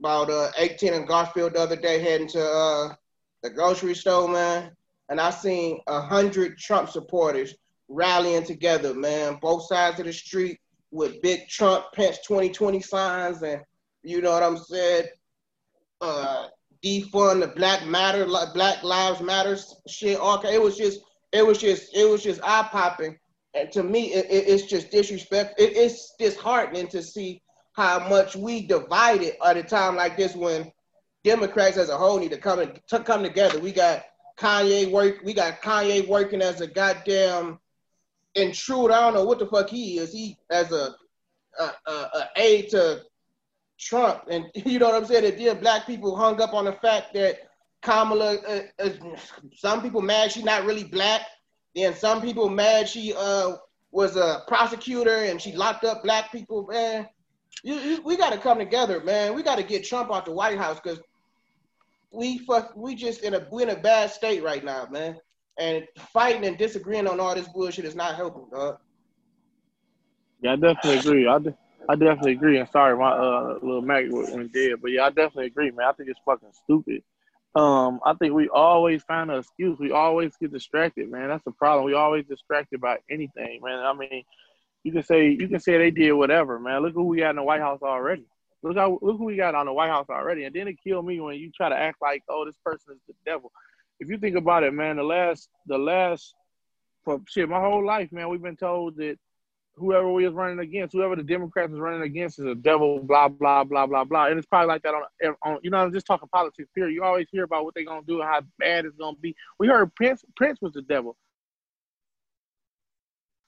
about 0.00 0.28
uh 0.28 0.50
18 0.58 0.92
in 0.92 1.06
Garfield 1.06 1.54
the 1.54 1.60
other 1.60 1.76
day, 1.76 1.98
heading 1.98 2.28
to 2.28 2.44
uh 2.44 2.94
the 3.42 3.48
grocery 3.48 3.94
store, 3.94 4.28
man, 4.28 4.72
and 5.08 5.18
I 5.18 5.30
seen 5.30 5.80
a 5.86 6.02
hundred 6.02 6.58
Trump 6.58 6.90
supporters 6.90 7.54
rallying 7.88 8.44
together, 8.44 8.92
man, 8.92 9.38
both 9.40 9.66
sides 9.66 9.98
of 9.98 10.04
the 10.04 10.12
street 10.12 10.60
with 10.90 11.22
big 11.22 11.48
Trump 11.48 11.86
Pence 11.94 12.18
2020 12.26 12.80
signs 12.80 13.42
and 13.42 13.62
you 14.04 14.20
know 14.20 14.32
what 14.32 14.42
I'm 14.42 14.58
saying? 14.58 15.06
Uh, 16.00 16.48
defund 16.84 17.40
the 17.40 17.52
Black 17.56 17.86
Matter, 17.86 18.26
Black 18.26 18.82
Lives 18.82 19.20
Matters 19.20 19.74
shit. 19.88 20.20
Okay, 20.20 20.54
it 20.54 20.62
was 20.62 20.76
just, 20.76 21.00
it 21.32 21.44
was 21.44 21.58
just, 21.58 21.96
it 21.96 22.08
was 22.08 22.22
just 22.22 22.40
eye 22.44 22.68
popping, 22.70 23.18
and 23.54 23.72
to 23.72 23.82
me, 23.82 24.12
it, 24.12 24.26
it, 24.26 24.48
it's 24.48 24.64
just 24.64 24.90
disrespect. 24.90 25.58
It, 25.58 25.76
it's 25.76 26.14
disheartening 26.18 26.88
to 26.88 27.02
see 27.02 27.40
how 27.72 28.08
much 28.08 28.36
we 28.36 28.66
divided 28.66 29.34
at 29.44 29.56
a 29.56 29.62
time 29.62 29.96
like 29.96 30.16
this 30.16 30.36
when 30.36 30.70
Democrats 31.24 31.78
as 31.78 31.88
a 31.88 31.96
whole 31.96 32.18
need 32.18 32.30
to 32.30 32.38
come 32.38 32.60
and 32.60 32.78
to 32.88 33.00
come 33.00 33.22
together. 33.22 33.58
We 33.58 33.72
got 33.72 34.04
Kanye 34.38 34.90
work, 34.90 35.20
we 35.24 35.32
got 35.32 35.62
Kanye 35.62 36.06
working 36.06 36.42
as 36.42 36.60
a 36.60 36.66
goddamn 36.66 37.58
intruder. 38.34 38.92
I 38.92 39.00
don't 39.00 39.14
know 39.14 39.24
what 39.24 39.38
the 39.38 39.46
fuck 39.46 39.70
he 39.70 39.98
is. 39.98 40.12
He 40.12 40.36
as 40.50 40.70
a, 40.70 40.94
a, 41.58 41.72
a, 41.86 41.92
a 41.92 42.28
aide 42.36 42.68
to 42.70 43.02
Trump, 43.78 44.24
and 44.30 44.46
you 44.54 44.78
know 44.78 44.86
what 44.86 44.94
I'm 44.94 45.06
saying. 45.06 45.24
And 45.24 45.38
then 45.38 45.60
black 45.60 45.86
people 45.86 46.16
hung 46.16 46.40
up 46.40 46.54
on 46.54 46.64
the 46.64 46.72
fact 46.72 47.14
that 47.14 47.38
Kamala. 47.82 48.36
Uh, 48.36 48.60
uh, 48.78 48.90
some 49.54 49.82
people 49.82 50.00
mad 50.00 50.32
she's 50.32 50.44
not 50.44 50.64
really 50.64 50.84
black. 50.84 51.22
Then 51.74 51.94
some 51.94 52.22
people 52.22 52.48
mad 52.48 52.88
she 52.88 53.12
uh, 53.16 53.56
was 53.90 54.16
a 54.16 54.42
prosecutor 54.48 55.24
and 55.24 55.40
she 55.40 55.52
locked 55.52 55.84
up 55.84 56.02
black 56.02 56.32
people. 56.32 56.66
Man, 56.70 57.08
you, 57.62 57.74
you, 57.74 58.02
we 58.02 58.16
got 58.16 58.32
to 58.32 58.38
come 58.38 58.58
together, 58.58 59.00
man. 59.00 59.34
We 59.34 59.42
got 59.42 59.56
to 59.56 59.62
get 59.62 59.84
Trump 59.84 60.12
out 60.12 60.24
the 60.24 60.32
White 60.32 60.58
House 60.58 60.80
because 60.82 61.00
we 62.12 62.38
fuck, 62.38 62.72
we 62.76 62.94
just 62.94 63.22
in 63.22 63.34
a 63.34 63.46
we 63.50 63.62
in 63.62 63.70
a 63.70 63.76
bad 63.76 64.10
state 64.10 64.42
right 64.42 64.64
now, 64.64 64.86
man. 64.90 65.16
And 65.58 65.84
fighting 66.12 66.44
and 66.44 66.58
disagreeing 66.58 67.06
on 67.06 67.20
all 67.20 67.34
this 67.34 67.48
bullshit 67.48 67.84
is 67.84 67.94
not 67.94 68.16
helping, 68.16 68.48
dog. 68.52 68.76
Yeah, 70.40 70.52
I 70.52 70.56
definitely 70.56 70.98
agree. 70.98 71.28
I, 71.28 71.38
de- 71.38 71.56
I 71.88 71.94
definitely 71.96 72.32
agree. 72.32 72.58
And 72.58 72.68
sorry, 72.68 72.96
my 72.96 73.10
uh, 73.10 73.58
little 73.62 73.82
Mac 73.82 74.04
went 74.08 74.52
dead, 74.52 74.74
but 74.80 74.90
yeah, 74.90 75.04
I 75.04 75.08
definitely 75.10 75.46
agree, 75.46 75.70
man. 75.70 75.86
I 75.86 75.92
think 75.92 76.08
it's 76.08 76.20
fucking 76.24 76.52
stupid. 76.64 77.02
Um, 77.54 78.00
I 78.04 78.14
think 78.14 78.34
we 78.34 78.48
always 78.48 79.02
find 79.04 79.30
an 79.30 79.38
excuse. 79.38 79.78
We 79.78 79.92
always 79.92 80.36
get 80.40 80.52
distracted, 80.52 81.10
man. 81.10 81.28
That's 81.28 81.44
the 81.44 81.52
problem. 81.52 81.84
We 81.84 81.94
always 81.94 82.26
distracted 82.26 82.80
by 82.80 82.98
anything, 83.08 83.60
man. 83.62 83.78
I 83.78 83.92
mean, 83.92 84.24
you 84.82 84.92
can 84.92 85.02
say 85.02 85.30
you 85.30 85.48
can 85.48 85.60
say 85.60 85.78
they 85.78 85.90
did 85.90 86.12
whatever, 86.12 86.58
man. 86.58 86.82
Look 86.82 86.94
who 86.94 87.04
we 87.04 87.18
got 87.18 87.30
in 87.30 87.36
the 87.36 87.42
White 87.42 87.60
House 87.60 87.80
already. 87.82 88.26
Look 88.62 88.76
how 88.76 88.98
look 89.02 89.18
who 89.18 89.26
we 89.26 89.36
got 89.36 89.54
on 89.54 89.66
the 89.66 89.72
White 89.72 89.90
House 89.90 90.06
already. 90.10 90.44
And 90.44 90.54
then 90.54 90.66
it 90.68 90.82
killed 90.82 91.06
me 91.06 91.20
when 91.20 91.36
you 91.36 91.52
try 91.52 91.68
to 91.68 91.76
act 91.76 91.98
like, 92.02 92.22
oh, 92.28 92.44
this 92.44 92.58
person 92.64 92.94
is 92.94 93.00
the 93.06 93.14
devil. 93.24 93.52
If 94.00 94.08
you 94.08 94.18
think 94.18 94.36
about 94.36 94.64
it, 94.64 94.74
man, 94.74 94.96
the 94.96 95.04
last 95.04 95.48
the 95.66 95.78
last 95.78 96.34
for 97.04 97.20
shit, 97.28 97.48
my 97.48 97.60
whole 97.60 97.84
life, 97.86 98.10
man, 98.10 98.28
we've 98.28 98.42
been 98.42 98.56
told 98.56 98.96
that 98.96 99.16
whoever 99.76 100.10
we 100.12 100.24
was 100.24 100.34
running 100.34 100.58
against, 100.60 100.92
whoever 100.92 101.16
the 101.16 101.22
Democrats 101.22 101.72
is 101.72 101.78
running 101.78 102.02
against 102.02 102.38
is 102.38 102.46
a 102.46 102.54
devil, 102.54 103.00
blah, 103.00 103.28
blah, 103.28 103.64
blah, 103.64 103.86
blah, 103.86 104.04
blah. 104.04 104.26
And 104.26 104.38
it's 104.38 104.46
probably 104.46 104.68
like 104.68 104.82
that 104.82 104.94
on, 104.94 105.36
on 105.42 105.58
you 105.62 105.70
know, 105.70 105.78
I'm 105.78 105.92
just 105.92 106.06
talking 106.06 106.28
politics, 106.28 106.68
period. 106.74 106.94
You 106.94 107.02
always 107.02 107.26
hear 107.30 107.44
about 107.44 107.64
what 107.64 107.74
they're 107.74 107.84
going 107.84 108.02
to 108.02 108.06
do 108.06 108.20
and 108.20 108.28
how 108.28 108.40
bad 108.58 108.84
it's 108.84 108.96
going 108.96 109.14
to 109.14 109.20
be. 109.20 109.34
We 109.58 109.68
heard 109.68 109.94
Prince, 109.94 110.24
Pence 110.38 110.58
was 110.60 110.72
the 110.72 110.82
devil. 110.82 111.16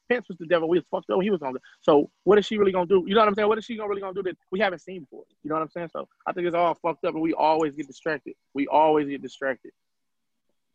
Pence 0.08 0.28
was 0.28 0.38
the 0.38 0.46
devil. 0.46 0.68
We 0.68 0.78
was 0.78 0.84
fucked 0.90 1.10
up. 1.10 1.20
He 1.20 1.30
was 1.30 1.42
on 1.42 1.54
the. 1.54 1.60
So 1.80 2.10
what 2.24 2.38
is 2.38 2.46
she 2.46 2.58
really 2.58 2.70
gonna 2.70 2.86
do? 2.86 3.04
You 3.08 3.14
know 3.14 3.22
what 3.22 3.28
I'm 3.28 3.34
saying? 3.34 3.48
What 3.48 3.58
is 3.58 3.64
she 3.64 3.76
gonna 3.76 3.88
really 3.88 4.00
gonna 4.00 4.14
do 4.14 4.22
that 4.22 4.36
we 4.52 4.60
haven't 4.60 4.78
seen 4.78 5.00
before? 5.00 5.24
You 5.42 5.48
know 5.48 5.56
what 5.56 5.62
I'm 5.62 5.70
saying? 5.70 5.90
So 5.92 6.08
I 6.24 6.32
think 6.32 6.46
it's 6.46 6.54
all 6.54 6.74
fucked 6.74 7.04
up, 7.04 7.14
and 7.14 7.22
we 7.22 7.32
always 7.32 7.74
get 7.74 7.88
distracted. 7.88 8.34
We 8.54 8.68
always 8.68 9.08
get 9.08 9.20
distracted. 9.20 9.72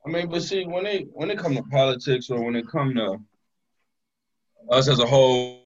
I 0.06 0.10
mean, 0.10 0.30
but 0.30 0.44
see, 0.44 0.66
when 0.66 0.84
they 0.84 1.08
when 1.14 1.32
it 1.32 1.38
come 1.38 1.56
to 1.56 1.64
politics 1.64 2.30
or 2.30 2.44
when 2.44 2.56
it 2.56 2.68
come 2.68 2.94
to 2.96 3.20
us 4.70 4.88
as 4.88 5.00
a 5.00 5.06
whole 5.06 5.64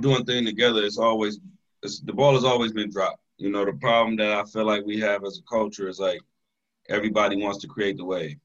doing 0.00 0.24
thing 0.24 0.44
together, 0.44 0.84
it's 0.84 0.98
always 0.98 1.38
it's, 1.82 2.00
the 2.00 2.12
ball 2.12 2.34
has 2.34 2.44
always 2.44 2.72
been 2.72 2.90
dropped. 2.90 3.20
You 3.38 3.50
know, 3.50 3.64
the 3.64 3.74
problem 3.74 4.16
that 4.16 4.32
I 4.32 4.44
feel 4.44 4.64
like 4.64 4.84
we 4.84 4.98
have 5.00 5.24
as 5.24 5.38
a 5.38 5.42
culture 5.42 5.88
is 5.88 5.98
like 5.98 6.20
everybody 6.88 7.36
wants 7.36 7.58
to 7.60 7.68
create 7.68 7.96
the 7.96 8.04
wave. 8.04 8.36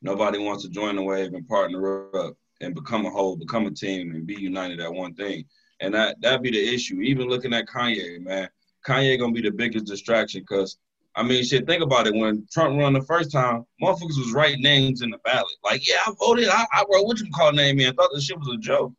Nobody 0.00 0.38
wants 0.38 0.62
to 0.62 0.70
join 0.70 0.96
the 0.96 1.02
wave 1.02 1.34
and 1.34 1.48
partner 1.48 2.16
up 2.16 2.36
and 2.60 2.74
become 2.74 3.06
a 3.06 3.10
whole, 3.10 3.36
become 3.36 3.66
a 3.66 3.70
team, 3.70 4.12
and 4.12 4.26
be 4.26 4.40
united 4.40 4.80
at 4.80 4.92
one 4.92 5.14
thing. 5.14 5.44
And 5.80 5.94
that 5.94 6.20
that 6.20 6.42
be 6.42 6.50
the 6.50 6.74
issue. 6.74 7.00
Even 7.00 7.28
looking 7.28 7.52
at 7.52 7.66
Kanye, 7.66 8.20
man, 8.20 8.48
Kanye 8.86 9.18
gonna 9.18 9.32
be 9.32 9.42
the 9.42 9.50
biggest 9.50 9.86
distraction 9.86 10.42
because 10.42 10.78
I 11.18 11.24
mean, 11.24 11.42
shit, 11.42 11.66
think 11.66 11.82
about 11.82 12.06
it. 12.06 12.14
When 12.14 12.46
Trump 12.52 12.78
run 12.78 12.92
the 12.92 13.02
first 13.02 13.32
time, 13.32 13.64
motherfuckers 13.82 14.18
was 14.18 14.32
writing 14.32 14.62
names 14.62 15.02
in 15.02 15.10
the 15.10 15.18
ballot. 15.18 15.46
Like, 15.64 15.86
yeah, 15.88 15.96
I 16.06 16.12
voted. 16.16 16.48
I, 16.48 16.64
I 16.72 16.84
wrote 16.92 17.06
what 17.06 17.18
you 17.18 17.28
call 17.32 17.50
name 17.50 17.80
in. 17.80 17.88
I 17.88 17.92
thought 17.92 18.10
this 18.14 18.24
shit 18.24 18.38
was 18.38 18.54
a 18.54 18.56
joke. 18.58 18.92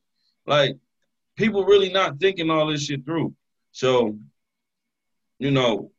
Like 0.49 0.77
people 1.37 1.63
really 1.63 1.91
not 1.91 2.19
thinking 2.19 2.49
all 2.49 2.65
this 2.65 2.83
shit 2.83 3.05
through. 3.05 3.35
So, 3.71 4.17
you 5.37 5.51
know, 5.51 5.91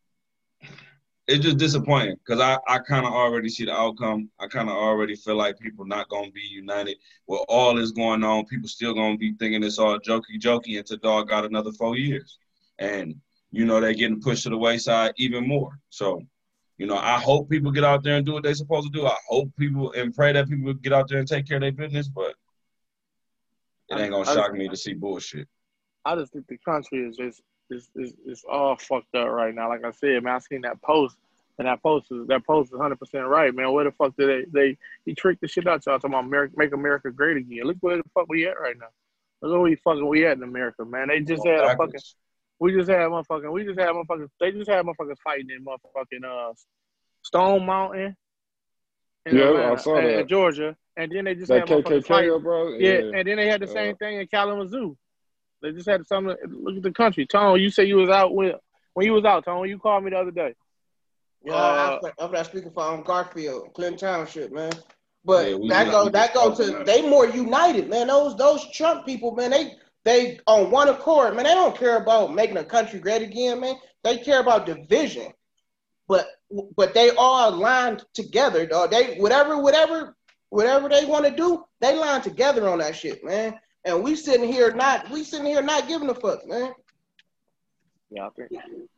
it's 1.28 1.44
just 1.44 1.58
disappointing 1.58 2.16
because 2.16 2.40
I, 2.40 2.58
I 2.66 2.80
kind 2.80 3.06
of 3.06 3.12
already 3.12 3.48
see 3.48 3.64
the 3.64 3.72
outcome. 3.72 4.28
I 4.40 4.48
kind 4.48 4.68
of 4.68 4.74
already 4.74 5.14
feel 5.14 5.36
like 5.36 5.60
people 5.60 5.86
not 5.86 6.08
gonna 6.08 6.32
be 6.32 6.40
united 6.40 6.96
with 7.28 7.42
all 7.48 7.76
this 7.76 7.92
going 7.92 8.24
on. 8.24 8.44
People 8.46 8.68
still 8.68 8.92
gonna 8.92 9.16
be 9.16 9.34
thinking 9.38 9.62
it's 9.62 9.78
all 9.78 10.00
jokey 10.00 10.40
jokey 10.40 10.78
until 10.78 10.96
dog 10.96 11.28
got 11.28 11.44
another 11.44 11.70
four 11.70 11.96
years, 11.96 12.36
and 12.80 13.14
you 13.52 13.64
know 13.64 13.80
they're 13.80 13.94
getting 13.94 14.20
pushed 14.20 14.42
to 14.42 14.50
the 14.50 14.58
wayside 14.58 15.12
even 15.16 15.46
more. 15.46 15.78
So, 15.90 16.22
you 16.76 16.88
know, 16.88 16.96
I 16.96 17.20
hope 17.20 17.48
people 17.48 17.70
get 17.70 17.84
out 17.84 18.02
there 18.02 18.16
and 18.16 18.26
do 18.26 18.32
what 18.32 18.42
they're 18.42 18.54
supposed 18.54 18.92
to 18.92 18.98
do. 18.98 19.06
I 19.06 19.16
hope 19.28 19.48
people 19.56 19.92
and 19.92 20.12
pray 20.12 20.32
that 20.32 20.48
people 20.48 20.74
get 20.74 20.92
out 20.92 21.08
there 21.08 21.20
and 21.20 21.28
take 21.28 21.46
care 21.46 21.58
of 21.58 21.62
their 21.62 21.70
business, 21.70 22.08
but 22.08 22.34
it 23.90 23.98
ain't 23.98 24.12
gonna 24.12 24.24
shock 24.24 24.52
me 24.52 24.68
to 24.68 24.76
see 24.76 24.94
bullshit. 24.94 25.48
I 26.04 26.16
just 26.16 26.32
think 26.32 26.46
the 26.46 26.58
country 26.58 27.06
is 27.06 27.16
just 27.16 27.42
it's, 27.70 27.88
it's, 27.94 28.12
it's 28.26 28.44
all 28.50 28.76
fucked 28.76 29.14
up 29.14 29.28
right 29.28 29.54
now. 29.54 29.68
Like 29.68 29.84
I 29.84 29.90
said, 29.92 30.22
man, 30.22 30.34
I 30.34 30.38
seen 30.38 30.62
that 30.62 30.82
post, 30.82 31.16
and 31.58 31.68
that 31.68 31.82
post 31.82 32.06
is 32.10 32.26
that 32.28 32.44
post 32.46 32.68
is 32.68 32.72
100 32.72 32.98
percent 32.98 33.26
right, 33.26 33.54
man. 33.54 33.72
Where 33.72 33.84
the 33.84 33.92
fuck 33.92 34.16
did 34.16 34.28
they 34.28 34.60
they 34.60 34.78
he 35.04 35.14
tricked 35.14 35.40
the 35.40 35.48
shit 35.48 35.66
out 35.66 35.84
y'all 35.86 35.98
talking 35.98 36.10
about 36.10 36.24
America, 36.24 36.54
make 36.56 36.72
America 36.72 37.10
great 37.10 37.36
again? 37.36 37.64
Look 37.64 37.76
where 37.80 37.98
the 37.98 38.04
fuck 38.14 38.26
we 38.28 38.46
at 38.46 38.60
right 38.60 38.76
now. 38.78 38.88
Look 39.42 39.52
where 39.52 39.60
we 39.60 39.76
fucking 39.76 40.06
we 40.06 40.26
at 40.26 40.36
in 40.36 40.42
America, 40.42 40.84
man. 40.84 41.08
They 41.08 41.20
just 41.20 41.46
had 41.46 41.60
a 41.60 41.76
fucking. 41.76 42.00
We 42.58 42.72
just 42.76 42.90
had 42.90 43.08
motherfucking. 43.08 43.52
We 43.52 43.64
just 43.64 43.78
had 43.78 43.88
motherfuckers. 43.90 44.28
They 44.38 44.52
just 44.52 44.70
had 44.70 44.84
motherfuckers 44.84 45.16
fighting 45.24 45.48
in 45.50 45.64
motherfucking 45.64 46.24
uh 46.24 46.52
Stone 47.22 47.66
Mountain. 47.66 48.16
In 49.26 49.36
yeah, 49.36 49.44
Atlanta, 49.44 49.72
I 49.72 49.76
saw 49.76 49.94
that. 49.96 50.20
In 50.20 50.28
Georgia, 50.28 50.76
and 50.96 51.12
then 51.12 51.24
they 51.24 51.34
just 51.34 51.48
that 51.48 51.68
had 51.68 51.84
KKK, 51.84 52.06
fighting. 52.06 52.40
bro. 52.40 52.72
Yeah. 52.72 52.98
yeah. 52.98 53.18
and 53.18 53.28
then 53.28 53.36
they 53.36 53.48
had 53.48 53.60
the 53.60 53.66
same 53.66 53.94
uh, 53.94 53.96
thing 53.98 54.20
in 54.20 54.26
Kalamazoo. 54.26 54.96
They 55.62 55.72
just 55.72 55.88
had 55.88 56.06
some. 56.06 56.26
Look 56.26 56.76
at 56.76 56.82
the 56.82 56.92
country. 56.92 57.26
Tone, 57.26 57.60
you 57.60 57.70
say 57.70 57.84
you 57.84 57.96
was 57.96 58.08
out 58.08 58.34
with 58.34 58.56
when 58.94 59.06
you 59.06 59.12
was 59.12 59.24
out. 59.24 59.44
Tone, 59.44 59.68
you 59.68 59.78
called 59.78 60.04
me 60.04 60.10
the 60.10 60.18
other 60.18 60.30
day. 60.30 60.54
Yeah, 61.42 61.54
uh, 61.54 62.00
I'm 62.18 62.32
not 62.32 62.46
speaking 62.46 62.70
for 62.70 62.82
um, 62.82 63.02
Garfield, 63.02 63.72
Clinton 63.74 63.98
Township, 63.98 64.52
man. 64.52 64.72
But 65.24 65.62
yeah, 65.62 65.84
that 65.84 65.90
go 65.90 66.08
that 66.08 66.34
go 66.34 66.54
to 66.54 66.82
they 66.84 67.02
more 67.08 67.26
united, 67.26 67.88
man. 67.88 68.06
Those 68.06 68.36
those 68.36 68.70
Trump 68.72 69.04
people, 69.04 69.34
man, 69.34 69.50
they 69.50 69.74
they 70.04 70.40
on 70.46 70.70
one 70.70 70.88
accord, 70.88 71.36
man. 71.36 71.44
They 71.44 71.54
don't 71.54 71.76
care 71.76 71.96
about 71.96 72.34
making 72.34 72.56
a 72.56 72.64
country 72.64 73.00
great 73.00 73.22
again, 73.22 73.60
man. 73.60 73.76
They 74.02 74.18
care 74.18 74.40
about 74.40 74.66
division. 74.66 75.32
But 76.08 76.26
but 76.76 76.94
they 76.94 77.10
all 77.10 77.50
aligned 77.54 78.04
together, 78.14 78.66
dog. 78.66 78.90
They 78.90 79.16
whatever 79.16 79.58
whatever 79.58 80.16
whatever 80.50 80.88
they 80.88 81.04
want 81.04 81.24
to 81.24 81.30
do, 81.30 81.64
they 81.80 81.96
line 81.96 82.22
together 82.22 82.68
on 82.68 82.78
that 82.78 82.96
shit, 82.96 83.24
man. 83.24 83.58
And 83.84 84.02
we 84.02 84.16
sitting 84.16 84.50
here 84.50 84.72
not 84.72 85.08
we 85.10 85.24
sitting 85.24 85.46
here 85.46 85.62
not 85.62 85.88
giving 85.88 86.08
a 86.10 86.14
fuck, 86.14 86.46
man. 86.46 86.72
Yeah, 88.10 88.26
I 88.26 88.30
think. 88.30 88.50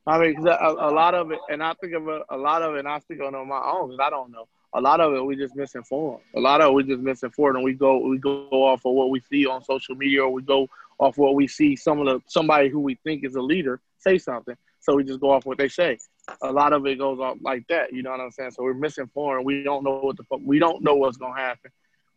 I 0.07 0.19
mean, 0.19 0.37
cause 0.37 0.47
a, 0.47 0.89
a 0.89 0.91
lot 0.91 1.15
of 1.15 1.31
it, 1.31 1.39
and 1.51 1.62
I 1.62 1.74
think 1.74 1.93
of 1.93 2.09
a, 2.09 2.23
a 2.31 2.37
lot 2.37 2.62
of 2.62 2.74
it, 2.74 2.81
and 2.81 2.89
I 2.89 2.99
speak 3.01 3.20
on 3.20 3.33
my 3.47 3.62
own 3.62 3.91
because 3.91 4.01
I 4.05 4.11
don't 4.11 4.33
know. 4.33 4.49
A 4.74 4.81
lot 4.81 5.01
of 5.01 5.12
it 5.12 5.23
we 5.23 5.37
just 5.37 5.55
misinformed. 5.55 6.23
A 6.35 6.41
lot 6.41 6.62
of 6.62 6.69
it 6.69 6.73
we 6.73 6.85
just 6.85 7.01
misinformed, 7.01 7.57
and 7.57 7.65
we 7.65 7.74
go 7.74 7.99
we 7.99 8.16
go 8.16 8.49
off 8.51 8.87
of 8.87 8.95
what 8.95 9.11
we 9.11 9.20
see 9.20 9.47
on 9.47 9.62
social 9.62 9.95
media, 9.95 10.24
or 10.24 10.31
we 10.31 10.41
go 10.41 10.66
off 10.99 11.19
what 11.19 11.35
we 11.35 11.47
see 11.47 11.77
some 11.77 12.01
of 12.01 12.07
the 12.07 12.23
somebody 12.27 12.70
who 12.70 12.81
we 12.81 12.95
think 13.05 13.24
is 13.24 13.35
a 13.35 13.43
leader 13.43 13.81
say 13.99 14.16
something. 14.16 14.57
So 14.81 14.97
we 14.97 15.05
just 15.05 15.20
go 15.20 15.31
off 15.31 15.45
what 15.45 15.59
they 15.59 15.69
say. 15.69 15.99
A 16.40 16.53
lot 16.53 16.73
of 16.73 16.86
it 16.86 16.99
goes 16.99 17.19
off 17.19 17.39
like 17.40 17.66
that. 17.69 17.93
You 17.93 18.03
know 18.03 18.11
what 18.11 18.20
I'm 18.20 18.31
saying? 18.31 18.53
So 18.53 18.62
we're 18.62 18.74
misinformed. 18.74 19.44
We 19.44 19.62
don't 19.62 19.85
know 19.85 19.99
what 19.99 20.16
the 20.16 20.24
fuck. 20.24 20.40
We 20.44 20.59
don't 20.59 20.82
know 20.82 20.94
what's 20.94 21.16
gonna 21.16 21.39
happen. 21.39 21.70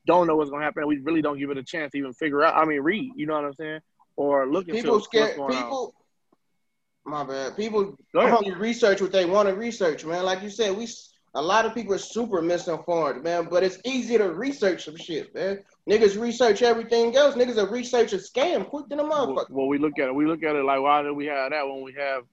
Don't 0.05 0.27
know 0.27 0.35
what's 0.35 0.51
gonna 0.51 0.63
happen. 0.63 0.85
We 0.87 0.99
really 0.99 1.21
don't 1.21 1.39
give 1.39 1.49
it 1.49 1.57
a 1.57 1.63
chance 1.63 1.91
to 1.93 1.97
even 1.97 2.13
figure 2.13 2.43
out. 2.43 2.55
I 2.55 2.65
mean, 2.65 2.81
read. 2.81 3.11
You 3.15 3.25
know 3.25 3.33
what 3.33 3.45
I'm 3.45 3.53
saying? 3.55 3.79
Or 4.15 4.47
look 4.47 4.67
into 4.67 4.81
people 4.81 4.99
scared. 5.01 5.35
People. 5.35 5.95
On. 7.05 7.11
My 7.11 7.23
bad. 7.23 7.55
People 7.55 7.97
only 8.15 8.53
research 8.53 9.01
what 9.01 9.11
they 9.11 9.25
want 9.25 9.49
to 9.49 9.55
research, 9.55 10.05
man. 10.05 10.23
Like 10.23 10.41
you 10.41 10.49
said, 10.49 10.75
we 10.75 10.87
a 11.33 11.41
lot 11.41 11.65
of 11.65 11.73
people 11.73 11.93
are 11.93 11.99
super 11.99 12.41
misinformed, 12.41 13.23
man. 13.23 13.47
But 13.49 13.63
it's 13.63 13.79
easy 13.85 14.17
to 14.17 14.33
research 14.33 14.85
some 14.85 14.97
shit, 14.97 15.33
man. 15.33 15.63
Niggas 15.89 16.19
research 16.19 16.61
everything 16.61 17.15
else. 17.15 17.35
Niggas 17.35 17.57
are 17.57 17.69
research 17.69 18.13
a 18.13 18.17
scam 18.17 18.67
quick 18.67 18.87
than 18.87 18.99
a 18.99 19.03
motherfucker. 19.03 19.49
Well, 19.49 19.67
we 19.67 19.77
look 19.77 19.99
at 19.99 20.07
it. 20.07 20.15
We 20.15 20.25
look 20.25 20.43
at 20.43 20.55
it 20.55 20.63
like, 20.63 20.81
why 20.81 21.01
do 21.01 21.13
we 21.13 21.25
have 21.25 21.51
that 21.51 21.67
when 21.67 21.83
we 21.83 21.93
have 21.93 22.23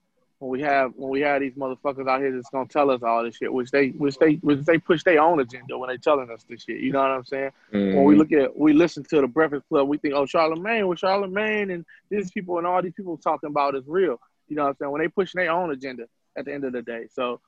when 0.43 0.51
we 0.51 0.61
have 0.61 0.91
when 0.95 1.09
we 1.09 1.21
have 1.21 1.39
these 1.39 1.53
motherfuckers 1.53 2.07
out 2.07 2.19
here 2.19 2.33
that's 2.33 2.49
gonna 2.49 2.67
tell 2.67 2.91
us 2.91 3.01
all 3.01 3.23
this 3.23 3.37
shit, 3.37 3.51
which 3.51 3.71
they 3.71 3.89
which 3.89 4.17
they 4.17 4.33
which 4.35 4.65
they 4.65 4.77
push 4.77 5.01
their 5.03 5.21
own 5.21 5.39
agenda 5.39 5.77
when 5.77 5.89
they 5.89 5.97
telling 5.97 6.29
us 6.29 6.43
this 6.49 6.63
shit. 6.63 6.81
You 6.81 6.91
know 6.91 6.99
what 6.99 7.11
I'm 7.11 7.25
saying? 7.25 7.51
Mm-hmm. 7.71 7.95
When 7.95 8.03
we 8.03 8.15
look 8.15 8.31
at 8.33 8.57
we 8.57 8.73
listen 8.73 9.03
to 9.05 9.21
the 9.21 9.27
Breakfast 9.27 9.63
Club, 9.69 9.87
we 9.87 9.97
think, 9.97 10.13
oh 10.15 10.25
Charlemagne, 10.25 10.87
with 10.87 10.99
Charlemagne 10.99 11.71
and 11.71 11.85
these 12.09 12.29
people 12.31 12.57
and 12.57 12.67
all 12.67 12.81
these 12.81 12.93
people 12.93 13.17
talking 13.17 13.47
about 13.49 13.75
is 13.75 13.83
real. 13.87 14.19
You 14.49 14.57
know 14.57 14.63
what 14.63 14.69
I'm 14.69 14.75
saying? 14.81 14.91
When 14.91 15.01
they 15.01 15.07
pushing 15.07 15.39
their 15.39 15.51
own 15.51 15.71
agenda 15.71 16.07
at 16.37 16.45
the 16.45 16.53
end 16.53 16.65
of 16.65 16.73
the 16.73 16.81
day. 16.81 17.07
So 17.09 17.39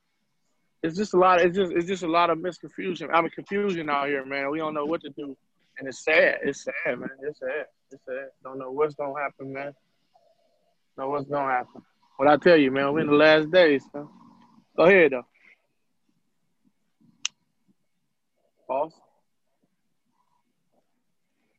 it's 0.82 0.96
just 0.96 1.12
a 1.12 1.18
lot. 1.18 1.42
It's 1.42 1.54
just 1.54 1.72
it's 1.72 1.86
just 1.86 2.02
a 2.02 2.08
lot 2.08 2.30
of 2.30 2.38
misconfusion. 2.38 3.10
I 3.12 3.20
mean 3.20 3.30
confusion 3.30 3.90
out 3.90 4.08
here, 4.08 4.24
man. 4.24 4.50
We 4.50 4.58
don't 4.58 4.72
know 4.72 4.86
what 4.86 5.02
to 5.02 5.10
do, 5.10 5.36
and 5.78 5.86
it's 5.86 6.02
sad. 6.02 6.38
It's 6.44 6.64
sad, 6.64 6.98
man. 6.98 7.10
It's 7.22 7.40
sad. 7.40 7.66
It's 7.92 8.02
sad. 8.06 8.28
Don't 8.42 8.58
know 8.58 8.70
what's 8.70 8.94
gonna 8.94 9.20
happen, 9.20 9.52
man. 9.52 9.74
Know 10.96 11.10
what's 11.10 11.28
gonna 11.28 11.52
happen. 11.52 11.82
What 12.16 12.28
I 12.28 12.36
tell 12.36 12.56
you, 12.56 12.70
man, 12.70 12.92
we're 12.92 13.00
in 13.00 13.06
the 13.08 13.12
last 13.12 13.50
days. 13.50 13.84
So. 13.92 14.10
Go 14.76 14.84
ahead, 14.84 15.12
though. 15.12 15.26
Boss. 18.66 18.92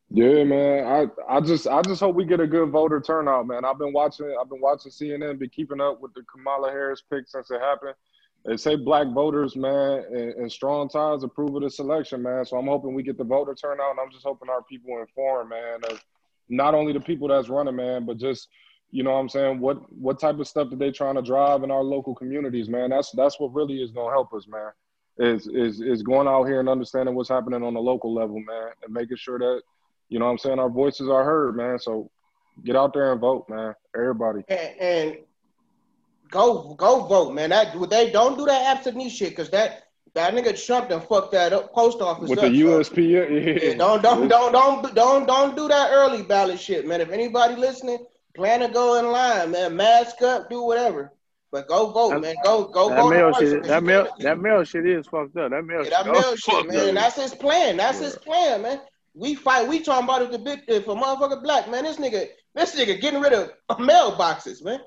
Yeah, 0.09 0.43
man. 0.45 0.85
I, 0.87 1.35
I 1.35 1.41
just 1.41 1.67
I 1.67 1.81
just 1.81 1.99
hope 1.99 2.15
we 2.15 2.25
get 2.25 2.39
a 2.39 2.47
good 2.47 2.69
voter 2.69 2.99
turnout, 2.99 3.45
man. 3.45 3.65
I've 3.65 3.77
been 3.77 3.93
watching 3.93 4.33
I've 4.41 4.49
been 4.49 4.61
watching 4.61 4.91
CNN, 4.91 5.37
been 5.37 5.49
keeping 5.49 5.81
up 5.81 6.01
with 6.01 6.13
the 6.13 6.23
Kamala 6.23 6.71
Harris 6.71 7.03
pick 7.09 7.27
since 7.27 7.51
it 7.51 7.61
happened. 7.61 7.93
They 8.45 8.55
say 8.55 8.75
black 8.77 9.07
voters, 9.13 9.55
man, 9.57 10.05
and, 10.09 10.33
and 10.33 10.51
strong 10.51 10.87
ties 10.87 11.23
approve 11.23 11.55
of 11.55 11.63
the 11.63 11.69
selection, 11.69 12.23
man. 12.23 12.45
So 12.45 12.57
I'm 12.57 12.67
hoping 12.67 12.93
we 12.93 13.03
get 13.03 13.17
the 13.17 13.25
voter 13.25 13.53
turnout, 13.53 13.91
and 13.91 13.99
I'm 13.99 14.11
just 14.11 14.23
hoping 14.23 14.49
our 14.49 14.63
people 14.63 14.99
informed, 14.99 15.49
man, 15.49 15.81
of 15.89 16.01
not 16.47 16.73
only 16.73 16.93
the 16.93 17.01
people 17.01 17.27
that's 17.27 17.49
running, 17.49 17.75
man, 17.75 18.05
but 18.05 18.17
just 18.17 18.47
you 18.91 19.03
know 19.03 19.11
what 19.11 19.19
I'm 19.19 19.29
saying? 19.29 19.59
What 19.59 19.91
what 19.93 20.19
type 20.19 20.39
of 20.39 20.47
stuff 20.47 20.69
that 20.69 20.79
they 20.79 20.91
trying 20.91 21.15
to 21.15 21.21
drive 21.21 21.63
in 21.63 21.71
our 21.71 21.83
local 21.83 22.15
communities, 22.15 22.69
man? 22.69 22.89
That's 22.89 23.11
that's 23.11 23.39
what 23.39 23.53
really 23.53 23.81
is 23.81 23.91
gonna 23.91 24.11
help 24.11 24.33
us, 24.33 24.47
man. 24.47 24.71
Is 25.19 25.47
is 25.47 25.81
is 25.81 26.03
going 26.03 26.27
out 26.27 26.45
here 26.45 26.59
and 26.59 26.69
understanding 26.69 27.15
what's 27.15 27.29
happening 27.29 27.63
on 27.63 27.73
the 27.73 27.81
local 27.81 28.13
level, 28.13 28.39
man, 28.39 28.71
and 28.83 28.93
making 28.93 29.17
sure 29.17 29.39
that, 29.39 29.61
you 30.09 30.19
know 30.19 30.25
what 30.25 30.31
I'm 30.31 30.37
saying, 30.37 30.59
our 30.59 30.69
voices 30.69 31.09
are 31.09 31.23
heard, 31.23 31.57
man. 31.57 31.79
So 31.79 32.09
get 32.63 32.75
out 32.75 32.93
there 32.93 33.11
and 33.11 33.19
vote, 33.19 33.47
man. 33.49 33.75
Everybody. 33.95 34.43
And, 34.47 34.79
and 34.79 35.17
go 36.29 36.73
go 36.75 37.05
vote, 37.05 37.33
man. 37.33 37.49
That 37.49 37.75
they 37.89 38.11
don't 38.11 38.37
do 38.37 38.45
that 38.45 38.77
absentee 38.77 39.09
shit 39.09 39.29
because 39.29 39.49
that 39.49 39.83
that 40.13 40.33
nigga 40.33 40.65
Trump 40.65 40.89
done 40.89 41.01
fucked 41.01 41.33
that 41.33 41.51
up, 41.51 41.73
post 41.73 41.99
office 41.99 42.29
with 42.29 42.39
up, 42.39 42.45
the 42.45 42.61
USP. 42.61 43.09
Yeah. 43.09 43.69
yeah. 43.69 43.73
Don't 43.75 44.01
don't 44.01 44.27
don't 44.27 44.51
don't 44.51 44.95
don't 44.95 45.27
don't 45.27 45.55
do 45.55 45.67
that 45.67 45.91
early 45.91 46.23
ballot 46.23 46.59
shit, 46.59 46.87
man. 46.87 47.01
If 47.01 47.09
anybody 47.09 47.55
listening, 47.55 48.05
plan 48.37 48.59
to 48.61 48.69
go 48.69 48.99
in 48.99 49.11
line, 49.11 49.51
man. 49.51 49.75
Mask 49.75 50.21
up, 50.21 50.49
do 50.49 50.61
whatever. 50.61 51.11
But 51.51 51.67
go 51.67 51.91
vote, 51.91 52.11
that, 52.11 52.21
man. 52.21 52.35
Go 52.43 52.65
go 52.65 52.89
that 52.89 53.01
vote. 53.01 53.09
Mail 53.09 53.33
shit, 53.33 53.63
that 53.63 53.83
mail 53.83 54.07
that 54.19 54.39
mail 54.39 54.63
shit 54.63 54.85
is 54.85 55.07
fucked 55.07 55.35
up. 55.37 55.51
That 55.51 55.65
mail 55.65 55.79
yeah, 55.79 55.83
shit. 55.83 55.91
That 55.91 56.05
mail 56.05 56.35
shit, 56.35 56.67
man. 56.67 56.89
Up. 56.89 56.93
That's 56.95 57.15
his 57.21 57.33
plan. 57.33 57.77
That's 57.77 57.99
yeah. 57.99 58.05
his 58.05 58.15
plan, 58.17 58.61
man. 58.61 58.81
We 59.13 59.35
fight. 59.35 59.67
We 59.67 59.79
talking 59.79 60.03
about 60.03 60.21
it 60.21 60.31
the 60.31 60.39
big 60.39 60.61
if 60.67 60.87
a 60.87 60.95
motherfucker 60.95 61.41
black 61.41 61.69
man. 61.69 61.83
This 61.83 61.97
nigga, 61.97 62.27
this 62.53 62.75
nigga 62.75 63.01
getting 63.01 63.21
rid 63.21 63.33
of 63.33 63.51
mailboxes, 63.69 64.63
man. 64.63 64.81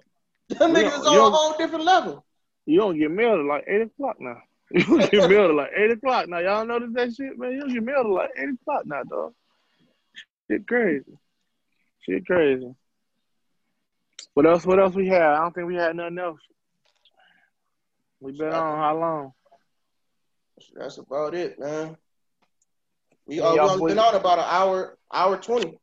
Them 0.48 0.74
niggas 0.74 1.04
on 1.06 1.16
a 1.16 1.30
whole 1.30 1.56
different 1.58 1.84
level. 1.84 2.24
You 2.66 2.78
don't 2.78 2.98
get 2.98 3.10
mail 3.10 3.36
to 3.36 3.42
like 3.42 3.64
eight 3.66 3.82
o'clock 3.82 4.16
now. 4.20 4.36
You 4.72 4.84
don't 4.84 5.10
get 5.10 5.28
mail 5.28 5.48
to 5.48 5.54
like 5.54 5.70
eight 5.76 5.90
o'clock 5.90 6.28
now. 6.28 6.38
Y'all 6.38 6.64
notice 6.64 6.90
that 6.94 7.12
shit, 7.12 7.36
man. 7.36 7.52
You 7.52 7.60
don't 7.60 7.74
get 7.74 7.82
mail 7.82 8.04
to 8.04 8.12
like 8.12 8.30
eight 8.38 8.50
o'clock 8.50 8.86
now, 8.86 9.02
dog. 9.02 9.34
Shit 10.48 10.68
crazy. 10.68 11.18
Shit 12.02 12.24
crazy. 12.26 12.72
What 14.34 14.46
else? 14.46 14.64
What 14.64 14.78
else 14.78 14.94
we 14.94 15.08
had? 15.08 15.22
I 15.22 15.38
don't 15.38 15.54
think 15.54 15.66
we 15.66 15.74
had 15.74 15.96
nothing 15.96 16.18
else. 16.18 16.40
We 18.20 18.32
been 18.32 18.52
on 18.52 18.78
how 18.78 18.98
long? 18.98 19.32
That's 20.74 20.98
about 20.98 21.34
it, 21.34 21.58
man. 21.58 21.96
We 23.26 23.40
all 23.40 23.86
been 23.86 23.98
on 23.98 24.14
about 24.14 24.38
an 24.38 24.44
hour, 24.48 24.98
hour 25.12 25.36
twenty. 25.38 25.78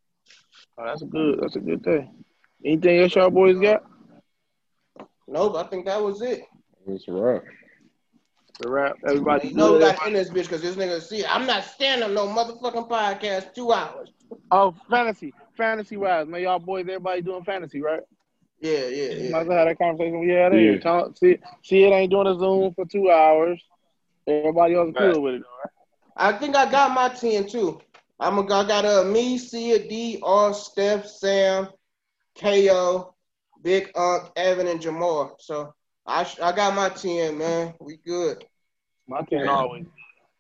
Oh, 0.78 0.86
that's 0.86 1.02
a 1.02 1.06
good. 1.06 1.40
That's 1.41 1.56
a 1.56 1.60
good 1.60 1.84
day. 1.84 2.10
Anything 2.64 3.02
else 3.02 3.15
y'all 3.15 3.30
boys 3.30 3.57
got? 3.60 3.84
Nope, 5.28 5.56
I 5.56 5.64
think 5.64 5.86
that 5.86 6.02
was 6.02 6.22
it. 6.22 6.44
It's 6.88 7.07
a 7.07 7.11
wrap. 7.11 7.44
The 8.60 8.69
wrap. 8.69 8.95
Everybody. 9.06 9.49
You 9.49 9.56
know 9.56 9.74
we 9.74 9.80
got 9.80 10.07
in 10.07 10.14
this 10.14 10.30
bitch 10.30 10.44
because 10.44 10.61
this 10.61 10.76
nigga 10.76 11.02
see. 11.02 11.26
I'm 11.26 11.45
not 11.45 11.64
standing 11.64 12.14
no 12.14 12.28
motherfucking 12.28 12.90
podcast 12.90 13.53
two 13.53 13.72
hours. 13.72 14.10
Oh, 14.52 14.74
fantasy, 14.90 15.34
fantasy 15.56 15.98
wise, 15.98 16.28
man. 16.28 16.41
Y'all 16.41 16.60
boys, 16.60 16.82
everybody 16.82 17.22
doing 17.22 17.44
fantasy, 17.44 17.82
right? 17.82 18.02
Yeah, 18.60 18.88
yeah, 18.88 19.10
yeah. 19.12 19.30
Might 19.32 19.42
as 19.42 19.48
well 19.48 19.58
have 19.58 19.68
that 19.68 19.78
conversation 19.78 20.20
we 20.20 20.30
had 20.30 20.54
yeah. 20.54 20.60
here. 20.60 20.80
Talk, 20.80 21.18
see, 21.18 21.38
see, 21.64 21.84
it 21.84 21.92
ain't 21.92 22.12
doing 22.12 22.28
a 22.28 22.38
Zoom 22.38 22.74
for 22.74 22.86
two 22.86 23.12
hours. 23.12 23.62
Everybody 24.26 24.76
else 24.76 24.94
right. 24.96 25.14
cool 25.14 25.22
with 25.22 25.36
it, 25.36 25.44
right? 25.64 25.72
I 26.18 26.38
think 26.38 26.56
I 26.56 26.70
got 26.70 26.92
my 26.92 27.10
ten 27.10 27.48
too. 27.48 27.80
I'm 28.20 28.38
a, 28.40 28.42
I 28.42 28.68
got 28.68 28.86
a 28.86 29.02
uh, 29.02 29.04
me, 29.04 29.38
Sia, 29.38 29.88
D, 29.88 30.20
R, 30.24 30.54
Steph, 30.54 31.06
Sam, 31.06 31.68
Ko, 32.36 33.14
Big 33.62 33.92
Unc, 33.96 34.32
Evan, 34.36 34.68
and 34.68 34.82
Jamar. 34.82 35.32
So 35.40 35.74
I 36.06 36.28
I 36.42 36.52
got 36.52 36.76
my 36.76 36.90
ten, 36.90 37.38
man. 37.38 37.76
We 37.80 37.98
good. 37.98 38.44
My 39.08 39.22
ten 39.22 39.48
always. 39.48 39.86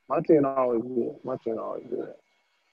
My 0.09 0.21
ten 0.21 0.43
always 0.43 0.81
good. 0.81 1.15
My 1.23 1.37
ten 1.43 1.59
always 1.59 1.85
good. 1.87 2.13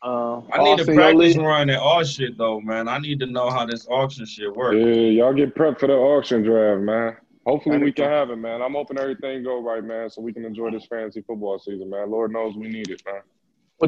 Uh, 0.05 0.43
I 0.53 0.63
need 0.63 0.79
to 0.79 0.85
practice 0.85 1.35
running 1.39 1.77
all 1.77 2.05
shit 2.05 2.37
though, 2.37 2.61
man. 2.61 2.89
I 2.89 2.99
need 2.99 3.19
to 3.21 3.27
know 3.27 3.49
how 3.49 3.65
this 3.65 3.87
auction 3.89 4.27
shit 4.27 4.55
works. 4.55 4.77
Yeah, 4.77 4.85
y'all 4.85 5.33
get 5.33 5.55
prepped 5.55 5.81
for 5.81 5.87
the 5.87 5.95
auction 5.95 6.43
draft, 6.43 6.83
man. 6.83 7.17
Hopefully 7.47 7.79
we 7.79 7.91
can 7.91 8.11
have 8.11 8.29
it, 8.29 8.37
man. 8.37 8.61
I'm 8.61 8.75
hoping 8.75 8.99
everything 8.99 9.43
go 9.43 9.63
right, 9.63 9.83
man, 9.83 10.11
so 10.11 10.21
we 10.21 10.35
can 10.35 10.45
enjoy 10.45 10.71
this 10.71 10.85
fantasy 10.85 11.23
football 11.23 11.59
season, 11.59 11.89
man. 11.89 12.11
Lord 12.11 12.33
knows 12.33 12.55
we 12.55 12.69
need 12.69 12.91
it, 12.91 13.03
man. 13.07 13.23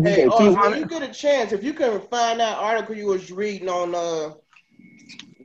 Hey, 0.04 0.26
oh, 0.30 0.54
when 0.54 0.78
you 0.78 0.86
get 0.86 1.02
a 1.02 1.12
chance, 1.12 1.52
if 1.52 1.62
you 1.62 1.74
can 1.74 2.00
find 2.08 2.40
that 2.40 2.56
article 2.58 2.94
you 2.94 3.06
was 3.06 3.30
reading 3.30 3.68
on 3.68 3.94
uh 3.94 4.34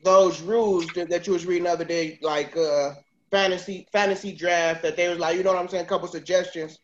those 0.03 0.41
rules 0.41 0.87
that, 0.95 1.09
that 1.09 1.27
you 1.27 1.33
was 1.33 1.45
reading 1.45 1.65
the 1.65 1.71
other 1.71 1.85
day, 1.85 2.17
like 2.21 2.55
uh 2.55 2.93
fantasy 3.29 3.87
fantasy 3.91 4.33
draft, 4.33 4.83
that 4.83 4.95
they 4.95 5.09
was 5.09 5.19
like, 5.19 5.35
you 5.35 5.43
know 5.43 5.51
what 5.51 5.59
I'm 5.59 5.67
saying, 5.67 5.83
a 5.83 5.87
couple 5.87 6.07
suggestions. 6.07 6.79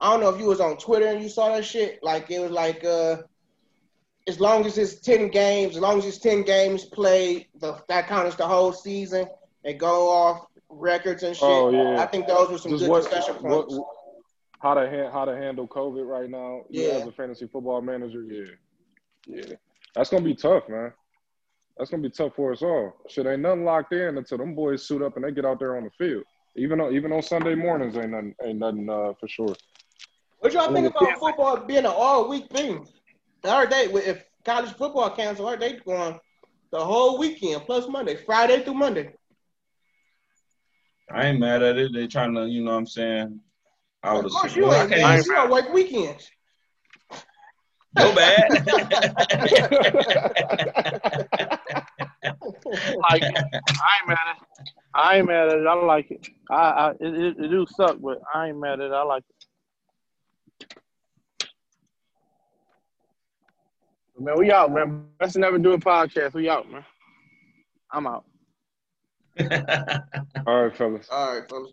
I 0.00 0.10
don't 0.10 0.20
know 0.20 0.28
if 0.28 0.40
you 0.40 0.46
was 0.46 0.60
on 0.60 0.76
Twitter 0.76 1.06
and 1.06 1.22
you 1.22 1.28
saw 1.28 1.54
that 1.54 1.64
shit. 1.64 2.02
Like 2.02 2.30
it 2.30 2.40
was 2.40 2.50
like 2.50 2.84
uh 2.84 3.18
as 4.26 4.40
long 4.40 4.64
as 4.64 4.78
it's 4.78 5.00
ten 5.00 5.28
games, 5.28 5.76
as 5.76 5.82
long 5.82 5.98
as 5.98 6.06
it's 6.06 6.18
ten 6.18 6.42
games 6.42 6.84
played, 6.84 7.46
the, 7.60 7.82
that 7.88 8.08
counts 8.08 8.36
the 8.36 8.46
whole 8.46 8.72
season. 8.72 9.28
and 9.64 9.80
go 9.80 10.08
off 10.10 10.46
records 10.68 11.22
and 11.22 11.36
shit. 11.36 11.44
Oh, 11.44 11.70
yeah. 11.70 12.02
I 12.02 12.06
think 12.06 12.26
those 12.26 12.50
were 12.50 12.58
some 12.58 12.70
Just 12.72 12.84
good 12.84 12.90
what, 12.90 13.02
discussion 13.02 13.34
points. 13.36 13.74
What, 13.74 13.86
how 14.60 14.74
to 14.74 14.88
ha- 14.88 15.10
how 15.10 15.24
to 15.24 15.36
handle 15.36 15.68
COVID 15.68 16.06
right 16.06 16.30
now? 16.30 16.62
Yeah, 16.70 16.90
as 16.92 17.06
a 17.06 17.12
fantasy 17.12 17.46
football 17.46 17.82
manager, 17.82 18.22
yeah, 18.22 18.52
yeah, 19.26 19.56
that's 19.94 20.10
gonna 20.10 20.24
be 20.24 20.34
tough, 20.34 20.68
man. 20.68 20.92
That's 21.76 21.90
gonna 21.90 22.02
be 22.02 22.10
tough 22.10 22.34
for 22.34 22.52
us 22.52 22.62
all. 22.62 22.94
Shit, 23.08 23.26
ain't 23.26 23.42
nothing 23.42 23.64
locked 23.64 23.92
in 23.92 24.16
until 24.16 24.38
them 24.38 24.54
boys 24.54 24.86
suit 24.86 25.02
up 25.02 25.16
and 25.16 25.24
they 25.24 25.32
get 25.32 25.44
out 25.44 25.58
there 25.58 25.76
on 25.76 25.84
the 25.84 25.90
field. 25.90 26.24
Even 26.56 26.80
on 26.80 26.94
even 26.94 27.12
on 27.12 27.20
Sunday 27.22 27.54
mornings, 27.54 27.96
ain't 27.96 28.10
nothing 28.10 28.34
ain't 28.42 28.58
nothing 28.58 28.88
uh, 28.88 29.12
for 29.20 29.28
sure. 29.28 29.54
What 30.44 30.52
y'all 30.52 30.72
think 30.74 30.86
about 30.86 31.18
football 31.18 31.56
being 31.56 31.78
an 31.78 31.86
all 31.86 32.28
week 32.28 32.50
thing? 32.50 32.86
Are 33.44 33.66
they 33.66 33.86
if 33.86 34.22
college 34.44 34.74
football 34.74 35.08
cancel? 35.08 35.46
Are 35.46 35.56
they 35.56 35.76
going 35.76 36.20
the 36.70 36.84
whole 36.84 37.18
weekend 37.18 37.62
plus 37.64 37.88
Monday, 37.88 38.14
Friday 38.14 38.62
through 38.62 38.74
Monday? 38.74 39.14
I 41.10 41.28
ain't 41.28 41.40
mad 41.40 41.62
at 41.62 41.78
it. 41.78 41.94
They 41.94 42.06
trying 42.08 42.34
to, 42.34 42.46
you 42.46 42.62
know 42.62 42.72
what 42.72 42.76
I'm 42.76 42.86
saying? 42.86 43.40
I 44.02 44.12
would 44.12 44.26
of 44.26 44.32
course, 44.32 44.54
you 44.54 44.70
ain't 44.70 44.90
mad. 44.90 45.24
You 45.24 45.32
don't 45.32 45.50
work 45.50 45.72
weekends. 45.72 46.30
No 47.96 48.14
bad. 48.14 48.50
like 48.50 48.66
it. 53.22 53.34
I 53.34 53.96
ain't 53.96 54.08
mad 54.08 54.18
at 54.28 54.36
it. 54.36 54.42
I 54.94 55.16
ain't 55.16 55.26
mad 55.26 55.48
at 55.48 55.56
it. 55.56 55.66
I 55.66 55.72
like 55.72 56.10
it. 56.10 56.28
I, 56.50 56.54
I 56.54 56.90
it, 56.90 56.96
it, 57.00 57.38
it 57.38 57.48
do 57.48 57.64
suck, 57.66 57.96
but 57.98 58.20
I 58.34 58.48
ain't 58.48 58.60
mad 58.60 58.80
at 58.80 58.90
it. 58.90 58.92
I 58.92 59.04
like 59.04 59.24
it. 59.26 59.43
Man, 64.18 64.38
we 64.38 64.52
out, 64.52 64.72
man. 64.72 65.06
Let's 65.20 65.36
never 65.36 65.58
do 65.58 65.72
a 65.72 65.78
podcast. 65.78 66.34
We 66.34 66.48
out, 66.48 66.70
man. 66.70 66.84
I'm 67.92 68.06
out. 68.06 68.24
All 70.46 70.64
right, 70.64 70.76
fellas. 70.76 71.08
All 71.10 71.38
right, 71.38 71.48
fellas. 71.48 71.72